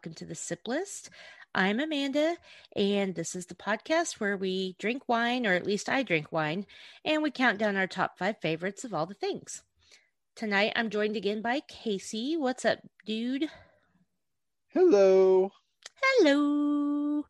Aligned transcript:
welcome 0.00 0.14
to 0.14 0.24
the 0.24 0.34
Sip 0.34 0.66
List. 0.66 1.10
I'm 1.54 1.78
Amanda, 1.78 2.36
and 2.74 3.14
this 3.14 3.34
is 3.34 3.44
the 3.44 3.54
podcast 3.54 4.14
where 4.18 4.34
we 4.34 4.74
drink 4.78 5.02
wine, 5.10 5.46
or 5.46 5.52
at 5.52 5.66
least 5.66 5.90
I 5.90 6.02
drink 6.02 6.32
wine, 6.32 6.64
and 7.04 7.22
we 7.22 7.30
count 7.30 7.58
down 7.58 7.76
our 7.76 7.86
top 7.86 8.16
five 8.16 8.36
favorites 8.40 8.82
of 8.82 8.94
all 8.94 9.04
the 9.04 9.12
things. 9.12 9.62
Tonight, 10.34 10.72
I'm 10.74 10.88
joined 10.88 11.16
again 11.18 11.42
by 11.42 11.60
Kasey. 11.70 12.38
What's 12.38 12.64
up, 12.64 12.78
dude? 13.04 13.50
Hello. 14.68 15.52
Hello. 16.02 17.26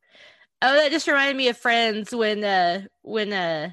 Oh, 0.63 0.75
that 0.77 0.93
just 0.93 1.09
reminded 1.09 1.37
me 1.37 1.49
of 1.49 1.57
Friends 1.57 2.15
when 2.15 2.45
uh 2.45 2.83
when 3.03 3.33
uh 3.33 3.71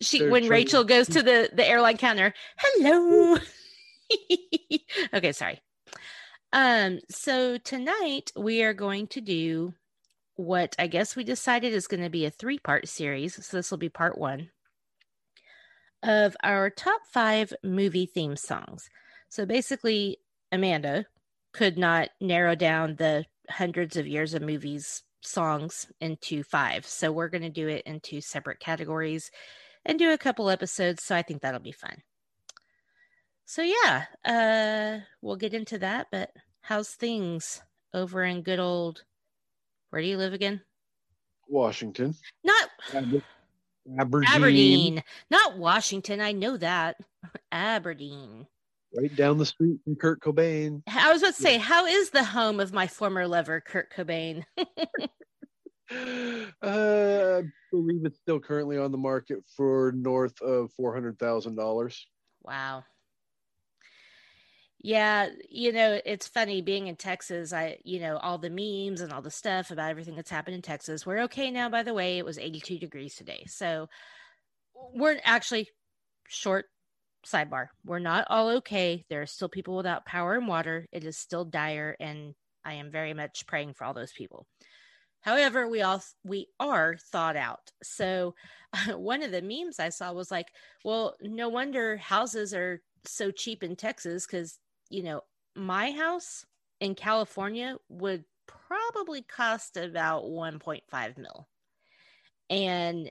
she 0.00 0.20
They're 0.20 0.30
when 0.30 0.44
trying- 0.44 0.50
Rachel 0.52 0.84
goes 0.84 1.06
to 1.08 1.22
the 1.22 1.50
the 1.52 1.68
airline 1.68 1.98
counter. 1.98 2.32
Hello. 2.56 3.36
okay, 5.12 5.32
sorry. 5.32 5.60
Um, 6.56 7.00
so 7.10 7.58
tonight 7.58 8.32
we 8.34 8.62
are 8.62 8.72
going 8.72 9.08
to 9.08 9.20
do 9.20 9.74
what 10.36 10.74
I 10.78 10.86
guess 10.86 11.14
we 11.14 11.22
decided 11.22 11.74
is 11.74 11.86
going 11.86 12.02
to 12.02 12.08
be 12.08 12.24
a 12.24 12.30
three 12.30 12.58
part 12.58 12.88
series. 12.88 13.34
So 13.44 13.58
this 13.58 13.70
will 13.70 13.76
be 13.76 13.90
part 13.90 14.16
one 14.16 14.48
of 16.02 16.34
our 16.42 16.70
top 16.70 17.02
five 17.12 17.52
movie 17.62 18.06
theme 18.06 18.36
songs. 18.36 18.88
So 19.28 19.44
basically, 19.44 20.16
Amanda 20.50 21.04
could 21.52 21.76
not 21.76 22.08
narrow 22.22 22.54
down 22.54 22.96
the 22.96 23.26
hundreds 23.50 23.98
of 23.98 24.06
years 24.06 24.32
of 24.32 24.40
movies 24.40 25.02
songs 25.20 25.86
into 26.00 26.42
five. 26.42 26.86
So 26.86 27.12
we're 27.12 27.28
going 27.28 27.42
to 27.42 27.50
do 27.50 27.68
it 27.68 27.82
into 27.84 28.22
separate 28.22 28.60
categories 28.60 29.30
and 29.84 29.98
do 29.98 30.10
a 30.10 30.16
couple 30.16 30.48
episodes. 30.48 31.04
So 31.04 31.14
I 31.16 31.20
think 31.20 31.42
that'll 31.42 31.60
be 31.60 31.72
fun. 31.72 31.98
So 33.44 33.62
yeah, 33.62 34.06
uh 34.24 35.04
we'll 35.20 35.36
get 35.36 35.52
into 35.52 35.78
that, 35.78 36.06
but 36.10 36.30
how's 36.66 36.90
things 36.90 37.62
over 37.94 38.24
in 38.24 38.42
good 38.42 38.58
old 38.58 39.04
where 39.90 40.02
do 40.02 40.08
you 40.08 40.16
live 40.16 40.32
again? 40.32 40.60
Washington. 41.48 42.14
Not 42.42 42.68
Aber- 42.92 43.22
Aberdeen. 43.98 44.28
Aberdeen, 44.34 45.02
not 45.30 45.58
Washington. 45.58 46.20
I 46.20 46.32
know 46.32 46.56
that. 46.56 46.96
Aberdeen. 47.52 48.48
Right 48.96 49.14
down 49.14 49.38
the 49.38 49.46
street 49.46 49.78
from 49.84 49.94
Kurt 49.94 50.20
Cobain. 50.20 50.82
I 50.88 51.12
was 51.12 51.22
about 51.22 51.36
to 51.36 51.42
say, 51.42 51.58
how 51.58 51.86
is 51.86 52.10
the 52.10 52.24
home 52.24 52.58
of 52.58 52.72
my 52.72 52.88
former 52.88 53.28
lover, 53.28 53.60
Kurt 53.60 53.92
Cobain? 53.92 54.44
Uh, 55.88 56.48
I 56.62 57.42
believe 57.70 58.04
it's 58.04 58.18
still 58.18 58.40
currently 58.40 58.76
on 58.76 58.90
the 58.90 58.98
market 58.98 59.38
for 59.56 59.92
north 59.94 60.34
of 60.42 60.72
four 60.72 60.92
hundred 60.92 61.16
thousand 61.16 61.54
dollars. 61.54 62.08
Wow. 62.42 62.82
Yeah, 64.86 65.30
you 65.50 65.72
know, 65.72 66.00
it's 66.04 66.28
funny 66.28 66.62
being 66.62 66.86
in 66.86 66.94
Texas. 66.94 67.52
I, 67.52 67.78
you 67.82 67.98
know, 67.98 68.18
all 68.18 68.38
the 68.38 68.48
memes 68.48 69.00
and 69.00 69.12
all 69.12 69.20
the 69.20 69.32
stuff 69.32 69.72
about 69.72 69.90
everything 69.90 70.14
that's 70.14 70.30
happened 70.30 70.54
in 70.54 70.62
Texas. 70.62 71.04
We're 71.04 71.22
okay 71.22 71.50
now, 71.50 71.68
by 71.68 71.82
the 71.82 71.92
way. 71.92 72.18
It 72.18 72.24
was 72.24 72.38
82 72.38 72.78
degrees 72.78 73.16
today. 73.16 73.42
So 73.48 73.88
we're 74.94 75.18
actually 75.24 75.70
short 76.28 76.66
sidebar. 77.26 77.66
We're 77.84 77.98
not 77.98 78.28
all 78.30 78.48
okay. 78.58 79.04
There 79.10 79.22
are 79.22 79.26
still 79.26 79.48
people 79.48 79.76
without 79.76 80.06
power 80.06 80.34
and 80.34 80.46
water. 80.46 80.86
It 80.92 81.02
is 81.02 81.18
still 81.18 81.44
dire, 81.44 81.96
and 81.98 82.36
I 82.64 82.74
am 82.74 82.92
very 82.92 83.12
much 83.12 83.44
praying 83.48 83.74
for 83.74 83.82
all 83.86 83.92
those 83.92 84.12
people. 84.12 84.46
However, 85.22 85.68
we 85.68 85.82
all 85.82 86.00
we 86.22 86.46
are 86.60 86.96
thought 87.10 87.34
out. 87.34 87.72
So 87.82 88.36
one 88.94 89.24
of 89.24 89.32
the 89.32 89.42
memes 89.42 89.80
I 89.80 89.88
saw 89.88 90.12
was 90.12 90.30
like, 90.30 90.46
well, 90.84 91.16
no 91.20 91.48
wonder 91.48 91.96
houses 91.96 92.54
are 92.54 92.82
so 93.04 93.32
cheap 93.32 93.64
in 93.64 93.74
Texas 93.74 94.26
because, 94.26 94.60
you 94.90 95.02
know, 95.02 95.22
my 95.54 95.90
house 95.92 96.44
in 96.80 96.94
California 96.94 97.76
would 97.88 98.24
probably 98.46 99.22
cost 99.22 99.76
about 99.76 100.24
1.5 100.24 101.18
mil. 101.18 101.48
And 102.50 103.10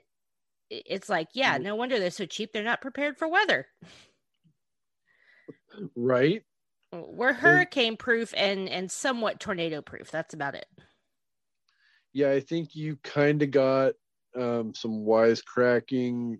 it's 0.70 1.08
like, 1.08 1.28
yeah, 1.34 1.58
Mm. 1.58 1.62
no 1.62 1.76
wonder 1.76 1.98
they're 1.98 2.10
so 2.10 2.26
cheap. 2.26 2.52
They're 2.52 2.62
not 2.64 2.80
prepared 2.80 3.18
for 3.18 3.28
weather. 3.28 3.68
Right? 5.94 6.42
We're 6.92 7.32
hurricane 7.34 7.96
proof 7.96 8.32
and 8.36 8.68
and 8.68 8.90
somewhat 8.90 9.40
tornado 9.40 9.82
proof. 9.82 10.10
That's 10.10 10.34
about 10.34 10.54
it. 10.54 10.66
Yeah, 12.12 12.30
I 12.30 12.40
think 12.40 12.74
you 12.74 12.96
kind 13.02 13.42
of 13.42 13.50
got 13.50 13.94
um, 14.34 14.72
some 14.74 15.04
wisecracking 15.04 16.38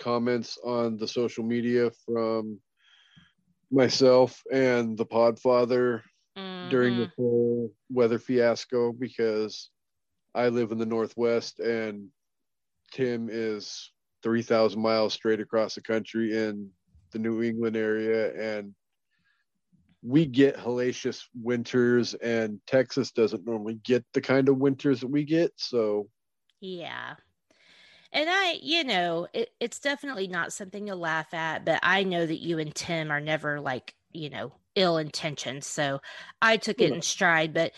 comments 0.00 0.58
on 0.64 0.96
the 0.96 1.06
social 1.06 1.44
media 1.44 1.90
from 2.04 2.60
myself 3.70 4.42
and 4.52 4.96
the 4.96 5.06
Podfather 5.06 6.02
during 6.68 6.94
Mhm. 6.94 6.98
the 6.98 7.10
whole 7.16 7.74
weather 7.90 8.18
fiasco 8.18 8.92
because 8.92 9.70
I 10.34 10.48
live 10.48 10.72
in 10.72 10.78
the 10.78 10.86
Northwest 10.86 11.60
and 11.60 12.10
Tim 12.92 13.28
is 13.30 13.92
3,000 14.22 14.80
miles 14.80 15.14
straight 15.14 15.40
across 15.40 15.74
the 15.74 15.82
country 15.82 16.36
in 16.36 16.72
the 17.12 17.18
New 17.18 17.42
England 17.42 17.76
area. 17.76 18.32
And 18.56 18.74
we 20.02 20.26
get 20.26 20.56
hellacious 20.56 21.24
winters, 21.34 22.14
and 22.14 22.60
Texas 22.66 23.10
doesn't 23.10 23.44
normally 23.44 23.74
get 23.74 24.04
the 24.12 24.20
kind 24.20 24.48
of 24.48 24.58
winters 24.58 25.00
that 25.00 25.08
we 25.08 25.24
get. 25.24 25.52
So, 25.56 26.08
Yeah. 26.60 27.16
And 28.16 28.30
I, 28.30 28.58
you 28.62 28.82
know, 28.82 29.28
it, 29.34 29.50
it's 29.60 29.78
definitely 29.78 30.26
not 30.26 30.50
something 30.50 30.86
to 30.86 30.94
laugh 30.94 31.34
at, 31.34 31.66
but 31.66 31.80
I 31.82 32.02
know 32.02 32.24
that 32.24 32.40
you 32.40 32.58
and 32.58 32.74
Tim 32.74 33.12
are 33.12 33.20
never 33.20 33.60
like, 33.60 33.94
you 34.10 34.30
know, 34.30 34.52
ill 34.74 34.96
intentioned. 34.96 35.64
So 35.64 36.00
I 36.40 36.56
took 36.56 36.80
it 36.80 36.92
in 36.92 37.02
stride. 37.02 37.52
But 37.52 37.72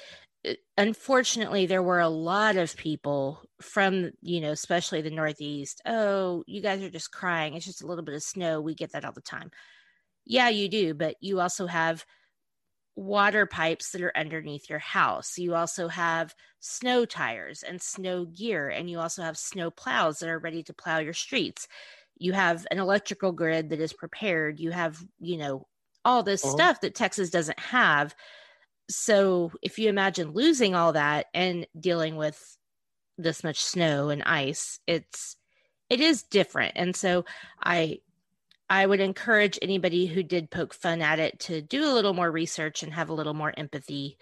uh, 0.48 0.52
unfortunately, 0.76 1.66
there 1.66 1.82
were 1.82 1.98
a 1.98 2.08
lot 2.08 2.56
of 2.56 2.76
people 2.76 3.42
from, 3.60 4.12
you 4.22 4.40
know, 4.40 4.52
especially 4.52 5.02
the 5.02 5.10
Northeast. 5.10 5.82
Oh, 5.84 6.44
you 6.46 6.62
guys 6.62 6.84
are 6.84 6.90
just 6.90 7.10
crying. 7.10 7.54
It's 7.54 7.66
just 7.66 7.82
a 7.82 7.86
little 7.88 8.04
bit 8.04 8.14
of 8.14 8.22
snow. 8.22 8.60
We 8.60 8.76
get 8.76 8.92
that 8.92 9.04
all 9.04 9.10
the 9.10 9.20
time. 9.20 9.50
Yeah, 10.24 10.50
you 10.50 10.68
do. 10.68 10.94
But 10.94 11.16
you 11.20 11.40
also 11.40 11.66
have 11.66 12.04
water 12.98 13.46
pipes 13.46 13.92
that 13.92 14.02
are 14.02 14.16
underneath 14.16 14.68
your 14.68 14.80
house. 14.80 15.38
You 15.38 15.54
also 15.54 15.88
have 15.88 16.34
snow 16.60 17.04
tires 17.04 17.62
and 17.62 17.80
snow 17.80 18.24
gear, 18.24 18.68
and 18.68 18.90
you 18.90 18.98
also 18.98 19.22
have 19.22 19.38
snow 19.38 19.70
plows 19.70 20.18
that 20.18 20.28
are 20.28 20.38
ready 20.38 20.62
to 20.64 20.74
plow 20.74 20.98
your 20.98 21.14
streets. 21.14 21.68
You 22.16 22.32
have 22.32 22.66
an 22.70 22.78
electrical 22.80 23.32
grid 23.32 23.70
that 23.70 23.80
is 23.80 23.92
prepared. 23.92 24.58
You 24.58 24.72
have, 24.72 25.00
you 25.20 25.38
know, 25.38 25.68
all 26.04 26.22
this 26.24 26.42
Uh-huh. 26.42 26.68
stuff 26.68 26.80
that 26.80 26.96
Texas 26.96 27.30
doesn't 27.30 27.60
have. 27.60 28.14
So 28.90 29.52
if 29.62 29.78
you 29.78 29.88
imagine 29.88 30.32
losing 30.32 30.74
all 30.74 30.92
that 30.94 31.26
and 31.34 31.66
dealing 31.78 32.16
with 32.16 32.56
this 33.18 33.44
much 33.44 33.62
snow 33.62 34.10
and 34.10 34.22
ice, 34.24 34.80
it's 34.86 35.36
it 35.90 36.00
is 36.00 36.24
different. 36.24 36.74
And 36.76 36.96
so 36.96 37.24
I 37.62 38.00
I 38.70 38.84
would 38.86 39.00
encourage 39.00 39.58
anybody 39.62 40.06
who 40.06 40.22
did 40.22 40.50
poke 40.50 40.74
fun 40.74 41.00
at 41.00 41.18
it 41.18 41.38
to 41.40 41.62
do 41.62 41.84
a 41.84 41.94
little 41.94 42.12
more 42.12 42.30
research 42.30 42.82
and 42.82 42.92
have 42.92 43.08
a 43.08 43.14
little 43.14 43.34
more 43.34 43.52
empathy, 43.56 44.18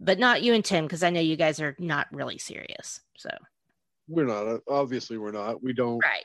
but 0.00 0.18
not 0.18 0.42
you 0.42 0.52
and 0.52 0.64
Tim, 0.64 0.84
because 0.84 1.02
I 1.02 1.10
know 1.10 1.20
you 1.20 1.36
guys 1.36 1.60
are 1.60 1.76
not 1.78 2.08
really 2.10 2.38
serious. 2.38 3.00
So, 3.16 3.30
we're 4.08 4.26
not, 4.26 4.48
uh, 4.48 4.58
obviously, 4.68 5.16
we're 5.16 5.30
not. 5.30 5.62
We 5.62 5.72
don't, 5.72 6.00
right. 6.04 6.24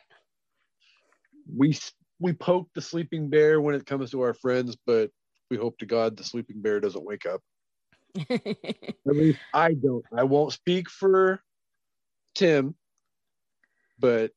we, 1.56 1.78
we 2.20 2.34
poke 2.34 2.70
the 2.74 2.82
sleeping 2.82 3.30
bear 3.30 3.62
when 3.62 3.76
it 3.76 3.86
comes 3.86 4.12
to 4.12 4.22
our 4.22 4.34
friends, 4.34 4.76
but 4.88 5.12
we 5.52 5.58
hope 5.58 5.78
to 5.80 5.86
God 5.86 6.18
the 6.18 6.24
sleeping 6.24 6.62
bear 6.62 6.80
doesn't 6.80 7.06
wake 7.06 7.26
up. 7.26 7.42
At 8.30 8.86
least 9.06 9.40
I 9.54 9.74
don't. 9.74 10.04
I 10.16 10.24
won't 10.24 10.54
speak 10.54 10.90
for 10.90 11.42
Tim, 12.34 12.76
but 14.00 14.32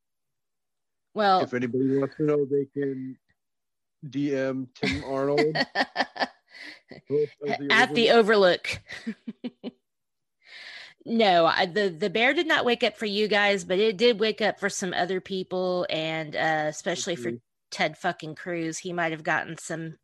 well, 1.15 1.41
if 1.41 1.55
anybody 1.55 1.99
wants 1.99 2.17
to 2.17 2.25
know, 2.25 2.45
they 2.45 2.67
can 2.75 3.17
DM 4.07 4.69
Tim 4.75 5.05
Arnold 5.07 5.41
at 7.71 7.95
the 7.95 8.11
overlook. 8.11 8.81
no, 11.07 11.47
I, 11.47 11.67
the 11.67 11.89
the 11.89 12.11
bear 12.11 12.35
did 12.35 12.47
not 12.47 12.65
wake 12.65 12.83
up 12.83 12.97
for 12.97 13.07
you 13.07 13.29
guys, 13.29 13.65
but 13.65 13.79
it 13.79 13.97
did 13.97 14.21
wake 14.21 14.41
up 14.41 14.61
for 14.61 14.69
some 14.69 14.93
other 14.93 15.21
people, 15.21 15.87
and 15.91 16.37
uh, 16.37 16.67
especially 16.69 17.17
for. 17.17 17.33
Ted 17.73 17.97
fucking 17.97 18.37
Cruz. 18.37 18.79
He 18.79 18.93
might 18.93 19.11
have 19.11 19.25
gotten 19.25 19.59
some 19.59 19.97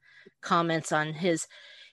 comments 0.43 0.91
on 0.91 1.13
his 1.13 1.47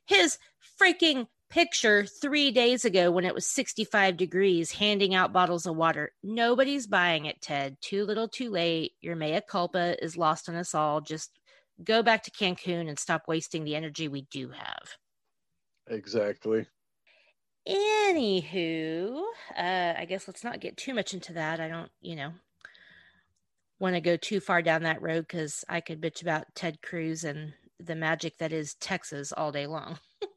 his 0.06 0.40
freaking 0.82 1.28
picture 1.50 2.06
three 2.06 2.52
days 2.52 2.86
ago 2.86 3.12
when 3.12 3.26
it 3.26 3.36
was 3.36 3.46
65 3.46 4.18
degrees 4.18 4.72
handing 4.72 5.14
out 5.14 5.34
bottles 5.34 5.68
of 5.68 5.76
water. 5.76 6.12
Nobody's 6.24 6.88
buying 6.88 7.26
it, 7.26 7.42
Ted. 7.42 7.78
Too 7.82 8.06
little, 8.06 8.28
too 8.28 8.50
late. 8.50 8.94
Your 9.02 9.16
mea 9.16 9.42
culpa 9.48 10.02
is 10.04 10.18
lost 10.18 10.50
on 10.50 10.56
us 10.56 10.74
all. 10.74 11.02
Just 11.02 11.32
go 11.84 12.04
back 12.04 12.24
to 12.24 12.32
Cancun 12.32 12.88
and 12.88 12.98
stop 12.98 13.24
wasting 13.28 13.64
the 13.64 13.76
energy 13.76 14.08
we 14.08 14.28
do 14.32 14.50
have. 14.50 14.98
exactly. 15.88 16.68
Anywho, 17.68 19.24
uh, 19.58 19.94
I 19.98 20.06
guess 20.06 20.28
let's 20.28 20.44
not 20.44 20.60
get 20.60 20.78
too 20.78 20.94
much 20.94 21.16
into 21.16 21.34
that. 21.34 21.60
I 21.60 21.68
don't, 21.68 21.90
you 22.00 22.16
know, 22.16 22.32
want 23.80 23.96
to 23.96 24.02
go 24.02 24.18
too 24.18 24.40
far 24.40 24.62
down 24.62 24.84
that 24.84 25.02
road 25.02 25.22
because 25.28 25.66
I 25.68 25.82
could 25.82 26.00
bitch 26.00 26.22
about 26.22 26.46
Ted 26.54 26.82
Cruz 26.84 27.24
and 27.24 27.54
the 27.80 27.96
magic 27.96 28.38
that 28.38 28.54
is 28.54 28.76
Texas 28.76 29.32
all 29.32 29.52
day 29.52 29.68
long. 29.68 29.98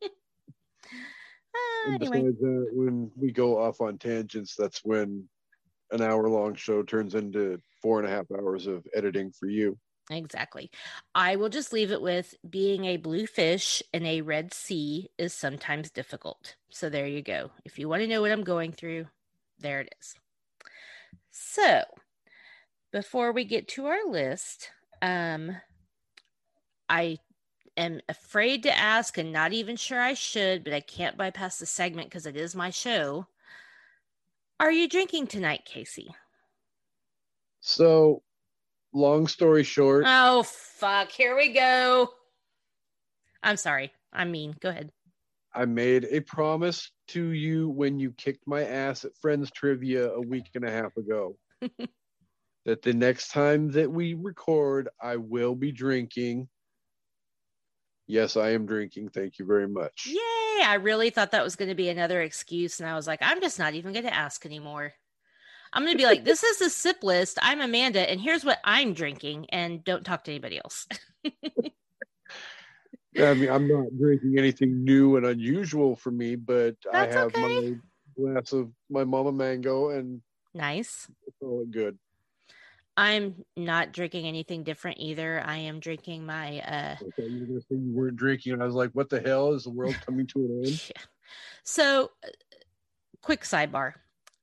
Uh, 1.86 1.92
anyway, 1.92 2.22
besides 2.22 2.40
that, 2.40 2.68
when 2.72 3.10
we 3.16 3.30
go 3.30 3.58
off 3.58 3.80
on 3.80 3.98
tangents, 3.98 4.54
that's 4.56 4.80
when 4.84 5.28
an 5.92 6.02
hour 6.02 6.28
long 6.28 6.54
show 6.54 6.82
turns 6.82 7.14
into 7.14 7.58
four 7.80 7.98
and 8.00 8.08
a 8.08 8.10
half 8.10 8.26
hours 8.32 8.66
of 8.66 8.84
editing 8.94 9.32
for 9.32 9.48
you. 9.48 9.78
Exactly. 10.10 10.70
I 11.14 11.36
will 11.36 11.50
just 11.50 11.72
leave 11.72 11.92
it 11.92 12.00
with 12.00 12.34
being 12.48 12.86
a 12.86 12.96
blue 12.96 13.26
fish 13.26 13.82
in 13.92 14.06
a 14.06 14.22
red 14.22 14.54
sea 14.54 15.10
is 15.18 15.34
sometimes 15.34 15.90
difficult. 15.90 16.56
So 16.70 16.88
there 16.88 17.06
you 17.06 17.22
go. 17.22 17.50
If 17.64 17.78
you 17.78 17.88
want 17.88 18.02
to 18.02 18.08
know 18.08 18.22
what 18.22 18.32
I'm 18.32 18.44
going 18.44 18.72
through, 18.72 19.06
there 19.58 19.80
it 19.80 19.94
is. 20.00 20.14
So 21.30 21.82
before 22.90 23.32
we 23.32 23.44
get 23.44 23.68
to 23.68 23.86
our 23.86 24.06
list, 24.08 24.70
um, 25.02 25.56
I 26.88 27.18
am 27.76 28.00
afraid 28.08 28.62
to 28.62 28.76
ask 28.76 29.18
and 29.18 29.32
not 29.32 29.52
even 29.52 29.76
sure 29.76 30.00
I 30.00 30.14
should, 30.14 30.64
but 30.64 30.72
I 30.72 30.80
can't 30.80 31.18
bypass 31.18 31.58
the 31.58 31.66
segment 31.66 32.08
because 32.08 32.26
it 32.26 32.36
is 32.36 32.56
my 32.56 32.70
show. 32.70 33.26
Are 34.58 34.72
you 34.72 34.88
drinking 34.88 35.28
tonight, 35.28 35.68
Kasey? 35.70 36.08
So, 37.60 38.22
long 38.92 39.26
story 39.26 39.64
short, 39.64 40.04
Oh, 40.06 40.42
fuck. 40.44 41.10
Here 41.10 41.36
we 41.36 41.52
go. 41.52 42.10
I'm 43.42 43.56
sorry. 43.56 43.92
I 44.12 44.24
mean, 44.24 44.54
go 44.60 44.68
ahead. 44.70 44.90
I 45.54 45.64
made 45.64 46.06
a 46.10 46.20
promise 46.20 46.90
to 47.08 47.30
you 47.30 47.68
when 47.70 47.98
you 47.98 48.12
kicked 48.12 48.46
my 48.46 48.64
ass 48.64 49.04
at 49.04 49.16
Friends 49.20 49.50
Trivia 49.50 50.10
a 50.10 50.20
week 50.20 50.50
and 50.54 50.64
a 50.64 50.70
half 50.70 50.96
ago 50.96 51.36
that 52.64 52.82
the 52.82 52.92
next 52.92 53.32
time 53.32 53.70
that 53.72 53.90
we 53.90 54.14
record, 54.14 54.88
I 55.00 55.16
will 55.16 55.54
be 55.54 55.72
drinking. 55.72 56.48
Yes, 58.06 58.36
I 58.36 58.50
am 58.50 58.66
drinking. 58.66 59.10
Thank 59.10 59.38
you 59.38 59.46
very 59.46 59.68
much. 59.68 60.06
Yay. 60.06 60.64
I 60.64 60.78
really 60.80 61.10
thought 61.10 61.32
that 61.32 61.44
was 61.44 61.56
going 61.56 61.68
to 61.68 61.74
be 61.74 61.88
another 61.88 62.20
excuse. 62.20 62.80
And 62.80 62.88
I 62.88 62.94
was 62.94 63.06
like, 63.06 63.20
I'm 63.22 63.40
just 63.40 63.58
not 63.58 63.74
even 63.74 63.92
going 63.92 64.06
to 64.06 64.14
ask 64.14 64.44
anymore. 64.44 64.92
I'm 65.72 65.82
going 65.82 65.94
to 65.94 65.98
be 65.98 66.06
like, 66.06 66.24
this 66.24 66.42
is 66.42 66.58
the 66.58 66.70
sip 66.70 67.02
list. 67.02 67.38
I'm 67.42 67.60
Amanda, 67.60 68.08
and 68.08 68.20
here's 68.20 68.44
what 68.44 68.58
I'm 68.64 68.94
drinking, 68.94 69.46
and 69.50 69.84
don't 69.84 70.04
talk 70.04 70.24
to 70.24 70.30
anybody 70.30 70.58
else. 70.58 70.86
I 73.16 73.34
mean, 73.34 73.50
I'm 73.50 73.68
not 73.68 73.86
drinking 73.98 74.38
anything 74.38 74.84
new 74.84 75.16
and 75.16 75.26
unusual 75.26 75.96
for 75.96 76.10
me, 76.10 76.36
but 76.36 76.76
That's 76.92 77.16
I 77.16 77.18
have 77.18 77.34
okay. 77.34 77.70
my 77.70 77.76
glass 78.16 78.52
of 78.52 78.70
my 78.90 79.04
mama 79.04 79.32
mango 79.32 79.90
and 79.90 80.22
nice. 80.54 81.08
all 81.40 81.64
good. 81.68 81.98
I'm 82.96 83.44
not 83.56 83.92
drinking 83.92 84.26
anything 84.26 84.64
different 84.64 84.98
either. 84.98 85.40
I 85.44 85.58
am 85.58 85.78
drinking 85.78 86.26
my 86.26 86.60
uh 86.60 86.96
thought 86.96 87.30
you 87.30 87.40
were 87.40 87.46
going 87.46 87.60
to 87.60 87.60
say 87.60 87.76
you 87.76 87.92
weren't 87.92 88.16
drinking, 88.16 88.54
and 88.54 88.62
I 88.62 88.66
was 88.66 88.74
like, 88.74 88.90
what 88.92 89.08
the 89.08 89.20
hell? 89.20 89.52
Is 89.54 89.64
the 89.64 89.70
world 89.70 89.96
coming 90.04 90.26
to 90.28 90.38
an 90.40 90.62
end? 90.64 90.82
Yeah. 90.96 91.02
So, 91.62 92.10
uh, 92.24 92.28
quick 93.20 93.42
sidebar. 93.42 93.92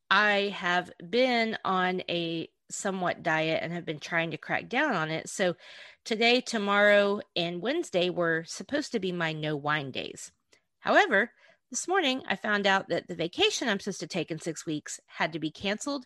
I 0.10 0.54
have 0.56 0.92
been 1.10 1.58
on 1.66 2.02
a 2.10 2.50
somewhat 2.70 3.24
diet 3.24 3.60
and 3.62 3.74
have 3.74 3.86
been 3.86 4.00
trying 4.00 4.32
to 4.32 4.38
crack 4.38 4.70
down 4.70 4.96
on 4.96 5.10
it. 5.10 5.30
So, 5.30 5.56
today, 6.04 6.42
tomorrow, 6.42 7.22
and 7.36 7.62
Wednesday 7.62 8.10
were 8.10 8.44
supposed 8.46 8.92
to 8.92 9.00
be 9.00 9.12
my 9.12 9.34
no 9.34 9.56
wine 9.56 9.92
days. 9.92 10.32
However, 10.80 11.32
this 11.72 11.88
morning 11.88 12.22
I 12.28 12.36
found 12.36 12.68
out 12.68 12.90
that 12.90 13.08
the 13.08 13.16
vacation 13.16 13.68
I'm 13.68 13.80
supposed 13.80 14.00
to 14.02 14.08
take 14.08 14.32
in 14.32 14.40
six 14.40 14.66
weeks 14.66 15.00
had 15.08 15.34
to 15.34 15.40
be 15.40 15.52
canceled. 15.52 16.06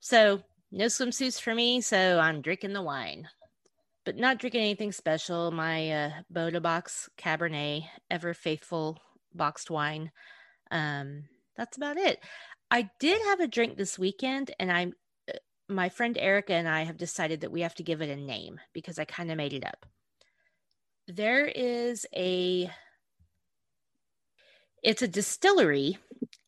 So, 0.00 0.42
no 0.70 0.86
swimsuits 0.86 1.40
for 1.40 1.54
me. 1.54 1.80
So, 1.80 2.18
I'm 2.18 2.42
drinking 2.42 2.72
the 2.72 2.82
wine. 2.82 3.28
But 4.04 4.16
not 4.16 4.38
drinking 4.38 4.62
anything 4.62 4.92
special. 4.92 5.50
My 5.50 5.90
uh, 5.90 6.10
Bota 6.30 6.60
Box 6.60 7.08
Cabernet, 7.18 7.84
ever 8.10 8.32
faithful 8.34 8.98
boxed 9.34 9.70
wine. 9.70 10.10
Um, 10.70 11.24
that's 11.56 11.76
about 11.76 11.96
it. 11.96 12.18
I 12.70 12.90
did 13.00 13.20
have 13.22 13.40
a 13.40 13.48
drink 13.48 13.76
this 13.76 13.98
weekend, 13.98 14.50
and 14.58 14.70
I, 14.70 14.92
uh, 15.28 15.38
my 15.68 15.88
friend 15.88 16.16
Erica 16.18 16.52
and 16.52 16.68
I 16.68 16.84
have 16.84 16.98
decided 16.98 17.40
that 17.40 17.52
we 17.52 17.62
have 17.62 17.74
to 17.76 17.82
give 17.82 18.02
it 18.02 18.10
a 18.10 18.16
name 18.16 18.60
because 18.72 18.98
I 18.98 19.04
kind 19.04 19.30
of 19.30 19.36
made 19.36 19.54
it 19.54 19.64
up. 19.64 19.86
There 21.06 21.46
is 21.46 22.04
a, 22.14 22.70
it's 24.82 25.00
a 25.02 25.08
distillery. 25.08 25.98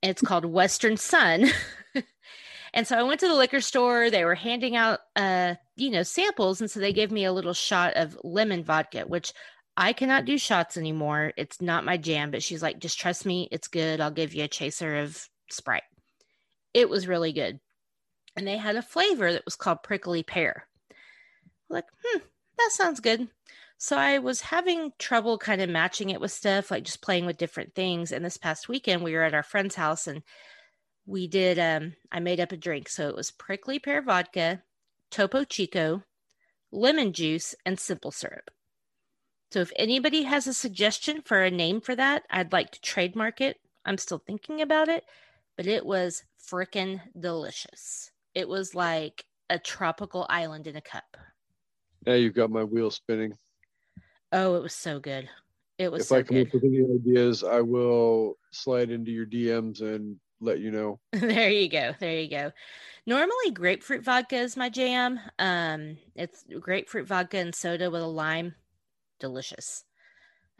It's 0.02 0.20
called 0.20 0.44
Western 0.44 0.98
Son. 0.98 1.46
and 2.74 2.86
so 2.86 2.98
I 2.98 3.02
went 3.02 3.20
to 3.20 3.28
the 3.28 3.34
liquor 3.34 3.62
store. 3.62 4.10
They 4.10 4.26
were 4.26 4.34
handing 4.34 4.76
out, 4.76 5.00
uh, 5.16 5.54
you 5.76 5.90
know, 5.90 6.02
samples, 6.02 6.60
and 6.60 6.70
so 6.70 6.80
they 6.80 6.92
gave 6.92 7.10
me 7.10 7.24
a 7.24 7.32
little 7.32 7.54
shot 7.54 7.94
of 7.94 8.18
lemon 8.22 8.62
vodka, 8.62 9.00
which 9.02 9.32
I 9.74 9.94
cannot 9.94 10.26
do 10.26 10.36
shots 10.36 10.76
anymore. 10.76 11.32
It's 11.38 11.62
not 11.62 11.86
my 11.86 11.96
jam, 11.96 12.30
but 12.30 12.42
she's 12.42 12.62
like, 12.62 12.78
just 12.78 13.00
trust 13.00 13.24
me, 13.24 13.48
it's 13.50 13.68
good. 13.68 14.02
I'll 14.02 14.10
give 14.10 14.34
you 14.34 14.44
a 14.44 14.48
chaser 14.48 14.98
of 14.98 15.26
Sprite. 15.50 15.84
It 16.74 16.88
was 16.88 17.08
really 17.08 17.32
good. 17.32 17.60
And 18.36 18.46
they 18.46 18.56
had 18.56 18.76
a 18.76 18.82
flavor 18.82 19.32
that 19.32 19.44
was 19.44 19.56
called 19.56 19.82
prickly 19.82 20.22
pear. 20.22 20.66
Like, 21.68 21.86
hmm, 22.04 22.20
that 22.58 22.70
sounds 22.72 23.00
good. 23.00 23.28
So 23.78 23.96
I 23.96 24.18
was 24.18 24.42
having 24.42 24.92
trouble 24.98 25.38
kind 25.38 25.62
of 25.62 25.70
matching 25.70 26.10
it 26.10 26.20
with 26.20 26.32
stuff, 26.32 26.70
like 26.70 26.84
just 26.84 27.00
playing 27.00 27.26
with 27.26 27.38
different 27.38 27.74
things. 27.74 28.12
And 28.12 28.24
this 28.24 28.36
past 28.36 28.68
weekend, 28.68 29.02
we 29.02 29.14
were 29.14 29.22
at 29.22 29.34
our 29.34 29.42
friend's 29.42 29.74
house 29.74 30.06
and 30.06 30.22
we 31.06 31.26
did, 31.26 31.58
um, 31.58 31.94
I 32.12 32.20
made 32.20 32.40
up 32.40 32.52
a 32.52 32.56
drink. 32.56 32.88
So 32.88 33.08
it 33.08 33.16
was 33.16 33.30
prickly 33.30 33.78
pear 33.78 34.02
vodka, 34.02 34.62
Topo 35.10 35.44
Chico, 35.44 36.04
lemon 36.70 37.12
juice, 37.12 37.54
and 37.64 37.80
simple 37.80 38.10
syrup. 38.10 38.50
So 39.50 39.60
if 39.60 39.72
anybody 39.76 40.22
has 40.24 40.46
a 40.46 40.54
suggestion 40.54 41.22
for 41.22 41.42
a 41.42 41.50
name 41.50 41.80
for 41.80 41.96
that, 41.96 42.24
I'd 42.30 42.52
like 42.52 42.70
to 42.72 42.80
trademark 42.80 43.40
it. 43.40 43.56
I'm 43.84 43.98
still 43.98 44.22
thinking 44.24 44.60
about 44.60 44.88
it, 44.88 45.04
but 45.56 45.66
it 45.66 45.84
was 45.84 46.22
freaking 46.48 47.00
delicious. 47.18 48.10
It 48.34 48.48
was 48.48 48.74
like 48.74 49.24
a 49.48 49.58
tropical 49.58 50.26
island 50.28 50.66
in 50.66 50.76
a 50.76 50.80
cup. 50.80 51.16
Now 52.06 52.14
you've 52.14 52.34
got 52.34 52.50
my 52.50 52.64
wheel 52.64 52.90
spinning. 52.90 53.34
Oh, 54.32 54.56
it 54.56 54.62
was 54.62 54.74
so 54.74 55.00
good. 55.00 55.28
It 55.78 55.90
was 55.90 56.02
if 56.02 56.08
so 56.08 56.16
I 56.16 56.22
come 56.22 56.36
good. 56.36 56.48
up 56.48 56.54
with 56.54 56.64
any 56.64 56.84
ideas, 56.84 57.42
I 57.42 57.60
will 57.60 58.36
slide 58.52 58.90
into 58.90 59.10
your 59.10 59.26
DMs 59.26 59.80
and 59.80 60.16
let 60.40 60.60
you 60.60 60.70
know. 60.70 61.00
there 61.12 61.50
you 61.50 61.68
go. 61.68 61.94
There 61.98 62.18
you 62.18 62.28
go. 62.28 62.52
Normally 63.06 63.50
grapefruit 63.52 64.04
vodka 64.04 64.36
is 64.36 64.56
my 64.56 64.68
jam. 64.68 65.20
Um, 65.38 65.98
it's 66.14 66.44
grapefruit 66.60 67.08
vodka 67.08 67.38
and 67.38 67.54
soda 67.54 67.90
with 67.90 68.02
a 68.02 68.06
lime. 68.06 68.54
Delicious. 69.18 69.84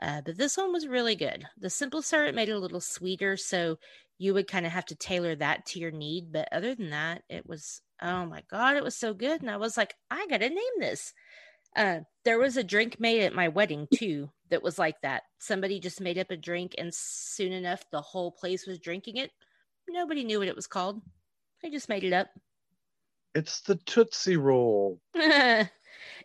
Uh, 0.00 0.22
but 0.24 0.38
this 0.38 0.56
one 0.56 0.72
was 0.72 0.86
really 0.86 1.14
good. 1.14 1.44
The 1.58 1.70
simple 1.70 2.02
syrup 2.02 2.34
made 2.34 2.48
it 2.48 2.52
a 2.52 2.58
little 2.58 2.80
sweeter, 2.80 3.36
so 3.36 3.78
you 4.20 4.34
would 4.34 4.46
kind 4.46 4.66
of 4.66 4.72
have 4.72 4.84
to 4.84 4.94
tailor 4.94 5.34
that 5.34 5.64
to 5.64 5.78
your 5.78 5.90
need. 5.90 6.30
But 6.30 6.48
other 6.52 6.74
than 6.74 6.90
that, 6.90 7.22
it 7.30 7.48
was 7.48 7.80
oh 8.02 8.26
my 8.26 8.42
god, 8.50 8.76
it 8.76 8.84
was 8.84 8.94
so 8.94 9.14
good. 9.14 9.40
And 9.40 9.50
I 9.50 9.56
was 9.56 9.78
like, 9.78 9.94
I 10.10 10.26
gotta 10.28 10.50
name 10.50 10.78
this. 10.78 11.14
Uh, 11.74 12.00
there 12.24 12.38
was 12.38 12.56
a 12.56 12.64
drink 12.64 13.00
made 13.00 13.22
at 13.22 13.34
my 13.34 13.48
wedding 13.48 13.88
too 13.94 14.28
that 14.50 14.62
was 14.62 14.78
like 14.78 15.00
that. 15.02 15.22
Somebody 15.38 15.80
just 15.80 16.02
made 16.02 16.18
up 16.18 16.30
a 16.30 16.36
drink, 16.36 16.74
and 16.76 16.92
soon 16.92 17.52
enough, 17.52 17.82
the 17.90 18.02
whole 18.02 18.30
place 18.30 18.66
was 18.66 18.78
drinking 18.78 19.16
it. 19.16 19.30
Nobody 19.88 20.22
knew 20.22 20.38
what 20.38 20.48
it 20.48 20.56
was 20.56 20.66
called. 20.66 21.00
I 21.64 21.70
just 21.70 21.88
made 21.88 22.04
it 22.04 22.12
up. 22.12 22.28
It's 23.34 23.60
the 23.62 23.76
Tootsie 23.76 24.36
Roll. 24.36 25.00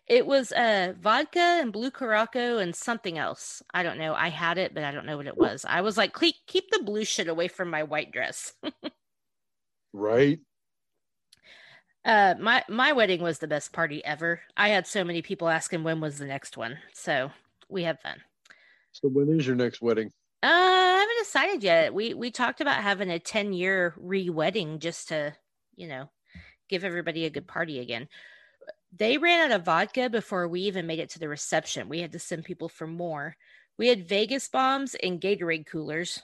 it 0.08 0.26
was 0.26 0.52
uh 0.52 0.94
vodka 1.00 1.40
and 1.40 1.74
blue 1.74 1.92
curaçao 1.92 2.62
and 2.62 2.76
something 2.76 3.18
else. 3.18 3.62
I 3.74 3.84
don't 3.84 3.98
know. 3.98 4.14
I 4.14 4.30
had 4.30 4.58
it, 4.58 4.74
but 4.74 4.84
I 4.84 4.92
don't 4.92 5.06
know 5.06 5.18
what 5.18 5.28
it 5.28 5.38
was. 5.38 5.66
I 5.68 5.82
was 5.82 5.98
like, 5.98 6.18
keep 6.18 6.36
keep 6.48 6.70
the 6.72 6.84
blue 6.84 7.06
shit 7.06 7.28
away 7.28 7.48
from 7.48 7.70
my 7.70 7.84
white 7.84 8.12
dress. 8.12 8.54
Right? 9.98 10.42
uh 12.04 12.36
my 12.38 12.66
my 12.68 12.92
wedding 12.92 13.22
was 13.22 13.40
the 13.40 13.48
best 13.48 13.72
party 13.72 14.04
ever. 14.04 14.42
I 14.58 14.68
had 14.70 14.86
so 14.88 15.06
many 15.06 15.22
people 15.22 15.48
asking 15.48 15.84
when 15.84 16.02
was 16.02 16.18
the 16.18 16.26
next 16.26 16.58
one. 16.58 16.78
So 16.94 17.32
we 17.70 17.84
had 17.84 18.02
fun. 18.02 18.22
So 18.92 19.08
when 19.08 19.30
is 19.40 19.48
your 19.48 19.56
next 19.56 19.82
wedding? 19.82 20.12
Uh, 20.44 20.48
I 20.48 21.00
haven't 21.00 21.24
decided 21.24 21.64
yet. 21.64 21.94
We 21.94 22.14
we 22.14 22.30
talked 22.30 22.62
about 22.62 22.84
having 22.84 23.10
a 23.10 23.20
10 23.20 23.54
year 23.54 23.94
re-wedding 23.98 24.80
just 24.80 25.08
to, 25.10 25.36
you 25.76 25.88
know, 25.88 26.10
give 26.70 26.84
everybody 26.84 27.26
a 27.26 27.30
good 27.30 27.48
party 27.48 27.80
again. 27.80 28.08
They 28.98 29.18
ran 29.18 29.52
out 29.52 29.60
of 29.60 29.66
vodka 29.66 30.10
before 30.10 30.48
we 30.48 30.62
even 30.62 30.88
made 30.88 31.00
it 31.00 31.10
to 31.12 31.20
the 31.20 31.28
reception. 31.28 31.90
We 31.90 32.00
had 32.00 32.14
to 32.14 32.20
send 32.20 32.46
people 32.46 32.70
for 32.70 32.88
more. 32.88 33.36
We 33.78 33.88
had 33.88 34.08
Vegas 34.08 34.48
bombs 34.48 34.96
and 34.96 35.20
Gatorade 35.20 35.66
coolers. 35.66 36.24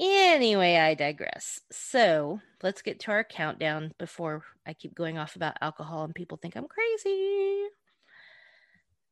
Anyway, 0.00 0.76
I 0.76 0.94
digress. 0.94 1.60
So 1.72 2.40
let's 2.62 2.82
get 2.82 3.00
to 3.00 3.10
our 3.10 3.24
countdown 3.24 3.92
before 3.98 4.44
I 4.66 4.74
keep 4.74 4.94
going 4.94 5.18
off 5.18 5.34
about 5.34 5.56
alcohol 5.60 6.04
and 6.04 6.14
people 6.14 6.38
think 6.40 6.56
I'm 6.56 6.68
crazy. 6.68 7.64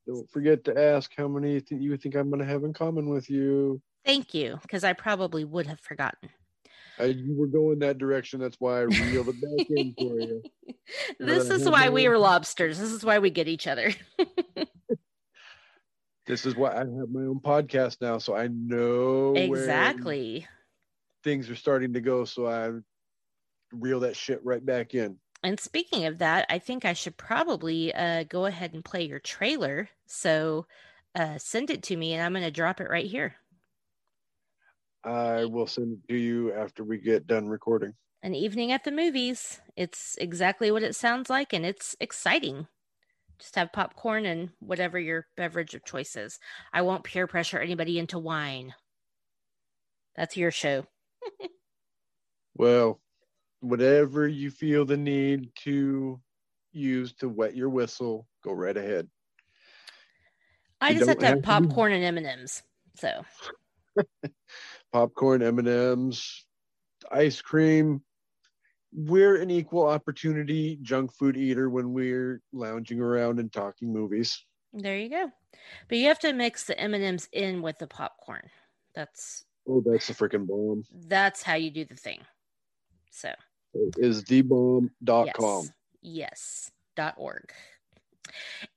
Don't 0.06 0.30
forget 0.30 0.64
to 0.64 0.78
ask 0.78 1.12
how 1.16 1.28
many 1.28 1.60
th- 1.60 1.80
you 1.80 1.96
think 1.96 2.14
I'm 2.14 2.28
going 2.30 2.40
to 2.40 2.46
have 2.46 2.64
in 2.64 2.72
common 2.72 3.08
with 3.08 3.30
you. 3.30 3.80
Thank 4.04 4.34
you, 4.34 4.58
because 4.62 4.82
I 4.82 4.92
probably 4.92 5.44
would 5.44 5.66
have 5.66 5.78
forgotten. 5.78 6.30
I, 7.02 7.06
you 7.06 7.34
were 7.36 7.46
going 7.46 7.80
that 7.80 7.98
direction. 7.98 8.40
That's 8.40 8.56
why 8.58 8.78
I 8.78 8.82
reeled 8.82 9.28
it 9.28 9.40
back 9.40 9.66
in 9.70 9.94
for 9.94 10.20
you. 10.20 10.42
this 11.18 11.50
is 11.50 11.68
why 11.68 11.88
we 11.88 12.06
are 12.06 12.18
lobsters. 12.18 12.78
This 12.78 12.92
is 12.92 13.04
why 13.04 13.18
we 13.18 13.30
get 13.30 13.48
each 13.48 13.66
other. 13.66 13.92
This 16.26 16.46
is 16.46 16.54
why 16.54 16.72
I 16.72 16.78
have 16.78 17.10
my 17.10 17.22
own 17.22 17.40
podcast 17.40 18.00
now, 18.00 18.18
so 18.18 18.36
I 18.36 18.46
know 18.46 19.34
exactly. 19.34 20.46
things 21.24 21.50
are 21.50 21.56
starting 21.56 21.94
to 21.94 22.00
go, 22.00 22.24
so 22.24 22.46
I 22.46 22.70
reel 23.72 24.00
that 24.00 24.16
shit 24.16 24.40
right 24.44 24.64
back 24.64 24.94
in. 24.94 25.18
And 25.42 25.58
speaking 25.58 26.06
of 26.06 26.18
that, 26.18 26.46
I 26.48 26.60
think 26.60 26.84
I 26.84 26.92
should 26.92 27.16
probably 27.16 27.92
uh, 27.92 28.22
go 28.24 28.46
ahead 28.46 28.72
and 28.72 28.84
play 28.84 29.02
your 29.02 29.18
trailer. 29.18 29.88
So 30.06 30.66
uh, 31.16 31.38
send 31.38 31.70
it 31.70 31.82
to 31.84 31.96
me, 31.96 32.14
and 32.14 32.22
I'm 32.22 32.32
going 32.32 32.44
to 32.44 32.52
drop 32.52 32.80
it 32.80 32.88
right 32.88 33.06
here. 33.06 33.34
I 35.04 35.44
will 35.44 35.66
send 35.66 35.92
it 35.92 36.12
to 36.12 36.18
you 36.18 36.52
after 36.52 36.84
we 36.84 36.98
get 36.98 37.26
done 37.26 37.48
recording. 37.48 37.94
An 38.22 38.34
evening 38.34 38.70
at 38.70 38.84
the 38.84 38.92
movies. 38.92 39.60
It's 39.76 40.16
exactly 40.20 40.70
what 40.70 40.84
it 40.84 40.94
sounds 40.94 41.28
like, 41.28 41.52
and 41.52 41.66
it's 41.66 41.96
exciting. 41.98 42.68
Just 43.38 43.56
have 43.56 43.72
popcorn 43.72 44.24
and 44.26 44.50
whatever 44.60 45.00
your 45.00 45.26
beverage 45.36 45.74
of 45.74 45.84
choice 45.84 46.14
is. 46.14 46.38
I 46.72 46.82
won't 46.82 47.02
peer 47.02 47.26
pressure 47.26 47.58
anybody 47.58 47.98
into 47.98 48.18
wine. 48.18 48.74
That's 50.14 50.36
your 50.36 50.52
show. 50.52 50.86
well, 52.54 53.00
whatever 53.58 54.28
you 54.28 54.50
feel 54.50 54.84
the 54.84 54.96
need 54.96 55.48
to 55.64 56.20
use 56.72 57.12
to 57.14 57.28
wet 57.28 57.56
your 57.56 57.68
whistle, 57.70 58.28
go 58.44 58.52
right 58.52 58.76
ahead. 58.76 59.08
I 60.80 60.90
you 60.90 60.98
just 60.98 61.08
have 61.08 61.18
to 61.18 61.26
have, 61.26 61.34
have 61.36 61.44
popcorn 61.44 61.90
to... 61.90 61.96
and 61.96 62.04
M 62.04 62.18
and 62.18 62.26
M's. 62.26 62.62
So 62.96 63.24
popcorn, 64.92 65.42
M 65.42 65.58
and 65.58 65.68
M's, 65.68 66.44
ice 67.10 67.40
cream, 67.40 68.02
we're 68.94 69.40
an 69.40 69.50
equal 69.50 69.86
opportunity 69.86 70.78
junk 70.82 71.12
food 71.14 71.36
eater 71.36 71.70
when 71.70 71.92
we're 71.92 72.42
lounging 72.52 73.00
around 73.00 73.40
and 73.40 73.52
talking 73.52 73.92
movies. 73.92 74.44
There 74.72 74.98
you 74.98 75.08
go. 75.08 75.30
But 75.88 75.98
you 75.98 76.08
have 76.08 76.18
to 76.20 76.32
mix 76.32 76.64
the 76.64 76.78
M&Ms 76.78 77.28
in 77.32 77.62
with 77.62 77.78
the 77.78 77.86
popcorn. 77.86 78.48
That's 78.94 79.44
Oh, 79.68 79.82
that's 79.84 80.08
the 80.08 80.14
freaking 80.14 80.46
bomb. 80.46 80.84
That's 81.06 81.42
how 81.42 81.54
you 81.54 81.70
do 81.70 81.84
the 81.84 81.94
thing. 81.94 82.20
So 83.10 83.32
it 83.74 83.94
is 83.98 84.24
thebomb.com. 84.24 84.90
Yes. 85.04 85.70
yes. 86.02 86.70
Dot 86.96 87.14
org. 87.16 87.52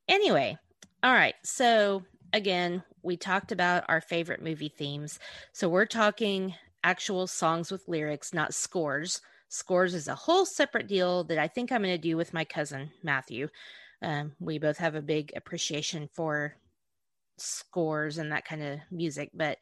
Anyway, 0.07 0.57
all 1.03 1.13
right. 1.13 1.36
So 1.43 2.03
again, 2.36 2.84
we 3.01 3.18
talked 3.18 3.51
about 3.51 3.86
our 3.88 4.01
favorite 4.01 4.44
movie 4.44 4.70
themes. 4.70 5.20
So 5.54 5.70
we're 5.70 5.86
talking 5.86 6.54
actual 6.84 7.27
songs 7.27 7.72
with 7.72 7.88
lyrics, 7.88 8.34
not 8.34 8.54
scores. 8.54 9.22
Scores 9.48 9.94
is 9.94 10.08
a 10.08 10.15
whole 10.15 10.46
separate 10.46 10.88
deal 10.88 11.24
that 11.25 11.38
I 11.38 11.48
think 11.48 11.72
I'm 11.72 11.82
going 11.82 11.96
to 11.96 11.98
do 11.98 12.18
with 12.18 12.34
my 12.34 12.44
cousin 12.44 12.92
Matthew. 13.04 13.48
Um, 14.01 14.34
we 14.39 14.60
both 14.60 14.77
have 14.77 14.96
a 14.96 15.01
big 15.01 15.32
appreciation 15.36 16.10
for 16.13 16.56
scores 17.38 18.18
and 18.18 18.32
that 18.32 18.46
kind 18.46 18.62
of 18.62 18.80
music. 18.92 19.30
But 19.34 19.58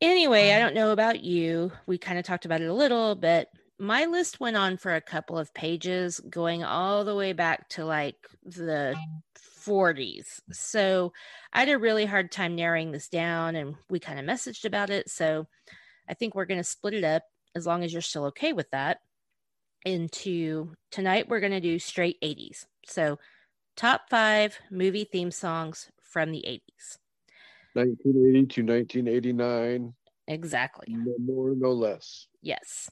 anyway, 0.00 0.52
I 0.52 0.58
don't 0.58 0.74
know 0.74 0.92
about 0.92 1.22
you. 1.22 1.70
We 1.86 1.98
kind 1.98 2.18
of 2.18 2.24
talked 2.24 2.46
about 2.46 2.62
it 2.62 2.70
a 2.70 2.74
little, 2.74 3.14
but 3.14 3.48
my 3.78 4.06
list 4.06 4.40
went 4.40 4.56
on 4.56 4.78
for 4.78 4.94
a 4.94 5.00
couple 5.02 5.38
of 5.38 5.52
pages, 5.52 6.18
going 6.30 6.64
all 6.64 7.04
the 7.04 7.14
way 7.14 7.34
back 7.34 7.68
to 7.70 7.84
like 7.84 8.16
the 8.44 8.96
40s. 9.66 10.40
So 10.52 11.12
I 11.52 11.60
had 11.60 11.68
a 11.68 11.78
really 11.78 12.06
hard 12.06 12.30
time 12.30 12.54
narrowing 12.54 12.92
this 12.92 13.08
down, 13.08 13.56
and 13.56 13.74
we 13.90 13.98
kind 13.98 14.18
of 14.18 14.24
messaged 14.24 14.64
about 14.64 14.90
it. 14.90 15.10
So 15.10 15.46
I 16.08 16.14
think 16.14 16.34
we're 16.34 16.46
going 16.46 16.60
to 16.60 16.64
split 16.64 16.94
it 16.94 17.04
up 17.04 17.22
as 17.56 17.66
long 17.66 17.82
as 17.82 17.92
you're 17.92 18.02
still 18.02 18.26
okay 18.26 18.52
with 18.52 18.70
that, 18.70 18.98
into 19.84 20.74
tonight 20.90 21.28
we're 21.28 21.40
going 21.40 21.52
to 21.52 21.60
do 21.60 21.78
straight 21.78 22.20
80s. 22.22 22.66
So, 22.86 23.18
top 23.76 24.08
five 24.10 24.58
movie 24.70 25.04
theme 25.04 25.30
songs 25.30 25.90
from 26.02 26.30
the 26.30 26.44
80s 26.46 26.98
1980 27.74 28.46
to 28.46 28.62
1989. 28.62 29.94
Exactly. 30.28 30.86
No 30.88 31.14
more, 31.18 31.54
no 31.54 31.72
less. 31.72 32.26
Yes. 32.42 32.90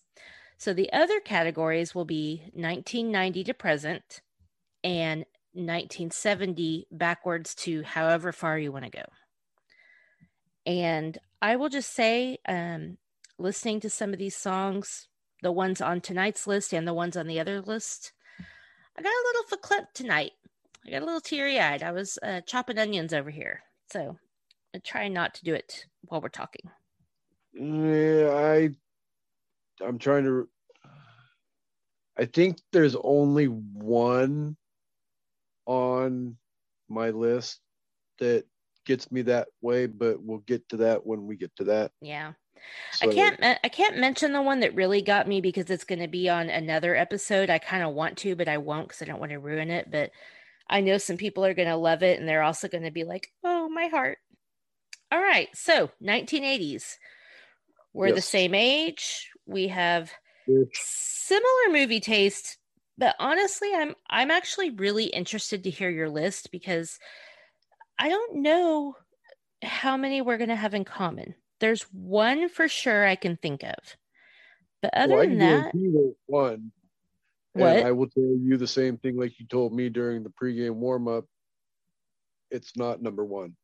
So, 0.57 0.73
the 0.73 0.93
other 0.93 1.21
categories 1.21 1.95
will 1.95 2.05
be 2.05 2.43
1990 2.55 3.45
to 3.45 3.55
present 3.55 4.23
and 4.83 5.25
1970 5.55 6.87
backwards 6.91 7.55
to 7.55 7.83
however 7.83 8.33
far 8.33 8.59
you 8.59 8.73
want 8.73 8.85
to 8.85 8.91
go. 8.91 9.05
And 10.67 11.17
I 11.41 11.57
will 11.57 11.69
just 11.69 11.95
say, 11.95 12.39
um, 12.47 12.99
listening 13.39 13.81
to 13.81 13.91
some 13.91 14.13
of 14.13 14.19
these 14.19 14.37
songs, 14.37 15.09
the 15.43 15.53
ones 15.53 15.81
on 15.81 16.01
tonight's 16.01 16.47
list 16.47 16.73
and 16.73 16.89
the 16.89 16.95
ones 16.95 17.17
on 17.17 17.27
the 17.27 17.41
other 17.41 17.61
list, 17.61 18.13
I 18.97 19.03
got 19.03 19.09
a 19.09 19.27
little 19.27 19.59
verklempt 19.59 19.93
tonight. 19.95 20.33
I 20.87 20.91
got 20.91 21.03
a 21.03 21.07
little 21.07 21.21
teary 21.21 21.59
eyed. 21.59 21.83
I 21.83 21.93
was 21.93 22.19
uh, 22.23 22.41
chopping 22.43 22.79
onions 22.79 23.13
over 23.13 23.31
here. 23.31 23.63
So 23.93 24.17
I 24.75 24.79
try 24.79 25.09
not 25.09 25.35
to 25.35 25.45
do 25.45 25.55
it 25.55 25.87
while 26.03 26.21
we're 26.21 26.29
talking. 26.29 26.71
Yeah, 27.53 28.31
I 28.35 28.71
I'm 29.85 29.99
trying 29.99 30.25
to 30.25 30.49
I 32.17 32.25
think 32.27 32.59
there's 32.73 32.97
only 33.03 33.47
one 33.47 34.57
on 35.67 36.37
my 36.89 37.11
list 37.11 37.61
that 38.19 38.45
gets 38.85 39.11
me 39.11 39.23
that 39.23 39.49
way, 39.61 39.87
but 39.87 40.23
we'll 40.23 40.39
get 40.39 40.69
to 40.69 40.77
that 40.79 41.07
when 41.07 41.27
we 41.27 41.37
get 41.37 41.55
to 41.57 41.65
that. 41.65 41.93
Yeah. 42.01 42.33
So, 42.93 43.11
I 43.11 43.13
can't 43.13 43.39
I 43.43 43.69
can't 43.69 43.99
mention 43.99 44.33
the 44.33 44.41
one 44.41 44.61
that 44.61 44.75
really 44.75 45.03
got 45.03 45.29
me 45.29 45.41
because 45.41 45.69
it's 45.69 45.85
going 45.85 45.99
to 45.99 46.09
be 46.09 46.29
on 46.29 46.49
another 46.49 46.95
episode. 46.97 47.51
I 47.51 47.59
kind 47.59 47.83
of 47.83 47.95
want 47.95 48.17
to, 48.19 48.37
but 48.37 48.49
I 48.49 48.59
won't 48.59 48.89
because 48.89 49.03
I 49.03 49.05
don't 49.05 49.21
want 49.21 49.33
to 49.33 49.39
ruin 49.39 49.71
it. 49.71 49.91
But 49.91 50.11
I 50.69 50.81
know 50.81 50.99
some 50.99 51.17
people 51.17 51.45
are 51.45 51.55
going 51.55 51.69
to 51.69 51.77
love 51.77 52.03
it, 52.03 52.19
and 52.19 52.29
they're 52.29 52.43
also 52.43 52.69
going 52.69 52.85
to 52.85 52.91
be 52.91 53.05
like, 53.05 53.29
"Oh, 53.43 53.69
my 53.69 53.89
heart." 53.89 54.19
All 55.13 55.21
right, 55.21 55.49
so 55.55 55.91
1980s. 56.03 56.97
We're 57.93 58.09
yes. 58.09 58.17
the 58.17 58.23
same 58.23 58.55
age. 58.55 59.31
We 59.47 59.69
have 59.69 60.11
similar 60.73 61.71
movie 61.71 62.01
taste, 62.01 62.59
but 62.99 63.17
honestly, 63.19 63.71
I'm 63.75 63.95
I'm 64.09 64.31
actually 64.31 64.71
really 64.71 65.07
interested 65.07 65.65
to 65.65 65.71
hear 65.71 65.91
your 65.91 66.09
list 66.09 66.51
because 66.53 66.99
I 67.99 68.09
don't 68.09 68.37
know 68.37 68.97
how 69.63 69.97
many 69.97 70.23
we're 70.23 70.39
going 70.39 70.51
to 70.51 70.57
have 70.57 70.75
in 70.75 70.85
common. 70.85 71.35
There's 71.61 71.83
one 71.93 72.49
for 72.49 72.69
sure 72.69 73.07
I 73.07 73.17
can 73.17 73.37
think 73.37 73.63
of. 73.63 73.97
But 74.83 74.95
other 74.95 75.17
well, 75.17 75.27
than 75.27 75.39
that, 75.39 75.75
one. 76.27 76.73
What? 77.55 77.77
And 77.79 77.87
I 77.87 77.93
will 77.93 78.09
tell 78.09 78.23
you 78.23 78.57
the 78.57 78.67
same 78.67 78.99
thing 78.99 79.17
like 79.17 79.39
you 79.39 79.47
told 79.47 79.73
me 79.73 79.89
during 79.89 80.23
the 80.23 80.31
pregame 80.31 80.75
warm 80.75 81.09
up. 81.09 81.25
It's 82.51 82.77
not 82.77 83.01
number 83.01 83.25
one. 83.25 83.57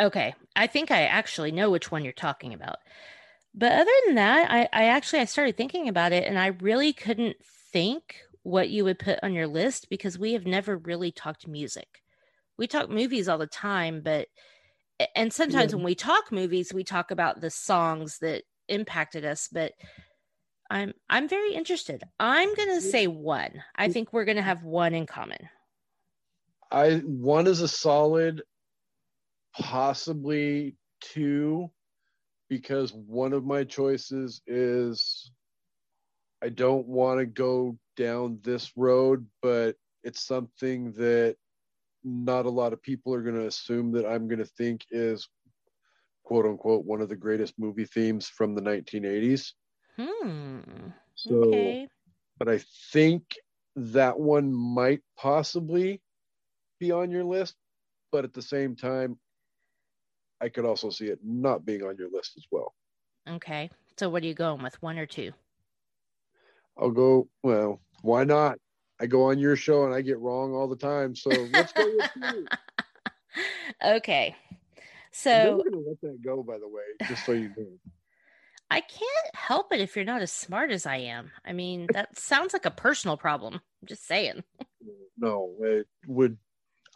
Okay. 0.00 0.34
I 0.54 0.68
think 0.68 0.90
I 0.90 1.02
actually 1.02 1.52
know 1.52 1.70
which 1.70 1.90
one 1.90 2.04
you're 2.04 2.12
talking 2.12 2.54
about. 2.54 2.76
But 3.54 3.72
other 3.72 3.90
than 4.06 4.14
that, 4.16 4.50
I, 4.50 4.68
I 4.72 4.84
actually 4.86 5.20
I 5.20 5.24
started 5.24 5.56
thinking 5.56 5.88
about 5.88 6.12
it 6.12 6.26
and 6.28 6.38
I 6.38 6.48
really 6.48 6.92
couldn't 6.92 7.36
think 7.72 8.22
what 8.42 8.70
you 8.70 8.84
would 8.84 8.98
put 8.98 9.18
on 9.22 9.34
your 9.34 9.46
list 9.46 9.90
because 9.90 10.18
we 10.18 10.32
have 10.32 10.46
never 10.46 10.76
really 10.76 11.10
talked 11.10 11.48
music. 11.48 12.02
We 12.56 12.66
talk 12.66 12.88
movies 12.88 13.28
all 13.28 13.38
the 13.38 13.46
time, 13.46 14.00
but 14.02 14.28
and 15.14 15.32
sometimes 15.32 15.72
yeah. 15.72 15.76
when 15.76 15.84
we 15.84 15.94
talk 15.94 16.32
movies 16.32 16.72
we 16.72 16.84
talk 16.84 17.10
about 17.10 17.40
the 17.40 17.50
songs 17.50 18.18
that 18.18 18.42
impacted 18.68 19.24
us 19.24 19.48
but 19.50 19.72
i'm 20.70 20.92
i'm 21.08 21.28
very 21.28 21.54
interested. 21.54 22.02
I'm 22.20 22.54
gonna 22.54 22.80
say 22.80 23.06
one. 23.06 23.62
I 23.74 23.88
think 23.88 24.12
we're 24.12 24.26
gonna 24.26 24.42
have 24.42 24.64
one 24.64 24.94
in 24.94 25.06
common. 25.06 25.48
I 26.70 26.96
one 26.96 27.46
is 27.46 27.62
a 27.62 27.68
solid 27.68 28.42
possibly 29.58 30.76
two 31.00 31.70
because 32.48 32.92
one 32.92 33.32
of 33.32 33.44
my 33.44 33.64
choices 33.64 34.40
is 34.46 35.30
i 36.42 36.48
don't 36.48 36.86
want 36.86 37.18
to 37.18 37.26
go 37.26 37.76
down 37.96 38.38
this 38.42 38.72
road 38.76 39.26
but 39.42 39.76
it's 40.04 40.26
something 40.26 40.92
that 40.92 41.36
not 42.04 42.46
a 42.46 42.50
lot 42.50 42.72
of 42.72 42.82
people 42.82 43.14
are 43.14 43.22
going 43.22 43.34
to 43.34 43.46
assume 43.46 43.92
that 43.92 44.06
I'm 44.06 44.28
going 44.28 44.38
to 44.38 44.44
think 44.44 44.84
is 44.90 45.28
quote 46.24 46.46
unquote 46.46 46.84
one 46.84 47.00
of 47.00 47.08
the 47.08 47.16
greatest 47.16 47.54
movie 47.58 47.84
themes 47.84 48.28
from 48.28 48.54
the 48.54 48.60
1980s. 48.60 49.52
Hmm. 49.96 50.60
So, 51.14 51.34
okay. 51.44 51.88
but 52.38 52.48
I 52.48 52.60
think 52.92 53.22
that 53.76 54.18
one 54.18 54.52
might 54.52 55.00
possibly 55.16 56.00
be 56.78 56.92
on 56.92 57.10
your 57.10 57.24
list, 57.24 57.54
but 58.12 58.24
at 58.24 58.32
the 58.32 58.42
same 58.42 58.76
time, 58.76 59.18
I 60.40 60.48
could 60.48 60.64
also 60.64 60.90
see 60.90 61.06
it 61.06 61.18
not 61.22 61.64
being 61.64 61.82
on 61.82 61.96
your 61.96 62.10
list 62.10 62.34
as 62.36 62.44
well. 62.50 62.74
Okay. 63.28 63.70
So, 63.96 64.08
what 64.08 64.22
are 64.22 64.26
you 64.26 64.34
going 64.34 64.62
with, 64.62 64.80
one 64.82 64.98
or 64.98 65.06
two? 65.06 65.32
I'll 66.78 66.90
go, 66.90 67.28
well, 67.42 67.80
why 68.02 68.24
not? 68.24 68.58
I 69.00 69.06
go 69.06 69.24
on 69.24 69.38
your 69.38 69.56
show 69.56 69.84
and 69.84 69.94
I 69.94 70.00
get 70.00 70.18
wrong 70.18 70.54
all 70.54 70.68
the 70.68 70.76
time. 70.76 71.14
So 71.14 71.30
let's 71.52 71.72
go 71.72 71.84
with 71.96 72.10
you. 72.16 72.46
Okay. 73.84 74.34
So 75.12 75.58
we're 75.58 75.70
gonna 75.70 75.84
let 75.86 76.00
that 76.00 76.22
go, 76.24 76.42
by 76.42 76.58
the 76.58 76.66
way, 76.66 76.82
just 77.06 77.24
so 77.24 77.32
you 77.32 77.50
know. 77.56 77.66
I 78.70 78.80
can't 78.80 79.34
help 79.34 79.72
it 79.72 79.80
if 79.80 79.94
you're 79.94 80.04
not 80.04 80.22
as 80.22 80.32
smart 80.32 80.70
as 80.70 80.84
I 80.86 80.96
am. 80.96 81.30
I 81.44 81.52
mean, 81.52 81.86
that 81.92 82.18
sounds 82.18 82.52
like 82.52 82.66
a 82.66 82.70
personal 82.70 83.16
problem. 83.16 83.54
I'm 83.54 83.86
just 83.86 84.06
saying. 84.06 84.42
No, 85.20 85.52
it 85.60 85.88
would. 86.06 86.38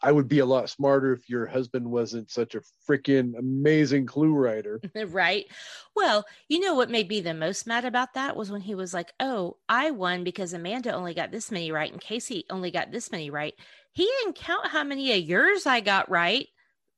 I 0.03 0.11
would 0.11 0.27
be 0.27 0.41
a 0.41 0.47
lot 0.47 0.69
smarter 0.69 1.13
if 1.13 1.29
your 1.29 1.47
husband 1.47 1.89
wasn't 1.89 2.31
such 2.31 2.55
a 2.55 2.63
freaking 2.89 3.39
amazing 3.39 4.07
clue 4.07 4.33
writer. 4.33 4.81
right. 5.07 5.47
Well, 5.95 6.25
you 6.49 6.59
know 6.59 6.75
what 6.75 6.91
made 6.91 7.09
me 7.09 7.21
the 7.21 7.35
most 7.35 7.67
mad 7.67 7.85
about 7.85 8.15
that 8.15 8.37
was 8.37 8.51
when 8.51 8.63
he 8.63 8.75
was 8.75 8.93
like, 8.93 9.13
Oh, 9.21 9.59
I 9.69 9.93
won 9.93 10.25
because 10.25 10.53
Amanda 10.53 10.93
only 10.93 11.15
got 11.15 11.31
this 11.31 11.53
many 11.53 11.71
right 11.71 11.93
and 11.93 12.01
Kasey 12.01 12.45
only 12.51 12.71
got 12.71 12.91
this 12.91 13.13
many 13.13 13.31
right. 13.31 13.55
He 13.93 14.05
didn't 14.05 14.37
count 14.37 14.69
how 14.69 14.83
many 14.83 15.13
of 15.13 15.23
yours 15.23 15.67
I 15.67 15.81
got 15.81 16.11
right. 16.11 16.49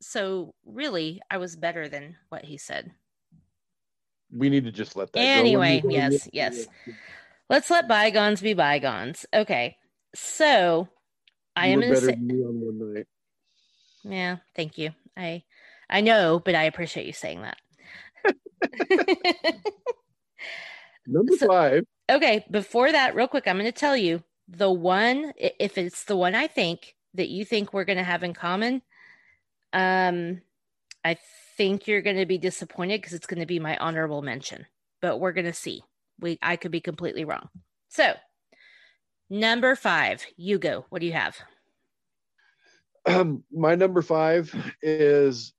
So 0.00 0.54
really, 0.64 1.20
I 1.30 1.38
was 1.38 1.56
better 1.56 1.88
than 1.88 2.16
what 2.28 2.44
he 2.44 2.56
said. 2.56 2.92
We 4.32 4.48
need 4.50 4.64
to 4.64 4.72
just 4.72 4.96
let 4.96 5.12
that 5.12 5.20
anyway. 5.20 5.82
Yes, 5.86 6.28
yes. 6.32 6.66
Let's 7.50 7.70
let 7.70 7.88
bygones 7.88 8.40
be 8.40 8.54
bygones. 8.54 9.26
Okay. 9.32 9.76
So 10.14 10.88
I 11.56 11.68
am 11.68 11.80
better 11.80 12.16
me 12.16 12.42
on 12.42 12.60
one 12.60 12.94
night. 12.94 13.06
Yeah, 14.02 14.36
thank 14.54 14.78
you. 14.78 14.90
I 15.16 15.42
I 15.88 16.00
know, 16.00 16.40
but 16.44 16.54
I 16.54 16.64
appreciate 16.64 17.06
you 17.06 17.12
saying 17.12 17.42
that. 17.42 17.58
Number 21.06 21.36
so, 21.36 21.46
five. 21.48 21.84
Okay, 22.10 22.44
before 22.50 22.90
that, 22.90 23.14
real 23.14 23.28
quick, 23.28 23.46
I'm 23.46 23.56
going 23.56 23.66
to 23.66 23.72
tell 23.72 23.96
you 23.96 24.22
the 24.48 24.70
one. 24.70 25.32
If 25.36 25.78
it's 25.78 26.04
the 26.04 26.16
one 26.16 26.34
I 26.34 26.46
think 26.46 26.96
that 27.14 27.28
you 27.28 27.44
think 27.44 27.72
we're 27.72 27.84
going 27.84 27.98
to 27.98 28.04
have 28.04 28.22
in 28.22 28.34
common, 28.34 28.82
um, 29.72 30.40
I 31.04 31.18
think 31.56 31.86
you're 31.86 32.02
going 32.02 32.16
to 32.16 32.26
be 32.26 32.38
disappointed 32.38 33.00
because 33.00 33.12
it's 33.12 33.26
going 33.26 33.40
to 33.40 33.46
be 33.46 33.60
my 33.60 33.76
honorable 33.76 34.22
mention. 34.22 34.66
But 35.00 35.20
we're 35.20 35.32
going 35.32 35.46
to 35.46 35.52
see. 35.52 35.82
We 36.20 36.38
I 36.42 36.56
could 36.56 36.70
be 36.70 36.80
completely 36.80 37.24
wrong. 37.24 37.48
So 37.88 38.14
Number 39.34 39.74
five, 39.74 40.24
you 40.36 40.60
go. 40.60 40.86
What 40.90 41.00
do 41.00 41.06
you 41.06 41.12
have? 41.12 41.36
Um, 43.04 43.42
my 43.52 43.74
number 43.74 44.00
five 44.00 44.54
is 44.80 45.52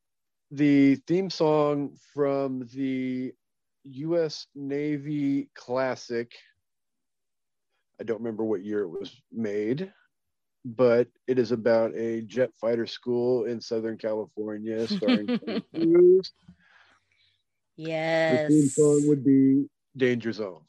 the 0.50 0.96
theme 1.08 1.30
song 1.30 1.98
from 2.14 2.70
the 2.74 3.34
U.S. 3.84 4.48
Navy 4.56 5.50
classic. 5.56 6.32
I 8.00 8.06
don't 8.06 8.20
remember 8.20 8.46
what 8.46 8.64
year 8.64 8.84
it 8.84 8.88
was 8.88 9.14
made, 9.30 9.92
but 10.64 11.10
it 11.28 11.38
is 11.38 11.52
about 11.52 11.94
a 11.96 12.22
jet 12.22 12.52
fighter 12.56 12.88
school 12.88 13.44
in 13.44 13.60
Southern 13.60 13.98
California 13.98 14.88
starring 14.88 15.38
Cruise. 15.74 16.32
Yes. 17.76 18.48
The 18.48 18.56
theme 18.56 18.70
song 18.70 19.02
would 19.10 19.26
be 19.26 19.66
Danger 19.98 20.32
Zone. 20.32 20.62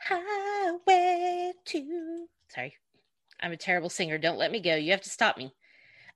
Highway 0.00 1.52
to 1.66 2.17
Sorry. 2.48 2.76
I'm 3.40 3.52
a 3.52 3.56
terrible 3.56 3.90
singer. 3.90 4.18
Don't 4.18 4.38
let 4.38 4.50
me 4.50 4.60
go. 4.60 4.74
You 4.74 4.90
have 4.90 5.02
to 5.02 5.10
stop 5.10 5.36
me. 5.36 5.54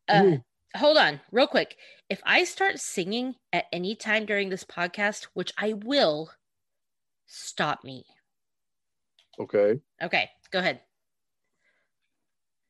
Uh, 0.09 0.39
hold 0.77 0.97
on, 0.97 1.21
real 1.31 1.47
quick. 1.47 1.77
If 2.11 2.21
I 2.25 2.45
start 2.45 2.81
singing 2.81 3.37
at 3.53 3.67
any 3.73 3.95
time 3.95 4.27
during 4.27 4.49
this 4.49 4.65
podcast, 4.65 5.29
which 5.35 5.53
I 5.57 5.75
will, 5.75 6.31
stop 7.27 7.85
me. 7.85 8.05
Okay. 9.39 9.81
Okay, 10.03 10.31
go 10.51 10.59
ahead. 10.59 10.81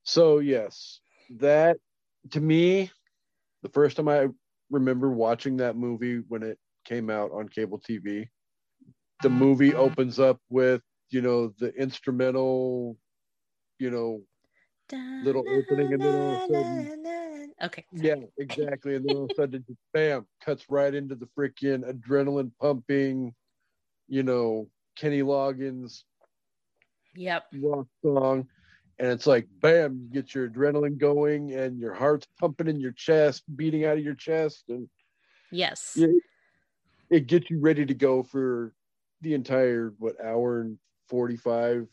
So, 0.05 0.39
yes, 0.39 1.01
that 1.39 1.79
to 2.31 2.41
me, 2.41 2.91
the 3.63 3.69
first 3.71 3.97
time 3.97 4.09
I 4.09 4.29
remember 4.71 5.11
watching 5.11 5.57
that 5.59 5.77
movie 5.77 6.23
when 6.29 6.43
it 6.43 6.59
came 6.85 7.09
out 7.11 7.31
on 7.33 7.49
cable 7.49 7.79
TV, 7.79 8.29
the 9.23 9.31
movie 9.31 9.75
opens 9.75 10.19
up 10.19 10.41
with, 10.51 10.83
you 11.11 11.23
know, 11.23 11.55
the 11.59 11.73
instrumental 11.75 12.97
you 13.83 13.91
know, 13.91 14.23
little 15.25 15.45
opening, 15.49 15.93
and 15.93 16.01
then 16.01 16.15
all 16.15 16.31
of 16.31 16.39
a 16.39 16.47
sudden, 16.47 17.53
okay, 17.65 17.85
yeah, 17.93 18.15
exactly, 18.39 18.95
and 18.95 19.05
then 19.05 19.17
all 19.17 19.25
of 19.25 19.33
a 19.33 19.35
sudden, 19.35 19.65
just 19.67 19.81
bam, 19.93 20.25
cuts 20.41 20.67
right 20.71 20.95
into 20.95 21.17
the 21.17 21.29
freaking 21.37 21.83
adrenaline 21.91 22.53
pumping, 22.61 23.35
you 24.09 24.23
know, 24.23 24.69
Kenny 24.95 25.23
Loggins, 25.23 26.05
yep, 27.17 27.47
rock 27.61 27.89
song, 28.03 28.47
and 29.01 29.11
it's 29.11 29.27
like 29.27 29.49
bam, 29.61 29.99
you 30.01 30.23
get 30.23 30.33
your 30.33 30.49
adrenaline 30.49 30.97
going, 30.97 31.53
and 31.55 31.81
your 31.81 31.93
heart's 31.93 32.29
pumping 32.39 32.69
in 32.69 32.79
your 32.79 32.93
chest, 32.93 33.43
beating 33.57 33.85
out 33.85 33.99
of 33.99 34.05
your 34.05 34.15
chest, 34.15 34.65
and 34.69 34.89
yes, 35.51 35.97
it, 35.97 36.23
it 37.11 37.27
gets 37.27 37.51
you 37.51 37.59
ready 37.59 37.85
to 37.85 37.95
go 37.95 38.23
for 38.23 38.73
the 39.23 39.35
entire 39.35 39.93
what 39.99 40.15
hour 40.25 40.61
and 40.61 40.79
45 41.09 41.89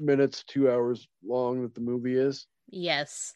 minutes, 0.00 0.44
two 0.46 0.70
hours 0.70 1.06
long 1.24 1.62
that 1.62 1.74
the 1.74 1.80
movie 1.80 2.16
is. 2.16 2.46
Yes. 2.70 3.34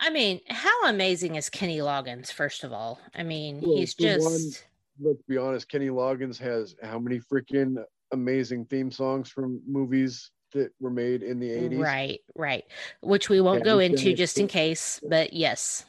I 0.00 0.10
mean, 0.10 0.40
how 0.48 0.86
amazing 0.86 1.36
is 1.36 1.50
Kenny 1.50 1.78
Loggins, 1.78 2.32
first 2.32 2.64
of 2.64 2.72
all? 2.72 3.00
I 3.14 3.22
mean, 3.22 3.60
well, 3.60 3.76
he's 3.76 3.94
just. 3.94 4.24
One, 4.24 5.10
let's 5.10 5.22
be 5.28 5.36
honest, 5.36 5.68
Kenny 5.68 5.88
Loggins 5.88 6.38
has 6.38 6.76
how 6.82 6.98
many 6.98 7.20
freaking 7.20 7.82
amazing 8.12 8.66
theme 8.66 8.90
songs 8.90 9.28
from 9.28 9.60
movies 9.66 10.30
that 10.52 10.70
were 10.80 10.90
made 10.90 11.22
in 11.22 11.38
the 11.40 11.48
80s? 11.48 11.82
Right, 11.82 12.20
right. 12.34 12.64
Which 13.00 13.28
we 13.28 13.40
won't 13.40 13.60
yeah, 13.60 13.72
go 13.72 13.78
into 13.80 14.14
just 14.14 14.38
in 14.38 14.46
case, 14.46 15.00
but 15.08 15.32
yes. 15.32 15.84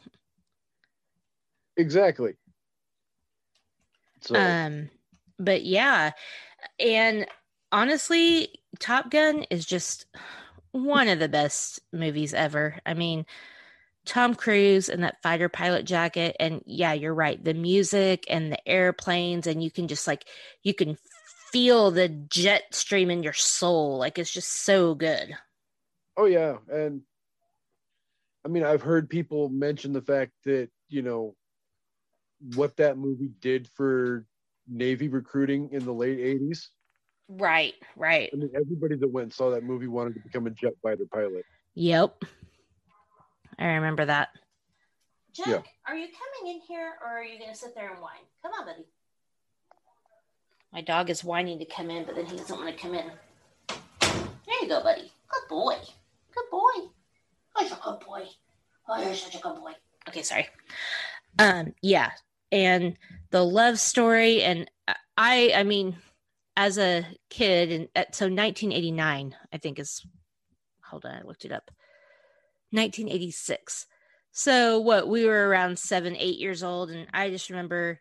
Exactly. 1.78 2.34
So. 4.22 4.36
Um, 4.36 4.90
but 5.38 5.64
yeah. 5.64 6.12
And 6.80 7.26
honestly, 7.72 8.62
Top 8.80 9.12
Gun 9.12 9.46
is 9.50 9.66
just 9.66 10.06
one 10.72 11.08
of 11.08 11.20
the 11.20 11.30
best 11.30 11.80
movies 11.92 12.34
ever. 12.34 12.78
I 12.86 12.94
mean, 12.94 13.26
Tom 14.06 14.36
Cruise 14.36 14.90
and 14.90 15.04
that 15.04 15.22
fighter 15.22 15.50
pilot 15.50 15.86
jacket. 15.86 16.36
And 16.40 16.62
yeah, 16.66 16.94
you're 16.94 17.14
right. 17.14 17.44
The 17.44 17.54
music 17.54 18.26
and 18.30 18.52
the 18.52 18.70
airplanes, 18.70 19.48
and 19.48 19.64
you 19.64 19.72
can 19.72 19.88
just 19.88 20.08
like, 20.08 20.26
you 20.64 20.74
can 20.74 20.98
feel 21.52 21.92
the 21.92 22.10
jet 22.10 22.64
stream 22.74 23.10
in 23.10 23.24
your 23.24 23.34
soul. 23.34 23.98
Like 23.98 24.18
it's 24.18 24.32
just 24.32 24.64
so 24.64 24.96
good. 24.96 25.36
Oh, 26.18 26.26
yeah. 26.26 26.58
And 26.72 27.02
I 28.46 28.48
mean, 28.48 28.64
I've 28.64 28.82
heard 28.82 29.10
people 29.10 29.50
mention 29.50 29.94
the 29.94 30.02
fact 30.02 30.32
that, 30.46 30.70
you 30.88 31.02
know, 31.02 31.36
what 32.56 32.78
that 32.78 32.98
movie 32.98 33.32
did 33.42 33.68
for 33.76 34.26
Navy 34.68 35.08
recruiting 35.08 35.70
in 35.72 35.86
the 35.86 35.94
late 35.94 36.20
80s. 36.20 36.68
Right, 37.30 37.76
right. 37.96 38.30
I 38.34 38.36
mean, 38.36 38.50
everybody 38.56 38.96
that 38.96 39.08
went 39.08 39.26
and 39.26 39.34
saw 39.34 39.52
that 39.52 39.64
movie 39.64 39.88
wanted 39.88 40.16
to 40.16 40.20
become 40.20 40.48
a 40.48 40.50
jet 40.50 40.74
fighter 40.82 41.06
pilot. 41.12 41.46
Yep. 41.76 42.24
I 43.60 43.66
remember 43.66 44.06
that. 44.06 44.30
Jack, 45.34 45.48
yeah. 45.48 45.62
are 45.88 45.96
you 45.96 46.08
coming 46.08 46.56
in 46.56 46.62
here 46.62 46.94
or 47.02 47.08
are 47.08 47.24
you 47.24 47.38
going 47.38 47.52
to 47.52 47.58
sit 47.58 47.76
there 47.76 47.92
and 47.92 48.02
whine? 48.02 48.26
Come 48.42 48.54
on, 48.60 48.66
buddy. 48.66 48.86
My 50.74 50.82
dog 50.82 51.10
is 51.10 51.24
whining 51.24 51.60
to 51.60 51.66
come 51.66 51.92
in, 51.92 52.04
but 52.04 52.16
then 52.16 52.26
he 52.26 52.36
doesn't 52.36 52.58
want 52.58 52.76
to 52.76 52.82
come 52.82 52.96
in. 52.96 53.12
There 53.68 54.62
you 54.62 54.68
go, 54.68 54.82
buddy. 54.82 55.12
Good 55.28 55.50
boy. 55.50 55.76
Good 56.34 56.50
boy. 56.50 56.90
Oh, 57.56 57.62
you're 57.62 57.74
a 57.74 57.82
good 57.84 58.00
boy. 58.06 58.26
Oh, 58.88 59.02
you're 59.04 59.14
such 59.14 59.36
a 59.36 59.40
good 59.40 59.56
boy. 59.56 59.74
Okay, 60.08 60.24
sorry. 60.24 60.48
Um, 61.38 61.74
yeah, 61.82 62.12
and 62.52 62.98
the 63.30 63.44
love 63.44 63.80
story, 63.80 64.42
and 64.42 64.70
I, 65.18 65.54
I 65.56 65.64
mean, 65.64 65.96
as 66.56 66.78
a 66.78 67.06
kid, 67.30 67.72
and 67.72 67.88
so 68.14 68.26
1989, 68.26 69.36
I 69.54 69.58
think 69.58 69.80
is, 69.80 70.06
hold 70.84 71.06
on, 71.06 71.16
I 71.16 71.22
looked 71.22 71.46
it 71.46 71.52
up. 71.52 71.72
1986. 72.72 73.88
So 74.32 74.80
what 74.80 75.08
we 75.08 75.26
were 75.26 75.48
around 75.48 75.80
seven, 75.80 76.16
eight 76.16 76.38
years 76.38 76.64
old, 76.64 76.92
and 76.92 77.08
I 77.14 77.30
just 77.30 77.50
remember, 77.50 78.00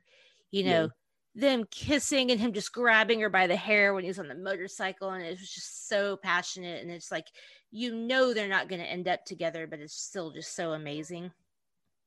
you 0.50 0.64
know, 0.64 0.90
yeah. 1.34 1.48
them 1.48 1.64
kissing 1.70 2.30
and 2.30 2.40
him 2.40 2.52
just 2.52 2.72
grabbing 2.72 3.20
her 3.20 3.30
by 3.30 3.46
the 3.46 3.56
hair 3.56 3.94
when 3.94 4.04
he 4.04 4.08
was 4.08 4.18
on 4.18 4.28
the 4.28 4.34
motorcycle, 4.34 5.10
and 5.10 5.24
it 5.24 5.38
was 5.38 5.50
just 5.50 5.88
so 5.88 6.16
passionate. 6.16 6.82
And 6.82 6.90
it's 6.90 7.10
like 7.10 7.26
you 7.70 7.94
know 7.94 8.32
they're 8.32 8.48
not 8.48 8.68
going 8.68 8.80
to 8.80 8.90
end 8.90 9.08
up 9.08 9.24
together, 9.24 9.66
but 9.66 9.80
it's 9.80 9.94
still 9.94 10.30
just 10.30 10.54
so 10.54 10.72
amazing. 10.72 11.30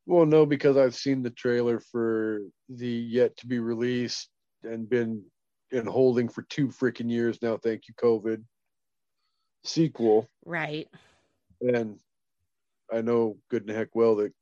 Well, 0.05 0.25
no, 0.25 0.45
because 0.45 0.77
I've 0.77 0.95
seen 0.95 1.21
the 1.21 1.29
trailer 1.29 1.79
for 1.79 2.41
the 2.69 2.87
yet 2.87 3.37
to 3.37 3.47
be 3.47 3.59
released 3.59 4.29
and 4.63 4.89
been 4.89 5.23
in 5.71 5.85
holding 5.85 6.29
for 6.29 6.43
two 6.43 6.67
freaking 6.67 7.09
years 7.09 7.41
now. 7.41 7.57
Thank 7.57 7.87
you, 7.87 7.93
COVID. 7.95 8.43
Sequel. 9.63 10.27
Right. 10.45 10.87
And 11.61 11.99
I 12.91 13.01
know 13.01 13.37
good 13.49 13.67
and 13.67 13.75
heck 13.75 13.89
well 13.93 14.15
that, 14.17 14.33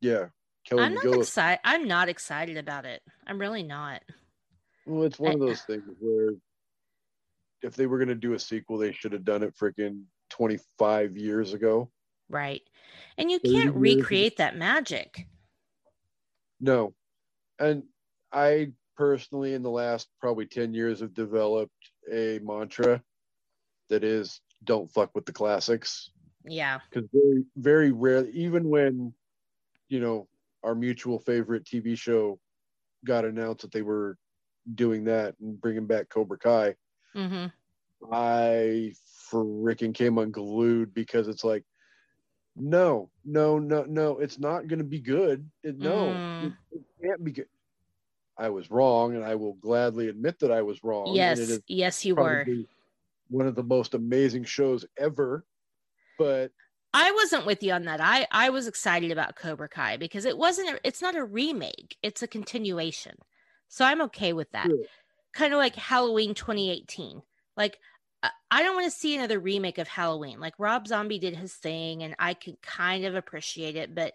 yeah, 0.00 0.26
Kelly 0.66 0.82
I'm 0.82 0.94
not 0.94 1.04
excited. 1.04 1.60
I'm 1.64 1.88
not 1.88 2.08
excited 2.08 2.56
about 2.56 2.84
it. 2.84 3.02
I'm 3.26 3.38
really 3.38 3.62
not. 3.62 4.02
Well, 4.86 5.04
it's 5.04 5.18
one 5.18 5.32
I, 5.32 5.34
of 5.34 5.40
those 5.40 5.62
things 5.62 5.84
where 6.00 6.30
if 7.62 7.74
they 7.76 7.86
were 7.86 7.98
going 7.98 8.08
to 8.08 8.14
do 8.14 8.34
a 8.34 8.38
sequel, 8.38 8.78
they 8.78 8.92
should 8.92 9.12
have 9.12 9.24
done 9.24 9.42
it 9.42 9.54
freaking 9.56 10.02
25 10.30 11.16
years 11.16 11.54
ago. 11.54 11.90
Right. 12.28 12.62
And 13.18 13.30
you 13.30 13.38
can't 13.40 13.74
recreate 13.74 14.38
that 14.38 14.56
magic. 14.56 15.26
No. 16.60 16.94
And 17.58 17.84
I 18.32 18.72
personally 18.96 19.54
in 19.54 19.62
the 19.62 19.70
last 19.70 20.08
probably 20.20 20.46
10 20.46 20.74
years 20.74 21.00
have 21.00 21.14
developed 21.14 21.92
a 22.12 22.38
mantra 22.42 23.02
that 23.88 24.02
is 24.04 24.40
don't 24.64 24.90
fuck 24.90 25.14
with 25.14 25.26
the 25.26 25.32
classics 25.32 26.10
Yeah. 26.44 26.80
because 26.90 27.08
very 27.12 27.44
very 27.56 27.92
rare 27.92 28.26
even 28.30 28.68
when 28.68 29.12
you 29.88 30.00
know 30.00 30.28
our 30.62 30.74
mutual 30.74 31.18
favorite 31.18 31.64
tv 31.64 31.96
show 31.96 32.38
got 33.04 33.24
announced 33.24 33.62
that 33.62 33.72
they 33.72 33.82
were 33.82 34.16
doing 34.74 35.04
that 35.04 35.34
and 35.40 35.60
bringing 35.60 35.86
back 35.86 36.08
cobra 36.08 36.38
kai 36.38 36.74
Mm-hmm. 37.14 37.46
i 38.12 38.92
freaking 39.32 39.94
came 39.94 40.18
unglued 40.18 40.92
because 40.94 41.28
it's 41.28 41.44
like 41.44 41.64
no 42.56 43.10
no 43.24 43.58
no 43.58 43.84
no 43.84 44.18
it's 44.18 44.38
not 44.38 44.66
going 44.66 44.78
to 44.78 44.84
be 44.84 45.00
good 45.00 45.48
it, 45.62 45.78
no 45.78 46.06
Mm. 46.08 46.46
it, 46.46 46.52
it 46.72 46.82
can't 47.02 47.24
be 47.24 47.30
good 47.32 47.48
i 48.38 48.48
was 48.48 48.70
wrong 48.70 49.14
and 49.14 49.24
i 49.24 49.34
will 49.34 49.54
gladly 49.54 50.08
admit 50.08 50.38
that 50.38 50.50
i 50.52 50.62
was 50.62 50.82
wrong 50.84 51.14
Yes. 51.14 51.38
it 51.38 51.50
is 51.50 51.60
Yes, 51.66 52.04
you 52.04 52.14
were. 52.14 52.46
one 53.28 53.46
of 53.46 53.54
the 53.54 53.62
most 53.62 53.94
amazing 53.94 54.44
shows 54.44 54.84
ever 54.98 55.44
but 56.18 56.50
I 56.94 57.10
wasn't 57.12 57.44
with 57.44 57.62
you 57.62 57.72
on 57.74 57.84
that. 57.84 58.00
I 58.00 58.26
I 58.30 58.48
was 58.48 58.66
excited 58.66 59.10
about 59.10 59.36
Cobra 59.36 59.68
Kai 59.68 59.98
because 59.98 60.24
it 60.24 60.38
wasn't. 60.38 60.70
A, 60.70 60.80
it's 60.82 61.02
not 61.02 61.14
a 61.14 61.22
remake. 61.22 61.94
It's 62.02 62.22
a 62.22 62.26
continuation. 62.26 63.16
So 63.68 63.84
I'm 63.84 64.00
okay 64.02 64.32
with 64.32 64.50
that. 64.52 64.68
Sure. 64.68 64.78
Kind 65.34 65.52
of 65.52 65.58
like 65.58 65.74
Halloween 65.74 66.32
2018. 66.32 67.20
Like 67.54 67.78
I 68.50 68.62
don't 68.62 68.76
want 68.76 68.90
to 68.90 68.98
see 68.98 69.14
another 69.14 69.38
remake 69.38 69.76
of 69.76 69.88
Halloween. 69.88 70.40
Like 70.40 70.54
Rob 70.58 70.88
Zombie 70.88 71.18
did 71.18 71.36
his 71.36 71.52
thing, 71.52 72.02
and 72.02 72.14
I 72.18 72.32
can 72.32 72.56
kind 72.62 73.04
of 73.04 73.14
appreciate 73.14 73.76
it, 73.76 73.94
but 73.94 74.14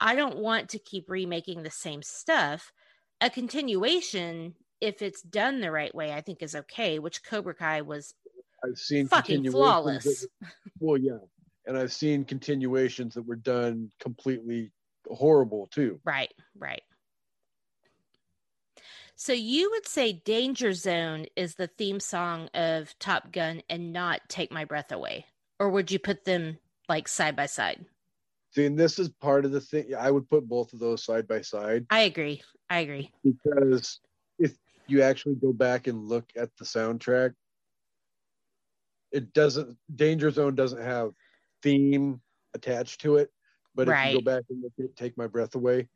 I 0.00 0.16
don't 0.16 0.38
want 0.38 0.70
to 0.70 0.80
keep 0.80 1.08
remaking 1.08 1.62
the 1.62 1.70
same 1.70 2.02
stuff. 2.02 2.72
A 3.20 3.28
continuation, 3.28 4.54
if 4.80 5.02
it's 5.02 5.22
done 5.22 5.60
the 5.60 5.70
right 5.70 5.94
way, 5.94 6.12
I 6.12 6.20
think 6.20 6.42
is 6.42 6.54
okay. 6.54 6.98
Which 6.98 7.22
Cobra 7.22 7.54
Kai 7.54 7.82
was 7.82 8.14
I've 8.64 8.78
seen 8.78 9.08
fucking 9.08 9.50
flawless. 9.50 10.04
that- 10.04 10.28
well, 10.78 10.96
yeah, 10.96 11.18
and 11.66 11.76
I've 11.76 11.92
seen 11.92 12.24
continuations 12.24 13.14
that 13.14 13.26
were 13.26 13.36
done 13.36 13.90
completely 14.00 14.72
horrible 15.06 15.68
too. 15.70 16.00
Right, 16.04 16.32
right. 16.58 16.82
So 19.16 19.34
you 19.34 19.70
would 19.72 19.86
say 19.86 20.14
Danger 20.14 20.72
Zone 20.72 21.26
is 21.36 21.54
the 21.54 21.66
theme 21.66 22.00
song 22.00 22.48
of 22.54 22.98
Top 22.98 23.32
Gun 23.32 23.62
and 23.68 23.92
not 23.92 24.22
Take 24.28 24.50
My 24.50 24.64
Breath 24.64 24.92
Away? 24.92 25.26
Or 25.58 25.68
would 25.68 25.90
you 25.90 25.98
put 25.98 26.24
them 26.24 26.56
like 26.88 27.06
side 27.06 27.36
by 27.36 27.44
side? 27.44 27.84
See, 28.52 28.64
and 28.64 28.78
this 28.78 28.98
is 28.98 29.10
part 29.10 29.44
of 29.44 29.52
the 29.52 29.60
thing. 29.60 29.94
I 29.94 30.10
would 30.10 30.28
put 30.28 30.48
both 30.48 30.72
of 30.72 30.78
those 30.78 31.04
side 31.04 31.28
by 31.28 31.42
side 31.42 31.84
I 31.90 32.00
agree. 32.00 32.42
I 32.70 32.78
agree. 32.80 33.10
because 33.24 34.00
if 34.38 34.56
you 34.86 35.02
actually 35.02 35.34
go 35.34 35.52
back 35.52 35.86
and 35.88 36.08
look 36.08 36.30
at 36.36 36.56
the 36.56 36.64
soundtrack, 36.64 37.34
it 39.12 39.32
doesn't. 39.32 39.76
Danger 39.94 40.30
Zone 40.30 40.54
doesn't 40.54 40.82
have 40.82 41.12
theme 41.62 42.20
attached 42.54 43.00
to 43.02 43.16
it, 43.16 43.30
but 43.74 43.88
if 43.88 44.04
you 44.04 44.12
go 44.14 44.20
back 44.20 44.44
and 44.50 44.62
look 44.62 44.72
at 44.78 44.96
Take 44.96 45.16
My 45.18 45.26
Breath 45.26 45.54
Away, 45.56 45.88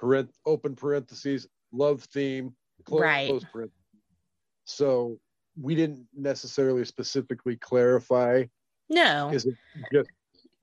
parent, 0.00 0.30
open 0.46 0.76
parentheses, 0.76 1.48
love 1.72 2.04
theme, 2.04 2.54
close, 2.84 3.00
Right. 3.02 3.26
close 3.26 3.44
parentheses. 3.44 3.82
So 4.64 5.18
we 5.60 5.74
didn't 5.74 6.06
necessarily 6.14 6.84
specifically 6.84 7.56
clarify 7.56 8.44
No. 8.88 9.30
is 9.30 9.46
it 9.46 9.56
just 9.92 10.10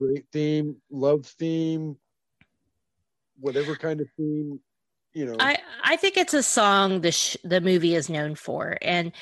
great 0.00 0.26
theme, 0.32 0.80
love 0.90 1.26
theme, 1.26 1.96
whatever 3.38 3.76
kind 3.76 4.00
of 4.00 4.08
theme, 4.16 4.58
you 5.16 5.24
know. 5.24 5.36
I 5.40 5.56
I 5.82 5.96
think 5.96 6.18
it's 6.18 6.34
a 6.34 6.42
song 6.42 7.00
the 7.00 7.10
sh- 7.10 7.38
the 7.42 7.60
movie 7.60 7.94
is 7.94 8.10
known 8.10 8.34
for 8.34 8.76
and 8.82 9.12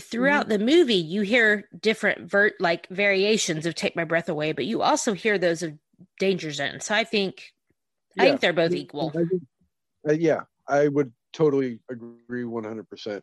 throughout 0.00 0.48
the 0.48 0.58
movie 0.58 0.94
you 0.94 1.22
hear 1.22 1.68
different 1.80 2.28
vert 2.28 2.54
like 2.60 2.88
variations 2.88 3.64
of 3.64 3.74
Take 3.74 3.94
My 3.94 4.04
Breath 4.04 4.28
Away, 4.28 4.52
but 4.52 4.66
you 4.66 4.82
also 4.82 5.12
hear 5.12 5.38
those 5.38 5.62
of 5.62 5.78
Danger 6.18 6.50
Zone. 6.50 6.80
So 6.80 6.94
I 6.94 7.04
think 7.04 7.52
I 8.18 8.24
think 8.24 8.40
they're 8.40 8.52
both 8.52 8.72
equal. 8.72 9.12
Uh, 10.08 10.12
yeah, 10.12 10.40
I 10.66 10.88
would 10.88 11.12
totally 11.32 11.78
agree 11.88 12.44
100%. 12.44 13.20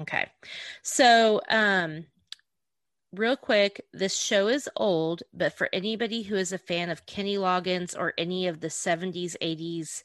Okay. 0.00 0.26
So, 0.82 1.40
um, 1.48 2.06
real 3.12 3.36
quick, 3.36 3.84
this 3.92 4.16
show 4.16 4.48
is 4.48 4.68
old, 4.76 5.22
but 5.32 5.52
for 5.52 5.68
anybody 5.72 6.22
who 6.22 6.36
is 6.36 6.52
a 6.52 6.58
fan 6.58 6.90
of 6.90 7.06
Kenny 7.06 7.36
Loggins 7.36 7.98
or 7.98 8.12
any 8.18 8.46
of 8.46 8.60
the 8.60 8.68
70s, 8.68 9.36
80s 9.40 10.02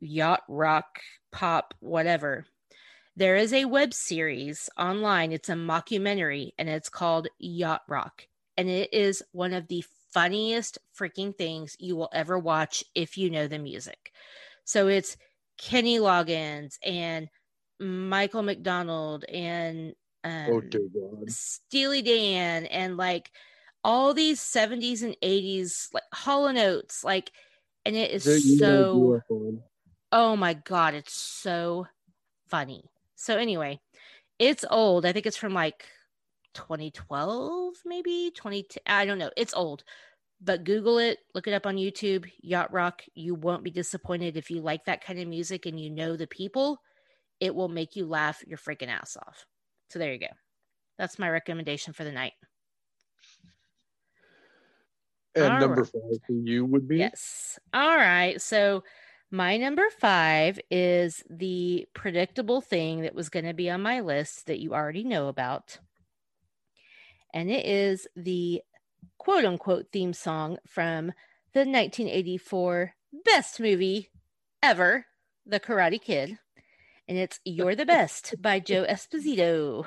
yacht 0.00 0.42
rock, 0.48 1.00
pop, 1.32 1.74
whatever, 1.80 2.46
there 3.18 3.34
is 3.34 3.52
a 3.52 3.64
web 3.64 3.92
series 3.92 4.70
online. 4.78 5.32
It's 5.32 5.48
a 5.48 5.54
mockumentary 5.54 6.50
and 6.56 6.68
it's 6.68 6.88
called 6.88 7.26
Yacht 7.40 7.82
Rock. 7.88 8.22
And 8.56 8.68
it 8.68 8.94
is 8.94 9.24
one 9.32 9.54
of 9.54 9.66
the 9.66 9.84
funniest 10.12 10.78
freaking 10.96 11.36
things 11.36 11.76
you 11.80 11.96
will 11.96 12.10
ever 12.12 12.38
watch 12.38 12.84
if 12.94 13.18
you 13.18 13.28
know 13.28 13.48
the 13.48 13.58
music. 13.58 14.12
So 14.64 14.86
it's 14.86 15.16
Kenny 15.58 15.98
Loggins 15.98 16.76
and 16.84 17.28
Michael 17.80 18.42
McDonald 18.42 19.24
and 19.24 19.94
um, 20.22 20.46
oh, 20.50 20.60
dear 20.60 20.82
God. 20.94 21.28
Steely 21.28 22.02
Dan 22.02 22.66
and 22.66 22.96
like 22.96 23.32
all 23.82 24.14
these 24.14 24.40
70s 24.40 25.02
and 25.02 25.16
80s 25.22 25.88
like 25.92 26.04
Hall 26.12 26.46
and 26.46 26.58
Oates 26.58 27.02
like 27.02 27.30
and 27.84 27.96
it 27.96 28.10
is 28.10 28.58
so 28.58 28.92
grew 28.94 29.16
up 29.16 29.22
on. 29.30 29.62
Oh 30.12 30.36
my 30.36 30.54
god 30.54 30.94
it's 30.94 31.14
so 31.14 31.86
funny. 32.48 32.84
So 33.14 33.36
anyway 33.36 33.80
it's 34.38 34.64
old. 34.70 35.04
I 35.04 35.12
think 35.12 35.26
it's 35.26 35.36
from 35.36 35.54
like 35.54 35.84
2012 36.54 37.74
maybe? 37.84 38.32
20 38.34 38.66
i 38.86 39.04
don't 39.04 39.18
know. 39.18 39.30
It's 39.36 39.54
old. 39.54 39.84
But 40.40 40.64
google 40.64 40.98
it 40.98 41.18
look 41.34 41.46
it 41.46 41.54
up 41.54 41.66
on 41.66 41.76
youtube 41.76 42.30
yacht 42.40 42.72
rock. 42.72 43.02
You 43.14 43.34
won't 43.34 43.64
be 43.64 43.70
disappointed. 43.70 44.36
If 44.36 44.50
you 44.50 44.60
like 44.60 44.84
that 44.84 45.04
kind 45.04 45.18
of 45.18 45.28
music 45.28 45.66
and 45.66 45.78
you 45.78 45.90
know 45.90 46.16
the 46.16 46.26
people 46.26 46.80
it 47.40 47.54
will 47.54 47.68
make 47.68 47.96
you 47.96 48.06
laugh 48.06 48.42
your 48.46 48.58
freaking 48.58 48.88
ass 48.88 49.16
off. 49.16 49.46
So 49.90 49.98
there 49.98 50.12
you 50.12 50.18
go. 50.18 50.26
That's 50.98 51.18
my 51.18 51.30
recommendation 51.30 51.92
for 51.92 52.04
the 52.04 52.12
night. 52.12 52.32
And 55.34 55.54
All 55.54 55.60
number 55.60 55.82
right. 55.82 55.90
five 55.92 56.20
for 56.26 56.32
you 56.32 56.64
would 56.64 56.88
be? 56.88 56.98
Yes. 56.98 57.58
All 57.72 57.96
right. 57.96 58.40
So 58.40 58.82
my 59.30 59.56
number 59.56 59.84
five 59.98 60.58
is 60.70 61.22
the 61.28 61.86
predictable 61.94 62.60
thing 62.60 63.02
that 63.02 63.14
was 63.14 63.28
going 63.28 63.44
to 63.44 63.52
be 63.54 63.70
on 63.70 63.82
my 63.82 64.00
list 64.00 64.46
that 64.46 64.60
you 64.60 64.74
already 64.74 65.04
know 65.04 65.28
about. 65.28 65.78
And 67.34 67.50
it 67.50 67.66
is 67.66 68.06
the 68.16 68.62
quote 69.18 69.44
unquote 69.44 69.88
theme 69.92 70.12
song 70.14 70.58
from 70.66 71.12
the 71.52 71.60
1984 71.60 72.94
best 73.24 73.60
movie 73.60 74.10
ever, 74.62 75.06
The 75.46 75.60
Karate 75.60 76.00
Kid. 76.00 76.38
And 77.06 77.18
it's 77.18 77.40
You're 77.44 77.74
the 77.74 77.86
Best 77.86 78.34
by 78.40 78.60
Joe 78.60 78.86
Esposito. 78.88 79.86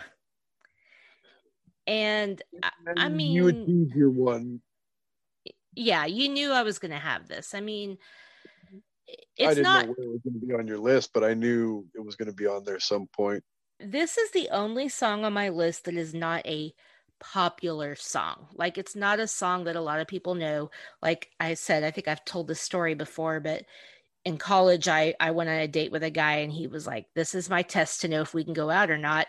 And 1.87 2.41
I, 2.63 2.71
I 2.97 3.09
And 3.09 3.21
you 3.21 3.43
would 3.43 3.57
mean, 3.67 3.91
your 3.95 4.09
one. 4.11 4.61
yeah, 5.75 6.05
you 6.05 6.29
knew 6.29 6.51
I 6.51 6.63
was 6.63 6.79
going 6.79 6.91
to 6.91 6.97
have 6.97 7.27
this. 7.27 7.53
I 7.53 7.61
mean, 7.61 7.97
I 9.39 9.53
didn't 9.53 9.63
not 9.63 9.85
know 9.87 9.93
where 9.93 10.07
it 10.07 10.11
was 10.11 10.21
going 10.23 10.39
to 10.39 10.45
be 10.45 10.53
on 10.53 10.67
your 10.67 10.79
list, 10.79 11.11
but 11.13 11.23
I 11.23 11.33
knew 11.33 11.85
it 11.95 12.03
was 12.03 12.15
going 12.15 12.27
to 12.27 12.33
be 12.35 12.47
on 12.47 12.63
there 12.63 12.79
some 12.79 13.07
point. 13.07 13.43
this 13.79 14.17
is 14.17 14.31
the 14.31 14.49
only 14.51 14.89
song 14.89 15.25
on 15.25 15.33
my 15.33 15.49
list 15.49 15.85
that 15.85 15.95
is 15.95 16.13
not 16.13 16.45
a 16.45 16.73
popular 17.19 17.95
song. 17.95 18.47
Like 18.55 18.77
it's 18.77 18.95
not 18.95 19.19
a 19.19 19.27
song 19.27 19.65
that 19.65 19.75
a 19.75 19.81
lot 19.81 19.99
of 19.99 20.07
people 20.07 20.35
know. 20.35 20.71
Like 21.01 21.29
I 21.39 21.53
said, 21.55 21.83
I 21.83 21.91
think 21.91 22.07
I've 22.07 22.25
told 22.25 22.47
this 22.47 22.61
story 22.61 22.93
before, 22.95 23.39
but 23.39 23.63
in 24.25 24.37
college 24.37 24.87
I 24.87 25.15
I 25.19 25.31
went 25.31 25.49
on 25.49 25.55
a 25.57 25.67
date 25.67 25.91
with 25.91 26.03
a 26.03 26.09
guy 26.11 26.37
and 26.37 26.51
he 26.51 26.67
was 26.67 26.85
like, 26.87 27.07
"This 27.15 27.35
is 27.35 27.49
my 27.49 27.61
test 27.63 28.01
to 28.01 28.07
know 28.07 28.21
if 28.21 28.33
we 28.33 28.43
can 28.43 28.53
go 28.53 28.69
out 28.69 28.89
or 28.91 28.97
not." 28.97 29.27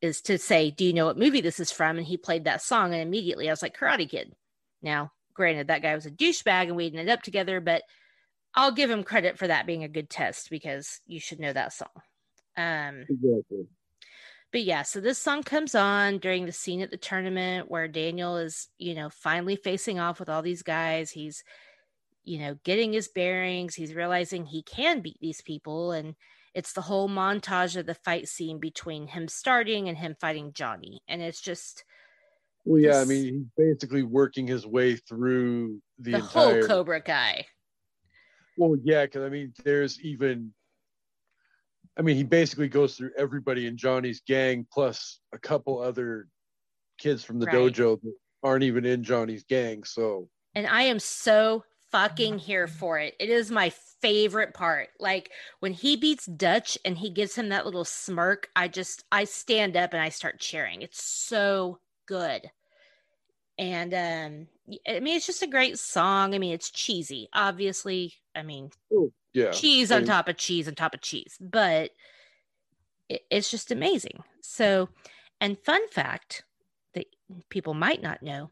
Is 0.00 0.20
to 0.22 0.38
say, 0.38 0.70
"Do 0.70 0.84
you 0.84 0.92
know 0.92 1.06
what 1.06 1.18
movie 1.18 1.40
this 1.40 1.60
is 1.60 1.70
from?" 1.72 1.98
And 1.98 2.06
he 2.06 2.16
played 2.16 2.44
that 2.44 2.62
song, 2.62 2.92
and 2.92 3.02
immediately 3.02 3.48
I 3.48 3.52
was 3.52 3.62
like, 3.62 3.76
"Karate 3.76 4.08
Kid." 4.08 4.34
Now, 4.82 5.12
granted, 5.34 5.68
that 5.68 5.82
guy 5.82 5.94
was 5.94 6.06
a 6.06 6.10
douchebag, 6.10 6.68
and 6.68 6.76
we 6.76 6.86
ended 6.86 7.08
up 7.10 7.22
together, 7.22 7.60
but 7.60 7.82
I'll 8.54 8.72
give 8.72 8.90
him 8.90 9.04
credit 9.04 9.38
for 9.38 9.46
that 9.46 9.66
being 9.66 9.84
a 9.84 9.88
good 9.88 10.10
test 10.10 10.50
because 10.50 11.00
you 11.06 11.20
should 11.20 11.40
know 11.40 11.52
that 11.52 11.72
song. 11.72 11.88
Um, 12.56 13.06
Exactly. 13.08 13.66
but 14.52 14.62
yeah, 14.62 14.82
so 14.82 15.00
this 15.00 15.18
song 15.18 15.42
comes 15.42 15.74
on 15.74 16.18
during 16.18 16.46
the 16.46 16.52
scene 16.52 16.80
at 16.80 16.90
the 16.90 16.96
tournament 16.96 17.70
where 17.70 17.86
Daniel 17.86 18.36
is, 18.36 18.68
you 18.78 18.94
know, 18.94 19.08
finally 19.08 19.56
facing 19.56 20.00
off 20.00 20.18
with 20.18 20.28
all 20.28 20.42
these 20.42 20.62
guys. 20.62 21.10
He's, 21.10 21.44
you 22.24 22.40
know, 22.40 22.56
getting 22.64 22.92
his 22.92 23.08
bearings. 23.08 23.74
He's 23.74 23.94
realizing 23.94 24.44
he 24.44 24.62
can 24.62 25.00
beat 25.00 25.18
these 25.20 25.40
people. 25.40 25.92
And 25.92 26.16
it's 26.52 26.72
the 26.72 26.80
whole 26.80 27.08
montage 27.08 27.76
of 27.76 27.86
the 27.86 27.94
fight 27.94 28.28
scene 28.28 28.58
between 28.58 29.06
him 29.06 29.28
starting 29.28 29.88
and 29.88 29.96
him 29.96 30.16
fighting 30.20 30.52
Johnny. 30.52 31.00
And 31.06 31.22
it's 31.22 31.40
just 31.40 31.84
Well, 32.64 32.80
yeah, 32.80 33.00
I 33.00 33.04
mean, 33.04 33.24
he's 33.24 33.44
basically 33.56 34.02
working 34.02 34.48
his 34.48 34.66
way 34.66 34.96
through 34.96 35.80
the, 36.00 36.10
the, 36.10 36.16
entire. 36.18 36.58
whole 36.58 36.66
Cobra 36.66 37.00
Kai. 37.00 37.46
Well, 38.60 38.76
yeah, 38.84 39.06
because 39.06 39.22
I 39.22 39.30
mean, 39.30 39.54
there's 39.64 39.98
even. 40.02 40.52
I 41.98 42.02
mean, 42.02 42.16
he 42.16 42.24
basically 42.24 42.68
goes 42.68 42.94
through 42.94 43.12
everybody 43.16 43.66
in 43.66 43.78
Johnny's 43.78 44.20
gang 44.20 44.66
plus 44.70 45.20
a 45.32 45.38
couple 45.38 45.80
other 45.80 46.28
kids 46.98 47.24
from 47.24 47.38
the 47.38 47.46
Right. 47.46 47.54
dojo 47.54 47.98
that 48.02 48.14
aren't 48.42 48.64
even 48.64 48.84
in 48.84 49.02
Johnny's 49.02 49.44
gang. 49.44 49.84
So, 49.84 50.28
and 50.54 50.66
I 50.66 50.82
am 50.82 50.98
so 50.98 51.64
fucking 51.90 52.38
here 52.38 52.66
for 52.66 52.98
it. 52.98 53.14
It 53.18 53.30
is 53.30 53.50
my 53.50 53.70
favorite 54.02 54.52
part. 54.52 54.90
Like 54.98 55.30
when 55.60 55.72
he 55.72 55.96
beats 55.96 56.26
Dutch 56.26 56.76
and 56.84 56.98
he 56.98 57.08
gives 57.08 57.36
him 57.36 57.48
that 57.48 57.64
little 57.64 57.86
smirk, 57.86 58.50
I 58.54 58.68
just 58.68 59.04
I 59.10 59.24
stand 59.24 59.74
up 59.74 59.94
and 59.94 60.02
I 60.02 60.10
start 60.10 60.38
cheering. 60.38 60.82
It's 60.82 61.02
so 61.02 61.80
good. 62.06 62.50
And 63.60 63.94
um 63.94 64.46
I 64.88 65.00
mean 65.00 65.16
it's 65.16 65.26
just 65.26 65.42
a 65.42 65.46
great 65.46 65.78
song. 65.78 66.34
I 66.34 66.38
mean 66.38 66.54
it's 66.54 66.70
cheesy. 66.70 67.28
Obviously, 67.32 68.14
I 68.34 68.42
mean 68.42 68.70
Ooh, 68.92 69.12
yeah. 69.34 69.50
cheese 69.50 69.92
on 69.92 70.04
top 70.06 70.28
of 70.28 70.36
cheese 70.36 70.66
on 70.66 70.74
top 70.74 70.94
of 70.94 71.02
cheese, 71.02 71.36
but 71.40 71.90
it, 73.08 73.22
it's 73.30 73.50
just 73.50 73.70
amazing. 73.70 74.22
So, 74.40 74.88
and 75.40 75.58
fun 75.58 75.86
fact 75.90 76.44
that 76.94 77.04
people 77.50 77.74
might 77.74 78.02
not 78.02 78.22
know 78.22 78.50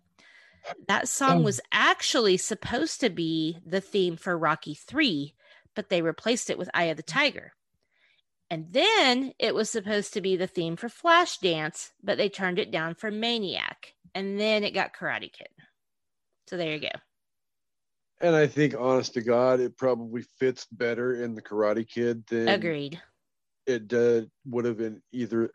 that 0.87 1.09
song 1.09 1.39
oh. 1.39 1.45
was 1.45 1.61
actually 1.73 2.37
supposed 2.37 3.01
to 3.01 3.11
be 3.11 3.59
the 3.65 3.81
theme 3.81 4.17
for 4.17 4.37
Rocky 4.37 4.75
3, 4.75 5.35
but 5.75 5.89
they 5.89 6.03
replaced 6.03 6.51
it 6.51 6.59
with 6.59 6.71
Eye 6.75 6.85
of 6.85 6.97
the 6.97 7.03
Tiger. 7.03 7.53
And 8.51 8.73
then 8.73 9.33
it 9.39 9.55
was 9.55 9.69
supposed 9.69 10.15
to 10.15 10.21
be 10.21 10.37
the 10.37 10.47
theme 10.47 10.77
for 10.77 10.89
Flashdance, 10.89 11.91
but 12.03 12.17
they 12.17 12.29
turned 12.29 12.59
it 12.59 12.71
down 12.71 12.95
for 12.95 13.11
Maniac. 13.11 13.95
And 14.19 14.39
then 14.39 14.65
it 14.65 14.75
got 14.75 14.93
Karate 14.93 15.33
Kid. 15.33 15.47
So 16.49 16.57
there 16.57 16.73
you 16.73 16.81
go. 16.81 16.89
And 18.21 18.35
I 18.35 18.49
think, 18.49 18.75
honest 18.77 19.15
to 19.15 19.21
God, 19.21 19.61
it 19.61 19.77
probably 19.77 20.23
fits 20.41 20.67
better 20.73 21.23
in 21.23 21.37
the 21.37 21.41
Karate 21.41 21.89
Kid 21.89 22.27
than 22.27 22.49
agreed. 22.49 23.01
It 23.69 23.93
would 24.45 24.65
have 24.65 24.77
been 24.77 25.01
either. 25.13 25.53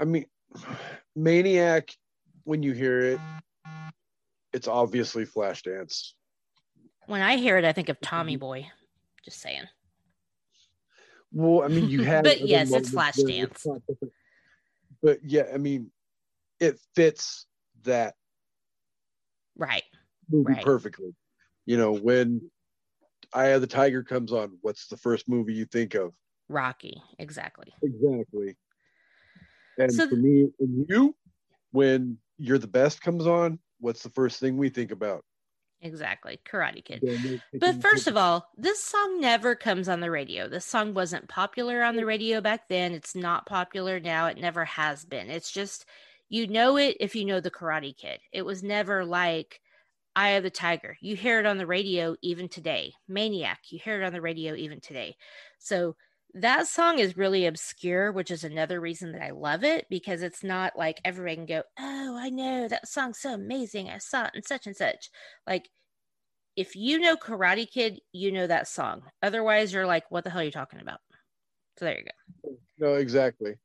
I 0.00 0.04
mean, 0.04 0.26
Maniac. 1.14 1.90
When 2.42 2.64
you 2.64 2.72
hear 2.72 2.98
it, 3.02 3.20
it's 4.52 4.66
obviously 4.66 5.24
Flashdance. 5.24 6.14
When 7.06 7.20
I 7.20 7.36
hear 7.36 7.56
it, 7.56 7.64
I 7.64 7.72
think 7.72 7.88
of 7.88 8.00
Tommy 8.00 8.32
mm-hmm. 8.32 8.40
Boy. 8.40 8.70
Just 9.24 9.40
saying. 9.40 9.68
Well, 11.30 11.62
I 11.62 11.68
mean, 11.68 11.88
you 11.88 12.02
had, 12.02 12.24
but 12.24 12.40
yes, 12.40 12.72
it's 12.72 12.90
Flashdance. 12.90 13.64
But 15.00 15.20
yeah, 15.22 15.44
I 15.54 15.58
mean, 15.58 15.92
it 16.58 16.80
fits 16.96 17.46
that 17.84 18.14
right 19.56 19.82
movie 20.30 20.54
right. 20.54 20.64
perfectly. 20.64 21.14
You 21.66 21.76
know, 21.76 21.92
when 21.92 22.50
Eye 23.32 23.48
of 23.48 23.60
the 23.60 23.66
Tiger 23.66 24.02
comes 24.02 24.32
on, 24.32 24.58
what's 24.62 24.88
the 24.88 24.96
first 24.96 25.28
movie 25.28 25.54
you 25.54 25.66
think 25.66 25.94
of? 25.94 26.12
Rocky, 26.48 27.00
exactly. 27.18 27.72
Exactly. 27.82 28.56
And 29.78 29.92
so, 29.92 30.08
for 30.08 30.16
me 30.16 30.48
and 30.58 30.86
you, 30.88 31.14
when 31.70 32.18
You're 32.38 32.58
the 32.58 32.66
Best 32.66 33.00
comes 33.00 33.26
on, 33.26 33.58
what's 33.78 34.02
the 34.02 34.10
first 34.10 34.40
thing 34.40 34.56
we 34.56 34.68
think 34.68 34.90
about? 34.90 35.24
Exactly. 35.82 36.38
Karate 36.44 36.84
Kid. 36.84 37.02
But 37.58 37.80
first 37.80 38.06
of 38.06 38.16
all, 38.16 38.46
this 38.58 38.82
song 38.82 39.20
never 39.20 39.54
comes 39.54 39.88
on 39.88 40.00
the 40.00 40.10
radio. 40.10 40.48
This 40.48 40.66
song 40.66 40.92
wasn't 40.92 41.28
popular 41.28 41.82
on 41.82 41.96
the 41.96 42.04
radio 42.04 42.42
back 42.42 42.68
then. 42.68 42.92
It's 42.92 43.16
not 43.16 43.46
popular 43.46 43.98
now. 43.98 44.26
It 44.26 44.38
never 44.38 44.66
has 44.66 45.06
been. 45.06 45.30
It's 45.30 45.50
just, 45.50 45.86
you 46.30 46.46
know 46.46 46.76
it 46.76 46.96
if 47.00 47.14
you 47.14 47.26
know 47.26 47.40
the 47.40 47.50
Karate 47.50 47.94
Kid. 47.94 48.20
It 48.32 48.46
was 48.46 48.62
never 48.62 49.04
like 49.04 49.60
Eye 50.14 50.30
of 50.30 50.44
the 50.44 50.50
Tiger. 50.50 50.96
You 51.00 51.16
hear 51.16 51.40
it 51.40 51.46
on 51.46 51.58
the 51.58 51.66
radio 51.66 52.16
even 52.22 52.48
today. 52.48 52.94
Maniac, 53.08 53.58
you 53.70 53.80
hear 53.82 54.00
it 54.00 54.06
on 54.06 54.12
the 54.12 54.20
radio 54.20 54.54
even 54.54 54.80
today. 54.80 55.16
So 55.58 55.96
that 56.34 56.68
song 56.68 57.00
is 57.00 57.16
really 57.16 57.46
obscure, 57.46 58.12
which 58.12 58.30
is 58.30 58.44
another 58.44 58.80
reason 58.80 59.10
that 59.12 59.22
I 59.22 59.30
love 59.30 59.64
it 59.64 59.86
because 59.90 60.22
it's 60.22 60.44
not 60.44 60.78
like 60.78 61.00
everybody 61.04 61.34
can 61.34 61.46
go, 61.46 61.62
Oh, 61.78 62.16
I 62.16 62.30
know 62.30 62.68
that 62.68 62.86
song's 62.86 63.18
so 63.18 63.34
amazing. 63.34 63.90
I 63.90 63.98
saw 63.98 64.26
it 64.26 64.32
and 64.34 64.44
such 64.44 64.68
and 64.68 64.76
such. 64.76 65.10
Like, 65.48 65.68
if 66.54 66.76
you 66.76 67.00
know 67.00 67.16
Karate 67.16 67.68
Kid, 67.68 68.00
you 68.12 68.30
know 68.30 68.46
that 68.46 68.68
song. 68.68 69.02
Otherwise, 69.20 69.72
you're 69.72 69.86
like, 69.86 70.04
What 70.10 70.22
the 70.22 70.30
hell 70.30 70.42
are 70.42 70.44
you 70.44 70.52
talking 70.52 70.80
about? 70.80 71.00
So 71.78 71.86
there 71.86 71.98
you 71.98 72.04
go. 72.04 72.56
No, 72.78 72.94
exactly. 72.94 73.56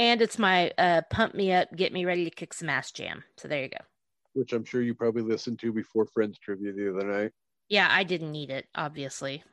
And 0.00 0.22
it's 0.22 0.38
my 0.38 0.72
uh, 0.78 1.02
pump 1.10 1.34
me 1.34 1.52
up, 1.52 1.76
get 1.76 1.92
me 1.92 2.06
ready 2.06 2.24
to 2.24 2.30
kick 2.30 2.54
some 2.54 2.70
ass 2.70 2.90
jam. 2.90 3.22
So 3.36 3.48
there 3.48 3.62
you 3.62 3.68
go. 3.68 3.84
Which 4.32 4.54
I'm 4.54 4.64
sure 4.64 4.80
you 4.80 4.94
probably 4.94 5.20
listened 5.20 5.58
to 5.58 5.74
before 5.74 6.06
Friends 6.06 6.38
Trivia 6.38 6.72
the 6.72 6.88
other 6.88 7.06
night. 7.06 7.32
Yeah, 7.68 7.86
I 7.90 8.04
didn't 8.04 8.32
need 8.32 8.48
it, 8.48 8.66
obviously. 8.74 9.44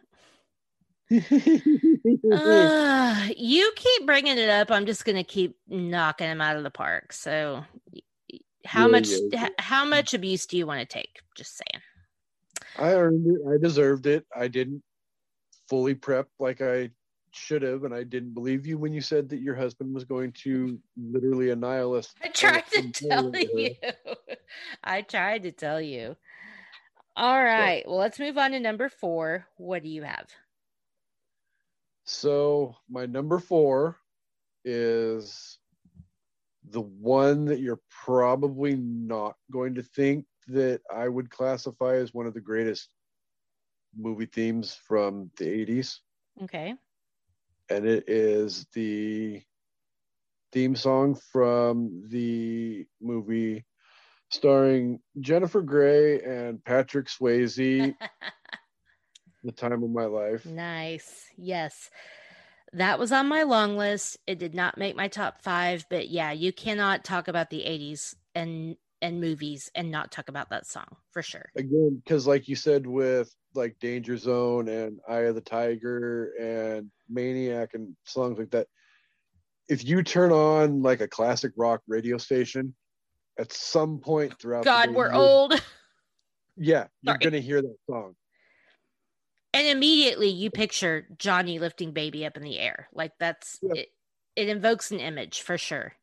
uh, 1.12 3.27
you 3.36 3.73
keep 3.75 4.05
bringing 4.05 4.38
it 4.38 4.47
up. 4.47 4.71
I'm 4.71 4.86
just 4.86 5.03
going 5.03 5.17
to 5.17 5.25
keep 5.25 5.57
knocking 5.67 6.29
him 6.29 6.39
out 6.39 6.55
of 6.55 6.63
the 6.63 6.71
park. 6.71 7.12
So, 7.12 7.65
how 8.65 8.86
yeah, 8.86 8.91
much? 8.91 9.10
Yeah. 9.33 9.49
how 9.60 9.83
much 9.83 10.13
abuse 10.13 10.45
do 10.45 10.55
you 10.55 10.65
want 10.65 10.79
to 10.79 10.86
take? 10.86 11.19
Just 11.36 11.57
saying. 11.57 11.83
I 12.79 12.93
earned 12.93 13.27
it. 13.27 13.41
I 13.53 13.57
deserved 13.57 14.05
it. 14.05 14.25
I 14.33 14.47
didn't 14.47 14.81
fully 15.67 15.93
prep 15.93 16.29
like 16.39 16.62
I 16.62 16.91
should 17.38 17.62
have, 17.62 17.84
and 17.84 17.93
I 17.93 18.04
didn't 18.04 18.34
believe 18.34 18.65
you 18.65 18.78
when 18.78 18.93
you 18.93 19.02
said 19.02 19.30
that 19.30 19.41
your 19.41 19.56
husband 19.56 19.93
was 19.93 20.04
going 20.04 20.32
to 20.43 20.80
literally 20.97 21.52
annihilate. 21.52 22.08
I 22.23 22.30
tried 22.30 22.65
to 22.71 22.91
tell 22.91 23.36
you. 23.36 23.76
I 24.84 25.02
tried 25.02 25.43
to 25.43 25.52
tell 25.52 25.80
you. 25.82 26.15
All 27.15 27.43
right. 27.43 27.84
Well, 27.88 27.97
let's 27.97 28.19
move 28.19 28.38
on 28.38 28.52
to 28.52 28.60
number 28.60 28.89
four. 28.89 29.47
What 29.58 29.84
do 29.84 29.89
you 29.89 30.04
have? 30.04 30.28
So 32.06 32.76
my 32.89 33.06
number 33.06 33.39
four 33.39 33.97
is 34.63 35.58
the 36.69 36.82
one 36.82 37.45
that 37.45 37.60
you're 37.60 37.82
probably 37.89 38.76
not 38.76 39.36
going 39.52 39.76
to 39.76 39.84
think 39.84 40.26
that 40.47 40.82
I 40.93 41.08
would 41.08 41.30
classify 41.30 41.95
as 41.95 42.13
one 42.13 42.28
of 42.28 42.34
the 42.34 42.41
greatest 42.41 42.89
movie 43.97 44.26
themes 44.26 44.80
from 44.88 45.32
the 45.38 45.45
80s. 45.45 45.97
Okay. 46.43 46.76
And 47.69 47.86
it 47.86 48.06
is 48.08 48.65
the 48.73 49.41
theme 50.51 50.75
song 50.75 51.15
from 51.32 52.03
the 52.10 52.86
movie 53.01 53.65
starring 54.30 54.99
Jennifer 55.19 55.62
Grey 55.62 56.21
and 56.21 56.63
Patrick 56.63 57.08
Swayze 57.08 57.95
the 59.43 59.51
time 59.51 59.84
of 59.84 59.89
my 59.89 60.06
life. 60.06 60.45
Nice. 60.45 61.25
Yes. 61.38 61.89
That 62.73 62.99
was 62.99 63.12
on 63.12 63.27
my 63.27 63.43
long 63.43 63.77
list. 63.77 64.17
It 64.27 64.39
did 64.39 64.53
not 64.53 64.77
make 64.77 64.95
my 64.95 65.08
top 65.08 65.41
five, 65.41 65.86
but 65.89 66.10
yeah, 66.10 66.32
you 66.32 66.51
cannot 66.51 67.03
talk 67.03 67.27
about 67.27 67.49
the 67.49 67.62
80s 67.62 68.15
and 68.36 68.75
and 69.01 69.21
movies 69.21 69.69
and 69.75 69.91
not 69.91 70.12
talk 70.12 70.29
about 70.29 70.49
that 70.49 70.65
song 70.65 70.88
for 71.12 71.21
sure. 71.21 71.49
Again, 71.55 72.01
because 72.03 72.27
like 72.27 72.47
you 72.47 72.55
said, 72.55 72.88
with 72.88 73.33
like 73.53 73.77
Danger 73.79 74.17
Zone 74.17 74.67
and 74.67 74.99
Eye 75.07 75.21
of 75.21 75.36
the 75.36 75.41
Tiger 75.41 76.33
and 76.39 76.91
Maniac 77.10 77.71
and 77.73 77.95
songs 78.05 78.39
like 78.39 78.51
that, 78.51 78.67
if 79.69 79.86
you 79.86 80.03
turn 80.03 80.31
on 80.31 80.81
like 80.81 81.01
a 81.01 81.07
classic 81.07 81.51
rock 81.57 81.81
radio 81.88 82.17
station 82.17 82.73
at 83.39 83.51
some 83.51 83.99
point 83.99 84.39
throughout 84.39 84.65
God, 84.65 84.93
we're 84.93 85.13
old. 85.13 85.62
Yeah, 86.60 86.88
you're 87.03 87.13
Sorry. 87.13 87.19
gonna 87.19 87.39
hear 87.39 87.62
that 87.62 87.75
song 87.88 88.15
and 89.57 89.67
immediately 89.67 90.29
you 90.29 90.51
picture 90.51 91.07
Johnny 91.17 91.57
lifting 91.57 91.91
baby 91.91 92.25
up 92.25 92.38
in 92.38 92.43
the 92.43 92.60
air. 92.60 92.88
Like 92.93 93.13
that's 93.19 93.57
yeah. 93.62 93.81
it, 93.81 93.88
it 94.36 94.49
invokes 94.49 94.91
an 94.91 94.99
image 94.99 95.41
for 95.41 95.57
sure. 95.57 95.93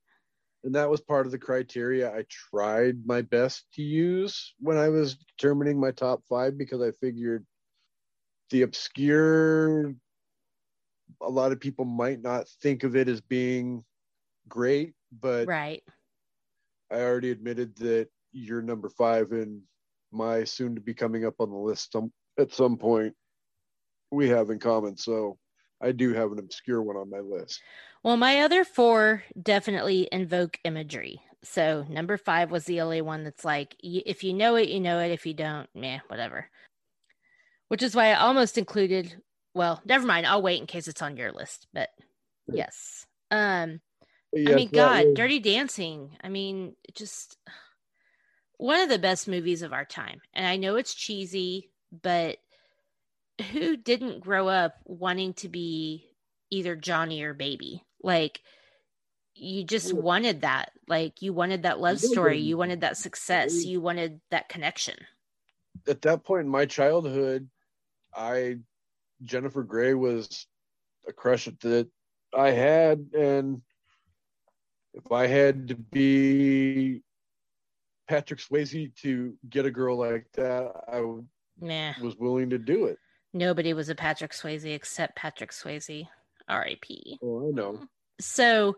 And 0.65 0.75
that 0.75 0.89
was 0.89 1.03
part 1.03 1.27
of 1.27 1.33
the 1.33 1.39
criteria 1.39 2.11
I 2.11 2.25
tried 2.31 3.05
my 3.05 3.21
best 3.21 3.67
to 3.75 3.83
use 3.83 4.55
when 4.59 4.79
I 4.79 4.89
was 4.89 5.17
determining 5.17 5.79
my 5.79 5.91
top 5.91 6.23
five 6.27 6.57
because 6.57 6.81
I 6.81 6.91
figured 6.93 7.45
the 8.51 8.63
obscure, 8.63 9.95
a 11.21 11.29
lot 11.29 11.53
of 11.53 11.61
people 11.61 11.85
might 11.85 12.23
not 12.23 12.49
think 12.63 12.83
of 12.83 12.97
it 12.97 13.09
as 13.09 13.21
being 13.21 13.85
great, 14.49 14.95
but 15.21 15.47
right. 15.47 15.83
I 16.91 17.01
already 17.01 17.31
admitted 17.31 17.77
that 17.77 18.09
you're 18.33 18.63
number 18.63 18.89
five 18.89 19.33
in 19.33 19.63
my 20.13 20.45
soon 20.45 20.75
to 20.77 20.81
be 20.81 20.95
coming 20.95 21.27
up 21.27 21.35
on 21.41 21.51
the 21.51 21.57
list 21.57 21.93
some, 21.93 22.11
at 22.39 22.53
some 22.53 22.79
point 22.79 23.15
we 24.11 24.29
have 24.29 24.49
in 24.49 24.59
common. 24.59 24.97
So 24.97 25.39
I 25.83 25.93
do 25.93 26.15
have 26.15 26.33
an 26.33 26.39
obscure 26.39 26.83
one 26.83 26.97
on 26.97 27.11
my 27.11 27.19
list. 27.19 27.61
Well, 28.05 28.19
my 28.19 28.43
other 28.43 28.65
four 28.65 29.25
definitely 29.41 30.09
invoke 30.13 30.61
imagery. 30.63 31.23
So 31.43 31.87
number 31.89 32.17
five 32.19 32.51
was 32.51 32.65
the 32.65 32.83
only 32.83 33.01
one 33.01 33.25
that's 33.25 33.45
like, 33.45 33.75
if 33.83 34.23
you 34.23 34.35
know 34.35 34.57
it, 34.57 34.69
you 34.69 34.79
know 34.79 35.01
it. 35.01 35.11
If 35.11 35.25
you 35.27 35.33
don't, 35.35 35.69
meh, 35.75 36.01
whatever. 36.09 36.49
Which 37.69 37.83
is 37.83 37.95
why 37.95 38.11
I 38.11 38.21
almost 38.21 38.59
included. 38.59 39.17
Well, 39.55 39.81
never 39.87 40.07
mind. 40.07 40.27
I'll 40.27 40.43
wait 40.43 40.61
in 40.61 40.67
case 40.67 40.87
it's 40.87 41.01
on 41.01 41.17
your 41.17 41.33
list. 41.33 41.67
But 41.73 41.89
yes, 42.47 43.07
um, 43.31 43.81
yeah, 44.35 44.51
I 44.51 44.55
mean, 44.55 44.69
God, 44.71 45.07
was... 45.07 45.15
Dirty 45.15 45.39
Dancing. 45.39 46.11
I 46.23 46.29
mean, 46.29 46.77
just 46.95 47.39
one 48.59 48.81
of 48.81 48.91
the 48.91 48.99
best 48.99 49.29
movies 49.29 49.63
of 49.63 49.73
our 49.73 49.87
time. 49.87 50.21
And 50.35 50.47
I 50.47 50.57
know 50.57 50.77
it's 50.77 50.95
cheesy, 50.95 51.71
but 52.03 52.37
who 53.51 53.79
didn't 53.79 54.21
grow 54.21 54.49
up 54.49 54.75
wanting 54.85 55.33
to 55.35 55.49
be 55.49 56.11
either 56.51 56.77
Johnny 56.77 57.23
or 57.23 57.33
Baby? 57.33 57.83
Like 58.05 58.43
you 59.35 59.65
just 59.65 59.93
wanted 59.93 60.43
that. 60.43 60.71
Like 60.87 61.23
you 61.23 61.33
wanted 61.33 61.63
that 61.63 61.81
love 61.81 61.99
story. 61.99 62.39
You 62.39 62.57
wanted 62.57 62.83
that 62.83 62.97
success. 62.97 63.65
You 63.65 63.81
wanted 63.81 64.21
that 64.31 64.49
connection. 64.49 64.95
At 65.89 66.03
that 66.03 66.23
point 66.23 66.43
in 66.45 66.49
my 66.49 66.67
childhood, 66.67 67.49
I 68.15 68.59
Jennifer 69.23 69.63
Grey 69.63 69.95
was 69.95 70.47
a 71.09 71.13
crush 71.13 71.47
that 71.47 71.89
I 72.37 72.51
had, 72.51 73.07
and 73.17 73.63
if 74.93 75.11
I 75.11 75.27
had 75.27 75.69
to 75.69 75.75
be 75.77 77.03
Patrick 78.09 78.41
Swayze 78.41 78.95
to 78.97 79.35
get 79.49 79.67
a 79.67 79.71
girl 79.71 79.97
like 79.97 80.27
that, 80.35 80.73
I 80.89 80.97
w- 80.97 81.25
Nah. 81.61 81.95
was 82.03 82.17
willing 82.17 82.51
to 82.51 82.59
do 82.59 82.87
it. 82.87 82.99
Nobody 83.33 83.73
was 83.73 83.89
a 83.89 83.95
Patrick 83.95 84.33
Swayze 84.33 84.75
except 84.75 85.17
Patrick 85.17 85.51
Swayze. 85.53 86.07
R.I.P. 86.49 87.19
Oh, 87.23 87.49
I 87.49 87.51
know. 87.53 87.81
So 88.21 88.77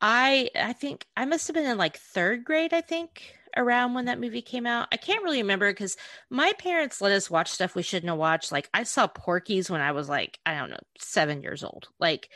I 0.00 0.50
I 0.54 0.72
think 0.72 1.06
I 1.16 1.24
must 1.24 1.46
have 1.48 1.54
been 1.54 1.66
in 1.66 1.78
like 1.78 1.96
third 1.98 2.44
grade, 2.44 2.72
I 2.72 2.80
think, 2.80 3.34
around 3.56 3.94
when 3.94 4.06
that 4.06 4.20
movie 4.20 4.42
came 4.42 4.66
out. 4.66 4.88
I 4.92 4.96
can't 4.96 5.22
really 5.22 5.42
remember 5.42 5.70
because 5.70 5.96
my 6.30 6.52
parents 6.58 7.00
let 7.00 7.12
us 7.12 7.30
watch 7.30 7.50
stuff 7.50 7.74
we 7.74 7.82
shouldn't 7.82 8.10
have 8.10 8.18
watched. 8.18 8.52
Like 8.52 8.68
I 8.72 8.84
saw 8.84 9.06
Porky's 9.06 9.70
when 9.70 9.80
I 9.80 9.92
was 9.92 10.08
like, 10.08 10.38
I 10.46 10.56
don't 10.58 10.70
know, 10.70 10.78
seven 10.98 11.42
years 11.42 11.64
old. 11.64 11.88
Like 11.98 12.28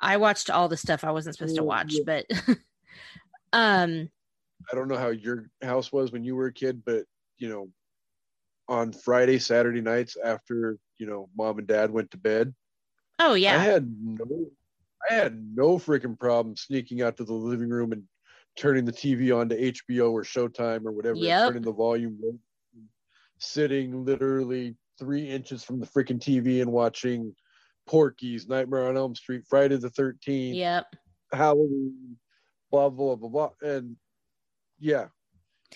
I 0.00 0.16
watched 0.16 0.50
all 0.50 0.68
the 0.68 0.76
stuff 0.76 1.04
I 1.04 1.10
wasn't 1.10 1.36
supposed 1.36 1.56
to 1.56 1.62
Oh, 1.62 1.64
watch, 1.64 1.94
but 2.06 2.26
um 3.52 4.08
I 4.70 4.74
don't 4.74 4.88
know 4.88 4.98
how 4.98 5.08
your 5.08 5.50
house 5.62 5.92
was 5.92 6.12
when 6.12 6.24
you 6.24 6.36
were 6.36 6.46
a 6.46 6.52
kid, 6.52 6.82
but 6.84 7.04
you 7.38 7.48
know, 7.48 7.70
on 8.68 8.92
Friday, 8.92 9.38
Saturday 9.38 9.80
nights 9.80 10.16
after 10.22 10.78
you 10.98 11.06
know 11.06 11.28
mom 11.36 11.58
and 11.58 11.66
dad 11.66 11.90
went 11.90 12.10
to 12.12 12.18
bed, 12.18 12.54
oh 13.18 13.34
yeah. 13.34 13.56
I 13.56 13.58
had 13.58 13.94
no, 14.02 14.46
I 15.08 15.14
had 15.14 15.42
no 15.54 15.78
freaking 15.78 16.18
problem 16.18 16.56
sneaking 16.56 17.02
out 17.02 17.16
to 17.18 17.24
the 17.24 17.32
living 17.32 17.70
room 17.70 17.92
and 17.92 18.02
turning 18.56 18.84
the 18.84 18.92
TV 18.92 19.34
on 19.36 19.48
to 19.48 19.56
HBO 19.72 20.10
or 20.12 20.22
Showtime 20.22 20.84
or 20.84 20.92
whatever, 20.92 21.14
and 21.16 21.24
Yep. 21.24 21.46
turning 21.46 21.62
the 21.62 21.72
volume, 21.72 22.40
sitting 23.38 24.04
literally 24.04 24.76
three 24.98 25.28
inches 25.28 25.64
from 25.64 25.80
the 25.80 25.86
freaking 25.86 26.20
TV 26.20 26.60
and 26.60 26.70
watching 26.70 27.34
Porky's, 27.86 28.46
Nightmare 28.48 28.88
on 28.88 28.96
Elm 28.96 29.14
Street, 29.14 29.44
Friday 29.48 29.76
the 29.76 29.90
Thirteenth, 29.90 30.56
Yep. 30.56 30.96
Halloween, 31.32 32.18
blah 32.70 32.90
blah 32.90 33.16
blah 33.16 33.28
blah, 33.28 33.50
and 33.62 33.96
yeah, 34.78 35.08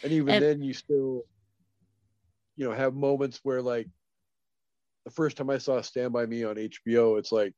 and 0.03 0.13
even 0.13 0.35
And- 0.35 0.43
then 0.43 0.61
you 0.61 0.75
still, 0.75 1.23
you 2.57 2.69
know, 2.69 2.73
have 2.73 2.95
moments 2.95 3.41
where 3.43 3.63
like 3.63 3.89
the 5.05 5.11
first 5.11 5.37
time 5.37 5.51
I 5.51 5.59
saw 5.59 5.81
Stand 5.81 6.13
by 6.13 6.27
Me 6.27 6.45
on 6.45 6.57
HBO, 6.57 7.19
it's 7.19 7.33
like 7.33 7.55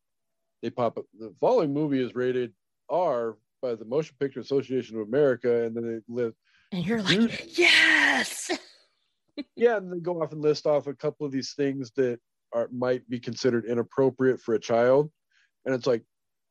they 0.62 0.70
pop 0.70 0.98
up. 0.98 1.04
The 1.18 1.34
following 1.40 1.72
movie 1.72 2.02
is 2.02 2.14
rated 2.14 2.52
R 2.88 3.36
by 3.62 3.74
the 3.74 3.84
Motion 3.84 4.16
Picture 4.18 4.40
Association 4.40 4.96
of 4.96 5.06
America, 5.06 5.64
and 5.64 5.76
then 5.76 5.84
they 6.08 6.14
live 6.14 6.34
And 6.72 6.84
you're 6.84 7.02
Dude. 7.02 7.30
like, 7.30 7.58
yes. 7.58 8.50
yeah, 9.56 9.76
and 9.76 9.92
they 9.92 9.98
go 9.98 10.22
off 10.22 10.32
and 10.32 10.42
list 10.42 10.66
off 10.66 10.86
a 10.86 10.94
couple 10.94 11.26
of 11.26 11.32
these 11.32 11.52
things 11.54 11.90
that 11.96 12.20
are 12.52 12.68
might 12.72 13.08
be 13.08 13.18
considered 13.18 13.64
inappropriate 13.64 14.40
for 14.40 14.54
a 14.54 14.60
child, 14.60 15.10
and 15.64 15.74
it's 15.74 15.86
like, 15.86 16.02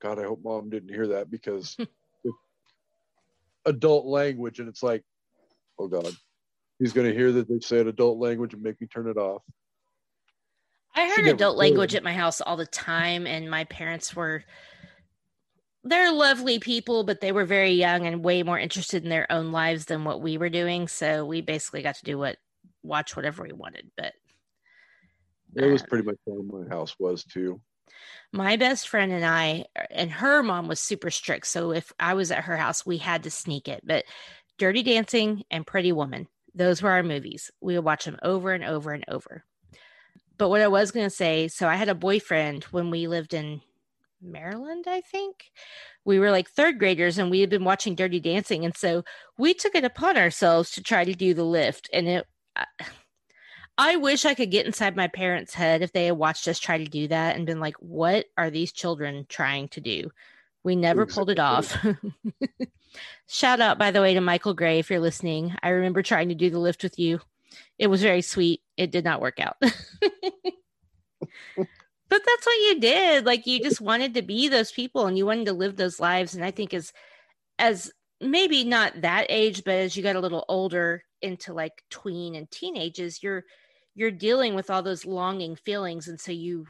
God, 0.02 0.20
I 0.20 0.24
hope 0.24 0.42
mom 0.44 0.70
didn't 0.70 0.94
hear 0.94 1.08
that 1.08 1.32
because 1.32 1.78
adult 3.66 4.06
language, 4.06 4.60
and 4.60 4.70
it's 4.70 4.84
like, 4.84 5.04
oh 5.80 5.88
God, 5.88 6.14
he's 6.80 6.94
gonna 6.94 7.14
hear 7.14 7.32
that 7.34 7.48
they 7.48 7.60
said 7.60 7.88
adult 7.88 8.20
language 8.20 8.54
and 8.54 8.62
make 8.62 8.80
me 8.80 8.88
turn 8.88 9.10
it 9.10 9.18
off. 9.18 9.42
I 10.96 11.08
heard 11.10 11.28
adult 11.28 11.58
language 11.58 11.94
at 11.96 12.04
my 12.04 12.14
house 12.14 12.42
all 12.42 12.56
the 12.58 12.66
time, 12.66 13.28
and 13.28 13.50
my 13.50 13.66
parents 13.66 14.16
were 14.16 14.44
they're 15.84 16.12
lovely 16.12 16.58
people, 16.58 17.04
but 17.04 17.22
they 17.22 17.32
were 17.32 17.46
very 17.46 17.72
young 17.72 18.08
and 18.08 18.24
way 18.24 18.42
more 18.42 18.58
interested 18.58 19.04
in 19.04 19.10
their 19.10 19.32
own 19.32 19.52
lives 19.52 19.86
than 19.86 20.04
what 20.04 20.22
we 20.22 20.38
were 20.38 20.50
doing. 20.50 20.88
So 20.88 21.26
we 21.26 21.42
basically 21.42 21.84
got 21.84 21.96
to 21.96 22.04
do 22.04 22.18
what 22.18 22.38
watch 22.82 23.16
whatever 23.16 23.44
we 23.44 23.54
wanted. 23.54 23.92
But 23.96 24.14
It 25.56 25.66
was 25.72 25.84
pretty 25.84 26.06
much 26.06 26.18
how 26.28 26.42
my 26.42 26.68
house 26.70 26.96
was 26.98 27.24
too. 27.24 27.62
my 28.34 28.56
best 28.56 28.88
friend 28.90 29.12
and 29.12 29.26
I, 29.26 29.66
and 29.92 30.12
her 30.12 30.42
mom 30.42 30.68
was 30.68 30.80
super 30.80 31.12
strict. 31.12 31.46
So 31.48 31.72
if 31.72 31.92
I 32.00 32.16
was 32.16 32.32
at 32.32 32.46
her 32.46 32.58
house, 32.58 32.86
we 32.86 32.98
had 32.98 33.24
to 33.24 33.30
sneak 33.32 33.68
it. 33.68 33.82
But 33.86 34.06
Dirty 34.58 34.82
Dancing 34.82 35.44
and 35.52 35.68
Pretty 35.68 35.92
Woman, 35.92 36.28
those 36.56 36.82
were 36.82 36.92
our 36.92 37.04
movies. 37.04 37.52
We 37.62 37.76
would 37.76 37.86
watch 37.86 38.06
them 38.06 38.18
over 38.24 38.54
and 38.54 38.64
over 38.64 38.92
and 38.92 39.06
over. 39.08 39.44
But 40.38 40.50
what 40.50 40.62
I 40.62 40.68
was 40.68 40.92
going 40.92 41.06
to 41.06 41.16
say 41.16 41.48
so 41.48 41.68
I 41.68 41.76
had 41.76 41.90
a 41.90 41.96
boyfriend 41.96 42.66
when 42.66 42.90
we 42.90 43.08
lived 43.08 43.34
in 43.34 43.62
Maryland, 44.22 44.86
I 44.88 45.02
think. 45.02 45.52
We 46.04 46.20
were 46.20 46.32
like 46.32 46.50
third 46.50 46.80
graders 46.80 47.18
and 47.18 47.32
we 47.32 47.40
had 47.40 47.50
been 47.50 47.64
watching 47.64 47.96
Dirty 47.96 48.20
Dancing. 48.20 48.66
And 48.66 48.76
so 48.76 49.04
we 49.38 49.54
took 49.54 49.76
it 49.76 49.84
upon 49.84 50.18
ourselves 50.18 50.72
to 50.72 50.84
try 50.84 51.04
to 51.04 51.14
do 51.14 51.34
the 51.34 51.44
lift. 51.44 51.90
And 51.94 52.08
it, 52.08 52.28
I, 52.56 52.66
I 53.78 53.96
wish 53.98 54.26
I 54.26 54.36
could 54.36 54.52
get 54.52 54.66
inside 54.66 54.96
my 54.96 55.08
parents' 55.08 55.54
head 55.54 55.82
if 55.82 55.92
they 55.92 56.06
had 56.06 56.18
watched 56.18 56.48
us 56.48 56.60
try 56.60 56.78
to 56.78 56.86
do 56.86 57.08
that 57.08 57.36
and 57.36 57.46
been 57.46 57.60
like, 57.60 57.76
what 57.78 58.26
are 58.38 58.50
these 58.50 58.72
children 58.72 59.26
trying 59.28 59.68
to 59.70 59.82
do? 59.82 60.12
We 60.64 60.76
never 60.76 61.06
pulled 61.06 61.30
it 61.30 61.40
off. 61.40 61.78
Shout 63.28 63.60
out, 63.60 63.78
by 63.78 63.92
the 63.92 64.02
way, 64.02 64.14
to 64.14 64.22
Michael 64.22 64.54
Gray 64.54 64.80
if 64.80 64.90
you're 64.90 65.00
listening. 65.00 65.56
I 65.62 65.70
remember 65.70 66.02
trying 66.02 66.30
to 66.30 66.36
do 66.36 66.50
the 66.50 66.60
lift 66.60 66.84
with 66.84 66.98
you. 66.98 67.20
It 67.78 67.88
was 67.88 68.02
very 68.02 68.22
sweet. 68.22 68.62
It 68.78 68.92
did 68.92 69.04
not 69.04 69.22
work 69.22 69.40
out. 69.40 69.58
but 69.62 69.70
that's 72.10 72.46
what 72.46 72.62
you 72.62 72.80
did. 72.80 73.26
Like 73.26 73.46
you 73.46 73.62
just 73.62 73.82
wanted 73.82 74.14
to 74.14 74.22
be 74.22 74.48
those 74.48 74.72
people 74.72 75.08
and 75.08 75.18
you 75.18 75.26
wanted 75.26 75.46
to 75.48 75.54
live 75.54 75.76
those 75.76 76.00
lives. 76.00 76.36
And 76.36 76.44
I 76.44 76.52
think 76.52 76.74
as 76.74 76.94
as 77.60 77.92
maybe 78.22 78.64
not 78.64 79.02
that 79.02 79.28
age, 79.30 79.64
but 79.64 79.76
as 79.76 79.98
you 79.98 80.04
got 80.04 80.16
a 80.16 80.22
little 80.22 80.46
older 80.48 81.04
into 81.22 81.54
like 81.54 81.84
tween 81.90 82.36
and 82.36 82.50
teenagers 82.52 83.24
you're 83.24 83.44
you're 83.96 84.12
dealing 84.12 84.56
with 84.56 84.70
all 84.70 84.84
those 84.84 85.06
longing 85.06 85.56
feelings. 85.56 86.08
And 86.08 86.20
so 86.20 86.32
you 86.32 86.68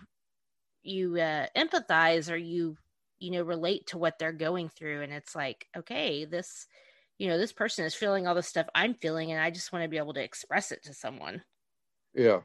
you 0.84 1.18
uh 1.20 1.48
empathize 1.58 2.32
or 2.32 2.38
you 2.38 2.78
you 3.20 3.32
know 3.32 3.44
relate 3.44 3.88
to 3.88 3.98
what 3.98 4.18
they're 4.20 4.32
going 4.34 4.70
through. 4.70 5.02
And 5.02 5.14
it's 5.14 5.36
like, 5.36 5.68
okay, 5.78 6.26
this 6.26 6.68
you 7.18 7.28
know, 7.28 7.38
this 7.38 7.54
person 7.54 7.86
is 7.86 7.96
feeling 7.96 8.28
all 8.28 8.36
the 8.36 8.44
stuff 8.44 8.68
I'm 8.76 8.94
feeling, 8.96 9.32
and 9.32 9.42
I 9.42 9.50
just 9.52 9.72
want 9.72 9.84
to 9.84 9.90
be 9.90 9.98
able 9.98 10.14
to 10.14 10.24
express 10.24 10.72
it 10.72 10.84
to 10.84 10.94
someone. 10.94 11.44
Yeah. 12.14 12.42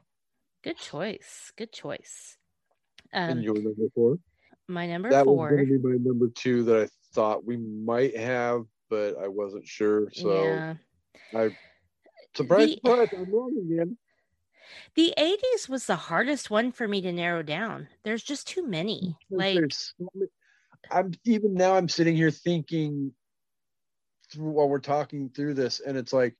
Good 0.63 0.77
choice. 0.77 1.51
Good 1.57 1.71
choice. 1.71 2.37
and 3.11 3.39
Um, 3.39 3.41
your 3.41 3.55
number 3.55 3.83
four? 3.95 4.17
my 4.67 4.87
number 4.87 5.09
That 5.09 5.25
was 5.25 5.35
four. 5.35 5.49
going 5.55 5.67
to 5.67 5.79
be 5.79 5.87
my 5.89 5.97
number 5.99 6.27
two 6.33 6.63
that 6.63 6.83
I 6.83 6.87
thought 7.13 7.43
we 7.45 7.57
might 7.57 8.15
have, 8.15 8.63
but 8.89 9.17
I 9.17 9.27
wasn't 9.27 9.67
sure. 9.67 10.09
So 10.13 10.43
yeah. 10.43 10.75
surprise, 12.35 12.69
The- 12.69 12.75
surprise, 12.75 13.09
I'm 13.13 13.31
wrong 13.33 13.57
again. 13.69 13.97
The 14.95 15.13
80s 15.17 15.67
was 15.67 15.85
the 15.87 15.97
hardest 15.97 16.49
one 16.49 16.71
for 16.71 16.87
me 16.87 17.01
to 17.01 17.11
narrow 17.11 17.43
down. 17.43 17.89
There's 18.03 18.23
just 18.23 18.47
too 18.47 18.65
many. 18.65 19.17
Like, 19.29 19.59
so 19.73 20.07
many- 20.13 20.31
I'm 20.89 21.11
even 21.25 21.53
now. 21.55 21.75
I'm 21.75 21.89
sitting 21.89 22.15
here 22.15 22.31
thinking 22.31 23.13
through 24.31 24.51
while 24.51 24.69
we're 24.69 24.79
talking 24.79 25.29
through 25.29 25.53
this, 25.55 25.79
and 25.79 25.97
it's 25.97 26.13
like 26.13 26.35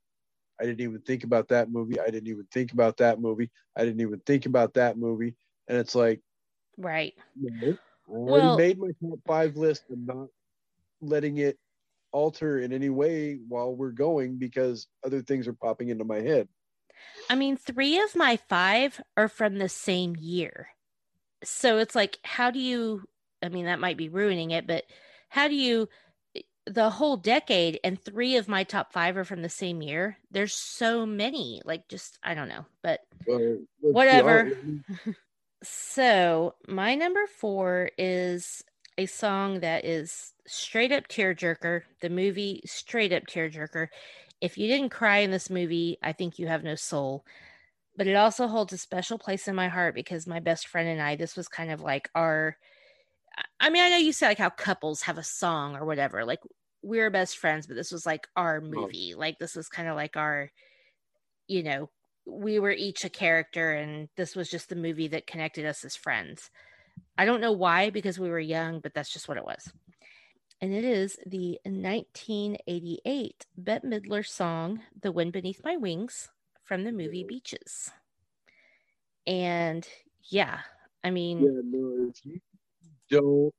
I 0.60 0.66
didn't 0.66 0.82
even 0.82 1.02
think 1.02 1.24
about 1.24 1.48
that 1.50 1.70
movie. 1.72 2.00
I 2.00 2.06
didn't 2.10 2.28
even 2.28 2.48
think 2.52 2.72
about 2.74 2.98
that 2.98 3.20
movie. 3.20 3.52
I 3.76 3.86
didn't 3.86 4.02
even 4.02 4.20
think 4.26 4.46
about 4.46 4.74
that 4.76 4.98
movie, 4.98 5.36
and 5.68 5.78
it's 5.78 5.96
like 5.96 6.22
right. 6.78 7.14
no, 7.36 7.74
I 7.74 7.78
Well- 8.08 8.58
made 8.58 8.80
my 8.80 8.92
top 9.02 9.20
five 9.26 9.58
list. 9.58 9.84
I'm 9.92 10.06
not 10.06 10.28
letting 11.02 11.38
it 11.38 11.58
alter 12.12 12.60
in 12.60 12.74
any 12.74 12.89
way 12.89 13.36
while 13.48 13.74
we're 13.76 13.92
going 13.92 14.38
because 14.38 14.88
other 15.04 15.22
things 15.22 15.48
are 15.48 15.54
popping 15.54 15.89
into 15.89 16.04
my 16.04 16.20
head. 16.20 16.48
I 17.30 17.36
mean, 17.36 17.56
three 17.58 18.00
of 18.00 18.16
my 18.16 18.38
five 18.38 19.02
are 19.16 19.30
from 19.30 19.58
the 19.58 19.70
same 19.70 20.16
year. 20.20 20.68
So 21.44 21.78
it's 21.78 21.96
like, 21.96 22.20
how 22.24 22.52
do 22.52 22.60
you, 22.60 23.04
I 23.42 23.50
mean, 23.50 23.66
that 23.66 23.80
might 23.80 23.98
be 23.98 24.10
ruining 24.10 24.52
it, 24.52 24.68
but 24.68 24.84
how 25.30 25.48
do 25.48 25.56
you, 25.56 25.88
the 26.66 26.89
whole 26.89 27.18
decade 27.18 27.80
and 27.84 28.01
three 28.01 28.36
of 28.36 28.47
my 28.47 28.64
top 28.64 28.91
five 28.93 29.18
are 29.18 29.24
from 29.24 29.41
the 29.41 29.49
same 29.49 29.82
year? 29.82 30.18
There's 30.30 30.53
so 30.53 31.05
many. 31.05 31.62
Like, 31.66 31.88
just, 31.88 32.20
I 32.24 32.34
don't 32.34 32.49
know. 32.49 32.66
But 32.82 33.01
Uh, 33.30 33.57
Whatever. 33.82 34.51
So 35.64 36.55
my 36.68 36.95
number 36.95 37.28
four 37.28 37.91
is 37.97 38.64
a 38.97 39.05
song 39.05 39.59
that 39.59 39.86
is 39.86 40.34
straight 40.47 40.91
up 40.91 41.07
tearjerker. 41.07 41.84
The 42.01 42.09
movie 42.09 42.62
straight 42.66 43.14
up 43.14 43.24
tearjerker. 43.28 43.88
If 44.41 44.57
you 44.57 44.68
didn't 44.68 44.89
cry 44.89 45.20
in 45.20 45.30
this 45.30 45.51
movie, 45.51 45.99
I 46.01 46.14
think 46.14 46.39
you 46.39 46.47
have 46.47 46.64
no 46.64 46.76
soul. 46.76 47.26
But 47.95 48.07
it 48.07 48.16
also 48.16 48.47
holds 48.47 48.74
a 48.74 48.78
special 48.78 49.20
place 49.20 49.47
in 49.47 49.53
my 49.55 49.68
heart 49.68 49.93
because 49.93 50.26
my 50.26 50.39
best 50.39 50.68
friend 50.68 50.89
and 50.89 51.01
I, 51.01 51.16
this 51.16 51.36
was 51.36 51.47
kind 51.47 51.72
of 51.72 51.82
like 51.82 52.09
our. 52.16 52.57
I 53.60 53.70
mean, 53.70 53.84
I 53.84 53.90
know 53.90 53.98
you 53.98 54.14
say 54.14 54.28
like 54.28 54.38
how 54.38 54.50
couples 54.50 55.04
have 55.04 55.18
a 55.18 55.24
song 55.24 55.76
or 55.76 55.86
whatever. 55.86 56.26
Like 56.26 56.40
we're 56.82 57.10
best 57.10 57.38
friends, 57.38 57.68
but 57.68 57.76
this 57.76 57.92
was 57.92 58.06
like 58.06 58.28
our 58.36 58.62
movie. 58.62 59.14
Like 59.16 59.40
this 59.40 59.56
was 59.56 59.70
kind 59.70 59.88
of 59.88 59.96
like 59.96 60.18
our, 60.18 60.52
you 61.48 61.64
know, 61.64 61.90
we 62.26 62.60
were 62.60 62.72
each 62.72 63.04
a 63.06 63.10
character 63.10 63.72
and 63.74 64.10
this 64.18 64.36
was 64.36 64.50
just 64.50 64.70
the 64.70 64.76
movie 64.76 65.08
that 65.10 65.28
connected 65.28 65.66
us 65.66 65.84
as 65.86 65.96
friends. 65.96 66.50
I 67.18 67.26
don't 67.26 67.42
know 67.42 67.52
why 67.52 67.90
because 67.90 68.20
we 68.20 68.30
were 68.30 68.40
young, 68.40 68.80
but 68.80 68.94
that's 68.94 69.12
just 69.14 69.28
what 69.28 69.38
it 69.38 69.46
was. 69.46 69.72
and 70.62 70.74
it 70.74 70.84
is 70.86 71.18
the 71.26 71.60
1988 71.66 73.46
Bette 73.58 73.88
Midler 73.88 74.26
song, 74.28 74.82
The 75.00 75.12
Wind 75.12 75.34
Beneath 75.34 75.62
My 75.64 75.76
Wings, 75.78 76.30
from 76.64 76.84
the 76.84 76.92
movie 76.92 77.24
Beaches. 77.24 77.92
And 79.26 79.88
yeah, 80.30 80.60
I 81.04 81.10
mean, 81.12 81.40
yeah, 81.40 81.62
no, 81.64 82.10
if 82.10 82.26
you 82.26 82.40
don't, 83.12 83.53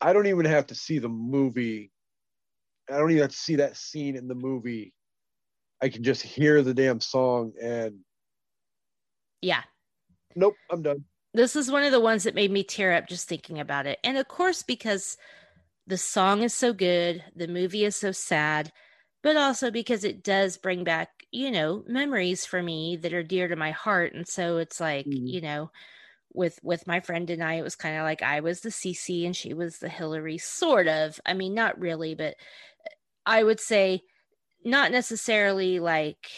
I 0.00 0.12
don't 0.12 0.26
even 0.26 0.44
have 0.44 0.66
to 0.66 0.74
see 0.74 0.98
the 0.98 1.08
movie. 1.08 1.90
I 2.90 2.98
don't 2.98 3.10
even 3.10 3.22
have 3.22 3.30
to 3.30 3.36
see 3.36 3.56
that 3.56 3.76
scene 3.76 4.16
in 4.16 4.28
the 4.28 4.34
movie. 4.34 4.92
I 5.80 5.88
can 5.88 6.02
just 6.02 6.22
hear 6.22 6.62
the 6.62 6.74
damn 6.74 7.00
song 7.00 7.52
and 7.60 8.00
yeah. 9.40 9.62
Nope, 10.36 10.54
I'm 10.70 10.82
done. 10.82 11.04
This 11.34 11.56
is 11.56 11.70
one 11.70 11.82
of 11.82 11.92
the 11.92 12.00
ones 12.00 12.24
that 12.24 12.34
made 12.34 12.50
me 12.50 12.62
tear 12.62 12.92
up 12.92 13.08
just 13.08 13.28
thinking 13.28 13.58
about 13.58 13.86
it. 13.86 13.98
And 14.04 14.16
of 14.16 14.28
course, 14.28 14.62
because 14.62 15.16
the 15.86 15.96
song 15.96 16.42
is 16.42 16.54
so 16.54 16.72
good, 16.72 17.24
the 17.34 17.48
movie 17.48 17.84
is 17.84 17.96
so 17.96 18.12
sad, 18.12 18.70
but 19.22 19.36
also 19.36 19.70
because 19.70 20.04
it 20.04 20.22
does 20.22 20.56
bring 20.56 20.84
back, 20.84 21.08
you 21.32 21.50
know, 21.50 21.82
memories 21.88 22.46
for 22.46 22.62
me 22.62 22.96
that 22.96 23.12
are 23.12 23.22
dear 23.22 23.48
to 23.48 23.56
my 23.56 23.72
heart. 23.72 24.14
And 24.14 24.26
so 24.28 24.58
it's 24.58 24.80
like, 24.80 25.06
mm. 25.06 25.28
you 25.28 25.40
know, 25.40 25.70
with 26.34 26.58
with 26.62 26.86
my 26.86 27.00
friend 27.00 27.28
and 27.30 27.42
I, 27.42 27.54
it 27.54 27.62
was 27.62 27.76
kind 27.76 27.96
of 27.96 28.04
like 28.04 28.22
I 28.22 28.40
was 28.40 28.60
the 28.60 28.70
CC 28.70 29.26
and 29.26 29.36
she 29.36 29.54
was 29.54 29.78
the 29.78 29.88
Hillary, 29.88 30.38
sort 30.38 30.88
of. 30.88 31.20
I 31.26 31.34
mean, 31.34 31.54
not 31.54 31.78
really, 31.78 32.14
but 32.14 32.34
uh, 32.86 32.90
I 33.26 33.42
would 33.42 33.60
say 33.60 34.02
not 34.64 34.92
necessarily 34.92 35.80
like 35.80 36.30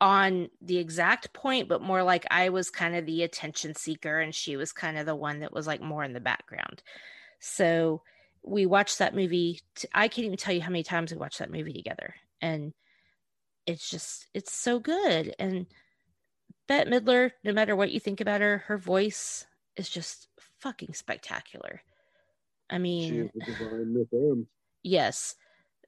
on 0.00 0.48
the 0.60 0.78
exact 0.78 1.32
point, 1.32 1.68
but 1.68 1.82
more 1.82 2.02
like 2.02 2.24
I 2.30 2.50
was 2.50 2.70
kind 2.70 2.94
of 2.94 3.06
the 3.06 3.22
attention 3.22 3.74
seeker 3.74 4.20
and 4.20 4.34
she 4.34 4.56
was 4.56 4.72
kind 4.72 4.96
of 4.96 5.06
the 5.06 5.16
one 5.16 5.40
that 5.40 5.52
was 5.52 5.66
like 5.66 5.80
more 5.80 6.04
in 6.04 6.12
the 6.12 6.20
background. 6.20 6.82
So 7.40 8.02
we 8.42 8.66
watched 8.66 8.98
that 8.98 9.14
movie. 9.14 9.60
T- 9.74 9.88
I 9.92 10.08
can't 10.08 10.26
even 10.26 10.36
tell 10.36 10.54
you 10.54 10.60
how 10.60 10.70
many 10.70 10.84
times 10.84 11.10
we 11.10 11.18
watched 11.18 11.40
that 11.40 11.50
movie 11.50 11.72
together. 11.72 12.14
And 12.40 12.72
it's 13.66 13.90
just, 13.90 14.28
it's 14.34 14.52
so 14.52 14.78
good. 14.78 15.34
And 15.38 15.66
Bette 16.68 16.90
Midler, 16.90 17.32
no 17.42 17.52
matter 17.52 17.74
what 17.74 17.90
you 17.90 17.98
think 17.98 18.20
about 18.20 18.42
her, 18.42 18.58
her 18.66 18.78
voice 18.78 19.46
is 19.76 19.88
just 19.88 20.28
fucking 20.60 20.94
spectacular. 20.94 21.82
I 22.70 22.78
mean, 22.78 23.30
yes, 24.82 25.34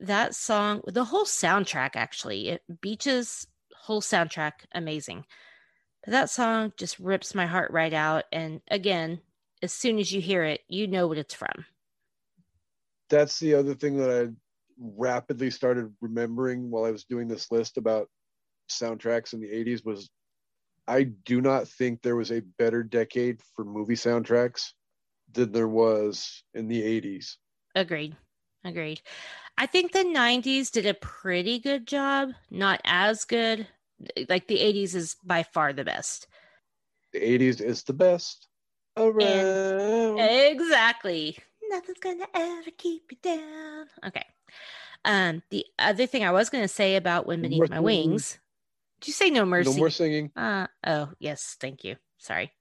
that 0.01 0.35
song, 0.35 0.81
the 0.87 1.05
whole 1.05 1.27
soundtrack 1.27 1.91
actually, 1.95 2.49
it, 2.49 2.63
Beaches 2.81 3.47
whole 3.77 4.01
soundtrack 4.01 4.53
amazing. 4.73 5.25
But 6.05 6.13
that 6.13 6.31
song 6.31 6.73
just 6.79 6.99
rips 6.99 7.35
my 7.35 7.47
heart 7.47 7.71
right 7.73 7.93
out. 7.93 8.25
And 8.33 8.63
again, 8.71 9.21
as 9.63 9.73
soon 9.73 9.99
as 9.99 10.11
you 10.11 10.23
hear 10.23 10.45
it, 10.45 10.63
you 10.69 10.87
know 10.87 11.07
what 11.07 11.19
it's 11.19 11.35
from. 11.35 11.67
That's 13.11 13.39
the 13.39 13.55
other 13.55 13.75
thing 13.75 13.99
that 13.99 14.11
I 14.11 14.33
rapidly 14.79 15.51
started 15.51 15.93
remembering 16.01 16.71
while 16.71 16.85
I 16.85 16.91
was 16.91 17.05
doing 17.05 17.29
this 17.29 17.51
list 17.51 17.77
about 17.77 18.09
soundtracks 18.71 19.35
in 19.35 19.41
the 19.41 19.49
80s 19.49 19.85
was 19.85 20.09
I 20.91 21.05
do 21.05 21.41
not 21.41 21.69
think 21.69 22.03
there 22.03 22.17
was 22.17 22.33
a 22.33 22.43
better 22.59 22.83
decade 22.83 23.41
for 23.55 23.65
movie 23.65 23.95
soundtracks 23.95 24.73
than 25.31 25.53
there 25.53 25.69
was 25.69 26.43
in 26.53 26.67
the 26.67 26.83
80s. 26.83 27.37
Agreed. 27.77 28.17
Agreed. 28.65 29.01
I 29.57 29.67
think 29.67 29.93
the 29.93 30.01
90s 30.01 30.73
did 30.73 30.87
a 30.87 30.95
pretty 30.95 31.61
good 31.61 31.87
job, 31.87 32.31
not 32.51 32.81
as 32.85 33.25
good. 33.25 33.69
Like 34.29 34.49
the 34.49 34.59
80s 34.59 34.97
is 34.97 35.17
by 35.25 35.45
far 35.45 35.73
the 35.73 35.85
best. 35.85 36.27
The 37.13 37.21
80s 37.21 37.61
is 37.61 37.85
the 37.85 37.93
best 37.93 38.49
around. 38.97 40.19
And 40.19 40.19
exactly. 40.19 41.39
Nothing's 41.69 42.01
gonna 42.01 42.27
ever 42.35 42.71
keep 42.77 43.13
you 43.13 43.19
down. 43.23 43.87
Okay. 44.05 44.27
Um, 45.05 45.45
the 45.51 45.65
other 45.79 46.07
thing 46.07 46.25
I 46.25 46.33
was 46.33 46.51
gonna 46.51 46.67
say 46.67 46.97
about 46.97 47.29
Wind 47.29 47.43
Beneath 47.43 47.71
My 47.71 47.79
Wings. 47.79 48.40
Did 49.01 49.09
you 49.09 49.15
say 49.15 49.31
no 49.31 49.45
mercy? 49.45 49.71
No 49.71 49.77
more 49.77 49.91
singing. 49.91 50.31
Uh 50.37 50.67
oh, 50.87 51.11
yes, 51.19 51.57
thank 51.59 51.85
you. 51.85 51.97
Sorry. 52.19 52.53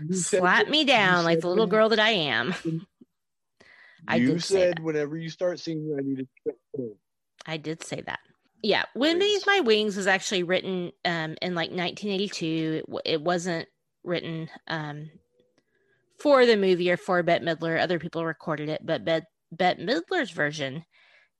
You 0.00 0.14
Slap 0.16 0.68
me 0.68 0.84
down 0.84 1.24
like 1.24 1.40
the 1.40 1.48
little 1.48 1.66
girl 1.66 1.90
that 1.90 2.00
I 2.00 2.10
am. 2.10 2.54
I 4.08 4.16
you 4.16 4.38
said 4.38 4.80
whenever 4.80 5.16
you 5.16 5.30
start 5.30 5.60
singing, 5.60 5.96
I 5.98 6.02
need 6.02 6.16
to 6.18 6.26
check 6.46 6.56
I 7.46 7.56
did 7.56 7.82
say 7.82 8.02
that. 8.06 8.20
Yeah, 8.62 8.84
"Wind 8.94 9.20
Beneath 9.20 9.46
My 9.46 9.60
Wings" 9.60 9.96
was 9.96 10.06
actually 10.06 10.42
written 10.42 10.92
um, 11.04 11.36
in 11.42 11.54
like 11.54 11.70
1982. 11.70 12.82
It, 12.88 13.00
it 13.04 13.22
wasn't 13.22 13.68
written 14.02 14.48
um, 14.68 15.10
for 16.18 16.46
the 16.46 16.56
movie 16.56 16.90
or 16.90 16.96
for 16.96 17.22
Bette 17.22 17.44
Midler. 17.44 17.78
Other 17.78 17.98
people 17.98 18.24
recorded 18.24 18.70
it, 18.70 18.80
but 18.84 19.04
Bette, 19.04 19.26
Bette 19.52 19.84
Midler's 19.84 20.30
version 20.30 20.84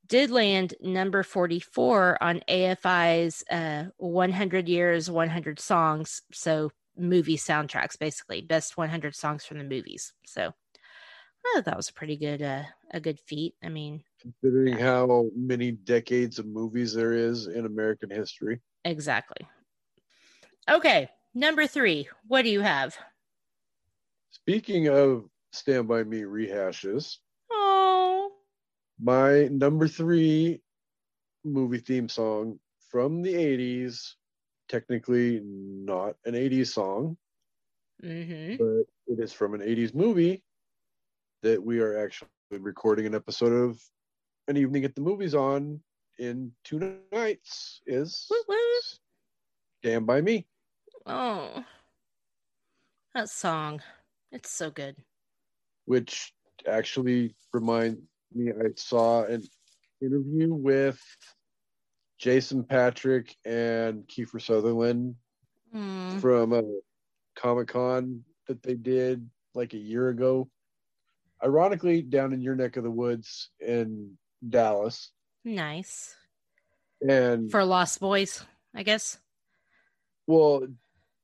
did 0.07 0.31
land 0.31 0.73
number 0.81 1.23
44 1.23 2.21
on 2.21 2.41
AFI's 2.49 3.43
uh, 3.49 3.85
100 3.97 4.67
Years, 4.67 5.09
100 5.09 5.59
Songs. 5.59 6.21
So 6.31 6.71
movie 6.97 7.37
soundtracks, 7.37 7.97
basically, 7.97 8.41
best 8.41 8.77
100 8.77 9.15
songs 9.15 9.45
from 9.45 9.57
the 9.57 9.63
movies. 9.63 10.13
So 10.25 10.43
I 10.43 11.55
thought 11.55 11.65
that 11.65 11.77
was 11.77 11.89
a 11.89 11.93
pretty 11.93 12.17
good 12.17 12.41
uh, 12.41 12.63
a 12.91 12.99
good 12.99 13.19
feat. 13.19 13.55
I 13.63 13.69
mean, 13.69 14.03
considering 14.21 14.77
how 14.77 15.29
many 15.35 15.71
decades 15.71 16.39
of 16.39 16.45
movies 16.45 16.93
there 16.93 17.13
is 17.13 17.47
in 17.47 17.65
American 17.65 18.09
history. 18.09 18.59
Exactly. 18.83 19.47
Okay, 20.69 21.09
number 21.33 21.67
three. 21.67 22.07
What 22.27 22.43
do 22.43 22.49
you 22.49 22.61
have? 22.61 22.97
Speaking 24.31 24.89
of 24.89 25.25
Stand 25.51 25.87
By 25.87 26.03
Me 26.03 26.21
rehashes. 26.21 27.17
My 29.05 29.49
number 29.51 29.87
three 29.87 30.61
movie 31.43 31.77
theme 31.77 32.09
song 32.09 32.59
from 32.89 33.21
the 33.21 33.35
80s, 33.35 34.13
technically 34.67 35.41
not 35.43 36.15
an 36.25 36.33
80s 36.33 36.73
song, 36.73 37.15
mm-hmm. 38.03 38.55
but 38.55 38.87
it 39.05 39.23
is 39.23 39.31
from 39.31 39.53
an 39.53 39.61
80s 39.61 39.93
movie 39.93 40.41
that 41.43 41.63
we 41.63 41.81
are 41.81 42.03
actually 42.03 42.29
recording 42.49 43.05
an 43.05 43.13
episode 43.13 43.53
of 43.53 43.79
an 44.47 44.57
evening 44.57 44.85
at 44.85 44.95
the 44.95 45.01
movies 45.01 45.35
on 45.35 45.79
in 46.17 46.51
two 46.63 46.97
nights 47.11 47.81
is 47.85 48.27
Stand 49.83 50.07
By 50.07 50.21
Me. 50.21 50.47
Oh, 51.05 51.63
that 53.13 53.29
song. 53.29 53.83
It's 54.31 54.49
so 54.49 54.71
good. 54.71 54.95
Which 55.85 56.33
actually 56.67 57.35
reminds 57.53 58.01
me, 58.35 58.51
I 58.51 58.69
saw 58.75 59.23
an 59.23 59.43
interview 60.01 60.53
with 60.53 61.01
Jason 62.17 62.63
Patric 62.63 63.35
and 63.45 64.03
Kiefer 64.07 64.41
Sutherland 64.41 65.15
mm. 65.73 66.19
from 66.21 66.53
a 66.53 66.63
Comic 67.35 67.69
Con 67.69 68.23
that 68.47 68.63
they 68.63 68.75
did 68.75 69.29
like 69.53 69.73
a 69.73 69.77
year 69.77 70.09
ago 70.09 70.49
ironically 71.43 72.01
down 72.01 72.33
in 72.33 72.41
your 72.41 72.55
neck 72.55 72.77
of 72.77 72.83
the 72.83 72.91
woods 72.91 73.49
in 73.59 74.17
Dallas. 74.47 75.11
Nice. 75.43 76.15
And 77.07 77.51
for 77.51 77.63
Lost 77.63 77.99
Boys, 77.99 78.43
I 78.73 78.83
guess. 78.83 79.17
Well, 80.27 80.67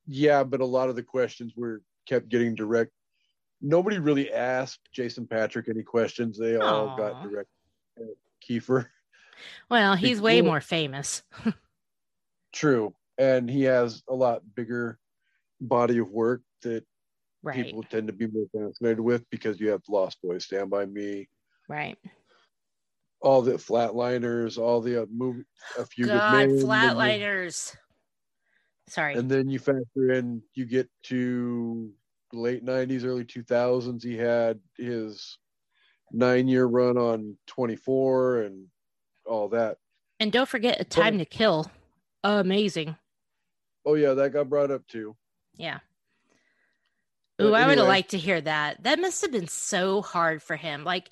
yeah, 0.06 0.44
but 0.44 0.62
a 0.62 0.66
lot 0.66 0.90
of 0.90 0.96
the 0.96 1.04
questions 1.04 1.54
were 1.56 1.82
kept 2.08 2.30
getting 2.30 2.56
direct. 2.56 2.92
Nobody 3.62 4.00
really 4.00 4.32
asked 4.32 4.80
Jason 4.92 5.28
Patric 5.28 5.68
any 5.70 5.84
questions. 5.84 6.38
They 6.38 6.56
all 6.58 6.98
got 6.98 7.24
direct 7.24 7.50
Kiefer. 8.48 8.88
Well, 9.70 9.96
he's 9.96 10.22
way 10.22 10.42
more 10.42 10.62
famous. 10.62 11.24
True. 12.54 12.94
And 13.18 13.50
he 13.50 13.64
has 13.64 14.04
a 14.10 14.14
lot 14.14 14.42
bigger 14.56 15.00
body 15.60 16.00
of 16.00 16.10
work 16.10 16.42
that 16.64 16.84
right. 17.44 17.66
people 17.66 17.84
tend 17.84 18.08
to 18.08 18.14
be 18.14 18.28
more 18.28 18.46
fascinated 18.54 19.00
with 19.00 19.30
because 19.30 19.60
you 19.60 19.70
have 19.70 19.82
Lost 19.88 20.22
Boys, 20.22 20.46
Stand 20.46 20.70
by 20.70 20.86
Me, 20.86 21.28
right? 21.68 21.98
All 23.22 23.42
the 23.42 23.54
Flatliners, 23.54 24.58
all 24.58 24.82
the 24.82 25.04
uh, 25.04 25.06
movie, 25.12 25.44
a 25.78 25.86
few 25.86 26.08
God, 26.08 26.34
men, 26.34 26.50
Flatliners. 26.58 27.76
Sorry. 28.88 29.14
And 29.14 29.30
then 29.30 29.48
you 29.48 29.60
factor 29.60 30.12
in, 30.12 30.42
you 30.56 30.66
get 30.66 30.90
to 31.04 31.92
late 32.34 32.66
'90s, 32.66 33.06
early 33.06 33.26
2000s. 33.26 34.04
He 34.04 34.18
had 34.18 34.60
his 34.78 35.38
nine-year 36.12 36.66
run 36.66 36.98
on 36.98 37.38
24 37.48 38.42
and 38.42 38.68
all 39.26 39.50
that. 39.50 39.78
And 40.20 40.32
don't 40.32 40.50
forget, 40.50 40.80
A 40.80 40.84
Time 40.84 41.18
to 41.18 41.26
Kill, 41.26 41.72
amazing. 42.24 42.96
Oh 43.86 43.96
yeah, 43.96 44.14
that 44.14 44.34
got 44.34 44.50
brought 44.50 44.72
up 44.72 44.86
too. 44.88 45.16
Yeah. 45.56 45.80
Ooh, 47.42 47.54
I 47.54 47.66
would 47.66 47.80
have 47.80 47.88
liked 47.88 48.12
to 48.12 48.20
hear 48.20 48.40
that. 48.40 48.84
That 48.84 49.00
must 49.00 49.22
have 49.22 49.32
been 49.32 49.48
so 49.48 50.04
hard 50.04 50.44
for 50.44 50.56
him. 50.56 50.84
Like, 50.84 51.10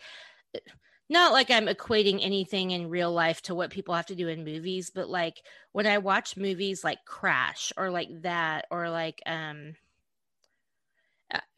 not 1.10 1.32
like 1.32 1.50
I'm 1.50 1.66
equating 1.66 2.20
anything 2.22 2.70
in 2.70 2.90
real 2.90 3.12
life 3.12 3.42
to 3.44 3.56
what 3.56 3.72
people 3.72 3.96
have 3.96 4.06
to 4.08 4.16
do 4.16 4.28
in 4.28 4.44
movies, 4.44 4.92
but 4.94 5.10
like 5.10 5.42
when 5.72 5.88
I 5.88 5.98
watch 5.98 6.38
movies 6.38 6.84
like 6.84 7.00
Crash 7.06 7.74
or 7.78 7.90
like 7.90 8.10
that, 8.22 8.66
or 8.70 8.92
like, 8.92 9.22
um, 9.26 9.74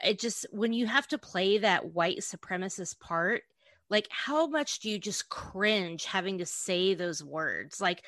it 0.04 0.20
just 0.20 0.46
when 0.52 0.74
you 0.74 0.88
have 0.88 1.08
to 1.10 1.18
play 1.18 1.58
that 1.60 1.94
white 1.94 2.20
supremacist 2.20 3.00
part, 3.00 3.44
like 3.90 4.08
how 4.10 4.48
much 4.48 4.80
do 4.80 4.90
you 4.90 5.00
just 5.00 5.30
cringe 5.30 6.06
having 6.06 6.38
to 6.40 6.46
say 6.46 6.94
those 6.94 7.24
words? 7.24 7.80
Like 7.82 8.04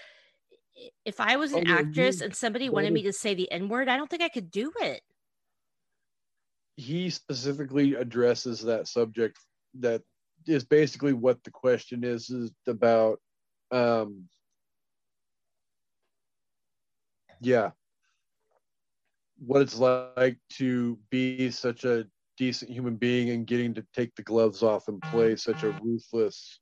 if 1.05 1.19
i 1.19 1.35
was 1.35 1.53
an 1.53 1.63
Oh, 1.67 1.71
actress 1.71 2.21
and 2.21 2.35
somebody 2.35 2.69
wanted 2.69 2.93
me 2.93 3.03
to 3.03 3.13
say 3.13 3.33
the 3.35 3.51
n 3.51 3.69
word 3.69 3.87
i 3.87 3.97
don't 3.97 4.09
think 4.09 4.23
i 4.23 4.29
could 4.29 4.49
do 4.51 4.71
it. 4.81 5.01
He 6.75 7.09
specifically 7.11 7.93
addresses 7.95 8.61
that 8.63 8.87
subject 8.87 9.37
that 9.79 10.01
is 10.47 10.65
basically 10.65 11.13
what 11.13 11.43
the 11.43 11.51
question 11.51 12.03
is 12.03 12.29
is 12.29 12.51
about 12.67 13.19
um 13.71 14.27
yeah 17.41 17.71
what 19.45 19.61
it's 19.61 19.77
like 19.77 20.37
to 20.53 20.97
be 21.09 21.51
such 21.51 21.83
a 21.83 22.05
decent 22.37 22.71
human 22.71 22.95
being 22.95 23.29
and 23.29 23.47
getting 23.47 23.73
to 23.73 23.85
take 23.93 24.15
the 24.15 24.23
gloves 24.23 24.63
off 24.63 24.87
and 24.87 25.01
play 25.03 25.35
such 25.35 25.63
a 25.63 25.71
ruthless 25.83 26.59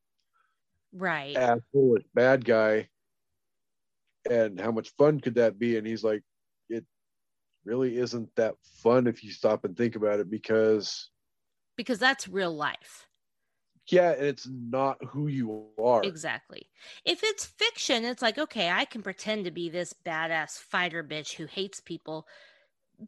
right. 0.94 1.36
asshole 1.36 1.98
bad 2.14 2.44
guy. 2.44 2.88
And 4.30 4.60
how 4.60 4.72
much 4.72 4.92
fun 4.98 5.20
could 5.20 5.36
that 5.36 5.58
be? 5.58 5.78
And 5.78 5.88
he's 5.88 6.04
like 6.04 6.24
it 6.70 6.86
really 7.66 7.98
isn't 7.98 8.30
that 8.36 8.56
fun 8.84 9.08
if 9.08 9.24
you 9.24 9.32
stop 9.32 9.66
and 9.66 9.76
think 9.76 9.96
about 9.96 10.20
it 10.20 10.30
because 10.30 11.10
because 11.78 12.00
that's 12.00 12.28
real 12.28 12.56
life. 12.56 13.08
Yeah 13.88 14.12
and 14.12 14.26
it's 14.26 14.48
not 14.48 14.98
who 15.10 15.28
you 15.28 15.68
are. 15.84 16.04
Exactly. 16.04 16.70
If 17.04 17.24
it's 17.24 17.46
fiction, 17.46 18.06
it's 18.06 18.22
like, 18.22 18.38
okay, 18.38 18.70
I 18.70 18.86
can 18.86 19.02
pretend 19.02 19.46
to 19.46 19.52
be 19.52 19.70
this 19.70 19.94
badass 20.06 20.60
fighter 20.60 21.04
bitch 21.04 21.34
who 21.34 21.46
hates 21.46 21.80
people 21.80 22.28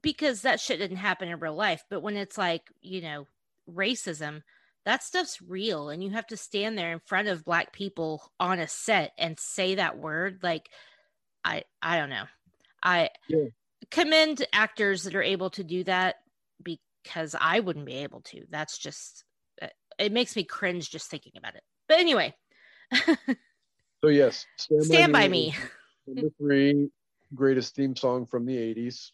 because 0.01 0.41
that 0.41 0.59
shit 0.59 0.79
didn't 0.79 0.97
happen 0.97 1.27
in 1.29 1.39
real 1.39 1.55
life. 1.55 1.83
But 1.89 2.01
when 2.01 2.17
it's 2.17 2.37
like, 2.37 2.71
you 2.81 3.01
know, 3.01 3.27
racism, 3.69 4.41
that 4.85 5.03
stuff's 5.03 5.41
real. 5.41 5.89
And 5.89 6.03
you 6.03 6.11
have 6.11 6.27
to 6.27 6.37
stand 6.37 6.77
there 6.77 6.91
in 6.91 6.99
front 6.99 7.27
of 7.27 7.45
black 7.45 7.73
people 7.73 8.31
on 8.39 8.59
a 8.59 8.67
set 8.67 9.13
and 9.17 9.39
say 9.39 9.75
that 9.75 9.97
word. 9.97 10.39
Like, 10.41 10.69
I, 11.43 11.63
I 11.81 11.97
don't 11.97 12.09
know. 12.09 12.25
I 12.81 13.09
Yeah. 13.27 13.45
commend 13.91 14.45
actors 14.51 15.03
that 15.03 15.15
are 15.15 15.23
able 15.23 15.49
to 15.51 15.63
do 15.63 15.83
that 15.85 16.15
because 16.61 17.35
I 17.39 17.59
wouldn't 17.59 17.85
be 17.85 17.95
able 17.95 18.21
to. 18.21 18.45
That's 18.49 18.77
just, 18.77 19.23
uh, 19.61 19.67
it 19.97 20.11
makes 20.11 20.35
me 20.35 20.43
cringe 20.43 20.89
just 20.89 21.09
thinking 21.09 21.33
about 21.37 21.55
it. 21.55 21.63
But 21.87 21.99
anyway, 21.99 22.33
so 24.01 24.07
yes 24.09 24.45
stand, 24.57 24.85
Stand 24.85 25.11
by 25.11 25.25
is 25.25 25.31
Me. 25.31 25.55
number 26.07 26.29
three 26.37 26.89
greatest 27.35 27.75
theme 27.75 27.95
song 27.95 28.25
from 28.25 28.45
the 28.45 28.55
80s 28.55 29.11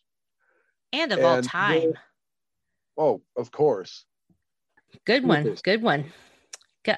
and 0.93 1.11
of 1.11 1.19
all 1.23 1.35
And 1.35 1.43
time. 1.47 1.93
oh 2.97 3.21
of 3.37 3.51
course 3.51 4.05
Good 5.05 5.25
one. 5.25 5.55
Good 5.63 5.81
one. 5.81 6.05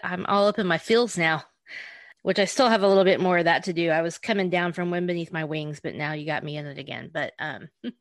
I'm 0.04 0.26
all 0.28 0.48
up 0.48 0.60
in 0.60 0.68
my 0.68 0.78
feels 0.78 1.18
now, 1.18 1.44
which 2.22 2.40
I 2.40 2.46
still 2.46 2.70
have 2.70 2.84
a 2.84 2.88
little 2.88 3.04
bit 3.04 3.20
more 3.20 3.40
of 3.40 3.46
that 3.46 3.64
to 3.66 3.74
do. 3.74 3.90
I 3.90 4.02
was 4.02 4.18
coming 4.18 4.50
down 4.50 4.74
from 4.74 4.92
wind 4.92 5.08
beneath 5.08 5.34
my 5.34 5.44
wings, 5.44 5.80
but 5.82 5.96
now 5.96 6.14
you 6.14 6.26
got 6.26 6.44
me 6.44 6.58
in 6.58 6.66
it 6.66 6.78
again. 6.78 7.10
But 7.14 7.34
um, 7.40 7.68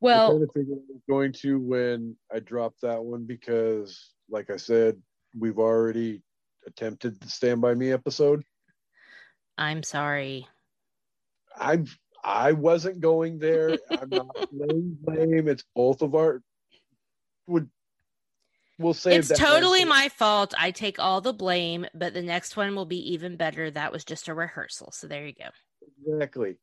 well, 0.00 0.30
kind 0.30 0.42
of 0.42 0.50
figured 0.54 0.78
I 0.78 0.92
was 0.92 1.02
going 1.08 1.32
to 1.34 1.58
when 1.58 2.16
I 2.32 2.38
dropped 2.38 2.80
that 2.82 3.02
one 3.02 3.24
because, 3.24 4.12
like 4.30 4.50
I 4.50 4.56
said, 4.56 4.96
we've 5.38 5.58
already 5.58 6.22
attempted 6.66 7.20
the 7.20 7.28
Stand 7.28 7.60
By 7.60 7.74
Me 7.74 7.92
episode. 7.92 8.42
I'm 9.58 9.82
sorry. 9.82 10.46
I 11.56 11.84
I 12.24 12.52
wasn't 12.52 13.00
going 13.00 13.38
there. 13.38 13.78
I'm 13.90 14.08
not 14.08 14.28
laying 14.52 14.96
blame. 15.00 15.48
It's 15.48 15.64
both 15.74 16.02
of 16.02 16.14
our 16.14 16.42
would 17.46 17.68
we'll 18.78 18.94
say 18.94 19.16
It's 19.16 19.28
totally 19.28 19.84
my 19.84 20.08
fault. 20.08 20.54
I 20.58 20.70
take 20.70 20.98
all 20.98 21.20
the 21.20 21.32
blame, 21.32 21.86
but 21.94 22.14
the 22.14 22.22
next 22.22 22.56
one 22.56 22.74
will 22.74 22.86
be 22.86 23.12
even 23.12 23.36
better. 23.36 23.70
That 23.70 23.92
was 23.92 24.04
just 24.04 24.28
a 24.28 24.34
rehearsal. 24.34 24.92
So 24.92 25.06
there 25.06 25.26
you 25.26 25.34
go. 25.34 25.48
exactly. 26.06 26.56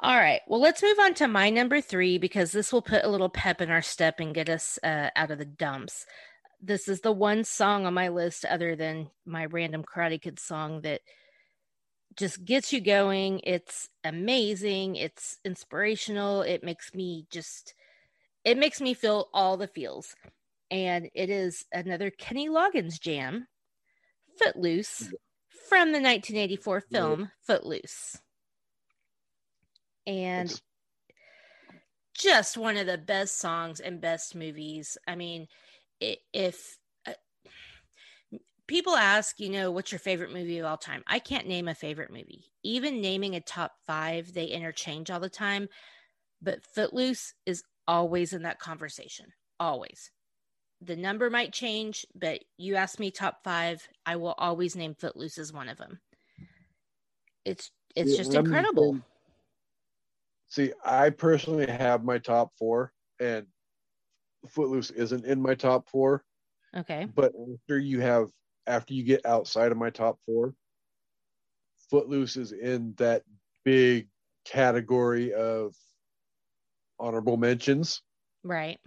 All 0.00 0.16
right. 0.16 0.40
Well, 0.48 0.60
let's 0.60 0.82
move 0.82 0.98
on 0.98 1.14
to 1.14 1.28
my 1.28 1.50
number 1.50 1.80
three 1.80 2.18
because 2.18 2.52
this 2.52 2.72
will 2.72 2.82
put 2.82 3.04
a 3.04 3.08
little 3.08 3.28
pep 3.28 3.60
in 3.60 3.70
our 3.70 3.82
step 3.82 4.20
and 4.20 4.34
get 4.34 4.48
us 4.48 4.78
uh, 4.82 5.10
out 5.14 5.30
of 5.30 5.38
the 5.38 5.44
dumps. 5.44 6.04
This 6.60 6.88
is 6.88 7.00
the 7.00 7.12
one 7.12 7.44
song 7.44 7.86
on 7.86 7.94
my 7.94 8.08
list, 8.08 8.44
other 8.44 8.74
than 8.74 9.10
my 9.24 9.46
random 9.46 9.84
Karate 9.84 10.20
Kid 10.20 10.40
song, 10.40 10.80
that 10.82 11.00
just 12.16 12.44
gets 12.44 12.72
you 12.72 12.80
going. 12.80 13.40
It's 13.44 13.88
amazing. 14.04 14.96
It's 14.96 15.38
inspirational. 15.44 16.42
It 16.42 16.62
makes 16.62 16.94
me 16.94 17.26
just, 17.30 17.74
it 18.44 18.58
makes 18.58 18.80
me 18.80 18.94
feel 18.94 19.28
all 19.32 19.56
the 19.56 19.68
feels. 19.68 20.14
And 20.70 21.08
it 21.14 21.30
is 21.30 21.64
another 21.72 22.10
Kenny 22.10 22.48
Loggins 22.48 23.00
jam, 23.00 23.46
Footloose, 24.38 25.12
from 25.68 25.92
the 25.92 26.00
1984 26.00 26.80
film 26.80 27.30
Footloose 27.46 28.18
and 30.06 30.50
It's- 30.50 30.62
just 32.14 32.56
one 32.56 32.76
of 32.76 32.86
the 32.86 32.98
best 32.98 33.38
songs 33.38 33.80
and 33.80 34.00
best 34.00 34.34
movies. 34.34 34.96
I 35.06 35.16
mean, 35.16 35.48
if 36.32 36.78
people 38.66 38.94
ask, 38.96 39.38
you 39.40 39.50
know, 39.50 39.70
what's 39.70 39.92
your 39.92 39.98
favorite 39.98 40.32
movie 40.32 40.58
of 40.58 40.66
all 40.66 40.76
time? 40.76 41.02
I 41.06 41.18
can't 41.18 41.46
name 41.46 41.68
a 41.68 41.74
favorite 41.74 42.10
movie. 42.10 42.52
Even 42.62 43.00
naming 43.00 43.34
a 43.34 43.40
top 43.40 43.72
five, 43.86 44.32
they 44.32 44.46
interchange 44.46 45.10
all 45.10 45.20
the 45.20 45.28
time. 45.28 45.68
But 46.40 46.64
Footloose 46.64 47.34
is 47.46 47.62
always 47.86 48.32
in 48.32 48.42
that 48.42 48.58
conversation. 48.58 49.26
Always. 49.60 50.10
The 50.80 50.96
number 50.96 51.30
might 51.30 51.52
change, 51.52 52.04
but 52.14 52.40
you 52.58 52.76
ask 52.76 52.98
me 52.98 53.10
top 53.10 53.42
five, 53.44 53.86
I 54.04 54.16
will 54.16 54.34
always 54.36 54.76
name 54.76 54.94
Footloose 54.94 55.38
as 55.38 55.52
one 55.52 55.68
of 55.68 55.78
them. 55.78 56.00
It's 57.44 57.70
it's 57.94 58.12
Yeah, 58.12 58.16
just 58.18 58.34
incredible. 58.34 58.92
same. 58.92 59.04
See, 60.48 60.72
I 60.84 61.10
personally 61.10 61.66
have 61.66 62.04
my 62.04 62.18
top 62.18 62.52
four, 62.58 62.92
and 63.20 63.46
Footloose 64.48 64.90
isn't 64.90 65.24
in 65.24 65.40
my 65.40 65.54
top 65.54 65.88
four. 65.88 66.24
Okay. 66.76 67.06
But 67.14 67.32
after 67.34 67.78
you 67.78 68.00
have, 68.00 68.28
after 68.66 68.94
you 68.94 69.02
get 69.02 69.24
outside 69.26 69.72
of 69.72 69.78
my 69.78 69.90
top 69.90 70.18
four, 70.26 70.54
Footloose 71.90 72.36
is 72.36 72.52
in 72.52 72.94
that 72.96 73.22
big 73.64 74.08
category 74.44 75.32
of 75.32 75.74
honorable 76.98 77.36
mentions, 77.36 78.02
Right. 78.42 78.80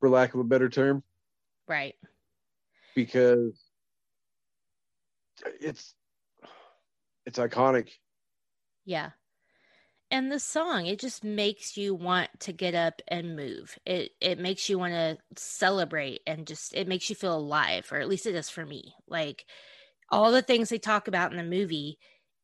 for 0.00 0.08
lack 0.08 0.34
of 0.34 0.40
a 0.40 0.44
better 0.44 0.68
term, 0.68 1.02
Right. 1.66 1.94
because 2.94 3.58
it's 5.60 5.94
it's 7.24 7.38
iconic. 7.38 7.90
Yeah. 8.84 9.10
And 10.10 10.30
the 10.30 10.38
song, 10.38 10.86
it 10.86 11.00
just 11.00 11.24
makes 11.24 11.76
you 11.76 11.92
want 11.94 12.30
to 12.40 12.52
get 12.52 12.74
up 12.74 13.02
and 13.08 13.34
move. 13.34 13.76
It 13.84 14.12
it 14.20 14.38
makes 14.38 14.68
you 14.68 14.78
want 14.78 14.92
to 14.92 15.18
celebrate 15.36 16.20
and 16.26 16.46
just 16.46 16.74
it 16.74 16.86
makes 16.86 17.10
you 17.10 17.16
feel 17.16 17.36
alive, 17.36 17.90
or 17.90 17.98
at 17.98 18.08
least 18.08 18.26
it 18.26 18.32
does 18.32 18.48
for 18.48 18.64
me. 18.64 18.94
Like 19.08 19.46
all 20.10 20.32
the 20.32 20.42
things 20.42 20.68
they 20.68 20.78
talk 20.78 21.08
about 21.08 21.32
in 21.32 21.38
the 21.38 21.44
movie, 21.44 21.98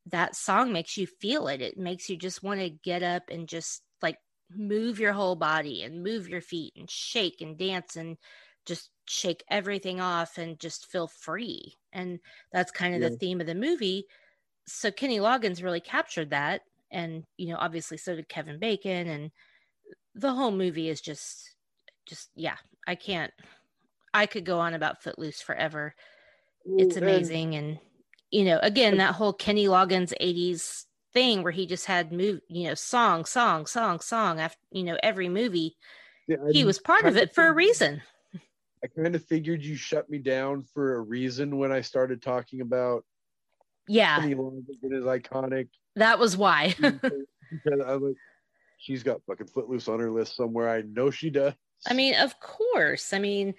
that 0.06 0.36
song 0.36 0.72
makes 0.72 0.96
you 0.96 1.06
feel 1.06 1.48
it. 1.48 1.62
It 1.62 1.78
makes 1.78 2.10
you 2.10 2.16
just 2.16 2.42
want 2.42 2.60
to 2.60 2.70
get 2.70 3.02
up 3.04 3.24
and 3.30 3.48
just 3.48 3.84
like 4.02 4.18
move 4.50 4.98
your 5.00 5.12
whole 5.14 5.36
body 5.36 5.82
and 5.84 6.02
move 6.02 6.28
your 6.28 6.42
feet 6.42 6.74
and 6.76 6.90
shake 6.90 7.40
and 7.40 7.58
dance 7.58 7.96
and 7.96 8.18
just 8.66 8.90
shake 9.08 9.44
everything 9.48 10.00
off 10.00 10.38
and 10.38 10.60
just 10.60 10.86
feel 10.86 11.08
free. 11.08 11.74
And 11.92 12.20
that's 12.52 12.72
kind 12.72 12.94
of 12.94 13.00
the 13.02 13.10
theme 13.10 13.40
of 13.40 13.46
the 13.46 13.54
movie. 13.54 14.06
So 14.66 14.90
Kenny 14.92 15.18
Loggins 15.18 15.62
really 15.62 15.80
captured 15.80 16.30
that. 16.30 16.62
And, 16.92 17.24
you 17.36 17.48
know, 17.48 17.56
obviously 17.58 17.96
so 17.96 18.14
did 18.14 18.28
Kevin 18.28 18.58
Bacon. 18.58 19.08
And 19.08 19.30
the 20.14 20.32
whole 20.32 20.52
movie 20.52 20.88
is 20.88 21.00
just, 21.00 21.56
just, 22.06 22.30
yeah, 22.34 22.56
I 22.86 22.94
can't, 22.94 23.32
I 24.14 24.26
could 24.26 24.44
go 24.44 24.60
on 24.60 24.74
about 24.74 25.02
Footloose 25.02 25.40
forever. 25.40 25.94
It's 26.78 26.96
amazing. 26.96 27.54
And, 27.54 27.78
you 28.30 28.44
know, 28.44 28.58
again, 28.62 28.98
that 28.98 29.14
whole 29.14 29.32
Kenny 29.32 29.66
Loggins 29.66 30.12
80s 30.20 30.84
thing 31.12 31.42
where 31.42 31.52
he 31.52 31.66
just 31.66 31.86
had 31.86 32.12
move, 32.12 32.40
you 32.48 32.68
know, 32.68 32.74
song, 32.74 33.24
song, 33.24 33.66
song, 33.66 34.00
song 34.00 34.40
after, 34.40 34.60
you 34.70 34.84
know, 34.84 34.96
every 35.02 35.28
movie. 35.28 35.76
Yeah, 36.28 36.36
He 36.50 36.64
was 36.64 36.78
part 36.78 37.04
of 37.06 37.16
it 37.16 37.34
for 37.34 37.46
a 37.46 37.52
reason. 37.52 38.02
I 38.84 38.88
kind 38.88 39.14
of 39.14 39.24
figured 39.24 39.62
you 39.62 39.76
shut 39.76 40.10
me 40.10 40.18
down 40.18 40.62
for 40.74 40.96
a 40.96 41.00
reason 41.00 41.58
when 41.58 41.70
I 41.72 41.82
started 41.82 42.20
talking 42.20 42.60
about 42.60 43.04
Yeah, 43.86 44.20
Kenny 44.20 44.34
Loggins 44.34 44.82
and 44.82 44.92
his 44.92 45.04
iconic. 45.04 45.68
That 45.96 46.18
was 46.18 46.36
why. 46.36 46.74
because 46.80 47.80
I 47.86 47.96
was 47.96 48.02
like, 48.02 48.16
she's 48.78 49.02
got 49.02 49.22
fucking 49.26 49.48
Footloose 49.48 49.88
on 49.88 50.00
her 50.00 50.10
list 50.10 50.36
somewhere. 50.36 50.68
I 50.68 50.82
know 50.82 51.10
she 51.10 51.30
does. 51.30 51.54
I 51.86 51.94
mean, 51.94 52.14
of 52.14 52.38
course. 52.40 53.12
I 53.12 53.18
mean, 53.18 53.54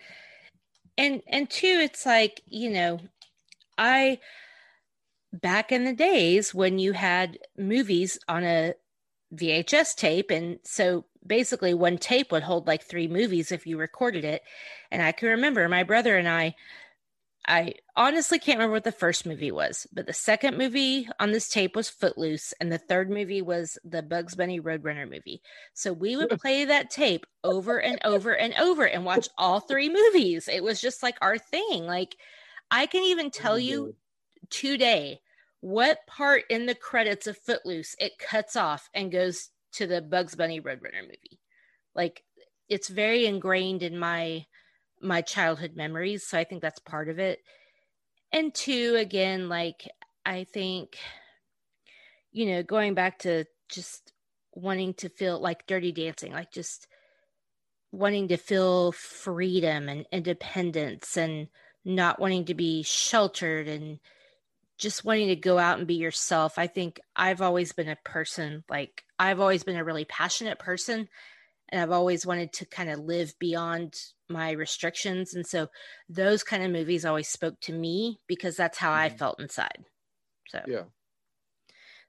and 0.98 1.22
and 1.28 1.50
two, 1.50 1.80
it's 1.82 2.06
like 2.06 2.42
you 2.48 2.70
know, 2.70 3.00
I 3.78 4.20
back 5.32 5.72
in 5.72 5.84
the 5.84 5.94
days 5.94 6.54
when 6.54 6.80
you 6.80 6.94
had 6.94 7.40
movies 7.58 8.20
on 8.28 8.44
a 8.44 8.74
VHS 9.34 9.96
tape, 9.96 10.32
and 10.32 10.60
so 10.64 11.06
basically 11.26 11.74
one 11.74 11.98
tape 11.98 12.32
would 12.32 12.44
hold 12.44 12.68
like 12.68 12.84
three 12.84 13.08
movies 13.08 13.52
if 13.52 13.66
you 13.66 13.78
recorded 13.78 14.26
it. 14.26 14.44
And 14.92 15.02
I 15.02 15.12
can 15.12 15.30
remember 15.30 15.68
my 15.68 15.84
brother 15.84 16.18
and 16.18 16.28
I 16.28 16.56
I 17.46 17.74
honestly 17.98 18.40
can't 18.40 18.58
remember 18.58 18.74
what 18.74 18.86
the 18.86 18.92
first 18.92 19.26
movie 19.26 19.52
was, 19.52 19.86
but 19.92 20.08
the 20.08 20.14
second 20.14 20.58
movie 20.58 21.10
on 21.20 21.32
this 21.32 21.50
tape 21.50 21.76
was 21.76 21.90
Footloose, 21.90 22.54
and 22.62 22.72
the 22.72 22.78
third 22.78 23.10
movie 23.10 23.42
was 23.42 23.78
the 23.84 24.02
Bugs 24.02 24.36
Bunny 24.36 24.62
Roadrunner 24.62 25.10
movie. 25.10 25.42
So 25.74 25.92
we 25.92 26.16
would 26.16 26.30
play 26.40 26.64
that 26.66 26.90
tape 26.90 27.26
over 27.44 27.82
and 27.82 28.00
over 28.06 28.34
and 28.34 28.54
over 28.54 28.86
and 28.86 29.04
watch 29.04 29.28
all 29.38 29.60
three 29.60 29.90
movies. 29.90 30.48
It 30.48 30.64
was 30.64 30.80
just 30.80 31.04
like 31.04 31.18
our 31.22 31.38
thing. 31.38 31.86
Like, 31.86 32.16
I 32.72 32.86
can 32.86 33.04
even 33.04 33.30
tell 33.30 33.60
you 33.60 33.96
today 34.50 35.20
what 35.60 36.08
part 36.08 36.44
in 36.50 36.66
the 36.66 36.76
credits 36.76 37.28
of 37.28 37.38
Footloose 37.38 37.96
it 38.00 38.18
cuts 38.20 38.56
off 38.56 38.90
and 38.94 39.12
goes 39.12 39.50
to 39.74 39.86
the 39.86 40.02
Bugs 40.02 40.36
Bunny 40.36 40.62
Roadrunner 40.62 41.02
movie. 41.02 41.40
Like, 41.94 42.24
it's 42.70 42.88
very 42.88 43.26
ingrained 43.26 43.84
in 43.84 43.98
my 44.00 44.46
my 45.04 45.22
childhood 45.22 45.76
memories. 45.76 46.26
So 46.26 46.38
I 46.38 46.44
think 46.44 46.62
that's 46.62 46.80
part 46.80 47.10
of 47.10 47.20
it. 47.20 47.40
And 48.32 48.54
two, 48.54 48.96
again, 48.98 49.50
like 49.50 49.88
I 50.26 50.46
think, 50.46 50.98
you 52.32 52.48
know, 52.48 52.64
going 52.64 52.94
back 52.94 53.20
to 53.20 53.46
just 53.70 54.12
wanting 54.54 54.94
to 54.96 55.10
feel 55.10 55.40
like 55.40 55.68
dirty 55.68 55.92
dancing, 55.92 56.32
like 56.32 56.52
just 56.52 56.88
wanting 57.92 58.30
to 58.30 58.38
feel 58.38 58.92
freedom 58.92 59.88
and 59.88 60.06
independence 60.12 61.16
and 61.16 61.48
not 61.86 62.20
wanting 62.20 62.46
to 62.46 62.56
be 62.56 62.82
sheltered 62.82 63.68
and 63.68 64.00
just 64.80 65.06
wanting 65.06 65.28
to 65.28 65.36
go 65.36 65.60
out 65.60 65.78
and 65.78 65.88
be 65.88 65.96
yourself. 65.96 66.58
I 66.58 66.68
think 66.68 67.00
I've 67.16 67.42
always 67.42 67.72
been 67.72 67.90
a 67.90 67.98
person 68.04 68.64
like 68.70 69.04
I've 69.20 69.40
always 69.40 69.64
been 69.64 69.76
a 69.76 69.84
really 69.84 70.06
passionate 70.06 70.60
person 70.60 71.08
and 71.70 71.82
I've 71.82 71.92
always 71.92 72.26
wanted 72.26 72.54
to 72.54 72.66
kind 72.66 72.90
of 72.90 73.00
live 73.00 73.34
beyond 73.40 73.96
my 74.30 74.52
restrictions. 74.52 75.34
And 75.34 75.46
so 75.46 75.68
those 76.10 76.44
kind 76.44 76.64
of 76.64 76.72
movies 76.72 77.06
always 77.06 77.30
spoke 77.30 77.60
to 77.62 77.74
me 77.74 78.20
because 78.28 78.56
that's 78.56 78.78
how 78.78 78.92
I 78.92 79.10
mm-hmm. 79.10 79.18
felt 79.18 79.40
inside. 79.40 79.86
So, 80.50 80.62
yeah. 80.68 80.84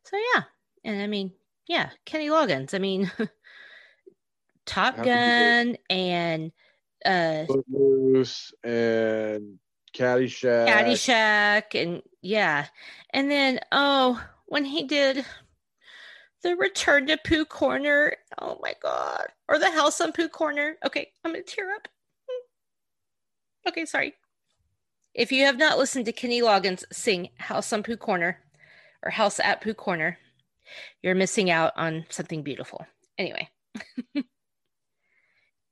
So, 0.04 0.16
yeah. 0.34 0.42
And 0.84 1.02
I 1.02 1.06
mean, 1.06 1.32
yeah, 1.66 1.90
Kenny 2.04 2.28
Loggins. 2.28 2.74
I 2.74 2.78
mean, 2.78 3.10
Top 4.66 4.96
Gun 4.96 5.76
and 5.90 6.52
uh 7.04 7.44
Footloose 7.46 8.52
and 8.62 9.58
Caddyshack. 9.94 10.68
Caddyshack 10.68 11.82
and 11.82 12.02
yeah. 12.22 12.66
And 13.10 13.30
then 13.30 13.60
oh, 13.72 14.22
when 14.46 14.64
he 14.64 14.84
did 14.84 15.24
the 16.44 16.54
Return 16.56 17.06
to 17.06 17.18
Pooh 17.26 17.46
Corner. 17.46 18.14
Oh 18.40 18.58
my 18.62 18.74
god. 18.80 19.28
Or 19.48 19.58
the 19.58 19.70
House 19.70 20.00
on 20.00 20.12
Pooh 20.12 20.28
Corner. 20.28 20.76
Okay, 20.84 21.08
I'm 21.24 21.32
gonna 21.32 21.42
tear 21.42 21.74
up. 21.74 21.88
Hmm. 22.28 23.70
Okay, 23.70 23.86
sorry. 23.86 24.14
If 25.14 25.32
you 25.32 25.44
have 25.46 25.56
not 25.56 25.78
listened 25.78 26.04
to 26.04 26.12
Kenny 26.12 26.42
Loggins 26.42 26.84
sing 26.92 27.30
House 27.38 27.72
on 27.72 27.82
Pooh 27.82 27.96
Corner 27.96 28.38
or 29.02 29.10
House 29.10 29.40
at 29.40 29.62
Pooh 29.62 29.74
Corner, 29.74 30.18
you're 31.02 31.14
missing 31.14 31.50
out 31.50 31.72
on 31.76 32.04
something 32.10 32.42
beautiful. 32.42 32.86
Anyway. 33.16 33.48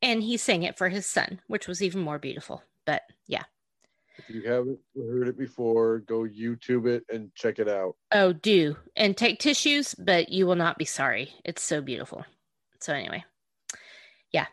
and 0.03 0.23
he 0.23 0.39
sang 0.39 0.63
it 0.63 0.79
for 0.79 0.89
his 0.89 1.07
son, 1.07 1.41
which 1.49 1.69
was 1.69 1.83
even 1.83 2.01
more 2.01 2.19
beautiful. 2.19 2.63
But 2.87 3.03
yeah. 3.27 3.45
If 4.19 4.29
you 4.29 4.43
haven't 4.43 4.79
heard 4.97 5.29
it 5.29 5.39
before, 5.39 6.01
go 6.01 6.21
YouTube 6.21 6.87
it 6.87 7.05
and 7.11 7.35
check 7.35 7.59
it 7.59 7.69
out. 7.69 7.97
Oh, 8.13 8.33
do. 8.33 8.77
And 8.97 9.17
take 9.17 9.39
tissues, 9.39 9.95
but 9.95 10.29
you 10.29 10.47
will 10.47 10.57
not 10.57 10.79
be 10.79 10.85
sorry. 10.85 11.33
It's 11.45 11.63
so 11.63 11.81
beautiful. 11.81 12.25
So, 12.81 12.93
anyway, 12.93 13.25
yeah. 14.33 14.47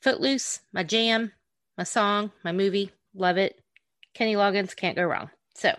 Footloose, 0.00 0.60
my 0.72 0.84
jam, 0.84 1.32
my 1.76 1.84
song, 1.84 2.30
my 2.44 2.52
movie. 2.52 2.92
Love 3.14 3.36
it. 3.36 3.60
Kenny 4.14 4.34
Loggins, 4.34 4.76
can't 4.76 4.96
go 4.96 5.04
wrong. 5.04 5.30
So, 5.56 5.74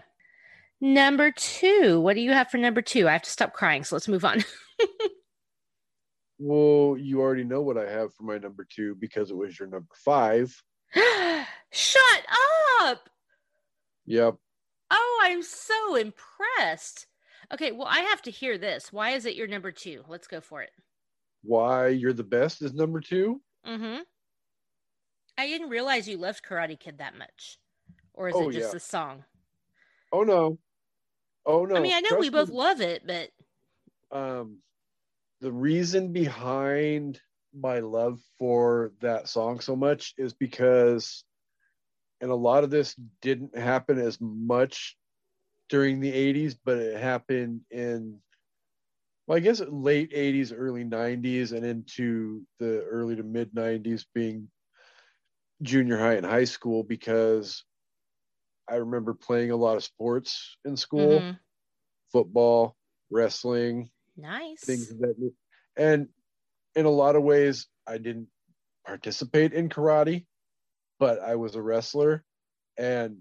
number 0.81 1.31
two, 1.31 2.01
what 2.01 2.15
do 2.15 2.21
you 2.21 2.31
have 2.31 2.49
for 2.49 2.57
number 2.57 2.81
two? 2.81 3.07
I 3.07 3.13
have 3.13 3.21
to 3.23 3.29
stop 3.29 3.53
crying. 3.53 3.83
So, 3.83 3.95
let's 3.95 4.09
move 4.09 4.25
on. 4.25 4.43
well, 6.39 6.97
you 6.99 7.21
already 7.21 7.45
know 7.45 7.61
what 7.61 7.77
I 7.77 7.89
have 7.89 8.13
for 8.13 8.23
my 8.23 8.37
number 8.37 8.67
two 8.69 8.95
because 8.95 9.31
it 9.31 9.37
was 9.37 9.57
your 9.57 9.69
number 9.69 9.93
five. 9.95 10.53
Shut 11.71 12.25
up. 12.81 13.09
Yep. 14.05 14.35
Oh, 14.89 15.21
I'm 15.23 15.41
so 15.41 15.95
impressed. 15.95 17.07
Okay, 17.53 17.71
well, 17.71 17.87
I 17.89 18.01
have 18.01 18.21
to 18.23 18.31
hear 18.31 18.57
this. 18.57 18.91
Why 18.91 19.11
is 19.11 19.25
it 19.25 19.35
your 19.35 19.47
number 19.47 19.71
two? 19.71 20.03
Let's 20.07 20.27
go 20.27 20.41
for 20.41 20.61
it. 20.61 20.71
Why 21.43 21.87
you're 21.87 22.13
the 22.13 22.23
best 22.23 22.61
is 22.61 22.73
number 22.73 22.99
two? 22.99 23.41
Mm-hmm. 23.67 24.01
I 25.37 25.47
didn't 25.47 25.69
realize 25.69 26.07
you 26.07 26.17
loved 26.17 26.43
Karate 26.47 26.79
Kid 26.79 26.99
that 26.99 27.17
much. 27.17 27.57
Or 28.13 28.29
is 28.29 28.35
oh, 28.37 28.49
it 28.49 28.53
just 28.53 28.73
yeah. 28.73 28.77
a 28.77 28.79
song? 28.79 29.23
Oh 30.11 30.23
no. 30.23 30.59
Oh 31.45 31.65
no. 31.65 31.75
I 31.75 31.79
mean, 31.79 31.93
I 31.93 32.01
know 32.01 32.09
Trust 32.09 32.21
we 32.21 32.29
both 32.29 32.49
me. 32.49 32.55
love 32.55 32.81
it, 32.81 33.03
but 33.05 33.29
um 34.15 34.57
the 35.39 35.51
reason 35.51 36.11
behind 36.11 37.19
my 37.53 37.79
love 37.79 38.19
for 38.37 38.91
that 39.01 39.27
song 39.27 39.59
so 39.59 39.75
much 39.75 40.13
is 40.17 40.33
because 40.33 41.23
and 42.21 42.29
a 42.31 42.35
lot 42.35 42.63
of 42.63 42.69
this 42.69 42.95
didn't 43.21 43.57
happen 43.57 43.99
as 43.99 44.17
much 44.21 44.95
during 45.69 45.99
the 45.99 46.11
80s 46.11 46.55
but 46.63 46.77
it 46.77 47.01
happened 47.01 47.61
in 47.71 48.17
well 49.27 49.37
i 49.37 49.39
guess 49.39 49.61
late 49.67 50.11
80s 50.13 50.53
early 50.55 50.83
90s 50.83 51.51
and 51.51 51.65
into 51.65 52.43
the 52.59 52.83
early 52.83 53.15
to 53.15 53.23
mid 53.23 53.53
90s 53.53 54.05
being 54.13 54.47
junior 55.61 55.97
high 55.97 56.13
and 56.13 56.25
high 56.25 56.43
school 56.43 56.83
because 56.83 57.63
i 58.69 58.75
remember 58.75 59.13
playing 59.13 59.51
a 59.51 59.55
lot 59.55 59.77
of 59.77 59.83
sports 59.83 60.57
in 60.65 60.77
school. 60.77 61.19
Mm-hmm. 61.19 61.37
football 62.11 62.75
wrestling 63.09 63.89
nice. 64.17 64.61
things 64.61 64.89
that 64.89 65.31
and 65.77 66.07
in 66.75 66.85
a 66.85 66.89
lot 66.89 67.15
of 67.15 67.23
ways 67.23 67.67
i 67.87 67.97
didn't 67.97 68.27
participate 68.85 69.53
in 69.53 69.69
karate 69.69 70.25
but 71.01 71.19
I 71.19 71.35
was 71.35 71.55
a 71.55 71.61
wrestler 71.61 72.23
and 72.77 73.17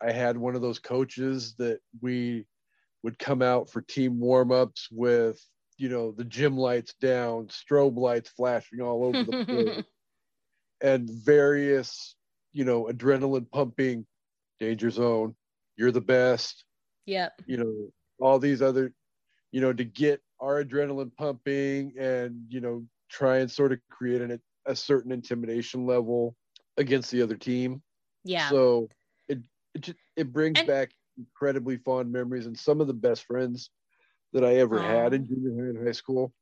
I 0.00 0.12
had 0.12 0.38
one 0.38 0.56
of 0.56 0.62
those 0.62 0.78
coaches 0.78 1.54
that 1.58 1.80
we 2.00 2.46
would 3.02 3.18
come 3.18 3.42
out 3.42 3.70
for 3.70 3.82
team 3.82 4.18
warm-ups 4.18 4.88
with, 4.90 5.38
you 5.76 5.90
know, 5.90 6.12
the 6.12 6.24
gym 6.24 6.56
lights 6.56 6.94
down, 6.94 7.48
strobe 7.48 7.98
lights 7.98 8.30
flashing 8.30 8.80
all 8.80 9.04
over 9.04 9.24
the 9.24 9.44
place, 9.44 9.84
and 10.80 11.10
various, 11.10 12.16
you 12.54 12.64
know, 12.64 12.84
adrenaline 12.84 13.50
pumping, 13.50 14.06
danger 14.58 14.88
zone, 14.88 15.34
you're 15.76 15.92
the 15.92 16.00
best. 16.00 16.64
Yep. 17.04 17.42
You 17.44 17.58
know, 17.58 17.88
all 18.20 18.38
these 18.38 18.62
other, 18.62 18.94
you 19.52 19.60
know, 19.60 19.74
to 19.74 19.84
get 19.84 20.22
our 20.40 20.64
adrenaline 20.64 21.14
pumping 21.14 21.92
and, 21.98 22.46
you 22.48 22.62
know, 22.62 22.86
try 23.10 23.38
and 23.38 23.50
sort 23.50 23.72
of 23.72 23.80
create 23.90 24.22
an, 24.22 24.40
a 24.64 24.74
certain 24.74 25.12
intimidation 25.12 25.84
level 25.84 26.34
against 26.76 27.10
the 27.10 27.22
other 27.22 27.36
team. 27.36 27.82
Yeah. 28.24 28.48
So 28.50 28.88
it 29.28 29.38
it 29.74 29.94
it 30.16 30.32
brings 30.32 30.58
and, 30.58 30.68
back 30.68 30.90
incredibly 31.18 31.76
fond 31.78 32.12
memories, 32.12 32.46
and 32.46 32.58
some 32.58 32.80
of 32.80 32.86
the 32.86 32.94
best 32.94 33.24
friends 33.24 33.70
that 34.32 34.44
I 34.44 34.56
ever 34.56 34.80
had 34.80 35.14
in 35.14 35.26
junior 35.26 35.64
high 35.64 35.70
and 35.70 35.86
high 35.86 35.92
school 35.92 36.32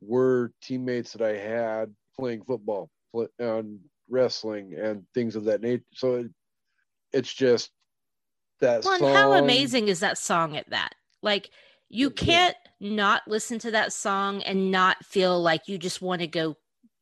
were 0.00 0.52
teammates 0.62 1.12
that 1.12 1.22
I 1.22 1.36
had 1.36 1.94
playing 2.18 2.42
football, 2.44 2.90
play, 3.12 3.26
and 3.38 3.48
um, 3.48 3.80
wrestling, 4.08 4.74
and 4.74 5.04
things 5.14 5.36
of 5.36 5.44
that 5.44 5.60
nature. 5.60 5.84
So 5.94 6.14
it, 6.16 6.26
it's 7.12 7.32
just 7.32 7.70
that. 8.60 8.84
Well, 8.84 8.98
song. 8.98 9.14
how 9.14 9.32
amazing 9.34 9.88
is 9.88 10.00
that 10.00 10.18
song 10.18 10.56
at 10.56 10.68
that? 10.70 10.94
Like 11.22 11.50
you 11.88 12.10
can't 12.10 12.56
yeah. 12.78 12.94
not 12.94 13.22
listen 13.26 13.58
to 13.60 13.70
that 13.70 13.92
song 13.92 14.42
and 14.42 14.70
not 14.70 15.04
feel 15.04 15.40
like 15.40 15.68
you 15.68 15.78
just 15.78 16.02
want 16.02 16.20
to 16.20 16.26
go 16.26 16.56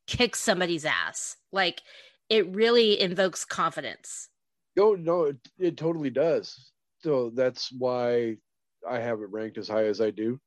kick 0.06 0.36
somebody's 0.36 0.84
ass. 0.84 1.36
Like 1.52 1.82
it 2.28 2.54
really 2.54 3.00
invokes 3.00 3.44
confidence. 3.44 4.28
No, 4.76 4.94
no, 4.94 5.24
it, 5.24 5.36
it 5.58 5.76
totally 5.76 6.10
does. 6.10 6.72
So 7.02 7.30
that's 7.34 7.70
why 7.72 8.36
I 8.88 8.98
have 8.98 9.20
it 9.20 9.30
ranked 9.30 9.58
as 9.58 9.68
high 9.68 9.84
as 9.84 10.00
I 10.00 10.10
do. 10.10 10.40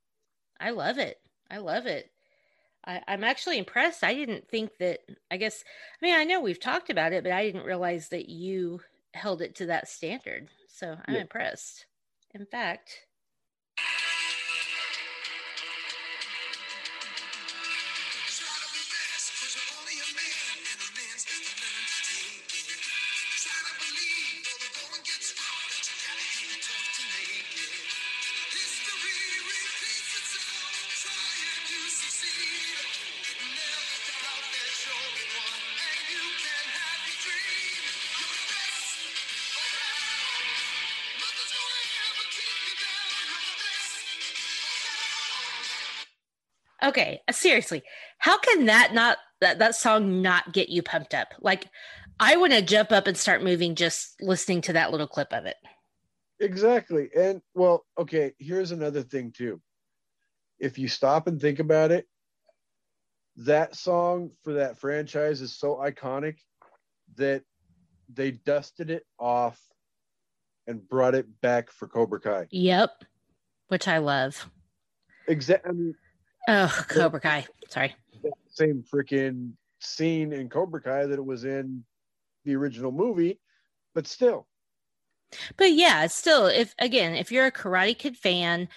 I 0.60 0.72
love 0.72 0.98
it. 0.98 1.18
I 1.50 1.58
love 1.58 1.86
it. 1.86 2.12
I, 2.86 3.02
am 3.08 3.24
actually 3.24 3.58
impressed. 3.58 4.04
I 4.04 4.14
didn't 4.14 4.48
think 4.50 4.72
that, 4.80 5.00
I 5.32 5.38
guess, 5.38 5.64
I 6.02 6.06
mean, 6.06 6.16
I 6.16 6.24
know 6.24 6.42
we've 6.42 6.60
talked 6.60 6.90
about 6.90 7.14
it, 7.14 7.24
but 7.24 7.34
I 7.34 7.44
didn't 7.44 7.66
realize 7.66 8.10
that 8.10 8.30
you 8.30 8.82
held 9.14 9.42
it 9.42 9.56
to 9.56 9.68
that 9.68 9.88
standard. 9.88 10.50
So 10.68 10.98
I'm 11.06 11.16
yeah. 11.16 11.22
impressed. 11.22 11.86
In 12.34 12.46
fact, 12.46 13.06
Okay, 46.90 47.22
uh, 47.28 47.32
seriously, 47.32 47.84
how 48.18 48.40
can 48.40 48.66
that 48.66 48.96
not 48.96 49.20
that 49.42 49.60
that 49.60 49.76
song 49.76 50.24
not 50.24 50.54
get 50.54 50.70
you 50.70 50.82
pumped 50.82 51.14
up? 51.14 51.36
Like, 51.40 51.68
I 52.20 52.36
want 52.38 52.52
to 52.54 52.64
jump 52.64 52.92
up 52.92 53.06
and 53.06 53.16
start 53.16 53.44
moving 53.44 53.76
just 53.76 54.16
listening 54.20 54.62
to 54.62 54.74
that 54.74 54.90
little 54.90 55.06
clip 55.06 55.32
of 55.32 55.46
it. 55.46 55.58
Exactly. 56.40 57.10
And 57.16 57.44
well, 57.54 57.86
okay, 57.96 58.32
here's 58.40 58.72
another 58.72 59.04
thing 59.04 59.32
too. 59.32 59.62
If 60.58 60.80
you 60.80 60.88
stop 60.88 61.28
and 61.28 61.40
think 61.40 61.60
about 61.60 61.92
it, 61.92 62.08
that 63.36 63.76
song 63.76 64.32
for 64.44 64.54
that 64.54 64.80
franchise 64.80 65.42
is 65.42 65.56
so 65.56 65.76
iconic 65.76 66.38
that 67.18 67.44
they 68.12 68.32
dusted 68.32 68.90
it 68.90 69.06
off 69.20 69.62
and 70.66 70.90
brought 70.90 71.14
it 71.14 71.28
back 71.42 71.70
for 71.70 71.88
Cobra 71.88 72.20
Kai. 72.20 72.48
Yep, 72.50 73.04
which 73.68 73.88
I 73.88 74.00
love. 74.00 74.50
Exactly. 75.28 75.70
I 75.70 75.74
mean, 75.74 75.96
oh, 76.48 76.86
Cobra 76.88 77.20
Kai. 77.20 77.46
Sorry. 77.68 77.96
Same 78.48 78.84
freaking 78.84 79.52
scene 79.80 80.34
in 80.34 80.50
Cobra 80.50 80.82
Kai 80.82 81.06
that 81.06 81.20
it 81.20 81.26
was 81.26 81.46
in 81.46 81.84
the 82.46 82.56
original 82.56 82.92
movie, 82.92 83.40
but 83.94 84.08
still. 84.08 84.48
But 85.58 85.72
yeah, 85.74 86.08
still, 86.08 86.48
if 86.48 86.74
again, 86.80 87.16
if 87.16 87.32
you're 87.32 87.46
a 87.46 87.52
Karate 87.52 87.98
Kid 87.98 88.18
fan, 88.18 88.68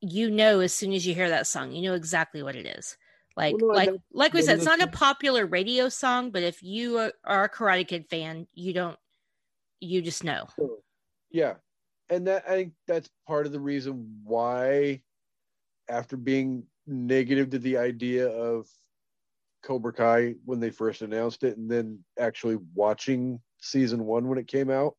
you 0.00 0.30
know 0.30 0.60
as 0.60 0.72
soon 0.72 0.92
as 0.92 1.06
you 1.06 1.14
hear 1.14 1.28
that 1.28 1.46
song, 1.46 1.72
you 1.72 1.82
know 1.82 1.94
exactly 1.94 2.42
what 2.42 2.56
it 2.56 2.66
is. 2.66 2.96
Like, 3.36 3.54
well, 3.58 3.68
no, 3.68 3.74
like, 3.74 3.90
like 4.12 4.32
we 4.32 4.42
said, 4.42 4.56
it's 4.56 4.64
not 4.64 4.82
a 4.82 4.86
popular 4.86 5.46
radio 5.46 5.88
song, 5.88 6.30
but 6.30 6.42
if 6.42 6.62
you 6.62 7.10
are 7.24 7.44
a 7.44 7.48
Karate 7.48 7.86
Kid 7.86 8.06
fan, 8.08 8.46
you 8.54 8.72
don't, 8.72 8.98
you 9.78 10.02
just 10.02 10.24
know. 10.24 10.48
Yeah, 11.30 11.54
and 12.08 12.26
that 12.26 12.44
I 12.48 12.54
think 12.54 12.72
that's 12.88 13.08
part 13.26 13.46
of 13.46 13.52
the 13.52 13.60
reason 13.60 14.20
why, 14.24 15.02
after 15.88 16.16
being 16.16 16.64
negative 16.90 17.50
to 17.50 17.58
the 17.58 17.78
idea 17.78 18.28
of 18.28 18.66
Cobra 19.62 19.92
Kai 19.92 20.34
when 20.44 20.60
they 20.60 20.70
first 20.70 21.02
announced 21.02 21.44
it, 21.44 21.56
and 21.56 21.70
then 21.70 22.04
actually 22.18 22.58
watching 22.74 23.40
season 23.60 24.04
one 24.04 24.28
when 24.28 24.38
it 24.38 24.48
came 24.48 24.70
out, 24.70 24.96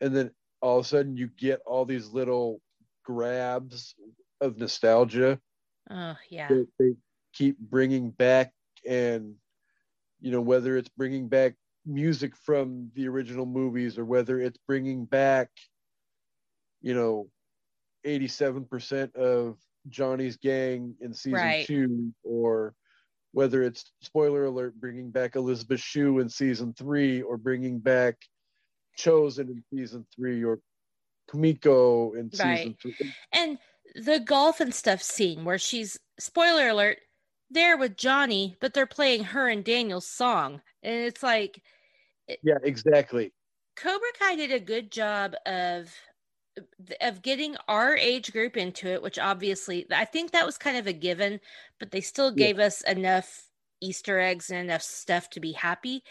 and 0.00 0.16
then 0.16 0.30
all 0.60 0.78
of 0.78 0.84
a 0.84 0.88
sudden 0.88 1.16
you 1.16 1.28
get 1.28 1.60
all 1.66 1.84
these 1.84 2.08
little 2.08 2.60
grabs 3.04 3.94
of 4.40 4.56
nostalgia. 4.58 5.38
Oh 5.90 6.16
yeah. 6.28 6.48
They, 6.48 6.64
they 6.78 6.94
keep 7.32 7.58
bringing 7.58 8.10
back, 8.10 8.52
and 8.86 9.34
you 10.20 10.30
know 10.30 10.40
whether 10.40 10.76
it's 10.76 10.88
bringing 10.88 11.28
back 11.28 11.54
music 11.84 12.36
from 12.36 12.90
the 12.94 13.08
original 13.08 13.46
movies 13.46 13.98
or 13.98 14.04
whether 14.04 14.40
it's 14.40 14.58
bringing 14.66 15.04
back, 15.04 15.48
you 16.80 16.94
know, 16.94 17.28
eighty-seven 18.04 18.64
percent 18.66 19.14
of 19.16 19.56
Johnny's 19.90 20.36
gang 20.36 20.94
in 21.00 21.12
season 21.12 21.32
right. 21.38 21.66
two, 21.66 22.12
or 22.22 22.74
whether 23.32 23.62
it's 23.62 23.92
spoiler 24.02 24.44
alert 24.44 24.78
bringing 24.80 25.10
back 25.10 25.36
Elizabeth 25.36 25.80
Shue 25.80 26.18
in 26.18 26.28
season 26.28 26.74
three, 26.74 27.22
or 27.22 27.36
bringing 27.36 27.78
back 27.78 28.16
Chozen 28.98 29.48
in 29.48 29.64
season 29.72 30.06
three, 30.14 30.44
or 30.44 30.60
Kumiko 31.30 32.16
in 32.16 32.30
season 32.32 32.76
three, 32.80 32.94
and 33.32 33.58
the 33.94 34.20
golf 34.20 34.60
and 34.60 34.74
stuff 34.74 35.02
scene 35.02 35.44
where 35.44 35.58
she's 35.58 35.98
spoiler 36.18 36.68
alert 36.68 36.98
there 37.50 37.76
with 37.76 37.96
Johnny, 37.96 38.56
but 38.60 38.74
they're 38.74 38.86
playing 38.86 39.24
her 39.24 39.48
and 39.48 39.64
Daniel's 39.64 40.08
song, 40.08 40.60
and 40.82 40.94
it's 40.94 41.22
like, 41.22 41.60
yeah, 42.42 42.58
exactly. 42.62 43.32
Cobra 43.76 44.08
Kai 44.18 44.34
did 44.34 44.52
a 44.52 44.58
good 44.58 44.90
job 44.90 45.34
of 45.46 45.94
of 47.00 47.22
getting 47.22 47.56
our 47.68 47.96
age 47.96 48.32
group 48.32 48.56
into 48.56 48.88
it, 48.88 49.02
which 49.02 49.18
obviously 49.18 49.86
I 49.90 50.04
think 50.04 50.32
that 50.32 50.46
was 50.46 50.58
kind 50.58 50.76
of 50.76 50.86
a 50.86 50.92
given, 50.92 51.40
but 51.78 51.90
they 51.90 52.00
still 52.00 52.30
gave 52.30 52.58
yeah. 52.58 52.66
us 52.66 52.80
enough 52.82 53.48
Easter 53.80 54.18
eggs 54.18 54.50
and 54.50 54.60
enough 54.60 54.82
stuff 54.82 55.30
to 55.30 55.40
be 55.40 55.52
happy. 55.52 56.02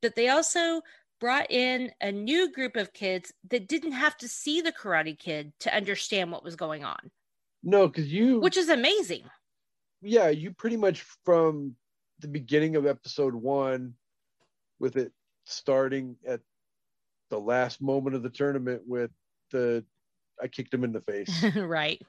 But 0.00 0.14
they 0.16 0.28
also 0.28 0.82
brought 1.20 1.50
in 1.50 1.92
a 2.00 2.10
new 2.10 2.50
group 2.52 2.74
of 2.76 2.92
kids 2.92 3.32
that 3.50 3.68
didn't 3.68 3.92
have 3.92 4.16
to 4.18 4.28
see 4.28 4.60
the 4.60 4.72
Karate 4.72 5.18
Kid 5.18 5.52
to 5.60 5.74
understand 5.74 6.32
what 6.32 6.44
was 6.44 6.56
going 6.56 6.84
on. 6.84 7.10
No, 7.62 7.86
because 7.86 8.12
you, 8.12 8.40
which 8.40 8.56
is 8.56 8.68
amazing. 8.68 9.22
Yeah, 10.00 10.30
you 10.30 10.50
pretty 10.50 10.76
much 10.76 11.04
from 11.24 11.76
the 12.18 12.28
beginning 12.28 12.74
of 12.74 12.86
episode 12.86 13.34
one, 13.34 13.94
with 14.80 14.96
it 14.96 15.12
starting 15.44 16.16
at 16.26 16.40
the 17.30 17.38
last 17.38 17.80
moment 17.80 18.16
of 18.16 18.22
the 18.22 18.30
tournament 18.30 18.82
with 18.84 19.10
the 19.52 19.84
I 20.42 20.48
kicked 20.48 20.74
him 20.74 20.84
in 20.84 20.92
the 20.92 21.00
face. 21.00 21.44
right. 21.56 22.02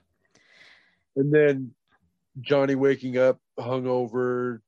And 1.16 1.32
then 1.32 1.72
Johnny 2.42 2.76
waking 2.76 3.18
up 3.18 3.40
hungover, 3.60 4.62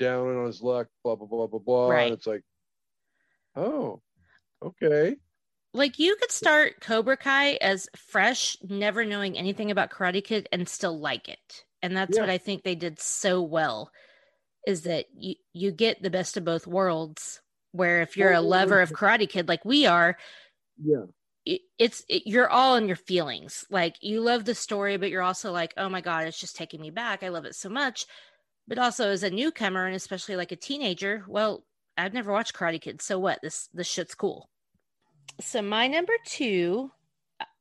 down 0.00 0.34
on 0.36 0.46
his 0.46 0.62
luck, 0.62 0.88
blah 1.04 1.14
blah 1.14 1.28
blah 1.28 1.46
blah 1.46 1.60
blah. 1.60 1.90
Right. 1.90 2.04
And 2.04 2.14
it's 2.14 2.26
like, 2.26 2.42
oh, 3.54 4.00
okay. 4.64 5.16
Like 5.72 6.00
you 6.00 6.16
could 6.16 6.32
start 6.32 6.80
Cobra 6.80 7.16
Kai 7.16 7.52
as 7.60 7.88
fresh, 7.94 8.56
never 8.68 9.04
knowing 9.04 9.38
anything 9.38 9.70
about 9.70 9.90
Karate 9.90 10.24
Kid, 10.24 10.48
and 10.50 10.68
still 10.68 10.98
like 10.98 11.28
it. 11.28 11.64
And 11.82 11.96
that's 11.96 12.16
yeah. 12.16 12.22
what 12.22 12.30
I 12.30 12.38
think 12.38 12.64
they 12.64 12.74
did 12.74 12.98
so 12.98 13.42
well. 13.42 13.92
Is 14.66 14.82
that 14.82 15.06
you 15.16 15.36
you 15.52 15.70
get 15.70 16.02
the 16.02 16.10
best 16.10 16.36
of 16.36 16.44
both 16.44 16.66
worlds? 16.66 17.40
Where 17.72 18.02
if 18.02 18.16
you're 18.16 18.32
a 18.32 18.40
lover 18.40 18.80
of 18.80 18.90
Karate 18.90 19.28
Kid 19.28 19.46
like 19.46 19.64
we 19.64 19.86
are, 19.86 20.16
yeah, 20.82 21.04
it's 21.46 22.04
it, 22.08 22.22
you're 22.26 22.48
all 22.48 22.76
in 22.76 22.86
your 22.86 22.96
feelings. 22.96 23.64
Like 23.70 23.96
you 24.00 24.20
love 24.20 24.44
the 24.44 24.54
story 24.54 24.96
but 24.96 25.10
you're 25.10 25.22
also 25.22 25.52
like 25.52 25.74
oh 25.76 25.88
my 25.88 26.00
god 26.00 26.26
it's 26.26 26.40
just 26.40 26.56
taking 26.56 26.80
me 26.80 26.90
back. 26.90 27.22
I 27.22 27.28
love 27.28 27.44
it 27.44 27.54
so 27.54 27.68
much. 27.68 28.06
But 28.68 28.78
also 28.78 29.10
as 29.10 29.22
a 29.22 29.30
newcomer 29.30 29.86
and 29.86 29.96
especially 29.96 30.36
like 30.36 30.52
a 30.52 30.56
teenager 30.56 31.24
well 31.26 31.64
i've 31.98 32.14
never 32.14 32.32
watched 32.32 32.54
karate 32.54 32.80
kid 32.80 33.02
so 33.02 33.18
what? 33.18 33.40
This 33.42 33.68
this 33.72 33.88
shit's 33.88 34.14
cool. 34.14 34.48
So 35.40 35.62
my 35.62 35.86
number 35.86 36.12
two 36.26 36.90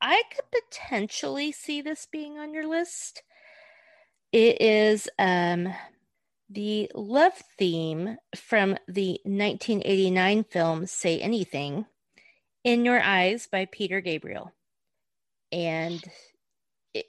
i 0.02 0.24
could 0.36 0.46
potentially 0.52 1.52
see 1.52 1.82
this 1.82 2.06
being 2.12 2.38
on 2.38 2.54
your 2.54 2.68
list. 2.68 3.24
It 4.32 4.62
is 4.62 5.10
um 5.18 5.74
the 6.50 6.92
love 6.96 7.34
theme 7.58 8.18
from 8.36 8.76
the 8.88 9.20
1989 9.24 10.44
film 10.46 10.86
say 10.88 11.20
anything 11.20 11.86
in 12.64 12.86
Your 12.86 13.02
Eyes 13.02 13.48
by 13.52 13.66
Peter 13.66 14.02
Gabriel. 14.02 14.54
And 15.52 16.04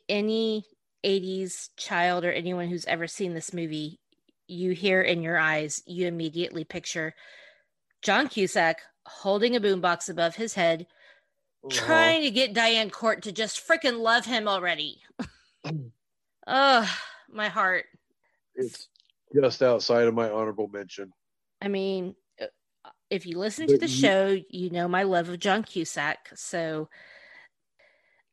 any 0.09 0.65
80s 1.05 1.71
child 1.77 2.25
or 2.25 2.33
anyone 2.33 2.69
who's 2.69 2.87
ever 2.87 3.07
seen 3.07 3.35
this 3.35 3.53
movie, 3.53 4.01
you 4.47 4.73
hear 4.73 5.03
in 5.03 5.23
your 5.23 5.39
eyes, 5.39 5.83
you 5.87 6.07
immediately 6.07 6.65
picture 6.65 7.15
John 8.03 8.29
Cusack 8.29 8.81
holding 9.07 9.57
a 9.57 9.61
boombox 9.61 10.09
above 10.09 10.37
his 10.37 10.55
head, 10.55 10.87
uh-huh. 11.65 11.71
trying 11.71 12.23
to 12.23 12.31
get 12.31 12.55
Diane 12.55 12.91
Court 12.91 13.23
to 13.23 13.33
just 13.33 13.67
freaking 13.67 14.01
love 14.01 14.25
him 14.25 14.49
already. 14.49 15.03
oh, 16.47 16.97
my 17.31 17.49
heart. 17.49 17.85
It's 18.55 18.89
just 19.35 19.63
outside 19.63 20.07
of 20.07 20.15
my 20.15 20.31
honorable 20.31 20.69
mention. 20.69 21.13
I 21.63 21.69
mean, 21.69 22.15
if 23.11 23.27
you 23.27 23.39
listen 23.39 23.67
to 23.67 23.77
the 23.77 23.89
show, 23.89 24.39
you 24.49 24.71
know 24.71 24.87
my 24.87 25.03
love 25.03 25.29
of 25.29 25.41
John 25.41 25.65
Cusack. 25.65 26.31
So, 26.37 26.89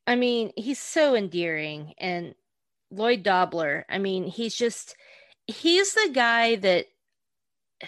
I 0.05 0.15
mean, 0.15 0.51
he's 0.55 0.79
so 0.79 1.15
endearing. 1.15 1.93
And 1.97 2.35
Lloyd 2.91 3.23
Dobler, 3.23 3.85
I 3.89 3.97
mean, 3.97 4.25
he's 4.25 4.55
just, 4.55 4.95
he's 5.47 5.93
the 5.93 6.11
guy 6.13 6.55
that 6.57 6.85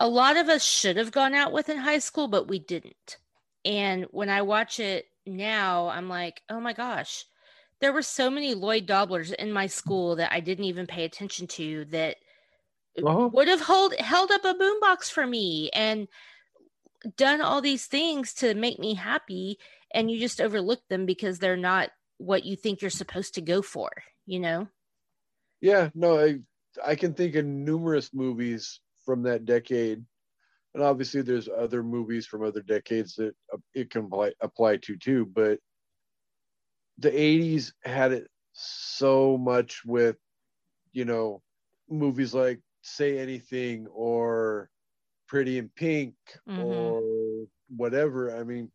a 0.00 0.08
lot 0.08 0.36
of 0.36 0.48
us 0.48 0.64
should 0.64 0.96
have 0.96 1.12
gone 1.12 1.34
out 1.34 1.52
with 1.52 1.68
in 1.68 1.78
high 1.78 2.00
school, 2.00 2.26
but 2.26 2.48
we 2.48 2.58
didn't. 2.58 3.18
And 3.64 4.06
when 4.10 4.28
I 4.28 4.42
watch 4.42 4.80
it 4.80 5.06
now, 5.24 5.88
I'm 5.88 6.08
like, 6.08 6.42
oh 6.50 6.60
my 6.60 6.72
gosh, 6.72 7.24
there 7.80 7.92
were 7.92 8.02
so 8.02 8.28
many 8.28 8.54
Lloyd 8.54 8.86
Doblers 8.86 9.32
in 9.32 9.52
my 9.52 9.66
school 9.66 10.16
that 10.16 10.32
I 10.32 10.40
didn't 10.40 10.64
even 10.64 10.86
pay 10.86 11.04
attention 11.04 11.46
to 11.48 11.84
that 11.86 12.16
uh-huh. 13.04 13.28
would 13.32 13.48
have 13.48 13.60
hold, 13.60 13.94
held 13.98 14.30
up 14.30 14.44
a 14.44 14.54
boombox 14.54 15.10
for 15.10 15.26
me 15.26 15.70
and 15.72 16.08
done 17.16 17.40
all 17.40 17.60
these 17.60 17.86
things 17.86 18.32
to 18.34 18.54
make 18.54 18.78
me 18.78 18.94
happy 18.94 19.58
and 19.92 20.10
you 20.10 20.18
just 20.18 20.40
overlook 20.40 20.80
them 20.88 21.06
because 21.06 21.38
they're 21.38 21.56
not 21.56 21.90
what 22.18 22.44
you 22.44 22.56
think 22.56 22.80
you're 22.80 22.90
supposed 22.90 23.34
to 23.34 23.40
go 23.40 23.62
for 23.62 23.90
you 24.24 24.40
know 24.40 24.66
yeah 25.60 25.90
no 25.94 26.18
i 26.18 26.38
i 26.84 26.94
can 26.94 27.14
think 27.14 27.34
of 27.34 27.44
numerous 27.44 28.12
movies 28.12 28.80
from 29.04 29.22
that 29.22 29.44
decade 29.44 30.02
and 30.74 30.82
obviously 30.82 31.22
there's 31.22 31.48
other 31.48 31.82
movies 31.82 32.26
from 32.26 32.42
other 32.42 32.60
decades 32.62 33.14
that 33.14 33.34
it 33.74 33.90
can 33.90 34.06
apply, 34.06 34.32
apply 34.40 34.76
to 34.78 34.96
too 34.96 35.26
but 35.26 35.58
the 36.98 37.10
80s 37.10 37.72
had 37.84 38.12
it 38.12 38.28
so 38.52 39.36
much 39.36 39.82
with 39.84 40.16
you 40.92 41.04
know 41.04 41.42
movies 41.88 42.34
like 42.34 42.60
say 42.86 43.18
anything 43.18 43.86
or 43.88 44.70
pretty 45.26 45.58
in 45.58 45.68
pink 45.68 46.14
mm-hmm. 46.48 46.60
or 46.60 47.46
whatever 47.76 48.38
i 48.38 48.44
mean 48.44 48.70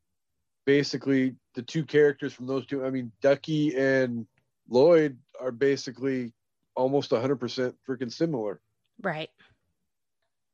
basically 0.66 1.36
the 1.56 1.62
two 1.62 1.84
characters 1.84 2.34
from 2.34 2.46
those 2.46 2.66
two 2.66 2.86
i 2.86 2.90
mean 2.90 3.12
ducky 3.22 3.76
and 3.76 4.26
Lloyd 4.72 5.18
are 5.40 5.52
basically 5.52 6.32
almost 6.76 7.12
100% 7.12 7.74
freaking 7.88 8.12
similar. 8.12 8.62
Right. 9.02 9.30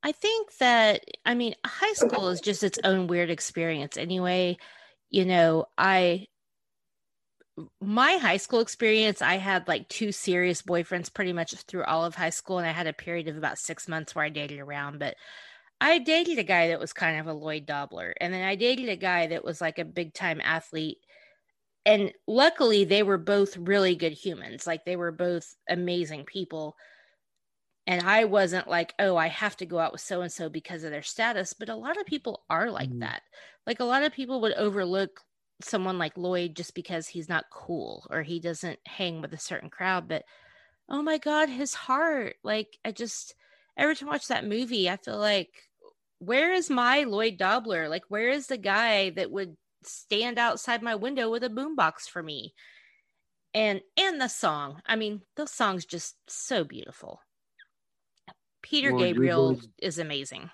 I 0.04 0.12
think 0.12 0.58
that, 0.58 1.02
I 1.26 1.36
mean, 1.36 1.56
high 1.66 1.94
school 1.94 2.30
is 2.30 2.42
just 2.42 2.64
its 2.64 2.80
own 2.84 3.08
weird 3.08 3.30
experience 3.30 3.96
anyway. 3.96 4.58
You 5.10 5.26
know, 5.26 5.66
I, 5.78 6.28
my 7.82 8.14
high 8.14 8.38
school 8.38 8.60
experience, 8.60 9.22
I 9.22 9.38
had 9.38 9.68
like 9.68 9.90
two 9.90 10.12
serious 10.12 10.62
boyfriends 10.62 11.14
pretty 11.14 11.34
much 11.34 11.54
through 11.54 11.84
all 11.86 12.06
of 12.06 12.16
high 12.16 12.30
school. 12.30 12.60
And 12.60 12.68
I 12.68 12.72
had 12.72 12.88
a 12.88 12.94
period 12.94 13.28
of 13.28 13.38
about 13.38 13.58
six 13.58 13.88
months 13.88 14.14
where 14.14 14.26
I 14.26 14.30
dated 14.30 14.60
around. 14.60 15.00
But 15.00 15.16
I 15.82 16.00
dated 16.00 16.40
a 16.40 16.44
guy 16.44 16.70
that 16.70 16.80
was 16.80 16.94
kind 16.94 17.20
of 17.20 17.28
a 17.28 17.34
Lloyd 17.34 17.66
Dobler. 17.66 18.14
And 18.20 18.34
then 18.34 18.44
I 18.44 18.56
dated 18.56 18.90
a 18.90 18.96
guy 18.96 19.28
that 19.28 19.44
was 19.44 19.62
like 19.62 19.80
a 19.80 19.86
big 19.86 20.14
time 20.14 20.42
athlete. 20.44 20.98
And 21.86 22.12
luckily, 22.28 22.84
they 22.84 23.02
were 23.02 23.18
both 23.18 23.58
really 23.58 23.96
good 23.96 24.14
humans. 24.14 24.68
Like 24.68 24.86
they 24.86 24.96
were 24.96 25.12
both 25.12 25.56
amazing 25.70 26.26
people. 26.26 26.76
And 27.88 28.06
I 28.06 28.26
wasn't 28.26 28.68
like, 28.68 28.94
oh, 29.00 29.16
I 29.16 29.28
have 29.28 29.56
to 29.58 29.66
go 29.66 29.80
out 29.80 29.94
with 29.94 30.02
so 30.02 30.22
and 30.22 30.32
so 30.32 30.50
because 30.50 30.84
of 30.84 30.92
their 30.92 31.04
status. 31.04 31.54
But 31.54 31.70
a 31.70 31.76
lot 31.76 32.00
of 32.00 32.06
people 32.06 32.44
are 32.50 32.70
like 32.70 32.90
mm 32.90 33.00
that. 33.00 33.22
Like 33.66 33.80
a 33.80 33.86
lot 33.86 34.04
of 34.04 34.14
people 34.14 34.42
would 34.42 34.54
overlook 34.54 35.22
someone 35.62 35.98
like 35.98 36.18
Lloyd 36.18 36.56
just 36.56 36.76
because 36.76 37.08
he's 37.08 37.30
not 37.30 37.46
cool 37.52 38.06
or 38.10 38.22
he 38.22 38.40
doesn't 38.40 38.80
hang 38.86 39.22
with 39.22 39.34
a 39.34 39.40
certain 39.40 39.70
crowd. 39.70 40.08
But 40.08 40.24
oh 40.90 41.02
my 41.02 41.18
God, 41.18 41.50
his 41.50 41.74
heart. 41.74 42.36
Like 42.44 42.78
I 42.86 42.92
just, 42.92 43.36
every 43.78 43.96
time 43.96 44.10
I 44.10 44.14
watch 44.14 44.28
that 44.28 44.46
movie, 44.46 44.90
I 44.90 44.98
feel 44.98 45.18
like 45.18 45.50
where 46.20 46.54
is 46.54 46.70
my 46.70 47.04
Lloyd 47.04 47.38
Dobler? 47.38 47.90
Like, 47.90 48.04
where 48.10 48.30
is 48.30 48.48
the 48.48 48.58
guy 48.58 49.12
that 49.12 49.32
would 49.32 49.56
stand 49.84 50.40
outside 50.40 50.82
my 50.82 50.96
window 50.96 51.30
with 51.30 51.44
a 51.44 51.50
boombox 51.50 52.10
for 52.12 52.22
me? 52.24 52.54
And 53.54 53.82
and 53.96 54.20
the 54.20 54.28
song. 54.28 54.82
I 54.86 54.96
mean, 54.96 55.22
the 55.36 55.48
song's 55.48 55.86
just 55.86 56.16
so 56.28 56.64
beautiful. 56.64 57.22
Peter 58.62 58.92
Gabriel 58.92 59.54
Lloyd, 59.54 59.66
is 59.82 60.00
amazing. 60.00 60.50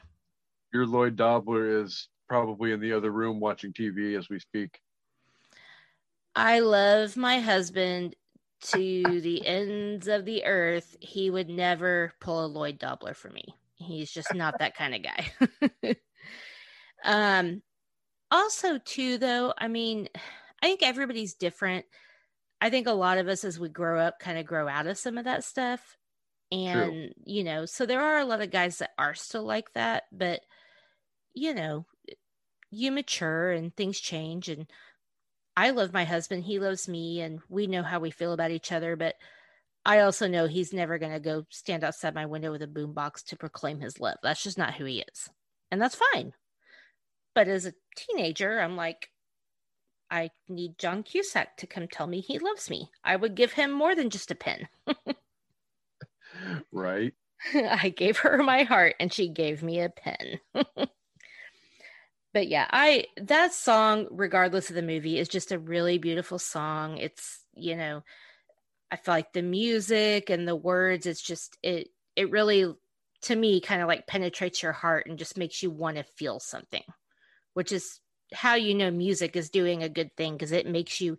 Your 0.73 0.85
Lloyd 0.85 1.15
Dobler 1.15 1.83
is 1.83 2.07
probably 2.29 2.71
in 2.71 2.79
the 2.79 2.93
other 2.93 3.11
room 3.11 3.39
watching 3.39 3.73
TV 3.73 4.17
as 4.17 4.29
we 4.29 4.39
speak. 4.39 4.79
I 6.35 6.59
love 6.59 7.15
my 7.15 7.39
husband 7.39 8.15
to 8.63 9.21
the 9.21 9.45
ends 9.45 10.07
of 10.07 10.25
the 10.25 10.45
earth. 10.45 10.95
He 10.99 11.29
would 11.29 11.49
never 11.49 12.13
pull 12.19 12.45
a 12.45 12.47
Lloyd 12.47 12.79
Dobler 12.79 13.13
for 13.13 13.29
me. 13.29 13.43
He's 13.75 14.11
just 14.11 14.33
not 14.33 14.59
that 14.59 14.75
kind 14.75 14.95
of 14.95 15.03
guy. 15.03 15.95
um 17.03 17.61
also 18.31 18.77
too 18.79 19.17
though, 19.17 19.53
I 19.57 19.67
mean, 19.67 20.07
I 20.61 20.67
think 20.67 20.83
everybody's 20.83 21.33
different. 21.33 21.85
I 22.61 22.69
think 22.69 22.87
a 22.87 22.93
lot 22.93 23.17
of 23.17 23.27
us 23.27 23.43
as 23.43 23.59
we 23.59 23.67
grow 23.69 23.99
up 23.99 24.19
kind 24.19 24.37
of 24.37 24.45
grow 24.45 24.67
out 24.67 24.87
of 24.87 24.97
some 24.97 25.17
of 25.17 25.25
that 25.25 25.43
stuff. 25.43 25.97
And 26.51 26.71
True. 26.71 27.09
you 27.25 27.43
know, 27.43 27.65
so 27.65 27.85
there 27.85 28.01
are 28.01 28.19
a 28.19 28.25
lot 28.25 28.41
of 28.41 28.51
guys 28.51 28.77
that 28.77 28.91
are 28.97 29.13
still 29.13 29.43
like 29.43 29.73
that, 29.73 30.03
but 30.11 30.39
you 31.33 31.53
know, 31.53 31.85
you 32.71 32.91
mature 32.91 33.51
and 33.51 33.75
things 33.75 33.99
change 33.99 34.49
and 34.49 34.67
I 35.55 35.69
love 35.69 35.93
my 35.93 36.03
husband, 36.03 36.43
he 36.43 36.59
loves 36.59 36.87
me 36.87 37.21
and 37.21 37.39
we 37.49 37.67
know 37.67 37.83
how 37.83 37.99
we 37.99 38.11
feel 38.11 38.33
about 38.33 38.51
each 38.51 38.71
other, 38.71 38.95
but 38.95 39.15
I 39.85 39.99
also 39.99 40.27
know 40.27 40.47
he's 40.47 40.73
never 40.73 40.97
going 40.97 41.11
to 41.11 41.19
go 41.19 41.45
stand 41.49 41.83
outside 41.83 42.15
my 42.15 42.25
window 42.25 42.51
with 42.51 42.61
a 42.61 42.67
boombox 42.67 43.25
to 43.25 43.35
proclaim 43.35 43.79
his 43.79 43.99
love. 43.99 44.17
That's 44.23 44.41
just 44.41 44.57
not 44.57 44.73
who 44.73 44.85
he 44.85 44.99
is. 44.99 45.29
And 45.71 45.81
that's 45.81 45.99
fine. 46.13 46.33
But 47.35 47.47
as 47.47 47.65
a 47.65 47.73
teenager, 47.95 48.59
I'm 48.59 48.75
like, 48.75 49.09
I 50.09 50.29
need 50.47 50.77
John 50.77 51.03
Cusack 51.03 51.57
to 51.57 51.67
come 51.67 51.87
tell 51.87 52.07
me 52.07 52.21
he 52.21 52.39
loves 52.39 52.69
me. 52.69 52.89
I 53.03 53.15
would 53.15 53.35
give 53.35 53.53
him 53.53 53.71
more 53.71 53.95
than 53.95 54.09
just 54.09 54.31
a 54.31 54.35
pen. 54.35 54.67
right. 56.71 57.13
I 57.53 57.89
gave 57.89 58.19
her 58.19 58.41
my 58.43 58.63
heart 58.63 58.95
and 58.99 59.11
she 59.11 59.27
gave 59.27 59.63
me 59.63 59.81
a 59.81 59.89
pen. 59.89 60.39
but 62.33 62.47
yeah, 62.47 62.67
I 62.71 63.05
that 63.17 63.53
song, 63.53 64.07
regardless 64.11 64.69
of 64.69 64.75
the 64.75 64.81
movie, 64.81 65.19
is 65.19 65.27
just 65.27 65.51
a 65.51 65.59
really 65.59 65.97
beautiful 65.97 66.39
song. 66.39 66.97
It's, 66.97 67.45
you 67.53 67.75
know, 67.75 68.03
I 68.91 68.97
feel 68.97 69.15
like 69.15 69.33
the 69.33 69.41
music 69.43 70.29
and 70.29 70.47
the 70.47 70.55
words, 70.55 71.05
it's 71.05 71.21
just 71.21 71.57
it 71.63 71.89
it 72.15 72.31
really 72.31 72.73
to 73.23 73.35
me 73.35 73.61
kind 73.61 73.81
of 73.81 73.87
like 73.87 74.07
penetrates 74.07 74.63
your 74.63 74.73
heart 74.73 75.07
and 75.07 75.19
just 75.19 75.37
makes 75.37 75.63
you 75.63 75.71
want 75.71 75.97
to 75.97 76.03
feel 76.03 76.39
something, 76.39 76.83
which 77.53 77.71
is 77.71 78.01
how 78.33 78.55
you 78.55 78.75
know 78.75 78.91
music 78.91 79.35
is 79.35 79.49
doing 79.49 79.83
a 79.83 79.89
good 79.89 80.15
thing 80.17 80.33
because 80.35 80.51
it 80.53 80.67
makes 80.67 81.01
you 81.01 81.17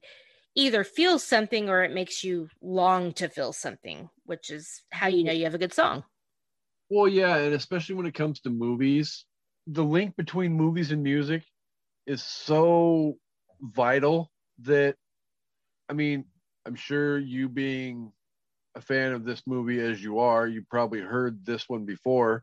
either 0.57 0.85
feel 0.85 1.19
something 1.19 1.69
or 1.71 1.85
it 1.85 1.93
makes 1.93 2.25
you 2.25 2.49
long 2.63 3.13
to 3.15 3.29
feel 3.29 3.53
something, 3.53 4.11
which 4.25 4.51
is 4.51 4.83
how 4.93 5.09
you 5.09 5.25
know 5.25 5.33
you 5.33 5.45
have 5.45 5.55
a 5.55 5.59
good 5.59 5.75
song. 5.75 6.05
Well, 6.91 7.09
yeah, 7.09 7.37
and 7.37 7.55
especially 7.55 7.95
when 7.95 8.07
it 8.07 8.15
comes 8.15 8.41
to 8.41 8.51
movies, 8.51 9.27
the 9.67 9.85
link 9.85 10.17
between 10.17 10.53
movies 10.53 10.93
and 10.93 11.03
music 11.03 11.43
is 12.07 12.23
so 12.23 13.17
vital 13.61 14.31
that 14.61 14.97
I 15.89 15.93
mean, 15.93 16.25
I'm 16.67 16.75
sure 16.75 17.19
you 17.19 17.49
being 17.49 18.13
a 18.75 18.81
fan 18.81 19.13
of 19.13 19.25
this 19.25 19.43
movie 19.47 19.81
as 19.81 20.03
you 20.03 20.19
are, 20.19 20.47
you 20.47 20.65
probably 20.69 21.01
heard 21.01 21.45
this 21.45 21.69
one 21.69 21.85
before, 21.85 22.43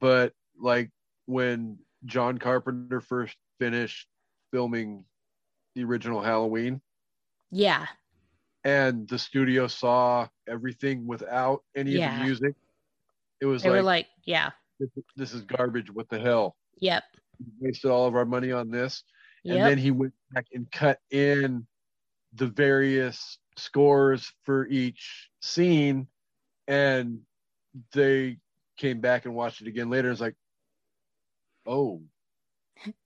but 0.00 0.32
like 0.60 0.90
when 1.26 1.78
John 2.04 2.38
Carpenter 2.38 3.00
first 3.00 3.36
finished 3.58 4.08
filming 4.52 5.04
the 5.74 5.84
original 5.84 6.20
Halloween. 6.20 6.80
Yeah. 7.50 7.86
And 8.64 9.08
the 9.08 9.18
studio 9.18 9.66
saw 9.66 10.28
everything 10.48 11.06
without 11.06 11.62
any 11.76 11.92
yeah. 11.92 12.12
of 12.12 12.18
the 12.18 12.24
music. 12.24 12.54
It 13.40 13.46
was 13.46 13.62
they 13.62 13.70
like, 13.70 13.76
were 13.76 13.82
like, 13.82 14.06
yeah, 14.24 14.50
this, 14.78 14.90
this, 15.16 15.34
is 15.34 15.42
garbage. 15.42 15.90
What 15.90 16.08
the 16.08 16.18
hell? 16.18 16.56
Yep. 16.80 17.04
We 17.38 17.68
wasted 17.68 17.90
all 17.90 18.06
of 18.06 18.14
our 18.14 18.24
money 18.24 18.52
on 18.52 18.70
this. 18.70 19.02
Yep. 19.44 19.56
And 19.56 19.66
then 19.66 19.78
he 19.78 19.90
went 19.90 20.14
back 20.32 20.46
and 20.52 20.70
cut 20.70 20.98
in 21.10 21.66
the 22.34 22.46
various 22.46 23.38
scores 23.56 24.32
for 24.42 24.66
each 24.66 25.30
scene 25.40 26.06
and 26.66 27.20
they 27.92 28.38
came 28.76 29.00
back 29.00 29.24
and 29.24 29.34
watched 29.34 29.60
it 29.60 29.68
again 29.68 29.90
later 29.90 30.10
it's 30.10 30.20
like 30.20 30.34
oh 31.66 32.02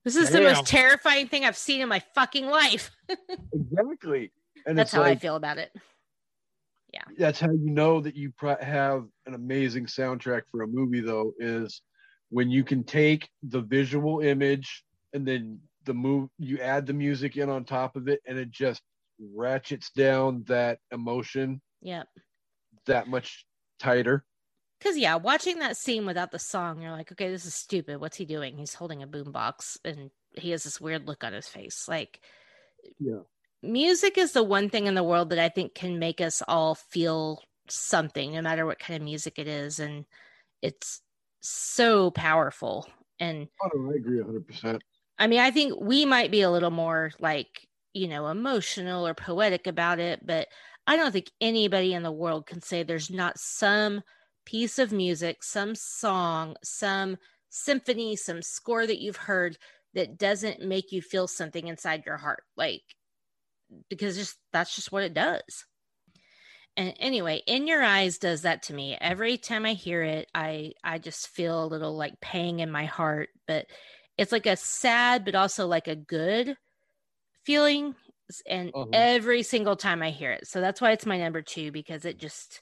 this 0.05 0.17
is 0.17 0.31
damn. 0.31 0.43
the 0.43 0.49
most 0.49 0.67
terrifying 0.67 1.29
thing 1.29 1.45
i've 1.45 1.57
seen 1.57 1.81
in 1.81 1.89
my 1.89 2.03
fucking 2.15 2.47
life 2.47 2.91
exactly 3.53 4.33
and 4.67 4.79
that's 4.79 4.93
how 4.93 5.01
like, 5.01 5.19
i 5.19 5.21
feel 5.21 5.37
about 5.37 5.59
it 5.59 5.71
yeah 6.93 7.03
that's 7.19 7.41
how 7.41 7.51
you 7.51 7.71
know 7.71 8.01
that 8.01 8.17
you 8.17 8.33
have 8.61 9.05
an 9.27 9.35
amazing 9.35 9.87
soundtrack 9.87 10.43
for 10.51 10.63
a 10.63 10.67
movie 10.67 11.01
though 11.01 11.33
is 11.39 11.83
when 12.31 12.51
you 12.51 12.63
can 12.63 12.85
take 12.85 13.29
the 13.43 13.61
visual 13.61 14.21
image 14.21 14.85
and 15.13 15.27
then 15.27 15.59
the 15.85 15.95
move 15.95 16.29
you 16.39 16.59
add 16.61 16.87
the 16.87 16.93
music 16.93 17.37
in 17.37 17.49
on 17.49 17.65
top 17.65 17.97
of 17.97 18.09
it 18.09 18.21
and 18.27 18.39
it 18.39 18.51
just 18.51 18.83
ratchets 19.35 19.91
down 19.91 20.45
that 20.47 20.79
emotion. 20.93 21.61
Yep. 21.83 22.09
That 22.87 23.09
much 23.09 23.47
tighter. 23.79 24.25
Cause 24.81 24.97
yeah, 24.97 25.17
watching 25.17 25.59
that 25.59 25.77
scene 25.77 26.07
without 26.07 26.31
the 26.31 26.39
song, 26.39 26.81
you're 26.81 26.93
like, 26.93 27.11
okay, 27.11 27.31
this 27.31 27.45
is 27.45 27.55
stupid. 27.55 28.01
What's 28.01 28.17
he 28.17 28.25
doing? 28.25 28.57
He's 28.57 28.75
holding 28.75 29.03
a 29.03 29.09
boombox 29.09 29.79
and 29.85 30.11
he 30.37 30.51
has 30.51 30.63
this 30.63 30.81
weird 30.81 31.09
look 31.09 31.25
on 31.25 31.33
his 31.33 31.49
face. 31.49 31.87
Like, 31.89 32.21
yeah, 33.01 33.23
music 33.63 34.19
is 34.19 34.33
the 34.33 34.43
one 34.43 34.71
thing 34.71 34.87
in 34.87 34.95
the 34.95 35.03
world 35.03 35.31
that 35.31 35.39
I 35.39 35.49
think 35.49 35.75
can 35.75 35.99
make 35.99 36.21
us 36.21 36.43
all 36.47 36.75
feel 36.75 37.43
something, 37.69 38.33
no 38.33 38.43
matter 38.43 38.67
what 38.67 38.79
kind 38.79 38.97
of 38.97 39.05
music 39.05 39.39
it 39.39 39.49
is, 39.49 39.79
and 39.81 40.05
it's 40.63 41.01
so 41.41 42.11
powerful. 42.11 42.89
And 43.21 43.49
oh, 43.63 43.91
I 43.91 43.97
agree 43.97 44.19
100. 44.19 44.47
percent 44.47 44.83
I 45.19 45.27
mean, 45.27 45.41
I 45.41 45.51
think 45.51 45.75
we 45.81 46.05
might 46.05 46.31
be 46.31 46.43
a 46.43 46.51
little 46.51 46.71
more 46.71 47.13
like 47.19 47.69
you 47.95 48.09
know, 48.09 48.29
emotional 48.29 49.07
or 49.07 49.15
poetic 49.15 49.67
about 49.67 49.99
it, 49.99 50.25
but 50.25 50.49
I 50.87 50.97
don't 50.97 51.13
think 51.13 51.31
anybody 51.41 51.95
in 51.95 52.03
the 52.03 52.13
world 52.13 52.47
can 52.47 52.61
say 52.63 52.83
there's 52.83 53.11
not 53.11 53.39
some 53.39 54.03
piece 54.45 54.79
of 54.79 54.93
music, 54.93 55.43
some 55.43 55.75
song, 55.75 56.57
some 56.63 57.17
symphony, 57.51 58.17
some 58.17 58.43
score 58.43 58.87
that 58.87 59.01
you've 59.01 59.17
heard 59.17 59.59
that 59.95 60.19
doesn't 60.19 60.61
make 60.61 60.93
you 60.93 61.03
feel 61.03 61.27
something 61.27 61.67
inside 61.67 62.05
your 62.07 62.19
heart. 62.19 62.45
Like, 62.57 62.83
because 63.89 64.17
just 64.17 64.37
that's 64.53 64.75
just 64.75 64.93
what 64.93 65.03
it 65.03 65.15
does. 65.15 65.65
And 66.77 66.95
anyway, 67.01 67.43
in 67.47 67.67
your 67.67 67.83
eyes 67.83 68.19
does 68.19 68.43
that 68.43 68.63
to 68.65 68.75
me. 68.75 68.97
Every 69.01 69.37
time 69.37 69.67
I 69.67 69.73
hear 69.73 70.03
it, 70.03 70.29
I 70.35 70.73
I 70.85 70.99
just 70.99 71.29
feel 71.29 71.65
a 71.65 71.67
little 71.67 71.97
like 71.97 72.21
pang 72.21 72.61
in 72.61 72.71
my 72.71 72.85
heart, 72.85 73.31
but 73.47 73.67
it's 74.17 74.33
like 74.33 74.47
a 74.47 74.57
sad 74.57 75.25
but 75.25 75.35
also 75.35 75.67
like 75.67 75.89
a 75.89 75.97
good 75.97 76.57
feeling 77.45 77.95
and 78.47 78.71
uh-huh. 78.75 78.87
every 78.93 79.43
single 79.43 79.77
time 79.77 80.03
I 80.03 80.11
hear 80.11 80.33
it. 80.33 80.47
So 80.47 80.61
that's 80.61 80.81
why 80.81 80.93
it's 80.93 81.07
my 81.07 81.19
number 81.19 81.43
2 81.43 81.73
because 81.73 82.05
it 82.05 82.19
just 82.19 82.61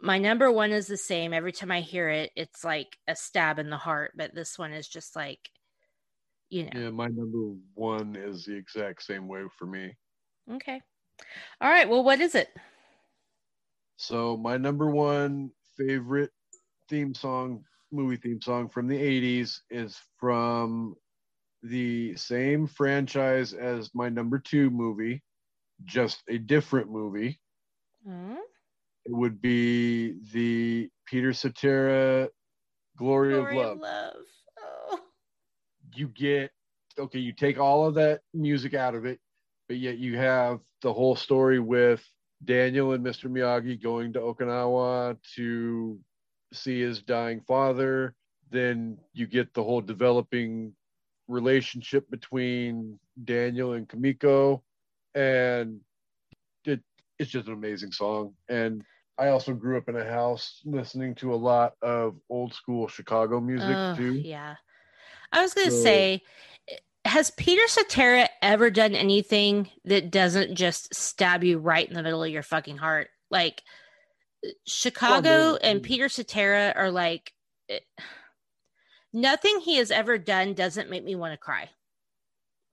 my 0.00 0.18
number 0.18 0.50
1 0.50 0.72
is 0.72 0.86
the 0.86 0.96
same 0.96 1.32
every 1.32 1.52
time 1.52 1.70
I 1.70 1.80
hear 1.80 2.08
it. 2.08 2.30
It's 2.36 2.64
like 2.64 2.88
a 3.08 3.16
stab 3.16 3.58
in 3.58 3.70
the 3.70 3.76
heart, 3.78 4.12
but 4.16 4.34
this 4.34 4.58
one 4.58 4.72
is 4.72 4.88
just 4.88 5.16
like 5.16 5.38
you 6.50 6.64
know. 6.64 6.70
Yeah, 6.74 6.90
my 6.90 7.06
number 7.06 7.54
1 7.74 8.16
is 8.16 8.44
the 8.44 8.54
exact 8.54 9.02
same 9.02 9.28
way 9.28 9.44
for 9.58 9.66
me. 9.66 9.96
Okay. 10.52 10.80
All 11.60 11.70
right. 11.70 11.88
Well, 11.88 12.04
what 12.04 12.20
is 12.20 12.34
it? 12.34 12.48
So 13.96 14.36
my 14.36 14.56
number 14.56 14.90
one 14.90 15.50
favorite 15.76 16.30
theme 16.88 17.14
song, 17.14 17.64
movie 17.92 18.16
theme 18.16 18.40
song 18.40 18.68
from 18.68 18.88
the 18.88 18.96
80s 18.96 19.58
is 19.70 19.98
from 20.18 20.94
the 21.62 22.14
same 22.16 22.66
franchise 22.66 23.52
as 23.52 23.90
my 23.94 24.08
number 24.08 24.38
two 24.38 24.68
movie, 24.70 25.22
just 25.84 26.22
a 26.28 26.38
different 26.38 26.90
movie. 26.90 27.40
Hmm? 28.06 28.34
It 29.06 29.12
would 29.12 29.40
be 29.40 30.16
the 30.32 30.88
Peter 31.06 31.32
Cetera 31.32 32.28
Glory, 32.96 33.34
Glory 33.34 33.58
of 33.58 33.62
Love. 33.62 33.72
of 33.72 33.80
love. 33.80 34.14
Oh. 34.60 35.00
You 35.94 36.08
get 36.08 36.50
okay, 36.98 37.18
you 37.18 37.32
take 37.32 37.58
all 37.58 37.86
of 37.86 37.94
that 37.94 38.20
music 38.32 38.74
out 38.74 38.94
of 38.94 39.04
it, 39.04 39.18
but 39.68 39.76
yet 39.78 39.98
you 39.98 40.16
have 40.16 40.60
the 40.82 40.92
whole 40.92 41.16
story 41.16 41.58
with 41.60 42.04
Daniel 42.44 42.92
and 42.92 43.04
Mr. 43.04 43.30
Miyagi 43.30 43.82
going 43.82 44.12
to 44.12 44.20
Okinawa 44.20 45.16
to 45.36 45.98
see 46.52 46.80
his 46.80 47.02
dying 47.02 47.40
father. 47.46 48.14
Then 48.50 48.98
you 49.12 49.26
get 49.26 49.54
the 49.54 49.62
whole 49.64 49.80
developing 49.80 50.74
relationship 51.28 52.08
between 52.10 52.98
Daniel 53.24 53.72
and 53.72 53.88
Kumiko. 53.88 54.60
And 55.14 55.80
it, 56.64 56.80
it's 57.18 57.30
just 57.30 57.46
an 57.48 57.54
amazing 57.54 57.92
song. 57.92 58.34
And 58.48 58.82
I 59.16 59.28
also 59.28 59.54
grew 59.54 59.78
up 59.78 59.88
in 59.88 59.96
a 59.96 60.04
house 60.04 60.60
listening 60.64 61.14
to 61.16 61.32
a 61.32 61.36
lot 61.36 61.74
of 61.80 62.16
old 62.28 62.52
school 62.52 62.88
Chicago 62.88 63.40
music 63.40 63.96
too. 63.96 64.12
Yeah. 64.14 64.56
I 65.32 65.42
was 65.42 65.54
going 65.54 65.68
to 65.68 65.72
So- 65.72 65.82
say, 65.82 66.22
has 67.04 67.30
Peter 67.30 67.66
Cetera 67.68 68.28
ever 68.42 68.70
done 68.70 68.94
anything 68.94 69.70
that 69.84 70.10
doesn't 70.10 70.54
just 70.54 70.94
stab 70.94 71.44
you 71.44 71.58
right 71.58 71.86
in 71.86 71.94
the 71.94 72.02
middle 72.02 72.22
of 72.22 72.30
your 72.30 72.42
fucking 72.42 72.78
heart? 72.78 73.08
Like, 73.30 73.62
Chicago 74.66 75.56
and. 75.56 75.82
Peter 75.82 76.08
Cetera 76.08 76.72
are 76.76 76.90
like, 76.90 77.32
it, 77.68 77.84
nothing 79.12 79.60
he 79.60 79.76
has 79.76 79.90
ever 79.90 80.18
done 80.18 80.54
doesn't 80.54 80.90
make 80.90 81.04
me 81.04 81.14
want 81.14 81.32
to 81.32 81.38
cry. 81.38 81.68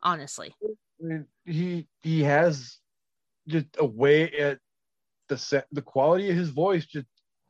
Honestly. 0.02 0.56
He 1.46 1.88
he 2.02 2.24
has 2.24 2.78
just 3.48 3.66
a 3.80 3.86
way 3.86 4.32
at 4.32 4.60
the 5.30 5.38
set 5.38 5.66
the 5.72 5.82
quality 5.82 6.30
of 6.30 6.36
his 6.36 6.50
voice 6.50 6.86
just 6.86 7.08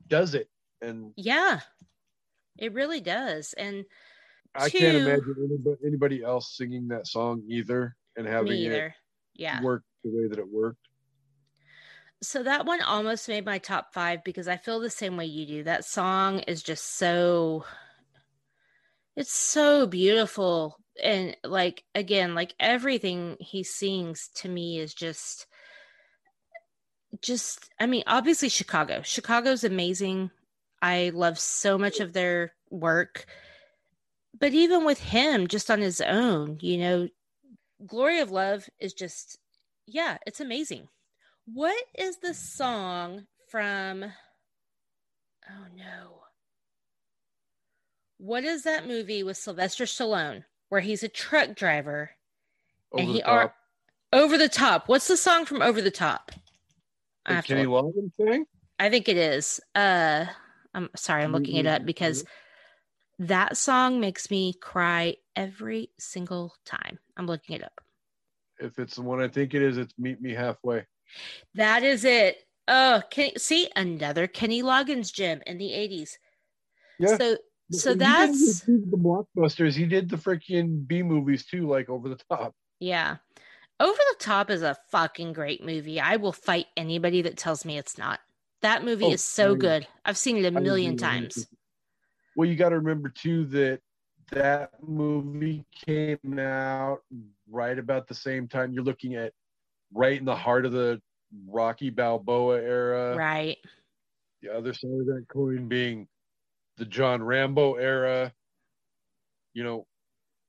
does 0.08 0.36
it 0.36 0.50
and 0.82 1.12
Yeah. 1.18 1.60
It 2.58 2.74
really 2.74 3.02
does. 3.02 3.54
And 3.54 3.86
i 4.56 4.70
can't 4.70 4.98
imagine 4.98 5.36
anybody, 5.40 5.78
anybody 5.86 6.24
else 6.24 6.56
singing 6.58 6.88
that 6.88 7.08
song 7.08 7.42
either 7.48 7.96
and 8.18 8.28
having 8.28 8.52
me 8.52 8.68
it. 8.68 8.92
Yeah. 9.36 9.62
work 9.62 9.84
the 10.04 10.10
way 10.10 10.28
that 10.28 10.40
it 10.40 10.52
worked 10.52 10.80
So 12.22 12.44
that 12.44 12.66
one 12.66 12.82
almost 12.82 13.28
made 13.28 13.46
my 13.46 13.58
top 13.58 13.94
five 13.94 14.24
because 14.24 14.48
I 14.48 14.58
feel 14.58 14.80
the 14.80 14.90
same 14.90 15.18
way 15.18 15.26
you 15.26 15.46
do. 15.46 15.64
That 15.64 15.86
song 15.86 16.40
is 16.40 16.62
just 16.62 16.98
so 16.98 17.66
it's 19.16 19.34
so 19.34 19.88
beautiful. 19.88 20.78
And 21.02 21.36
like 21.44 21.84
again, 21.96 22.36
like 22.36 22.54
everything 22.60 23.38
he 23.40 23.64
sings 23.64 24.30
to 24.36 24.50
me 24.50 24.80
is 24.80 24.94
just 24.94 25.48
just 27.22 27.70
I 27.80 27.88
mean, 27.88 28.04
obviously 28.08 28.50
Chicago. 28.50 29.02
Chicago's 29.02 29.64
amazing. 29.64 30.32
I 30.82 31.12
love 31.14 31.38
so 31.38 31.78
much 31.78 32.00
of 32.00 32.14
their 32.14 32.54
work. 32.70 33.26
But 34.42 34.54
even 34.54 34.84
with 34.84 35.00
him 35.00 35.48
just 35.48 35.70
on 35.70 35.80
his 35.80 36.02
own, 36.02 36.58
you 36.62 36.80
know, 36.80 37.08
Glory 37.86 38.20
of 38.20 38.32
Love 38.32 38.68
is 38.80 38.92
just 38.92 39.38
yeah, 39.86 40.18
it's 40.26 40.40
amazing. 40.40 40.88
What 41.46 41.82
is 41.96 42.18
the 42.18 42.34
song 42.34 43.28
from? 43.50 44.04
Oh 45.48 45.66
no. 45.78 46.24
What 48.18 48.44
is 48.44 48.64
that 48.64 48.88
movie 48.88 49.24
with 49.24 49.38
Sylvester 49.38 49.86
Stallone 49.86 50.44
where 50.70 50.82
he's 50.82 51.04
a 51.04 51.08
truck 51.08 51.56
driver 51.56 52.12
over 52.92 53.02
and 53.02 53.12
he 53.12 53.22
top 53.22 53.30
are 53.30 53.54
over 54.12 54.40
the 54.40 54.50
top? 54.50 54.88
What's 54.88 55.08
the 55.08 55.18
song 55.18 55.46
from 55.46 55.62
Over 55.62 55.84
the 55.84 55.92
Top? 55.92 56.32
The 57.28 57.44
kenny 57.44 57.66
loggins 57.66 58.12
thing 58.18 58.46
I 58.80 58.90
think 58.90 59.08
it 59.08 59.18
is. 59.18 59.60
Uh 59.76 60.26
I'm 60.74 60.90
sorry, 60.96 61.24
I'm 61.24 61.32
looking 61.32 61.58
it 61.58 61.68
up 61.68 61.86
because 61.86 62.26
that 63.28 63.56
song 63.58 64.00
makes 64.00 64.30
me 64.32 64.54
cry 64.62 65.16
every 65.36 65.90
single 66.00 66.54
time. 66.66 66.98
I'm 67.18 67.28
looking 67.28 67.56
it 67.56 67.64
up. 67.64 67.80
if 68.60 68.78
it's 68.80 68.96
the 68.96 69.02
one 69.02 69.22
i 69.22 69.28
think 69.28 69.54
it 69.54 69.62
is 69.62 69.78
it's 69.78 69.94
meet 69.98 70.22
me 70.22 70.34
halfway 70.34 70.86
That 71.56 71.84
is 71.84 72.06
it. 72.06 72.38
Oh, 72.68 73.02
can 73.10 73.32
see 73.38 73.70
another 73.76 74.28
Kenny 74.28 74.62
Loggins 74.64 75.12
gem 75.12 75.42
in 75.46 75.58
the 75.58 75.70
80s. 75.72 76.12
Yeah. 77.00 77.18
So 77.18 77.38
so 77.72 77.92
He 77.92 77.98
that's 77.98 78.62
the 78.62 78.98
blockbusters 78.98 79.74
he 79.76 79.86
did 79.86 80.10
the 80.10 80.16
freaking 80.18 80.86
b 80.88 81.04
movies 81.04 81.46
too 81.46 81.68
like 81.68 81.90
over 81.90 82.08
the 82.10 82.20
top 82.30 82.54
yeah. 82.80 83.18
Over 83.80 83.98
the 84.12 84.16
Top 84.20 84.50
is 84.52 84.62
a 84.64 84.78
fucking 84.92 85.34
great 85.34 85.64
movie. 85.66 86.00
I 86.00 86.16
will 86.18 86.32
fight 86.32 86.68
anybody 86.78 87.24
that 87.24 87.36
tells 87.38 87.66
me 87.66 87.78
it's 87.80 87.98
not. 87.98 88.20
That 88.62 88.84
movie 88.84 89.06
Oh, 89.06 89.12
is 89.14 89.24
so 89.24 89.54
I- 89.54 89.58
good. 89.58 89.88
I've 90.06 90.18
seen 90.18 90.38
it 90.38 90.46
a 90.54 90.56
I 90.56 90.62
million 90.62 90.98
times. 90.98 91.48
Well, 92.42 92.50
you 92.50 92.56
got 92.56 92.70
to 92.70 92.80
remember 92.80 93.10
too 93.10 93.46
that 93.46 93.82
that 94.32 94.72
movie 94.82 95.64
came 95.86 96.40
out 96.40 97.02
right 97.48 97.78
about 97.78 98.08
the 98.08 98.16
same 98.16 98.48
time. 98.48 98.74
You're 98.74 98.84
looking 98.84 99.14
at 99.14 99.32
right 99.94 100.18
in 100.18 100.26
the 100.26 100.36
heart 100.36 100.66
of 100.66 100.72
the 100.72 101.00
Rocky 101.46 101.92
Balboa 101.92 102.60
era. 102.60 103.16
Right. 103.16 103.60
The 104.42 104.58
other 104.58 104.74
side 104.74 104.90
of 104.90 105.06
that 105.06 105.26
coin 105.32 105.68
being 105.68 106.08
the 106.78 106.86
John 106.86 107.22
Rambo 107.22 107.76
era. 107.76 108.34
You 109.54 109.64
know, 109.64 109.86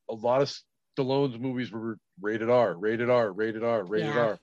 a 0.08 0.14
lot 0.14 0.40
of 0.40 0.50
Stallone's 0.98 1.38
movies 1.38 1.70
were 1.70 1.98
rated 2.22 2.48
R, 2.48 2.72
rated 2.74 3.10
R, 3.10 3.30
rated 3.30 3.64
R, 3.64 3.84
rated 3.84 4.14
Yeah. 4.14 4.18
R. 4.28 4.38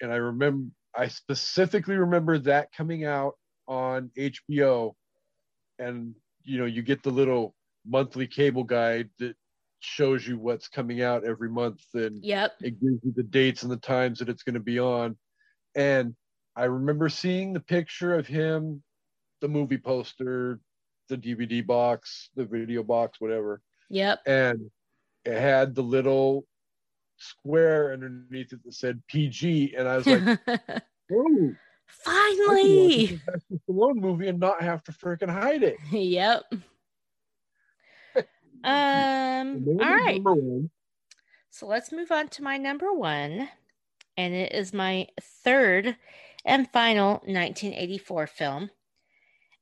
And 0.00 0.12
I 0.12 0.16
remember, 0.18 0.70
I 0.96 1.08
specifically 1.08 1.96
remember 1.96 2.38
that 2.38 2.70
coming 2.70 3.04
out 3.04 3.34
on 3.66 4.12
HBO. 4.16 4.92
And, 5.80 6.14
you 6.44 6.58
know, 6.58 6.66
you 6.66 6.82
get 6.82 7.02
the 7.02 7.10
little 7.10 7.54
monthly 7.86 8.26
cable 8.26 8.64
guide 8.64 9.10
that 9.18 9.36
shows 9.80 10.26
you 10.26 10.38
what's 10.38 10.68
coming 10.68 11.02
out 11.02 11.24
every 11.24 11.48
month 11.48 11.82
and 11.94 12.22
Yep. 12.24 12.52
it 12.60 12.80
gives 12.80 12.98
you 13.04 13.12
the 13.14 13.22
dates 13.22 13.62
and 13.62 13.70
the 13.70 13.76
times 13.76 14.18
that 14.18 14.28
it's 14.28 14.42
going 14.42 14.54
to 14.54 14.60
be 14.60 14.78
on. 14.78 15.16
And 15.74 16.16
I 16.56 16.64
remember 16.64 17.08
seeing 17.08 17.52
the 17.52 17.60
picture 17.60 18.14
of 18.14 18.26
him, 18.26 18.82
the 19.40 19.48
movie 19.48 19.78
poster, 19.78 20.60
the 21.08 21.16
DVD 21.16 21.64
box, 21.64 22.30
the 22.34 22.44
video 22.44 22.82
box, 22.82 23.20
whatever, 23.20 23.62
Yep. 23.90 24.20
and 24.26 24.70
it 25.24 25.38
had 25.38 25.74
the 25.74 25.82
little 25.82 26.46
square 27.16 27.92
underneath 27.92 28.52
it 28.52 28.62
that 28.64 28.74
said 28.74 29.02
PG, 29.08 29.74
and 29.76 29.88
I 29.88 29.96
was 29.96 30.08
like, 30.08 30.22
"Oh, 31.12 31.14
I 31.14 31.14
can 31.14 31.46
watch 31.46 31.56
Finally. 31.88 33.20
Stallone 33.68 33.96
movie 33.96 34.28
and 34.28 34.38
not 34.38 34.62
have 34.62 34.82
to 34.84 34.92
freaking 34.92 35.30
hide 35.30 35.62
it." 35.62 35.78
yep. 35.90 36.44
Um 38.64 39.64
all 39.68 39.86
right. 39.86 40.20
So 41.50 41.66
let's 41.66 41.92
move 41.92 42.10
on 42.10 42.28
to 42.28 42.42
my 42.42 42.56
number 42.56 42.92
one. 42.92 43.48
And 44.16 44.34
it 44.34 44.52
is 44.52 44.72
my 44.72 45.06
third 45.44 45.96
and 46.44 46.68
final 46.72 47.14
1984 47.24 48.26
film. 48.26 48.70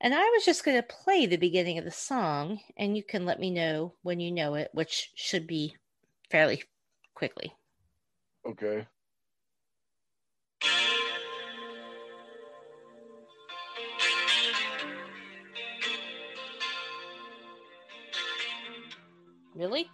And 0.00 0.14
I 0.14 0.22
was 0.22 0.44
just 0.44 0.64
going 0.64 0.76
to 0.76 0.82
play 0.82 1.26
the 1.26 1.36
beginning 1.36 1.78
of 1.78 1.84
the 1.84 1.90
song, 1.90 2.60
and 2.76 2.96
you 2.96 3.02
can 3.02 3.24
let 3.24 3.40
me 3.40 3.50
know 3.50 3.94
when 4.02 4.20
you 4.20 4.30
know 4.30 4.54
it, 4.54 4.70
which 4.72 5.10
should 5.14 5.46
be 5.46 5.74
fairly 6.30 6.62
quickly. 7.14 7.52
Okay. 8.46 8.86
Really? 19.56 19.88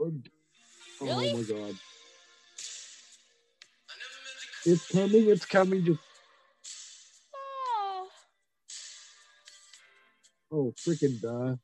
Oh, 0.00 0.12
Really? 1.00 1.30
Oh 1.30 1.36
my 1.36 1.42
god. 1.42 1.74
It's 4.64 4.86
coming, 4.92 5.28
it's 5.28 5.44
coming. 5.44 5.84
Just 5.84 5.98
Oh, 7.34 8.08
oh 10.52 10.74
freaking 10.86 11.20
duh. 11.20 11.56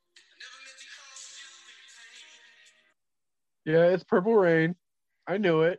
Yeah, 3.64 3.84
it's 3.86 4.02
Purple 4.02 4.34
Rain. 4.34 4.74
I 5.28 5.38
knew 5.38 5.62
it. 5.62 5.78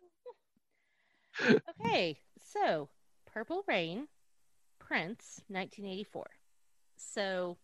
okay. 1.82 2.18
So, 2.40 2.88
Purple 3.26 3.66
Rain, 3.68 4.08
Prince, 4.80 5.42
1984. 5.50 6.28
So, 7.14 7.58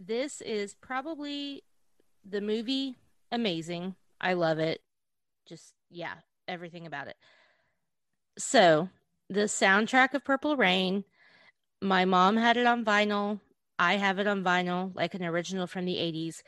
this 0.00 0.40
is 0.40 0.74
probably 0.74 1.62
the 2.24 2.40
movie 2.40 2.96
amazing. 3.30 3.94
I 4.20 4.34
love 4.34 4.58
it. 4.58 4.80
Just 5.46 5.74
yeah, 5.90 6.14
everything 6.48 6.86
about 6.86 7.08
it. 7.08 7.16
So, 8.38 8.88
the 9.28 9.42
soundtrack 9.42 10.14
of 10.14 10.24
Purple 10.24 10.56
Rain, 10.56 11.04
my 11.80 12.04
mom 12.04 12.36
had 12.36 12.56
it 12.56 12.66
on 12.66 12.84
vinyl. 12.84 13.40
I 13.78 13.94
have 13.96 14.18
it 14.18 14.26
on 14.26 14.44
vinyl, 14.44 14.94
like 14.94 15.14
an 15.14 15.24
original 15.24 15.66
from 15.66 15.84
the 15.84 15.96
80s. 15.96 16.42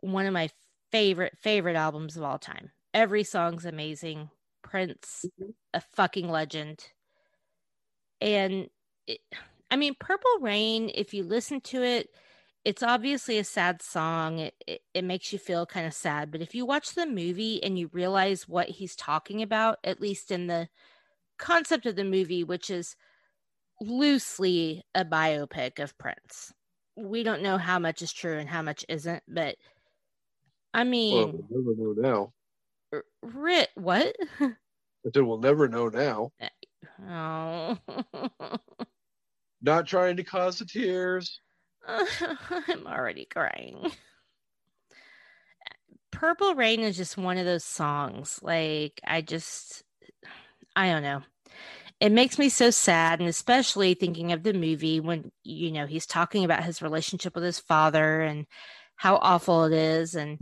One 0.00 0.26
of 0.26 0.32
my 0.32 0.50
favorite, 0.90 1.36
favorite 1.40 1.76
albums 1.76 2.16
of 2.16 2.22
all 2.22 2.38
time. 2.38 2.70
Every 2.92 3.24
song's 3.24 3.64
amazing. 3.64 4.30
Prince, 4.62 5.24
mm-hmm. 5.26 5.50
a 5.74 5.80
fucking 5.80 6.28
legend. 6.28 6.84
And 8.20 8.68
it, 9.06 9.20
I 9.72 9.76
mean, 9.76 9.94
Purple 9.98 10.38
Rain, 10.42 10.90
if 10.94 11.14
you 11.14 11.22
listen 11.24 11.62
to 11.62 11.82
it, 11.82 12.10
it's 12.62 12.82
obviously 12.82 13.38
a 13.38 13.44
sad 13.44 13.80
song. 13.80 14.38
It, 14.38 14.54
it, 14.66 14.80
it 14.92 15.02
makes 15.02 15.32
you 15.32 15.38
feel 15.38 15.64
kind 15.64 15.86
of 15.86 15.94
sad. 15.94 16.30
But 16.30 16.42
if 16.42 16.54
you 16.54 16.66
watch 16.66 16.94
the 16.94 17.06
movie 17.06 17.64
and 17.64 17.78
you 17.78 17.88
realize 17.90 18.46
what 18.46 18.68
he's 18.68 18.94
talking 18.94 19.40
about, 19.40 19.78
at 19.82 19.98
least 19.98 20.30
in 20.30 20.46
the 20.46 20.68
concept 21.38 21.86
of 21.86 21.96
the 21.96 22.04
movie, 22.04 22.44
which 22.44 22.68
is 22.68 22.96
loosely 23.80 24.84
a 24.94 25.06
biopic 25.06 25.78
of 25.78 25.96
Prince, 25.96 26.52
we 26.94 27.22
don't 27.22 27.42
know 27.42 27.56
how 27.56 27.78
much 27.78 28.02
is 28.02 28.12
true 28.12 28.36
and 28.36 28.50
how 28.50 28.60
much 28.60 28.84
isn't. 28.90 29.22
But 29.26 29.56
I 30.74 30.84
mean, 30.84 31.14
well, 31.14 31.32
we'll 31.48 31.64
never 31.64 32.02
know 32.02 32.32
now. 32.92 33.02
Rit, 33.22 33.70
what? 33.76 34.14
I 34.40 34.50
said 35.14 35.22
we'll 35.22 35.38
never 35.38 35.66
know 35.66 35.88
now. 35.88 36.30
Eh, 36.40 36.48
oh. 37.08 37.78
Not 39.62 39.86
trying 39.86 40.16
to 40.16 40.24
cause 40.24 40.58
the 40.58 40.64
tears. 40.64 41.40
I'm 41.86 42.86
already 42.86 43.26
crying. 43.26 43.92
Purple 46.10 46.54
Rain 46.54 46.80
is 46.80 46.96
just 46.96 47.16
one 47.16 47.38
of 47.38 47.46
those 47.46 47.64
songs. 47.64 48.38
Like, 48.42 49.00
I 49.04 49.22
just, 49.22 49.82
I 50.76 50.88
don't 50.90 51.02
know. 51.02 51.22
It 52.00 52.10
makes 52.10 52.38
me 52.38 52.48
so 52.48 52.70
sad. 52.70 53.20
And 53.20 53.28
especially 53.28 53.94
thinking 53.94 54.32
of 54.32 54.42
the 54.42 54.52
movie 54.52 55.00
when, 55.00 55.30
you 55.44 55.70
know, 55.70 55.86
he's 55.86 56.06
talking 56.06 56.44
about 56.44 56.64
his 56.64 56.82
relationship 56.82 57.34
with 57.34 57.44
his 57.44 57.60
father 57.60 58.20
and 58.20 58.46
how 58.96 59.16
awful 59.16 59.64
it 59.64 59.72
is. 59.72 60.14
And 60.14 60.38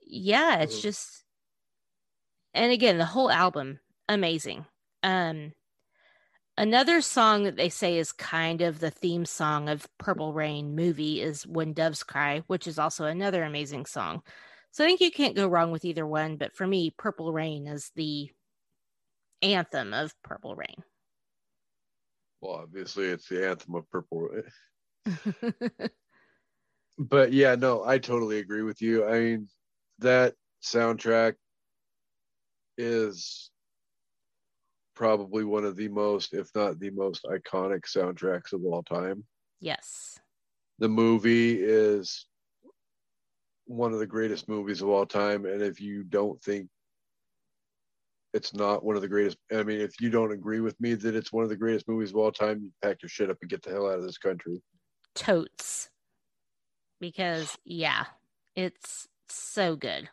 yeah, 0.00 0.58
it's 0.58 0.80
just, 0.82 1.24
and 2.52 2.72
again, 2.72 2.98
the 2.98 3.04
whole 3.04 3.30
album, 3.30 3.80
amazing. 4.08 4.66
Um, 5.02 5.52
Another 6.56 7.00
song 7.00 7.44
that 7.44 7.56
they 7.56 7.68
say 7.68 7.98
is 7.98 8.12
kind 8.12 8.60
of 8.60 8.78
the 8.78 8.90
theme 8.90 9.26
song 9.26 9.68
of 9.68 9.88
Purple 9.98 10.32
Rain 10.32 10.76
movie 10.76 11.20
is 11.20 11.44
When 11.44 11.72
Doves 11.72 12.04
Cry, 12.04 12.44
which 12.46 12.68
is 12.68 12.78
also 12.78 13.06
another 13.06 13.42
amazing 13.42 13.86
song. 13.86 14.22
So 14.70 14.84
I 14.84 14.86
think 14.86 15.00
you 15.00 15.10
can't 15.10 15.34
go 15.34 15.48
wrong 15.48 15.72
with 15.72 15.84
either 15.84 16.06
one, 16.06 16.36
but 16.36 16.54
for 16.54 16.66
me, 16.66 16.94
Purple 16.96 17.32
Rain 17.32 17.66
is 17.66 17.90
the 17.96 18.30
anthem 19.42 19.92
of 19.92 20.14
Purple 20.22 20.54
Rain. 20.54 20.76
Well, 22.40 22.60
obviously 22.62 23.06
it's 23.06 23.28
the 23.28 23.48
anthem 23.48 23.74
of 23.74 23.90
Purple 23.90 24.28
Rain. 24.28 25.64
but 26.98 27.32
yeah, 27.32 27.56
no, 27.56 27.84
I 27.84 27.98
totally 27.98 28.38
agree 28.38 28.62
with 28.62 28.80
you. 28.80 29.04
I 29.08 29.18
mean, 29.18 29.48
that 29.98 30.34
soundtrack 30.62 31.34
is 32.78 33.50
probably 34.94 35.44
one 35.44 35.64
of 35.64 35.76
the 35.76 35.88
most, 35.88 36.34
if 36.34 36.48
not 36.54 36.78
the 36.78 36.90
most 36.90 37.24
iconic 37.24 37.82
soundtracks 37.84 38.52
of 38.52 38.64
all 38.64 38.82
time. 38.82 39.24
Yes. 39.60 40.18
The 40.78 40.88
movie 40.88 41.62
is 41.62 42.26
one 43.66 43.92
of 43.92 43.98
the 43.98 44.06
greatest 44.06 44.48
movies 44.48 44.82
of 44.82 44.88
all 44.88 45.06
time. 45.06 45.46
And 45.46 45.62
if 45.62 45.80
you 45.80 46.04
don't 46.04 46.42
think 46.42 46.68
it's 48.32 48.52
not 48.52 48.84
one 48.84 48.96
of 48.96 49.02
the 49.02 49.08
greatest, 49.08 49.38
I 49.52 49.62
mean, 49.62 49.80
if 49.80 50.00
you 50.00 50.10
don't 50.10 50.32
agree 50.32 50.60
with 50.60 50.78
me 50.80 50.94
that 50.94 51.14
it's 51.14 51.32
one 51.32 51.44
of 51.44 51.50
the 51.50 51.56
greatest 51.56 51.88
movies 51.88 52.10
of 52.10 52.16
all 52.16 52.32
time, 52.32 52.60
you 52.62 52.72
pack 52.82 53.02
your 53.02 53.08
shit 53.08 53.30
up 53.30 53.38
and 53.40 53.50
get 53.50 53.62
the 53.62 53.70
hell 53.70 53.86
out 53.86 53.98
of 53.98 54.04
this 54.04 54.18
country. 54.18 54.60
Totes. 55.14 55.90
Because, 57.00 57.56
yeah, 57.64 58.04
it's 58.56 59.08
so 59.28 59.76
good. 59.76 60.08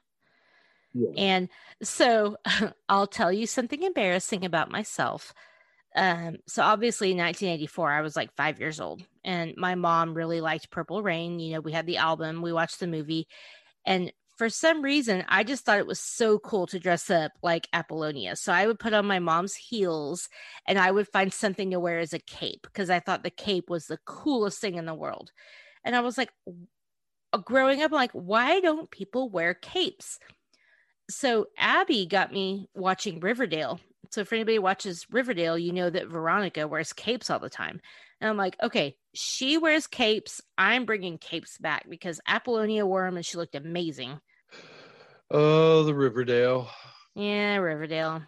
And 1.18 1.50
so 1.84 2.38
I'll 2.90 3.08
tell 3.08 3.32
you 3.32 3.48
something 3.48 3.84
embarrassing 3.84 4.46
about 4.46 4.72
myself. 4.72 5.34
Um, 5.96 6.38
so 6.48 6.64
obviously 6.64 7.12
in 7.12 7.18
1984, 7.18 7.92
I 7.92 8.02
was 8.02 8.16
like 8.16 8.36
five 8.36 8.60
years 8.60 8.80
old, 8.80 9.04
and 9.26 9.54
my 9.58 9.76
mom 9.76 10.14
really 10.14 10.40
liked 10.40 10.72
Purple 10.72 11.04
Rain. 11.04 11.40
You 11.40 11.54
know, 11.54 11.60
we 11.60 11.74
had 11.74 11.86
the 11.86 11.98
album, 11.98 12.42
we 12.42 12.54
watched 12.54 12.80
the 12.80 12.88
movie, 12.88 13.28
and 13.86 14.12
for 14.38 14.50
some 14.50 14.82
reason, 14.82 15.24
I 15.28 15.44
just 15.44 15.66
thought 15.66 15.78
it 15.78 15.86
was 15.86 16.00
so 16.00 16.40
cool 16.40 16.66
to 16.68 16.80
dress 16.80 17.12
up 17.12 17.32
like 17.44 17.68
Apollonia. 17.74 18.36
So 18.36 18.52
I 18.52 18.66
would 18.66 18.80
put 18.80 18.94
on 18.94 19.06
my 19.06 19.20
mom's 19.20 19.54
heels 19.54 20.30
and 20.66 20.80
I 20.80 20.90
would 20.90 21.08
find 21.08 21.32
something 21.32 21.70
to 21.70 21.80
wear 21.80 22.00
as 22.00 22.14
a 22.14 22.20
cape 22.20 22.62
because 22.64 22.90
I 22.90 23.00
thought 23.00 23.22
the 23.22 23.30
cape 23.30 23.70
was 23.70 23.86
the 23.86 24.00
coolest 24.06 24.60
thing 24.60 24.78
in 24.78 24.86
the 24.86 24.96
world. 24.96 25.32
And 25.84 25.96
I 25.96 26.00
was 26.00 26.18
like, 26.18 26.32
growing 27.46 27.84
up, 27.84 27.92
I'm 27.92 27.96
like, 27.96 28.14
why 28.14 28.60
don't 28.62 28.90
people 28.90 29.30
wear 29.30 29.54
capes? 29.54 30.18
So 31.12 31.48
Abby 31.58 32.06
got 32.06 32.32
me 32.32 32.70
watching 32.74 33.20
Riverdale. 33.20 33.80
So 34.12 34.22
if 34.22 34.34
anybody 34.34 34.60
watches 34.60 35.06
Riverdale, 35.10 35.58
you 35.58 35.72
know 35.72 35.90
that 35.90 36.08
Veronica 36.08 36.68
wears 36.68 36.94
capes 36.94 37.30
all 37.30 37.40
the 37.40 37.50
time. 37.50 37.80
And 38.20 38.30
I'm 38.30 38.38
like, 38.38 38.58
okay, 38.62 38.96
she 39.14 39.58
wears 39.58 39.88
capes. 39.88 40.42
I'm 40.58 40.86
bringing 40.86 41.18
capes 41.18 41.58
back 41.58 41.86
because 41.90 42.20
Apollonia 42.28 42.86
wore 42.86 43.06
them 43.06 43.16
and 43.16 43.26
she 43.26 43.38
looked 43.38 43.56
amazing. 43.56 44.20
Oh, 45.30 45.84
the 45.84 45.96
Riverdale. 45.96 46.70
Yeah, 47.16 47.58
Riverdale. 47.58 48.24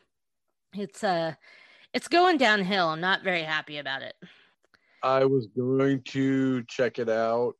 It's 0.73 1.03
uh 1.03 1.33
it's 1.93 2.07
going 2.07 2.37
downhill. 2.37 2.87
I'm 2.87 3.01
not 3.01 3.23
very 3.23 3.43
happy 3.43 3.77
about 3.77 4.01
it. 4.01 4.15
I 5.03 5.25
was 5.25 5.47
going 5.47 6.01
to 6.09 6.63
check 6.63 6.97
it 6.97 7.09
out 7.09 7.53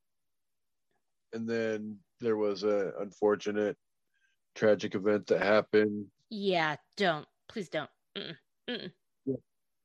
and 1.33 1.47
then 1.47 1.97
there 2.21 2.37
was 2.37 2.63
a 2.63 2.93
unfortunate 2.99 3.77
tragic 4.55 4.95
event 4.95 5.27
that 5.27 5.41
happened. 5.41 6.07
Yeah, 6.29 6.75
don't. 6.97 7.27
Please 7.47 7.69
don't. 7.69 7.89
Mm-mm. 8.17 8.35
Mm-mm. 8.69 8.91
Yeah. 9.25 9.35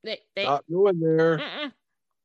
They, 0.05 0.19
they, 0.37 0.45
Not 0.45 0.65
going 0.71 1.01
there. 1.01 1.39
Mm-mm. 1.39 1.73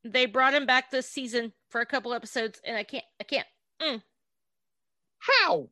They 0.06 0.26
brought 0.26 0.54
him 0.54 0.66
back 0.66 0.92
this 0.92 1.10
season 1.10 1.54
for 1.70 1.82
a 1.82 1.86
couple 1.86 2.14
episodes, 2.14 2.60
and 2.66 2.76
I 2.76 2.84
can't. 2.84 3.06
I 3.20 3.24
can't. 3.24 3.48
Mm. 3.82 4.02
How? 5.20 5.70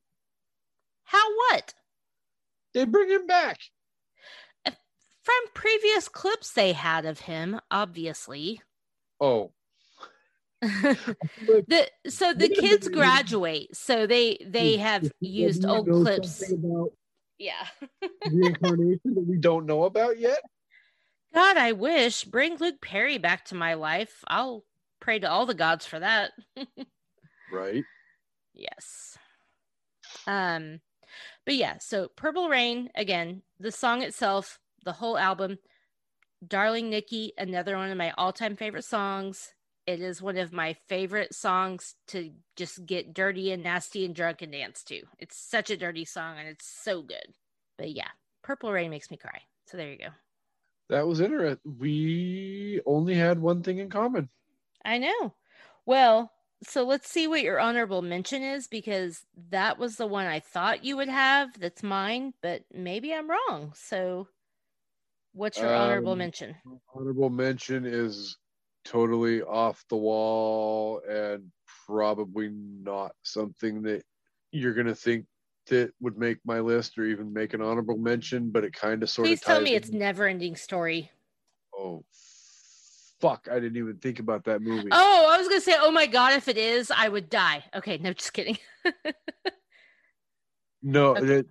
How 1.04 1.36
what? 1.36 1.74
They 2.74 2.86
bring 2.86 3.10
him 3.10 3.28
back. 3.28 3.58
From 4.66 5.36
previous 5.54 6.08
clips 6.08 6.52
they 6.52 6.74
had 6.74 7.06
of 7.06 7.20
him, 7.20 7.60
obviously. 7.70 8.62
Oh, 9.20 9.52
the 11.68 11.90
so 12.08 12.34
the 12.34 12.50
kids 12.50 12.88
graduate 12.88 13.76
so 13.76 14.06
they 14.06 14.38
they 14.46 14.78
have 14.78 15.12
used 15.20 15.66
old 15.66 15.88
clips. 15.88 16.44
yeah. 17.40 17.66
reincarnation 18.32 19.16
that 19.16 19.26
we 19.28 19.38
don't 19.38 19.66
know 19.66 19.84
about 19.86 20.20
yet. 20.20 20.40
God 21.34 21.58
i 21.58 21.72
wish. 21.72 22.24
Bring 22.26 22.58
luke 22.58 22.82
perry 22.82 23.18
back 23.18 23.46
to 23.46 23.56
my 23.56 23.74
life. 23.74 24.24
I'll 24.28 24.64
pray 25.00 25.18
to 25.20 25.30
all 25.30 25.46
the 25.46 25.54
gods 25.56 25.86
for 25.86 26.00
that. 26.00 26.32
Right. 27.54 27.84
Yes. 28.54 29.18
Um 30.26 30.80
but 31.46 31.56
yeah 31.56 31.78
so 31.80 32.08
purple 32.16 32.50
rain 32.50 32.90
again 32.96 33.42
the 33.60 33.72
song 33.72 34.02
itself 34.02 34.60
the 34.86 34.94
whole 34.94 35.18
album 35.18 35.58
darling 36.48 36.90
nikki 36.90 37.34
another 37.38 37.76
one 37.76 37.92
of 37.92 37.98
my 37.98 38.12
all-time 38.18 38.56
favorite 38.56 38.86
songs 38.86 39.54
it 39.92 40.02
is 40.02 40.22
one 40.22 40.38
of 40.38 40.54
my 40.54 40.74
favorite 40.88 41.34
songs 41.34 41.96
to 42.08 42.32
just 42.56 42.86
get 42.86 43.14
dirty 43.14 43.52
and 43.52 43.64
nasty 43.64 44.06
and 44.06 44.16
drunk 44.16 44.42
and 44.42 44.52
dance 44.52 44.84
to. 44.86 45.02
It's 45.20 45.38
such 45.38 45.70
a 45.70 45.78
dirty 45.78 46.06
song 46.06 46.38
and 46.40 46.48
it's 46.48 46.66
so 46.66 47.02
good. 47.02 47.36
But 47.78 47.92
yeah, 47.92 48.08
Purple 48.42 48.72
Rain 48.72 48.90
makes 48.90 49.12
me 49.12 49.18
cry. 49.18 49.42
So 49.68 49.78
there 49.78 49.92
you 49.92 49.98
go. 49.98 50.10
That 50.90 51.08
was 51.08 51.22
interesting. 51.22 51.60
We 51.80 52.82
only 52.86 53.16
had 53.16 53.40
one 53.40 53.64
thing 53.64 53.80
in 53.80 53.90
common. 53.90 54.30
I 54.84 54.98
know. 54.98 55.34
Well, 55.86 56.32
so 56.64 56.84
let's 56.84 57.10
see 57.10 57.28
what 57.28 57.42
your 57.42 57.60
honorable 57.60 58.02
mention 58.02 58.44
is 58.44 58.68
because 58.68 59.26
that 59.50 59.78
was 59.78 59.96
the 59.96 60.08
one 60.08 60.26
I 60.26 60.40
thought 60.40 60.86
you 60.86 60.98
would 60.98 61.10
have. 61.10 61.60
That's 61.60 61.84
mine, 61.84 62.34
but 62.42 62.64
maybe 62.74 63.14
I'm 63.14 63.30
wrong. 63.30 63.74
So, 63.76 64.28
what's 65.34 65.58
your 65.58 65.74
um, 65.74 65.82
honorable 65.82 66.16
mention? 66.16 66.56
Honorable 66.94 67.30
mention 67.30 67.86
is 67.86 68.38
totally 68.86 69.42
off 69.42 69.84
the 69.90 69.96
wall 69.96 71.02
and 71.10 71.52
probably 71.86 72.50
not 72.50 73.14
something 73.24 73.82
that 73.84 74.04
you're 74.52 74.74
going 74.74 74.88
to 74.88 74.96
think 74.96 75.26
that 75.68 75.92
would 76.02 76.18
make 76.18 76.40
my 76.44 76.60
list 76.60 76.98
or 76.98 77.06
even 77.06 77.32
make 77.32 77.54
an 77.54 77.62
honorable 77.62 77.98
mention, 77.98 78.50
but 78.50 78.64
it 78.64 78.74
kind 78.74 79.04
of 79.04 79.10
sort 79.10 79.28
Please 79.28 79.40
of. 79.40 79.44
Please 79.44 79.48
tell 79.48 79.62
me 79.62 79.72
in. 79.72 79.78
it's 79.78 79.90
never 79.92 80.28
ending 80.28 80.56
story. 80.56 81.12
Oh, 81.78 82.04
fuck. 83.22 83.48
I 83.50 83.56
didn't 83.60 83.78
even 83.78 83.98
think 83.98 84.20
about 84.20 84.44
that 84.46 84.62
movie. 84.62 84.90
Oh, 84.92 85.28
I 85.30 85.38
was 85.38 85.48
going 85.48 85.62
to 85.62 85.66
say, 85.66 85.76
oh 85.80 85.92
my 85.92 86.08
God, 86.08 86.34
if 86.34 86.48
it 86.48 86.58
is, 86.58 86.92
I 86.92 87.08
would 87.08 87.30
die. 87.30 87.64
Okay, 87.76 87.98
no, 87.98 88.14
just 88.14 88.34
kidding. 88.34 88.58
No, 90.84 91.16
Okay. 91.16 91.32
it, 91.36 91.48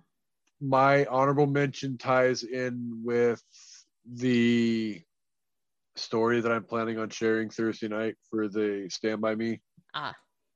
my 0.59 1.05
honorable 1.05 1.47
mention 1.47 1.97
ties 1.97 2.43
in 2.43 3.01
with 3.03 3.41
the 4.05 5.01
story 6.01 6.41
that 6.41 6.51
I'm 6.51 6.63
planning 6.63 6.97
on 6.99 7.09
sharing 7.09 7.49
Thursday 7.49 7.87
night 7.87 8.15
for 8.29 8.47
the 8.47 8.87
Stand 8.89 9.21
By 9.21 9.35
Me 9.35 9.61
Ah, 9.93 10.15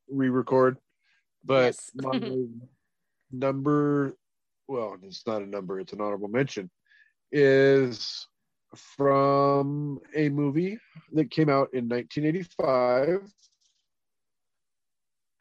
re-record. 0.10 0.78
But 1.44 1.76
Yes. 1.76 1.92
my 1.96 2.20
number, 3.32 4.18
well, 4.68 4.98
it's 5.04 5.26
not 5.28 5.42
a 5.42 5.46
number; 5.46 5.80
it's 5.80 5.94
an 5.94 6.02
honorable 6.02 6.28
mention. 6.28 6.70
Is 7.32 8.28
from 8.76 10.00
a 10.16 10.30
movie 10.30 10.78
that 11.14 11.32
came 11.32 11.50
out 11.50 11.70
in 11.74 11.88
1985 11.88 13.32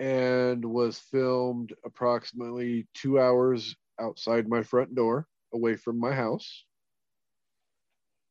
and 0.01 0.65
was 0.65 0.99
filmed 0.99 1.73
approximately 1.85 2.87
two 2.95 3.19
hours 3.21 3.75
outside 4.01 4.49
my 4.49 4.63
front 4.63 4.95
door, 4.95 5.27
away 5.53 5.77
from 5.77 5.99
my 5.99 6.13
house, 6.13 6.65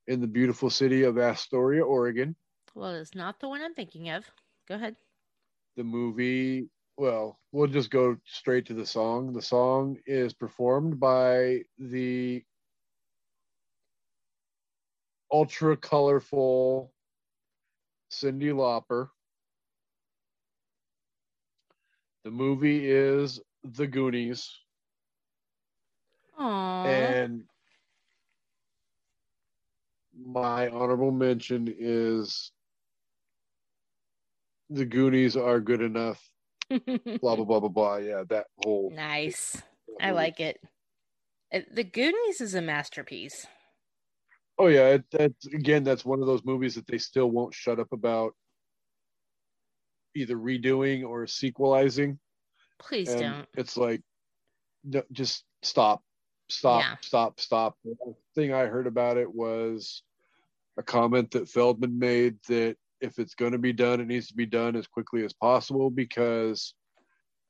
in 0.08 0.20
the 0.22 0.28
beautiful 0.28 0.70
city 0.70 1.04
of 1.04 1.18
Astoria, 1.18 1.84
Oregon. 1.84 2.36
well, 2.76 2.92
it's 2.96 3.16
not 3.16 3.40
the 3.40 3.48
one 3.50 3.62
I'm 3.62 3.74
thinking 3.74 4.10
of. 4.10 4.26
Go 4.68 4.76
ahead. 4.76 4.96
the 5.76 5.84
movie 5.84 6.70
well 6.98 7.40
we'll 7.52 7.68
just 7.68 7.90
go 7.90 8.16
straight 8.26 8.66
to 8.68 8.74
the 8.74 8.86
song 8.86 9.34
the 9.34 9.42
song 9.42 9.98
is 10.06 10.34
performed 10.34 11.00
by 11.00 11.62
the 11.80 12.44
ultra 15.32 15.76
colorful 15.76 16.92
cyndi 18.12 18.52
lauper 18.54 19.10
the 22.24 22.32
movie 22.32 22.90
is 22.90 23.40
the 23.64 23.88
goonies 23.88 24.60
Aww. 26.40 26.86
and 26.86 27.44
my 30.26 30.68
honorable 30.70 31.12
mention 31.12 31.74
is 31.78 32.52
the 34.70 34.86
goonies 34.86 35.36
are 35.36 35.60
good 35.60 35.82
enough 35.82 36.22
blah 36.70 37.36
blah 37.36 37.44
blah 37.46 37.60
blah 37.60 37.70
blah 37.70 37.96
yeah 37.98 38.24
that 38.30 38.48
whole 38.64 38.92
nice. 38.96 39.62
I 40.02 40.12
like 40.12 40.40
it. 40.40 40.58
It- 41.52 41.76
The 41.76 41.84
Goonies 41.84 42.42
is 42.42 42.56
a 42.56 42.62
masterpiece. 42.62 43.46
Oh 44.58 44.68
yeah, 44.68 44.88
it, 44.90 45.04
that's 45.12 45.46
again 45.48 45.84
that's 45.84 46.04
one 46.06 46.20
of 46.22 46.26
those 46.28 46.44
movies 46.46 46.74
that 46.76 46.88
they 46.88 46.98
still 46.98 47.30
won't 47.30 47.54
shut 47.54 47.80
up 47.80 47.92
about 47.92 48.34
either 50.16 50.36
redoing 50.36 51.04
or 51.08 51.28
sequelizing. 51.28 52.18
Please 52.80 53.10
and 53.10 53.20
don't. 53.22 53.48
It's 53.56 53.78
like 53.78 54.02
no, 54.84 55.04
just 55.12 55.44
stop, 55.62 56.02
stop, 56.50 56.82
Yeah. 56.82 56.96
stop, 57.02 57.40
stop. 57.40 57.78
The 57.84 58.16
thing 58.36 58.54
I 58.54 58.66
heard 58.66 58.88
about 58.88 59.18
it 59.18 59.32
was 59.32 60.02
a 60.78 60.84
comment 60.84 61.32
that 61.32 61.50
Feldman 61.50 61.98
made 61.98 62.38
that 62.48 62.76
if 63.02 63.20
it's 63.20 63.36
going 63.36 63.52
to 63.52 63.58
be 63.58 63.74
done, 63.74 64.00
it 64.00 64.08
needs 64.08 64.28
to 64.28 64.36
be 64.36 64.46
done 64.46 64.76
as 64.76 64.88
quickly 64.88 65.26
as 65.26 65.34
possible 65.34 65.90
because 65.90 66.74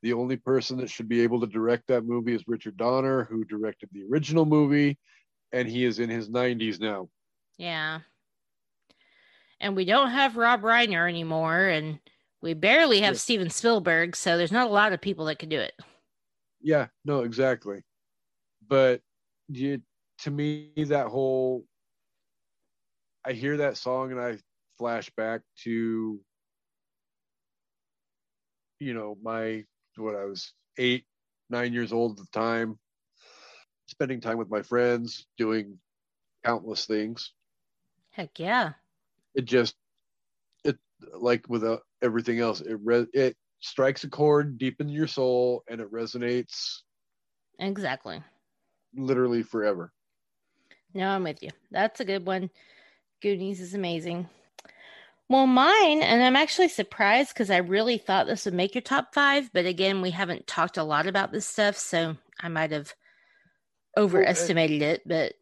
the 0.01 0.13
only 0.13 0.35
person 0.35 0.77
that 0.77 0.89
should 0.89 1.07
be 1.07 1.21
able 1.21 1.39
to 1.39 1.47
direct 1.47 1.87
that 1.87 2.05
movie 2.05 2.33
is 2.33 2.43
Richard 2.47 2.75
Donner, 2.75 3.23
who 3.25 3.45
directed 3.45 3.89
the 3.91 4.03
original 4.11 4.45
movie, 4.45 4.97
and 5.51 5.67
he 5.67 5.85
is 5.85 5.99
in 5.99 6.09
his 6.09 6.29
90s 6.29 6.79
now. 6.79 7.07
Yeah. 7.57 7.99
And 9.61 9.75
we 9.75 9.85
don't 9.85 10.09
have 10.09 10.35
Rob 10.35 10.61
Reiner 10.61 11.07
anymore, 11.07 11.67
and 11.67 11.99
we 12.41 12.53
barely 12.53 12.99
have 13.01 13.13
Yeah. 13.13 13.19
Steven 13.19 13.49
Spielberg, 13.49 14.15
so 14.15 14.37
there's 14.37 14.51
not 14.51 14.67
a 14.67 14.73
lot 14.73 14.91
of 14.91 14.99
people 14.99 15.25
that 15.25 15.39
can 15.39 15.47
do 15.47 15.59
it. 15.59 15.73
Yeah, 16.59 16.87
no, 17.05 17.21
exactly. 17.21 17.83
But 18.67 19.01
you, 19.47 19.81
to 20.19 20.31
me, 20.31 20.71
that 20.75 21.07
whole, 21.07 21.65
I 23.25 23.33
hear 23.33 23.57
that 23.57 23.77
song 23.77 24.11
and 24.11 24.19
I 24.19 24.37
flash 24.77 25.09
back 25.15 25.41
to, 25.63 26.19
you 28.79 28.93
know, 28.93 29.17
my, 29.21 29.63
what 29.95 30.15
I 30.15 30.25
was 30.25 30.53
eight, 30.77 31.05
nine 31.49 31.73
years 31.73 31.93
old 31.93 32.19
at 32.19 32.25
the 32.25 32.39
time, 32.39 32.77
spending 33.87 34.19
time 34.19 34.37
with 34.37 34.49
my 34.49 34.61
friends, 34.61 35.25
doing 35.37 35.79
countless 36.43 36.85
things. 36.85 37.31
Heck 38.09 38.39
yeah. 38.39 38.73
It 39.35 39.45
just, 39.45 39.75
it, 40.65 40.77
like 41.13 41.47
with 41.47 41.63
uh, 41.63 41.77
everything 42.01 42.39
else, 42.39 42.61
it, 42.61 42.77
re- 42.83 43.07
it 43.13 43.37
strikes 43.61 44.03
a 44.03 44.09
chord 44.09 44.57
deep 44.57 44.81
in 44.81 44.89
your 44.89 45.07
soul 45.07 45.63
and 45.69 45.79
it 45.79 45.91
resonates 45.91 46.79
Exactly. 47.59 48.21
literally 48.93 49.43
forever. 49.43 49.93
No, 50.93 51.07
I'm 51.07 51.23
with 51.23 51.41
you. 51.41 51.49
That's 51.71 52.01
a 52.01 52.05
good 52.05 52.25
one. 52.25 52.49
Goonies 53.23 53.61
is 53.61 53.73
amazing. 53.73 54.27
Well, 55.29 55.47
mine, 55.47 56.01
and 56.03 56.21
I'm 56.21 56.35
actually 56.35 56.67
surprised 56.67 57.29
because 57.33 57.49
I 57.49 57.57
really 57.57 57.97
thought 57.97 58.27
this 58.27 58.43
would 58.43 58.53
make 58.53 58.75
your 58.75 58.81
top 58.81 59.13
five, 59.13 59.49
but 59.53 59.65
again, 59.65 60.01
we 60.01 60.11
haven't 60.11 60.45
talked 60.45 60.75
a 60.75 60.83
lot 60.83 61.07
about 61.07 61.31
this 61.31 61.47
stuff, 61.47 61.77
so 61.77 62.17
I 62.41 62.49
might 62.49 62.71
have 62.71 62.93
overestimated 63.97 64.81
it. 64.81 65.01
But 65.05 65.35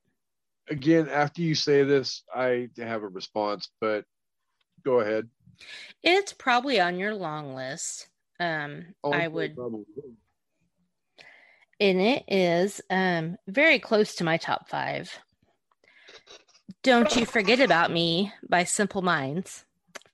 again, 0.69 1.09
after 1.09 1.41
you 1.41 1.55
say 1.55 1.83
this, 1.83 2.21
I 2.33 2.69
have 2.77 3.01
a 3.01 3.07
response, 3.07 3.69
but 3.81 4.05
go 4.85 4.99
ahead. 4.99 5.27
it's 6.03 6.33
probably 6.33 6.79
on 6.79 6.99
your 6.99 7.15
long 7.15 7.55
list. 7.55 8.07
Um, 8.39 8.93
Oh, 9.03 9.11
I 9.11 9.27
would, 9.27 9.55
probably. 9.55 9.85
and 11.79 11.99
it 11.99 12.23
is 12.27 12.79
um 12.91 13.37
very 13.47 13.79
close 13.79 14.13
to 14.15 14.23
my 14.23 14.37
top 14.37 14.69
five. 14.69 15.17
Don't 16.83 17.15
you 17.15 17.25
forget 17.27 17.59
about 17.59 17.91
me 17.91 18.33
by 18.49 18.63
Simple 18.63 19.03
Minds 19.03 19.65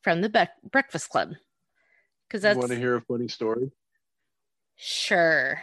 from 0.02 0.22
the 0.22 0.30
Bre- 0.30 0.69
Breakfast 0.69 1.10
Club, 1.10 1.34
because 2.27 2.44
You 2.44 2.60
want 2.60 2.72
to 2.72 2.77
hear 2.77 2.98
a 2.98 3.02
funny 3.02 3.30
story? 3.30 3.72
sure. 4.76 5.61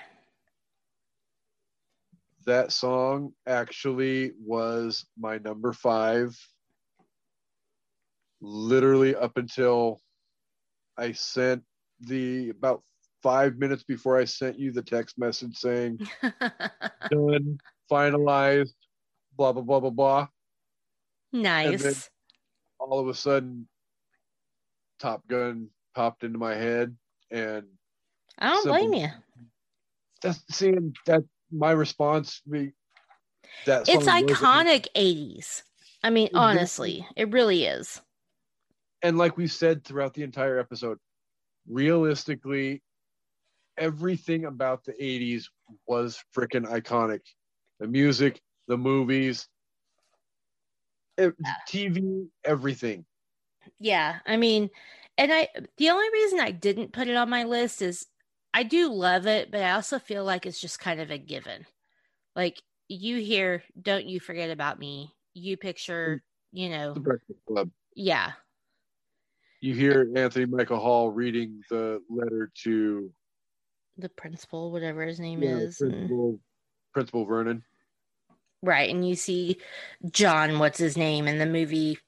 That 2.46 2.72
song 2.72 3.32
actually 3.46 4.32
was 4.42 5.06
my 5.18 5.38
number 5.38 5.72
five, 5.72 6.38
literally 8.40 9.14
up 9.14 9.36
until 9.36 10.00
I 10.96 11.12
sent 11.12 11.64
the 12.00 12.50
about 12.50 12.82
five 13.22 13.56
minutes 13.56 13.82
before 13.82 14.18
I 14.18 14.24
sent 14.24 14.58
you 14.58 14.72
the 14.72 14.82
text 14.82 15.18
message 15.18 15.56
saying 15.56 16.00
done, 17.10 17.58
finalized, 17.90 18.74
blah 19.36 19.52
blah 19.52 19.62
blah 19.62 19.80
blah 19.80 19.90
blah. 19.90 20.28
Nice. 21.34 22.08
all 22.80 22.98
of 22.98 23.08
a 23.08 23.14
sudden 23.14 23.68
Top 25.00 25.26
Gun 25.28 25.68
popped 25.94 26.24
into 26.24 26.38
my 26.38 26.54
head 26.54 26.96
and 27.30 27.64
I 28.38 28.50
don't 28.50 28.62
simple- 28.62 28.88
blame 28.88 29.02
you. 29.02 29.08
that's 30.22 30.42
seeing 30.50 30.94
that 31.06 31.22
my 31.52 31.72
response 31.72 32.40
be 32.50 32.72
that 33.66 33.88
It's 33.88 34.06
iconic 34.06 34.86
80s. 34.96 35.62
I 36.02 36.10
mean, 36.10 36.28
honestly, 36.34 37.06
it 37.16 37.30
really 37.32 37.64
is. 37.64 38.00
and 39.02 39.18
like 39.18 39.36
we 39.36 39.46
said 39.46 39.84
throughout 39.84 40.14
the 40.14 40.22
entire 40.22 40.58
episode 40.58 40.98
realistically 41.68 42.82
everything 43.78 44.44
about 44.44 44.84
the 44.84 44.92
80s 44.92 45.44
was 45.86 46.22
freaking 46.36 46.66
iconic 46.66 47.20
the 47.80 47.86
music 47.88 48.40
the 48.68 48.76
movies 48.76 49.48
tv 51.68 52.26
everything 52.44 53.04
Yeah. 53.78 54.18
I 54.26 54.36
mean, 54.36 54.70
and 55.16 55.32
I, 55.32 55.48
the 55.76 55.90
only 55.90 56.08
reason 56.12 56.40
I 56.40 56.50
didn't 56.50 56.92
put 56.92 57.08
it 57.08 57.16
on 57.16 57.30
my 57.30 57.44
list 57.44 57.82
is 57.82 58.06
I 58.52 58.62
do 58.62 58.92
love 58.92 59.26
it, 59.26 59.50
but 59.50 59.62
I 59.62 59.72
also 59.72 59.98
feel 59.98 60.24
like 60.24 60.46
it's 60.46 60.60
just 60.60 60.78
kind 60.78 61.00
of 61.00 61.10
a 61.10 61.18
given. 61.18 61.66
Like 62.36 62.60
you 62.88 63.18
hear, 63.18 63.62
don't 63.80 64.06
you 64.06 64.20
forget 64.20 64.50
about 64.50 64.78
me. 64.78 65.12
You 65.34 65.56
picture, 65.56 66.22
mm. 66.54 66.60
you 66.60 66.70
know, 66.70 66.94
the 66.94 67.00
breakfast 67.00 67.40
club 67.46 67.70
yeah. 67.94 68.32
you 69.60 69.74
hear 69.74 70.10
anthony 70.16 70.46
michael 70.46 70.78
hall 70.78 71.10
reading 71.10 71.60
the 71.70 72.00
letter 72.10 72.50
to 72.62 73.10
The 73.98 74.08
principal, 74.08 74.72
whatever 74.72 75.06
his 75.06 75.20
name 75.20 75.42
yeah, 75.42 75.56
is. 75.56 75.80
and- 75.80 75.92
principal, 75.92 76.40
principal 76.92 77.24
vernon 77.24 77.62
right. 78.64 78.90
And 78.90 79.06
you 79.06 79.14
see 79.14 79.58
John, 80.10 80.58
what's 80.58 80.78
his 80.78 80.96
name, 80.96 81.28
in 81.28 81.38
the 81.38 81.46
movie 81.46 81.98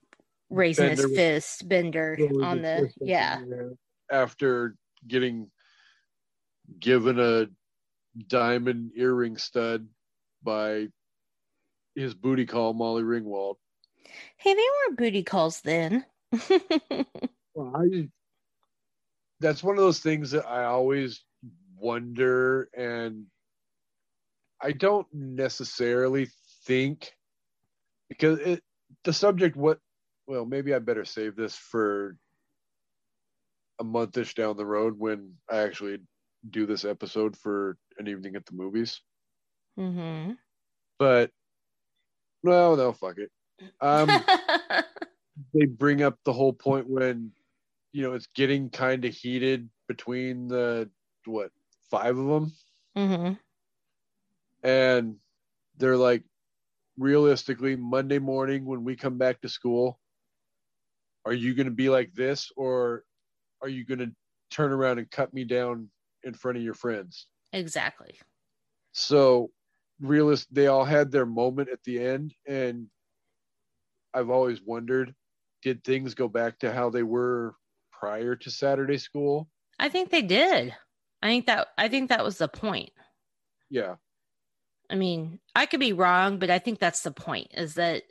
raising 0.51 0.91
his 0.91 1.01
Bender. 1.01 1.15
fist, 1.15 1.69
Bender 1.69 2.19
on 2.43 2.63
the, 2.63 2.91
yeah. 3.01 3.41
after 4.11 4.77
getting 5.07 5.51
given 6.79 7.19
a 7.19 7.47
diamond 8.27 8.93
earring 8.97 9.37
stud 9.37 9.87
by 10.43 10.89
his 11.95 12.15
booty 12.15 12.47
call 12.47 12.75
Molly 12.75 13.03
Ringwald. 13.03 13.57
Hey, 14.37 14.55
they 14.55 14.63
weren't 14.87 14.99
booty 14.99 15.23
calls 15.23 15.61
then. 15.63 16.05
Well, 17.57 17.73
I, 17.75 18.11
that's 19.41 19.63
one 19.65 19.79
of 19.79 19.83
those 19.83 20.01
things 20.01 20.31
that 20.33 20.47
I 20.47 20.65
always 20.65 21.25
wonder 21.79 22.69
and 22.77 23.25
I 24.61 24.73
don't 24.73 25.07
necessarily 25.11 26.29
think 26.67 27.13
because 28.09 28.39
it 28.41 28.63
the 29.05 29.13
subject 29.13 29.57
what 29.57 29.79
well 30.27 30.45
maybe 30.45 30.75
I 30.75 30.79
better 30.79 31.05
save 31.05 31.37
this 31.37 31.57
for 31.57 32.17
a 33.79 33.85
monthish 33.85 34.35
down 34.35 34.57
the 34.57 34.67
road 34.67 34.99
when 34.99 35.35
I 35.51 35.59
actually 35.59 35.99
do 36.49 36.67
this 36.67 36.85
episode 36.85 37.37
for 37.37 37.77
an 37.99 38.09
evening 38.09 38.37
at 38.37 38.47
the 38.47 38.55
movies. 38.55 39.01
Mm-hmm. 39.79 40.33
But 40.99 41.31
well, 42.43 42.77
no, 42.77 42.93
fuck 42.93 43.17
it. 43.19 43.31
Um, 43.81 44.09
they 45.55 45.67
bring 45.67 46.03
up 46.03 46.19
the 46.25 46.33
whole 46.33 46.53
point 46.53 46.89
when 46.89 47.33
you 47.93 48.03
know 48.03 48.15
it's 48.15 48.29
getting 48.35 48.71
kind 48.71 49.05
of 49.05 49.13
heated 49.13 49.69
between 49.89 50.49
the 50.49 50.89
what 51.27 51.51
five 51.91 52.17
of 52.17 52.27
them, 52.27 52.53
mm-hmm. 52.97 53.33
and 54.67 55.17
they're 55.77 55.97
like, 55.97 56.23
realistically, 56.99 57.77
Monday 57.77 58.19
morning 58.19 58.65
when 58.65 58.85
we 58.85 58.97
come 58.97 59.19
back 59.19 59.41
to 59.41 59.49
school, 59.49 59.99
are 61.25 61.33
you 61.33 61.55
going 61.55 61.67
to 61.67 61.73
be 61.73 61.89
like 61.89 62.13
this, 62.15 62.51
or 62.57 63.05
are 63.63 63.69
you 63.69 63.85
going 63.85 63.99
to 63.99 64.13
turn 64.51 64.73
around 64.73 64.99
and 64.99 65.11
cut 65.11 65.35
me 65.35 65.45
down 65.45 65.89
in 66.25 66.35
front 66.35 66.57
of 66.57 66.63
your 66.63 66.75
friends? 66.75 67.27
Exactly. 67.53 68.19
So, 68.93 69.51
realist, 70.01 70.53
they 70.53 70.69
all 70.69 70.85
had 70.85 71.11
their 71.11 71.27
moment 71.27 71.69
at 71.69 71.83
the 71.85 72.01
end, 72.01 72.35
and 72.47 72.87
I've 74.15 74.31
always 74.31 74.63
wondered, 74.63 75.15
did 75.63 75.83
things 75.85 76.15
go 76.15 76.29
back 76.29 76.59
to 76.61 76.73
how 76.73 76.91
they 76.91 77.03
were 77.03 77.55
prior 77.93 78.37
to 78.37 78.51
Saturday 78.51 78.99
school? 78.99 79.49
I 79.79 79.89
think 79.89 80.11
they 80.11 80.23
did. 80.23 80.75
I 81.23 81.29
think 81.29 81.47
that 81.47 81.69
I 81.77 81.89
think 81.89 82.09
that 82.09 82.25
was 82.25 82.39
the 82.39 82.49
point. 82.49 82.91
Yeah. 83.69 83.97
I 84.91 84.95
mean, 84.95 85.41
I 85.55 85.67
could 85.67 85.81
be 85.81 85.93
wrong, 85.93 86.39
but 86.39 86.51
I 86.51 86.59
think 86.59 86.79
that's 86.79 87.03
the 87.03 87.11
point 87.11 87.49
is 87.55 87.75
that 87.75 88.03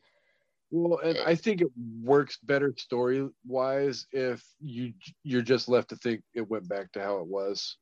well, 0.72 0.99
and 0.99 1.18
I 1.19 1.35
think 1.35 1.61
it 1.61 1.69
works 2.03 2.38
better 2.43 2.73
story 2.77 3.27
wise 3.45 4.07
if 4.11 4.43
you 4.60 4.93
you're 5.23 5.41
just 5.41 5.69
left 5.69 5.89
to 5.89 5.95
think 5.95 6.23
it 6.34 6.49
went 6.49 6.68
back 6.68 6.91
to 6.93 7.02
how 7.02 7.19
it 7.19 7.27
was. 7.27 7.77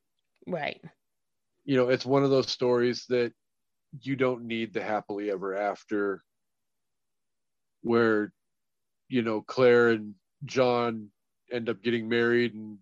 Right. 0.45 0.81
You 1.65 1.77
know, 1.77 1.89
it's 1.89 2.05
one 2.05 2.23
of 2.23 2.29
those 2.29 2.49
stories 2.49 3.05
that 3.09 3.33
you 4.01 4.15
don't 4.15 4.45
need 4.45 4.73
the 4.73 4.83
happily 4.83 5.31
ever 5.31 5.55
after 5.55 6.23
where 7.81 8.33
you 9.07 9.21
know 9.21 9.41
Claire 9.41 9.89
and 9.89 10.15
John 10.45 11.09
end 11.51 11.69
up 11.69 11.81
getting 11.81 12.09
married 12.09 12.53
and 12.53 12.77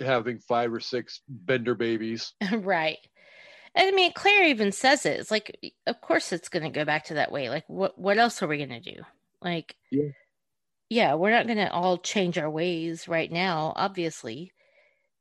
having 0.00 0.38
five 0.38 0.72
or 0.72 0.80
six 0.80 1.20
bender 1.28 1.74
babies. 1.74 2.32
right. 2.52 2.98
I 3.76 3.90
mean, 3.92 4.12
Claire 4.12 4.44
even 4.44 4.70
says 4.70 5.06
it. 5.06 5.18
It's 5.18 5.30
like, 5.30 5.72
of 5.86 6.00
course, 6.00 6.32
it's 6.32 6.48
going 6.48 6.64
to 6.64 6.68
go 6.68 6.84
back 6.84 7.06
to 7.06 7.14
that 7.14 7.32
way. 7.32 7.48
Like, 7.48 7.64
what 7.68 7.98
what 7.98 8.18
else 8.18 8.42
are 8.42 8.46
we 8.46 8.58
going 8.58 8.68
to 8.68 8.80
do? 8.80 9.02
Like, 9.40 9.76
yeah, 9.90 10.10
yeah, 10.90 11.14
we're 11.14 11.30
not 11.30 11.46
going 11.46 11.58
to 11.58 11.72
all 11.72 11.96
change 11.96 12.36
our 12.36 12.50
ways 12.50 13.08
right 13.08 13.32
now, 13.32 13.72
obviously. 13.76 14.52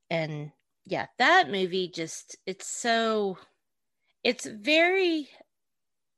And 0.09 0.51
yeah, 0.85 1.05
that 1.17 1.49
movie 1.49 1.87
just 1.87 2.35
it's 2.45 2.67
so 2.67 3.37
it's 4.23 4.45
very 4.45 5.29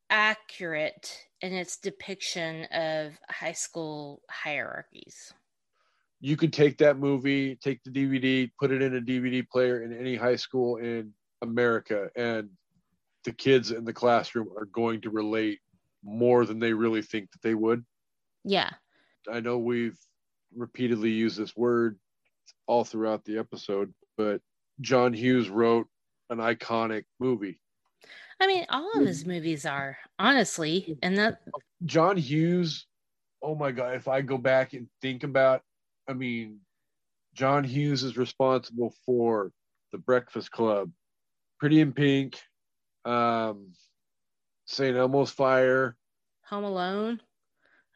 accurate 0.09 1.25
in 1.41 1.53
its 1.53 1.77
depiction 1.77 2.63
of 2.65 3.13
high 3.29 3.51
school 3.51 4.23
hierarchies. 4.27 5.33
You 6.19 6.35
could 6.35 6.53
take 6.53 6.79
that 6.79 6.97
movie, 6.97 7.55
take 7.57 7.83
the 7.83 7.91
DVD, 7.91 8.49
put 8.59 8.71
it 8.71 8.81
in 8.81 8.95
a 8.95 9.01
DVD 9.01 9.47
player 9.47 9.83
in 9.83 9.95
any 9.95 10.15
high 10.15 10.37
school 10.37 10.77
in 10.77 11.13
America, 11.43 12.09
and 12.15 12.49
the 13.23 13.31
kids 13.31 13.71
in 13.71 13.85
the 13.85 13.93
classroom 13.93 14.49
are 14.57 14.65
going 14.65 15.01
to 15.01 15.09
relate 15.09 15.59
more 16.03 16.45
than 16.45 16.59
they 16.59 16.73
really 16.73 17.01
think 17.01 17.31
that 17.31 17.41
they 17.41 17.53
would. 17.53 17.85
Yeah. 18.43 18.71
I 19.31 19.39
know 19.39 19.57
we've 19.57 19.97
repeatedly 20.55 21.11
used 21.11 21.37
this 21.37 21.55
word 21.55 21.97
all 22.67 22.83
throughout 22.83 23.23
the 23.25 23.37
episode, 23.37 23.93
but 24.17 24.41
John 24.81 25.13
Hughes 25.13 25.49
wrote 25.49 25.87
an 26.29 26.39
iconic 26.39 27.03
movie. 27.19 27.59
I 28.39 28.47
mean, 28.47 28.65
all 28.69 28.91
of 28.95 29.05
his 29.05 29.25
movies 29.25 29.65
are, 29.65 29.97
honestly, 30.19 30.97
and 31.01 31.17
that 31.17 31.39
John 31.85 32.17
Hughes, 32.17 32.87
oh 33.41 33.55
my 33.55 33.71
god, 33.71 33.95
if 33.95 34.07
I 34.07 34.21
go 34.21 34.37
back 34.37 34.73
and 34.73 34.87
think 35.01 35.23
about 35.23 35.61
I 36.07 36.13
mean, 36.13 36.59
John 37.33 37.63
Hughes 37.63 38.03
is 38.03 38.17
responsible 38.17 38.93
for 39.05 39.51
The 39.91 39.97
Breakfast 39.97 40.51
Club, 40.51 40.91
Pretty 41.63 41.79
in 41.79 41.93
Pink, 41.93 42.41
um, 43.05 43.71
St. 44.65 44.97
Elmo's 44.97 45.31
Fire, 45.31 45.95
Home 46.49 46.65
Alone. 46.65 47.21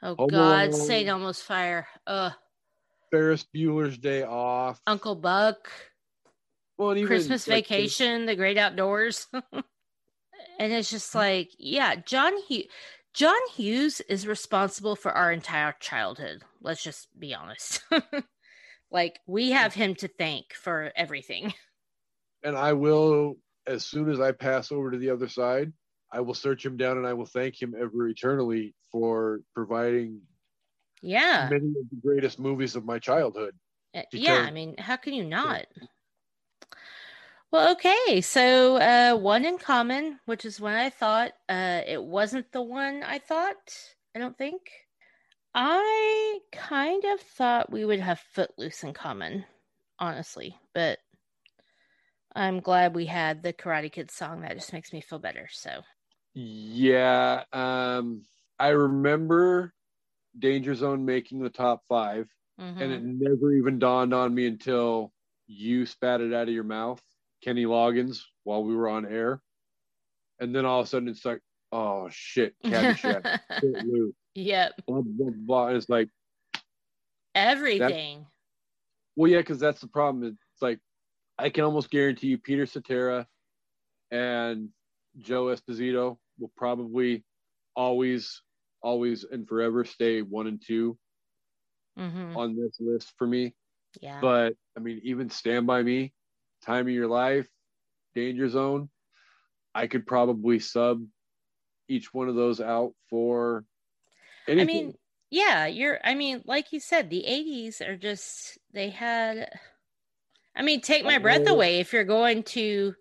Oh 0.01 0.15
Home 0.15 0.29
God, 0.29 0.69
Alone. 0.69 0.73
St. 0.87 1.09
Elmo's 1.09 1.41
Fire. 1.41 1.85
Ugh. 2.07 2.31
Ferris 3.11 3.45
Bueller's 3.53 3.97
Day 3.97 4.23
Off, 4.23 4.79
Uncle 4.87 5.15
Buck, 5.15 5.69
well, 6.77 6.95
even, 6.95 7.07
Christmas 7.07 7.45
like, 7.45 7.67
Vacation, 7.67 8.25
The 8.25 8.37
Great 8.37 8.57
Outdoors. 8.57 9.27
and 9.51 10.71
it's 10.71 10.89
just 10.89 11.13
like, 11.13 11.51
yeah, 11.59 11.95
John 11.95 12.31
Hughes. 12.47 12.67
John 13.13 13.35
Hughes 13.53 13.99
is 14.07 14.25
responsible 14.25 14.95
for 14.95 15.11
our 15.11 15.29
entire 15.29 15.75
childhood. 15.81 16.41
Let's 16.61 16.81
just 16.81 17.09
be 17.19 17.35
honest. 17.35 17.83
like 18.91 19.19
we 19.27 19.51
have 19.51 19.73
him 19.73 19.93
to 19.95 20.07
thank 20.07 20.53
for 20.53 20.93
everything. 20.95 21.53
and 22.45 22.55
I 22.55 22.71
will, 22.71 23.35
as 23.67 23.85
soon 23.85 24.09
as 24.09 24.19
I 24.19 24.31
pass 24.31 24.71
over 24.71 24.91
to 24.91 24.97
the 24.97 25.09
other 25.09 25.27
side, 25.27 25.73
I 26.11 26.21
will 26.21 26.33
search 26.33 26.65
him 26.65 26.77
down 26.77 26.97
and 26.97 27.05
I 27.05 27.13
will 27.13 27.25
thank 27.25 27.61
him 27.61 27.75
ever 27.77 28.07
eternally 28.07 28.73
for 28.91 29.41
providing 29.53 30.21
Yeah. 31.01 31.49
many 31.49 31.67
of 31.67 31.89
the 31.89 31.99
greatest 32.01 32.39
movies 32.39 32.75
of 32.75 32.85
my 32.85 32.97
childhood. 32.97 33.55
Uh, 33.93 34.03
yeah, 34.13 34.35
I 34.35 34.51
mean, 34.51 34.77
how 34.77 34.95
can 34.95 35.13
you 35.13 35.25
not? 35.25 35.67
Well, 37.51 37.71
okay. 37.73 38.21
So, 38.21 38.77
uh, 38.77 39.15
one 39.17 39.45
in 39.45 39.57
common, 39.57 40.19
which 40.25 40.45
is 40.45 40.59
one 40.59 40.75
I 40.75 40.89
thought. 40.89 41.31
Uh, 41.47 41.81
it 41.85 42.03
wasn't 42.03 42.51
the 42.51 42.61
one 42.61 43.03
I 43.03 43.19
thought. 43.19 43.73
I 44.15 44.19
don't 44.19 44.37
think. 44.37 44.61
I 45.55 46.39
kind 46.51 47.03
of 47.05 47.19
thought 47.21 47.71
we 47.71 47.85
would 47.85 47.99
have 47.99 48.19
Footloose 48.19 48.83
in 48.83 48.93
common, 48.93 49.45
honestly, 49.97 50.57
but 50.73 50.99
I'm 52.37 52.59
glad 52.59 52.93
we 52.93 53.07
had 53.07 53.41
the 53.41 53.51
Karate 53.51 53.91
Kid 53.91 54.11
song. 54.11 54.41
That 54.41 54.53
just 54.53 54.71
makes 54.71 54.93
me 54.93 55.01
feel 55.01 55.17
better. 55.17 55.49
So, 55.51 55.81
Yeah, 56.35 57.43
um, 57.51 58.21
I 58.59 58.69
remember 58.69 59.73
Danger 60.37 60.75
Zone 60.75 61.03
making 61.03 61.41
the 61.41 61.49
top 61.49 61.81
5 61.89 62.27
mhm. 62.61 62.81
and 62.81 62.91
it 62.91 63.01
never 63.03 63.53
even 63.53 63.79
dawned 63.79 64.13
on 64.13 64.35
me 64.35 64.45
until 64.45 65.11
you 65.47 65.87
spat 65.87 66.21
it 66.21 66.31
out 66.31 66.47
of 66.47 66.53
your 66.53 66.63
mouth, 66.63 67.01
Kenny 67.43 67.65
Loggins, 67.65 68.21
while 68.43 68.63
we 68.63 68.75
were 68.75 68.87
on 68.87 69.05
air, 69.05 69.41
and 70.39 70.55
then 70.55 70.63
all 70.65 70.81
of 70.81 70.85
a 70.85 70.89
sudden 70.89 71.09
it's 71.09 71.25
like, 71.25 71.41
oh 71.71 72.07
shit, 72.11 72.53
Caddyshack, 72.63 73.39
yep, 74.35 74.73
blah 74.87 75.01
blah 75.01 75.31
blah. 75.33 75.67
And 75.67 75.77
it's 75.77 75.89
like, 75.89 76.09
everything. 77.33 78.27
well, 79.15 79.31
yeah, 79.31 79.39
because 79.39 79.59
that's 79.59 79.81
the 79.81 79.87
problem. 79.87 80.37
It's 80.53 80.61
like 80.61 80.79
I 81.37 81.49
can 81.49 81.63
almost 81.63 81.89
guarantee 81.89 82.27
you, 82.27 82.37
Peter 82.37 82.65
Cetera 82.65 83.27
and 84.11 84.69
Joe 85.19 85.45
Esposito 85.45 86.17
will 86.39 86.51
probably 86.55 87.25
always, 87.75 88.41
always, 88.81 89.23
and 89.23 89.47
forever 89.47 89.85
stay 89.85 90.21
one 90.21 90.47
and 90.47 90.61
two 90.65 90.97
hmm 91.97 92.35
on 92.35 92.55
this 92.55 92.77
list 92.79 93.13
for 93.17 93.27
me. 93.27 93.55
Yeah. 94.01 94.21
But 94.21 94.53
I 94.77 94.79
mean, 94.79 95.01
even 95.03 95.29
Stand 95.29 95.67
By 95.67 95.83
Me, 95.83 96.13
Time 96.61 96.87
of 96.87 96.93
Your 96.93 97.07
Life, 97.07 97.47
Danger 98.15 98.49
Zone, 98.49 98.89
I 99.75 99.87
could 99.87 100.07
probably 100.07 100.59
sub 100.59 101.05
each 101.89 102.13
one 102.13 102.29
of 102.29 102.35
those 102.35 102.61
out 102.61 102.93
for 103.09 103.65
I 104.49 104.63
mean, 104.63 104.93
yeah, 105.29 105.67
you're 105.67 105.99
I 106.03 106.15
mean, 106.15 106.41
like 106.45 106.71
you 106.71 106.79
said, 106.79 107.09
the 107.09 107.25
80s 107.27 107.81
are 107.81 107.97
just 107.97 108.57
they 108.73 108.89
had 108.89 109.49
I 110.57 110.63
mean, 110.63 110.81
take 110.81 111.05
my 111.05 111.19
breath 111.19 111.47
away 111.47 111.79
if 111.79 111.93
you're 111.93 112.03
going 112.03 112.43
to 112.43 112.95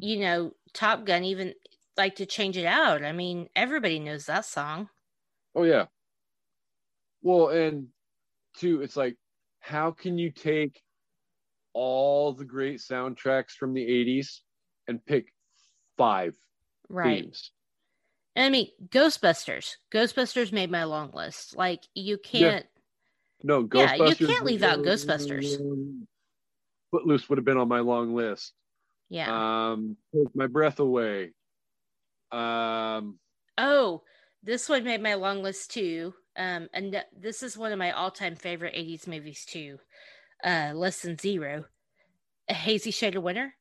you 0.00 0.18
know, 0.18 0.52
Top 0.72 1.04
Gun 1.04 1.24
even 1.24 1.54
like 1.96 2.16
to 2.16 2.26
change 2.26 2.56
it 2.56 2.66
out. 2.66 3.04
I 3.04 3.12
mean, 3.12 3.48
everybody 3.54 3.98
knows 3.98 4.26
that 4.26 4.44
song. 4.44 4.88
oh 5.54 5.64
yeah. 5.64 5.86
Well, 7.22 7.48
and 7.48 7.88
two, 8.56 8.80
it's 8.80 8.96
like, 8.96 9.16
how 9.60 9.90
can 9.90 10.16
you 10.16 10.30
take 10.30 10.80
all 11.74 12.32
the 12.32 12.46
great 12.46 12.80
soundtracks 12.80 13.50
from 13.50 13.74
the 13.74 13.86
80s 13.86 14.38
and 14.88 15.04
pick 15.04 15.32
five 15.98 16.34
Right. 16.88 17.22
themes? 17.24 17.52
And 18.36 18.46
I 18.46 18.48
mean, 18.48 18.68
Ghostbusters. 18.88 19.76
Ghostbusters 19.92 20.50
made 20.50 20.70
my 20.70 20.84
long 20.84 21.10
list. 21.12 21.56
Like 21.56 21.82
you 21.94 22.16
can't 22.16 22.64
No, 23.42 23.68
Yeah, 23.70 23.94
you 23.96 24.16
can't 24.16 24.46
leave 24.46 24.62
out 24.62 24.78
Ghostbusters. 24.78 25.60
Mm, 25.60 26.06
Footloose 26.90 27.28
would 27.28 27.38
have 27.38 27.44
been 27.44 27.56
on 27.58 27.68
my 27.68 27.80
long 27.80 28.14
list. 28.14 28.52
yeah. 29.08 29.70
Um, 29.72 29.96
Take 30.14 30.34
My 30.34 30.46
Breath 30.46 30.80
Away, 30.80 31.32
Um, 32.32 33.18
oh, 33.58 34.02
this 34.42 34.68
one 34.68 34.84
made 34.84 35.02
my 35.02 35.14
long 35.14 35.42
list 35.42 35.70
too. 35.72 36.14
Um, 36.36 36.68
and 36.72 36.92
th- 36.92 37.04
this 37.16 37.42
is 37.42 37.58
one 37.58 37.72
of 37.72 37.78
my 37.78 37.90
all-time 37.92 38.36
favorite 38.36 38.74
'80s 38.74 39.06
movies 39.06 39.44
too. 39.44 39.78
Uh, 40.44 40.72
Less 40.74 41.02
Than 41.02 41.18
Zero, 41.18 41.64
A 42.48 42.54
Hazy 42.54 42.90
Shade 42.90 43.16
of 43.16 43.22
Winter. 43.22 43.54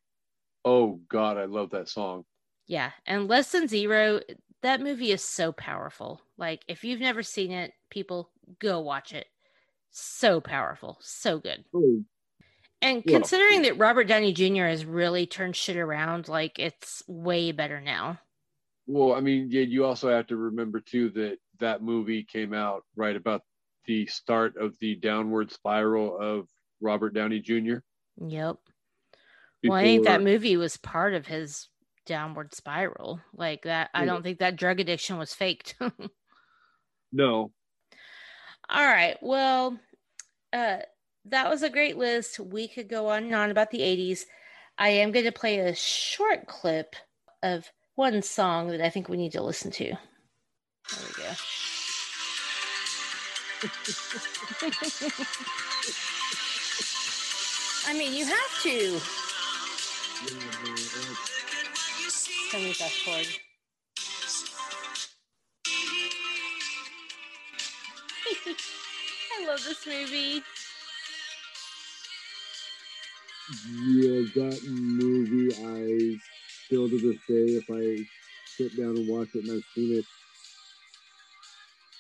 Oh 0.66 1.00
God, 1.10 1.38
I 1.38 1.46
love 1.46 1.72
that 1.72 1.90
song. 1.90 2.26
Yeah, 2.68 2.92
and 3.06 3.28
Less 3.28 3.52
Than 3.52 3.68
Zero, 3.68 4.22
that 4.62 4.82
movie 4.82 5.12
is 5.12 5.24
so 5.24 5.52
powerful. 5.52 6.22
Like, 6.38 6.64
if 6.68 6.84
you've 6.84 7.00
never 7.00 7.24
seen 7.24 7.52
it, 7.52 7.74
people 7.90 8.30
go 8.60 8.80
watch 8.80 9.14
it. 9.14 9.28
So 9.92 10.40
powerful, 10.40 10.98
so 11.02 11.40
good. 11.40 11.66
Oh, 11.74 12.04
And 12.82 13.04
considering 13.06 13.64
that 13.64 13.78
Robert 13.78 14.06
Downey 14.06 14.32
Jr. 14.32 14.66
has 14.66 14.86
really 14.86 15.26
turned 15.26 15.56
shit 15.56 15.76
around, 15.76 16.28
like 16.30 16.60
it's 16.60 17.04
way 17.08 17.52
better 17.52 17.82
now. 17.82 18.20
Well, 18.88 19.14
I 19.14 19.20
mean, 19.20 19.50
yeah, 19.52 19.62
you 19.62 19.86
also 19.86 20.10
have 20.10 20.28
to 20.28 20.38
remember 20.38 20.80
too 20.80 21.10
that 21.12 21.38
that 21.60 21.84
movie 21.84 22.24
came 22.24 22.54
out 22.54 22.84
right 22.96 23.16
about 23.16 23.42
the 23.86 24.06
start 24.08 24.56
of 24.58 24.76
the 24.80 24.96
downward 24.96 25.52
spiral 25.52 26.18
of 26.18 26.48
Robert 26.80 27.14
Downey 27.14 27.40
Jr. 27.40 27.80
Yep. 28.26 28.58
well, 29.66 29.74
I 29.78 29.84
think 29.84 30.06
that 30.06 30.24
movie 30.24 30.58
was 30.58 30.78
part 30.78 31.14
of 31.14 31.28
his 31.28 31.68
downward 32.06 32.56
spiral. 32.56 33.20
Like 33.34 33.64
that, 33.64 33.90
I 33.94 34.06
don't 34.06 34.24
think 34.24 34.40
that 34.40 34.56
drug 34.56 34.80
addiction 34.80 35.18
was 35.18 35.34
faked. 35.34 35.76
No, 37.12 37.52
All 38.70 38.86
right. 38.86 39.18
Well, 39.20 39.80
uh, 40.54 40.78
that 41.26 41.50
was 41.50 41.64
a 41.64 41.70
great 41.70 41.98
list. 41.98 42.40
We 42.40 42.68
could 42.68 42.90
go 42.90 43.08
on 43.08 43.24
and 43.24 43.36
on 43.36 43.52
about 43.52 43.72
the 43.72 43.80
80s. 43.80 44.22
I 44.78 44.90
am 44.90 45.12
going 45.12 45.26
to 45.26 45.32
play 45.32 45.60
a 45.60 45.76
short 45.76 46.48
clip 46.48 46.96
of 47.44 47.70
one 47.96 48.22
song 48.22 48.70
that 48.70 48.82
I 48.82 48.90
think 48.90 49.10
we 49.10 49.18
need 49.18 49.34
to 49.34 49.44
listen 49.44 49.72
to. 49.72 49.86
There 49.86 49.98
we 51.06 51.24
go. 51.24 51.30
I 57.88 57.94
mean, 57.94 58.14
you 58.14 58.26
have 58.26 58.62
to. 58.64 59.00
Fast 62.74 63.04
forward. 63.04 63.28
I 69.38 69.46
love 69.46 69.64
this 69.64 69.86
movie. 69.86 70.42
Yeah, 73.52 74.22
that 74.36 74.60
movie. 74.68 75.54
I 75.54 76.20
still 76.66 76.90
to 76.90 77.00
this 77.00 77.18
day, 77.28 77.58
if 77.58 77.70
I 77.70 78.04
sit 78.58 78.78
down 78.78 78.96
and 78.98 79.08
watch 79.08 79.30
it, 79.36 79.44
and 79.44 79.52
I've 79.58 79.64
seen 79.76 79.98
it 79.98 80.06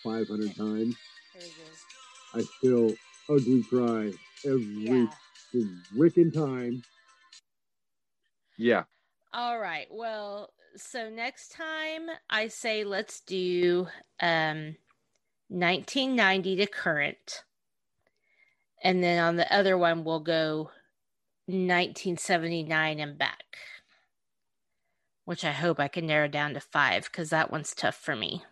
five 0.04 0.28
hundred 0.28 0.56
times, 0.56 0.96
There 1.34 1.44
we 1.44 1.50
go. 1.50 1.70
I 2.36 2.42
still 2.60 2.94
ugly 3.30 3.64
cry 3.70 4.12
every 4.46 5.10
Yeah. 5.54 5.62
freaking 5.96 6.34
time. 6.34 6.84
Yeah. 8.58 8.84
All 9.34 9.60
right. 9.60 9.88
Well, 9.90 10.52
so 10.76 11.10
next 11.10 11.50
time 11.52 12.10
I 12.30 12.48
say 12.48 12.84
let's 12.84 13.22
do 13.22 13.88
um 14.20 14.76
1990 15.50 16.56
to 16.58 16.68
current. 16.68 17.44
And 18.84 19.04
then 19.04 19.22
on 19.24 19.36
the 19.36 19.52
other 19.54 19.78
one 19.78 20.04
we'll 20.04 20.20
go 20.20 20.72
1979 21.54 23.00
and 23.00 23.18
back. 23.18 23.58
Which 25.26 25.46
I 25.46 25.52
hope 25.52 25.80
I 25.80 25.88
can 25.88 26.08
narrow 26.08 26.28
down 26.28 26.54
to 26.56 26.60
5 26.60 27.12
cuz 27.12 27.30
that 27.30 27.52
one's 27.52 27.74
tough 27.76 27.96
for 27.96 28.16
me. 28.16 28.44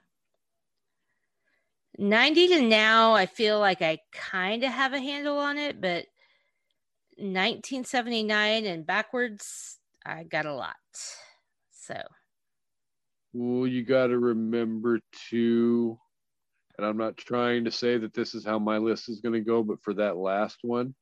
90 1.97 2.47
to 2.49 2.61
now 2.61 3.13
I 3.13 3.25
feel 3.25 3.59
like 3.59 3.81
I 3.81 3.99
kind 4.11 4.63
of 4.63 4.71
have 4.71 4.93
a 4.93 4.99
handle 4.99 5.37
on 5.37 5.57
it, 5.57 5.81
but 5.81 6.05
1979 7.17 8.65
and 8.65 8.85
backwards 8.85 9.79
I 10.05 10.23
got 10.23 10.45
a 10.45 10.53
lot. 10.53 10.75
So, 11.71 12.01
Well, 13.33 13.67
you 13.67 13.83
got 13.85 14.07
to 14.07 14.17
remember 14.19 14.99
too, 15.29 15.97
and 16.77 16.85
I'm 16.87 16.97
not 16.97 17.17
trying 17.17 17.65
to 17.65 17.71
say 17.71 17.97
that 17.97 18.13
this 18.13 18.35
is 18.35 18.45
how 18.45 18.59
my 18.59 18.77
list 18.77 19.09
is 19.09 19.21
going 19.21 19.33
to 19.33 19.41
go, 19.41 19.63
but 19.63 19.81
for 19.83 19.93
that 19.95 20.17
last 20.17 20.59
one, 20.63 20.95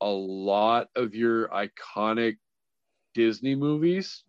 a 0.00 0.08
lot 0.08 0.88
of 0.96 1.14
your 1.14 1.48
iconic 1.48 2.36
Disney 3.14 3.54
movies, 3.54 4.24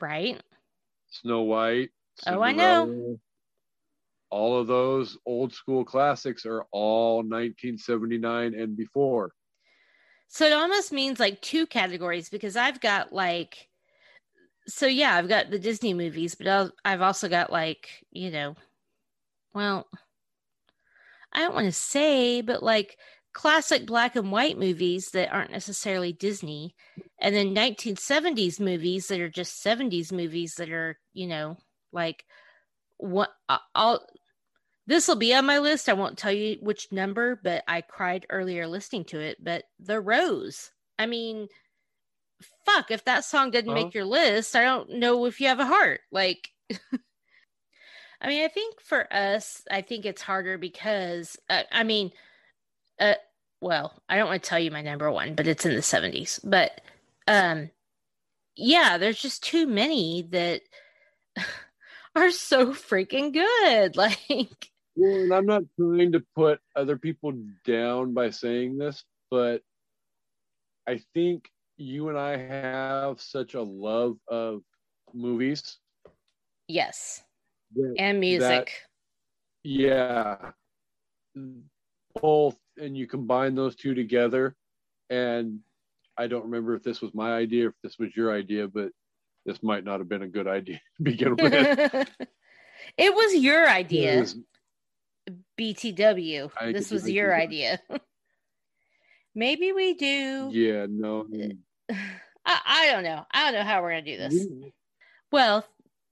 right? 0.00 0.40
Snow 1.08 1.42
White, 1.42 1.90
Oh, 2.26 2.42
I 2.42 2.52
know. 2.52 3.18
All 4.30 4.60
of 4.60 4.66
those 4.66 5.18
old 5.26 5.52
school 5.52 5.84
classics 5.84 6.46
are 6.46 6.64
all 6.70 7.16
1979 7.18 8.54
and 8.54 8.76
before. 8.76 9.32
So 10.28 10.46
it 10.46 10.52
almost 10.52 10.92
means 10.92 11.18
like 11.18 11.40
two 11.40 11.66
categories 11.66 12.28
because 12.28 12.56
I've 12.56 12.80
got 12.80 13.12
like, 13.12 13.68
so 14.68 14.86
yeah, 14.86 15.16
I've 15.16 15.28
got 15.28 15.50
the 15.50 15.58
Disney 15.58 15.94
movies, 15.94 16.36
but 16.36 16.46
I'll, 16.46 16.70
I've 16.84 17.00
also 17.00 17.28
got 17.28 17.50
like, 17.50 18.04
you 18.12 18.30
know, 18.30 18.54
well, 19.52 19.88
I 21.32 21.40
don't 21.40 21.54
want 21.54 21.66
to 21.66 21.72
say, 21.72 22.40
but 22.40 22.62
like 22.62 22.98
classic 23.32 23.86
black 23.86 24.16
and 24.16 24.32
white 24.32 24.58
movies 24.58 25.10
that 25.10 25.32
aren't 25.32 25.50
necessarily 25.52 26.12
Disney, 26.12 26.74
and 27.20 27.34
then 27.34 27.54
1970s 27.54 28.60
movies 28.60 29.08
that 29.08 29.20
are 29.20 29.28
just 29.28 29.62
70s 29.62 30.12
movies 30.12 30.54
that 30.56 30.70
are, 30.70 30.98
you 31.12 31.26
know, 31.26 31.56
like 31.92 32.24
what 32.98 33.30
I'll. 33.74 34.06
This 34.86 35.06
will 35.06 35.16
be 35.16 35.32
on 35.34 35.46
my 35.46 35.58
list. 35.58 35.88
I 35.88 35.92
won't 35.92 36.18
tell 36.18 36.32
you 36.32 36.56
which 36.60 36.90
number, 36.90 37.38
but 37.42 37.62
I 37.68 37.80
cried 37.82 38.26
earlier 38.28 38.66
listening 38.66 39.04
to 39.06 39.20
it. 39.20 39.42
But 39.42 39.64
The 39.78 40.00
Rose. 40.00 40.72
I 40.98 41.06
mean, 41.06 41.46
fuck, 42.66 42.90
if 42.90 43.04
that 43.04 43.24
song 43.24 43.50
didn't 43.50 43.70
Uh-huh. 43.70 43.84
make 43.84 43.94
your 43.94 44.04
list, 44.04 44.56
I 44.56 44.62
don't 44.62 44.90
know 44.98 45.26
if 45.26 45.40
you 45.40 45.46
have 45.46 45.60
a 45.60 45.66
heart. 45.66 46.00
Like, 46.10 46.48
I 48.20 48.28
mean, 48.28 48.44
I 48.44 48.48
think 48.48 48.80
for 48.80 49.10
us, 49.12 49.62
I 49.70 49.80
think 49.82 50.04
it's 50.04 50.22
harder 50.22 50.58
because, 50.58 51.36
uh, 51.48 51.62
I 51.72 51.84
mean, 51.84 52.10
uh, 53.00 53.14
well, 53.60 53.92
I 54.08 54.16
don't 54.16 54.28
want 54.28 54.42
to 54.42 54.48
tell 54.48 54.58
you 54.58 54.70
my 54.70 54.82
number 54.82 55.10
one, 55.10 55.34
but 55.34 55.46
it's 55.46 55.66
in 55.66 55.74
the 55.74 55.80
70s. 55.80 56.40
But 56.44 56.80
um, 57.26 57.70
yeah, 58.56 58.98
there's 58.98 59.20
just 59.20 59.42
too 59.42 59.66
many 59.66 60.22
that 60.30 60.62
are 62.14 62.30
so 62.30 62.68
freaking 62.68 63.32
good. 63.32 63.96
Like, 63.96 64.18
Well, 64.96 65.22
and 65.22 65.32
I'm 65.34 65.46
not 65.46 65.62
trying 65.78 66.12
to 66.12 66.24
put 66.36 66.60
other 66.76 66.96
people 66.96 67.32
down 67.64 68.12
by 68.14 68.30
saying 68.30 68.78
this, 68.78 69.04
but 69.30 69.62
I 70.86 71.00
think 71.14 71.48
you 71.76 72.08
and 72.08 72.18
I 72.18 72.36
have 72.36 73.20
such 73.20 73.54
a 73.54 73.62
love 73.62 74.16
of 74.28 74.62
movies. 75.14 75.78
yes, 76.68 77.22
That, 77.74 77.94
and 77.98 78.20
music. 78.20 78.72
yeah, 79.62 80.50
both, 82.20 82.56
and 82.80 82.96
you 82.96 83.06
combine 83.06 83.54
those 83.54 83.76
two 83.76 83.94
together. 83.94 84.56
And 85.08 85.60
I 86.16 86.26
don't 86.26 86.44
remember 86.44 86.74
if 86.74 86.82
this 86.82 87.00
was 87.00 87.14
my 87.14 87.32
idea, 87.32 87.68
if 87.68 87.74
this 87.82 87.98
was 87.98 88.14
your 88.16 88.32
idea, 88.32 88.68
but 88.68 88.90
this 89.46 89.62
might 89.62 89.84
not 89.84 90.00
have 90.00 90.08
been 90.08 90.22
a 90.22 90.28
good 90.28 90.46
idea 90.46 90.80
to 90.96 91.02
begin 91.02 91.36
with. 91.36 91.48
it 92.98 93.14
was 93.14 93.34
your 93.34 93.68
idea, 93.68 94.20
was- 94.20 94.36
BTW. 95.58 96.50
I 96.58 96.72
this 96.72 96.90
was 96.90 97.08
your 97.08 97.34
idea. 97.34 97.80
Maybe 99.34 99.72
we 99.72 99.94
do. 99.94 100.50
yeah, 100.52 100.86
no. 100.88 101.26
I, 102.44 102.58
I 102.66 102.90
don't 102.90 103.04
know. 103.04 103.24
I 103.30 103.44
don't 103.44 103.60
know 103.60 103.66
how 103.66 103.80
we're 103.80 103.90
gonna 103.90 104.02
do 104.02 104.16
this. 104.16 104.46
Well, 105.30 105.64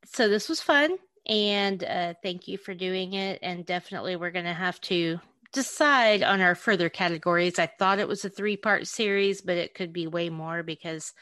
so 0.05 0.29
this 0.29 0.49
was 0.49 0.61
fun, 0.61 0.97
and 1.27 1.83
uh, 1.83 2.15
thank 2.23 2.47
you 2.47 2.59
for 2.59 2.75
doing 2.75 3.15
it. 3.15 3.41
And 3.43 3.67
definitely, 3.67 4.15
we're 4.15 4.31
gonna 4.31 4.55
have 4.55 4.81
to 4.83 5.19
decide 5.59 6.23
on 6.23 6.41
our 6.41 6.55
further 6.55 6.89
categories. 6.89 7.59
I 7.59 7.67
thought 7.67 7.99
it 7.99 8.07
was 8.07 8.25
a 8.25 8.31
three-part 8.31 8.87
series, 8.87 9.41
but 9.41 9.57
it 9.57 9.75
could 9.75 9.93
be 9.93 10.07
way 10.07 10.31
more 10.31 10.63
because 10.63 11.13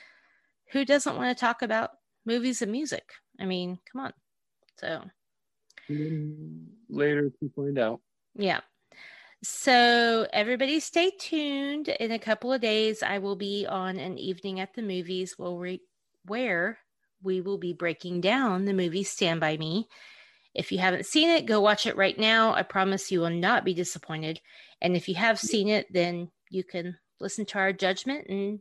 who 0.72 0.84
doesn't 0.84 1.16
want 1.16 1.36
to 1.36 1.40
talk 1.40 1.62
about 1.62 1.90
movies 2.26 2.60
and 2.60 2.70
music? 2.70 3.12
I 3.40 3.46
mean, 3.46 3.78
come 3.90 4.02
on. 4.02 4.12
So 4.78 5.04
mm, 5.90 6.66
Later 6.90 7.30
to 7.30 7.50
find 7.56 7.78
out. 7.78 8.00
Yeah. 8.34 8.60
So 9.42 10.26
everybody 10.34 10.80
stay 10.80 11.12
tuned. 11.18 11.88
In 11.88 12.12
a 12.12 12.18
couple 12.18 12.52
of 12.52 12.60
days, 12.60 13.02
I 13.02 13.18
will 13.18 13.36
be 13.36 13.66
on 13.66 13.96
an 13.96 14.18
evening 14.18 14.60
at 14.60 14.74
the 14.74 14.82
movies 14.82 15.34
where 15.38 15.52
we, 15.52 15.80
where 16.26 16.78
we 17.22 17.40
will 17.40 17.58
be 17.58 17.72
breaking 17.72 18.20
down 18.20 18.66
the 18.66 18.74
movie 18.74 19.04
Stand 19.04 19.40
By 19.40 19.56
Me. 19.56 19.88
If 20.56 20.72
you 20.72 20.78
haven't 20.78 21.04
seen 21.04 21.28
it, 21.28 21.44
go 21.44 21.60
watch 21.60 21.84
it 21.84 21.98
right 21.98 22.18
now. 22.18 22.54
I 22.54 22.62
promise 22.62 23.12
you 23.12 23.20
will 23.20 23.30
not 23.30 23.62
be 23.62 23.74
disappointed. 23.74 24.40
And 24.80 24.96
if 24.96 25.06
you 25.06 25.14
have 25.14 25.38
seen 25.38 25.68
it, 25.68 25.86
then 25.92 26.30
you 26.48 26.64
can 26.64 26.96
listen 27.20 27.44
to 27.46 27.58
our 27.58 27.74
judgment 27.74 28.26
and 28.28 28.60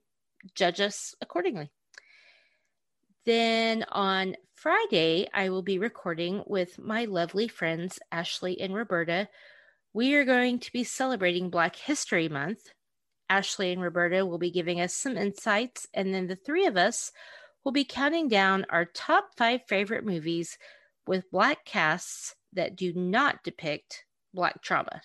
judge 0.56 0.82
us 0.82 1.16
accordingly. 1.22 1.72
Then 3.26 3.86
on 3.94 4.36
Friday, 4.56 5.30
I 5.34 5.50
will 5.50 5.62
be 5.62 5.80
recording 5.80 6.44
with 6.46 6.78
my 6.78 7.06
lovely 7.06 7.48
friends, 7.48 7.98
Ashley 8.12 8.60
and 8.60 8.76
Roberta. 8.76 9.30
We 9.94 10.16
are 10.16 10.26
going 10.26 10.60
to 10.60 10.74
be 10.74 10.84
celebrating 10.84 11.50
Black 11.50 11.78
History 11.78 12.28
Month. 12.28 12.60
Ashley 13.30 13.72
and 13.72 13.82
Roberta 13.82 14.26
will 14.26 14.38
be 14.38 14.52
giving 14.52 14.82
us 14.82 14.94
some 14.94 15.18
insights, 15.18 15.88
and 15.94 16.14
then 16.14 16.28
the 16.28 16.36
three 16.36 16.66
of 16.66 16.76
us 16.76 17.14
will 17.64 17.72
be 17.72 17.86
counting 17.86 18.28
down 18.28 18.66
our 18.70 18.84
top 18.84 19.30
five 19.38 19.62
favorite 19.68 20.06
movies 20.06 20.58
with 21.08 21.30
Black 21.32 21.66
casts 21.66 22.36
that 22.54 22.76
do 22.76 22.94
not 22.94 23.44
depict 23.44 24.06
Black 24.34 24.62
trauma. 24.62 25.02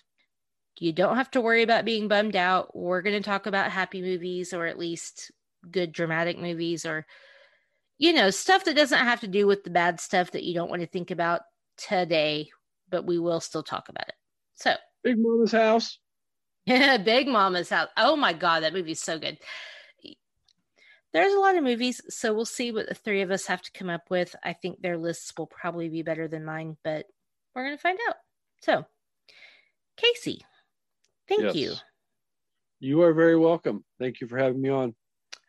You 0.79 0.93
don't 0.93 1.17
have 1.17 1.31
to 1.31 1.41
worry 1.41 1.61
about 1.61 1.85
being 1.85 2.07
bummed 2.07 2.35
out. 2.35 2.75
We're 2.75 3.03
going 3.03 3.21
to 3.21 3.29
talk 3.29 3.45
about 3.45 3.71
happy 3.71 4.01
movies 4.01 4.53
or 4.53 4.65
at 4.65 4.79
least 4.79 5.31
good 5.69 5.91
dramatic 5.91 6.39
movies 6.39 6.85
or 6.85 7.05
you 8.01 8.13
know, 8.13 8.31
stuff 8.31 8.63
that 8.63 8.75
doesn't 8.75 8.97
have 8.97 9.19
to 9.19 9.27
do 9.27 9.45
with 9.45 9.63
the 9.63 9.69
bad 9.69 9.99
stuff 9.99 10.31
that 10.31 10.43
you 10.43 10.55
don't 10.55 10.71
want 10.71 10.81
to 10.81 10.87
think 10.87 11.11
about 11.11 11.41
today, 11.77 12.49
but 12.89 13.05
we 13.05 13.19
will 13.19 13.39
still 13.39 13.61
talk 13.61 13.89
about 13.89 14.07
it. 14.07 14.15
So, 14.55 14.73
Big 15.03 15.19
Mama's 15.19 15.51
house. 15.51 15.99
Yeah, 16.65 16.97
Big 17.05 17.27
Mama's 17.27 17.69
house. 17.69 17.89
Oh 17.95 18.15
my 18.15 18.33
God, 18.33 18.63
that 18.63 18.73
movie's 18.73 19.03
so 19.03 19.19
good. 19.19 19.37
There's 21.13 21.33
a 21.33 21.39
lot 21.39 21.57
of 21.57 21.63
movies, 21.63 22.01
so 22.09 22.33
we'll 22.33 22.45
see 22.45 22.71
what 22.71 22.87
the 22.87 22.95
three 22.95 23.21
of 23.21 23.31
us 23.31 23.47
have 23.47 23.61
to 23.61 23.71
come 23.71 23.89
up 23.89 24.09
with. 24.09 24.33
I 24.43 24.53
think 24.53 24.81
their 24.81 24.97
lists 24.97 25.33
will 25.37 25.47
probably 25.47 25.89
be 25.89 26.03
better 26.03 26.27
than 26.27 26.45
mine, 26.45 26.77
but 26.83 27.05
we're 27.53 27.65
going 27.65 27.75
to 27.75 27.81
find 27.81 27.99
out. 28.07 28.15
So, 28.61 28.85
Kasey, 29.99 30.39
thank 31.27 31.41
yes. 31.41 31.55
you. 31.55 31.73
You 32.79 33.01
are 33.01 33.13
very 33.13 33.37
welcome. 33.37 33.83
Thank 33.99 34.21
you 34.21 34.27
for 34.27 34.37
having 34.37 34.61
me 34.61 34.69
on. 34.69 34.95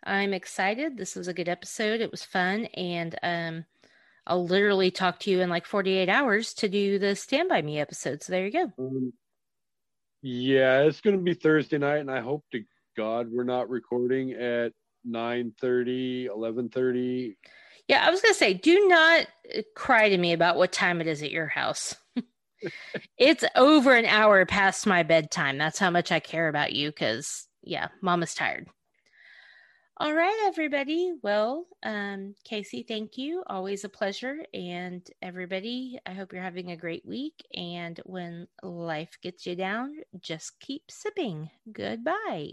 I'm 0.05 0.35
excited. 0.35 0.97
This 0.97 1.15
was 1.15 1.29
a 1.29 1.35
good 1.35 1.49
episode. 1.49 2.01
It 2.01 2.11
was 2.11 2.25
fun. 2.25 2.65
And 2.75 3.17
um, 3.23 3.65
I'll 4.27 4.45
literally 4.45 4.91
talk 4.91 5.21
to 5.21 5.31
you 5.31 5.41
in 5.41 5.49
like 5.49 5.67
48 5.67 6.09
hours 6.09 6.55
to 6.55 6.69
do 6.69 6.99
the 6.99 7.15
Stand 7.15 7.49
By 7.49 7.63
Me 7.63 7.79
episode. 7.79 8.23
So 8.23 8.33
there 8.33 8.45
you 8.45 8.53
go. 8.53 8.73
Um, 8.79 9.13
yeah, 10.23 10.81
it's 10.81 11.01
going 11.01 11.17
to 11.17 11.23
be 11.23 11.35
Thursday 11.35 11.79
night. 11.79 11.99
And 11.99 12.11
I 12.11 12.21
hope 12.21 12.45
to 12.53 12.65
God 12.97 13.29
we're 13.31 13.45
not 13.45 13.71
recording 13.71 14.33
at 14.33 14.73
9 15.05 15.53
30, 15.61 16.27
11 16.27 16.69
30. 16.69 17.37
Yeah, 17.89 18.07
I 18.07 18.11
was 18.11 18.21
to 18.23 18.35
say, 18.35 18.55
do 18.55 18.87
not 18.89 19.27
cry 19.75 20.09
to 20.09 20.17
me 20.17 20.33
about 20.33 20.57
what 20.57 20.73
time 20.73 21.01
it 21.01 21.07
is 21.07 21.23
at 21.23 21.31
your 21.31 21.49
house. 21.49 21.95
it's 23.19 23.45
over 23.57 23.95
an 23.95 24.07
hour 24.07 24.47
past 24.47 24.87
my 24.87 25.03
bedtime. 25.03 25.59
That's 25.59 25.79
how 25.79 25.91
much 25.91 26.13
I 26.13 26.21
care 26.21 26.49
about 26.49 26.73
you 26.73 26.91
because, 26.91 27.49
yeah, 27.63 27.89
mama's 28.01 28.35
tired. 28.35 28.69
All 29.99 30.15
right, 30.15 30.47
everybody. 30.47 31.13
Well, 31.23 31.67
um, 31.85 32.35
Kasey, 32.51 32.87
thank 32.87 33.19
you. 33.19 33.45
Always 33.47 33.85
a 33.85 33.89
pleasure. 33.89 34.39
And 34.53 35.07
everybody, 35.21 35.99
I 36.07 36.13
hope 36.13 36.33
you're 36.33 36.43
having 36.43 36.73
a 36.73 36.77
great 36.77 37.07
week. 37.07 37.45
And 37.55 38.01
when 38.05 38.49
life 38.63 39.17
gets 39.23 39.47
you 39.47 39.55
down, 39.55 39.95
just 40.21 40.59
keep 40.61 40.91
sipping. 40.91 41.51
Goodbye. 41.71 42.53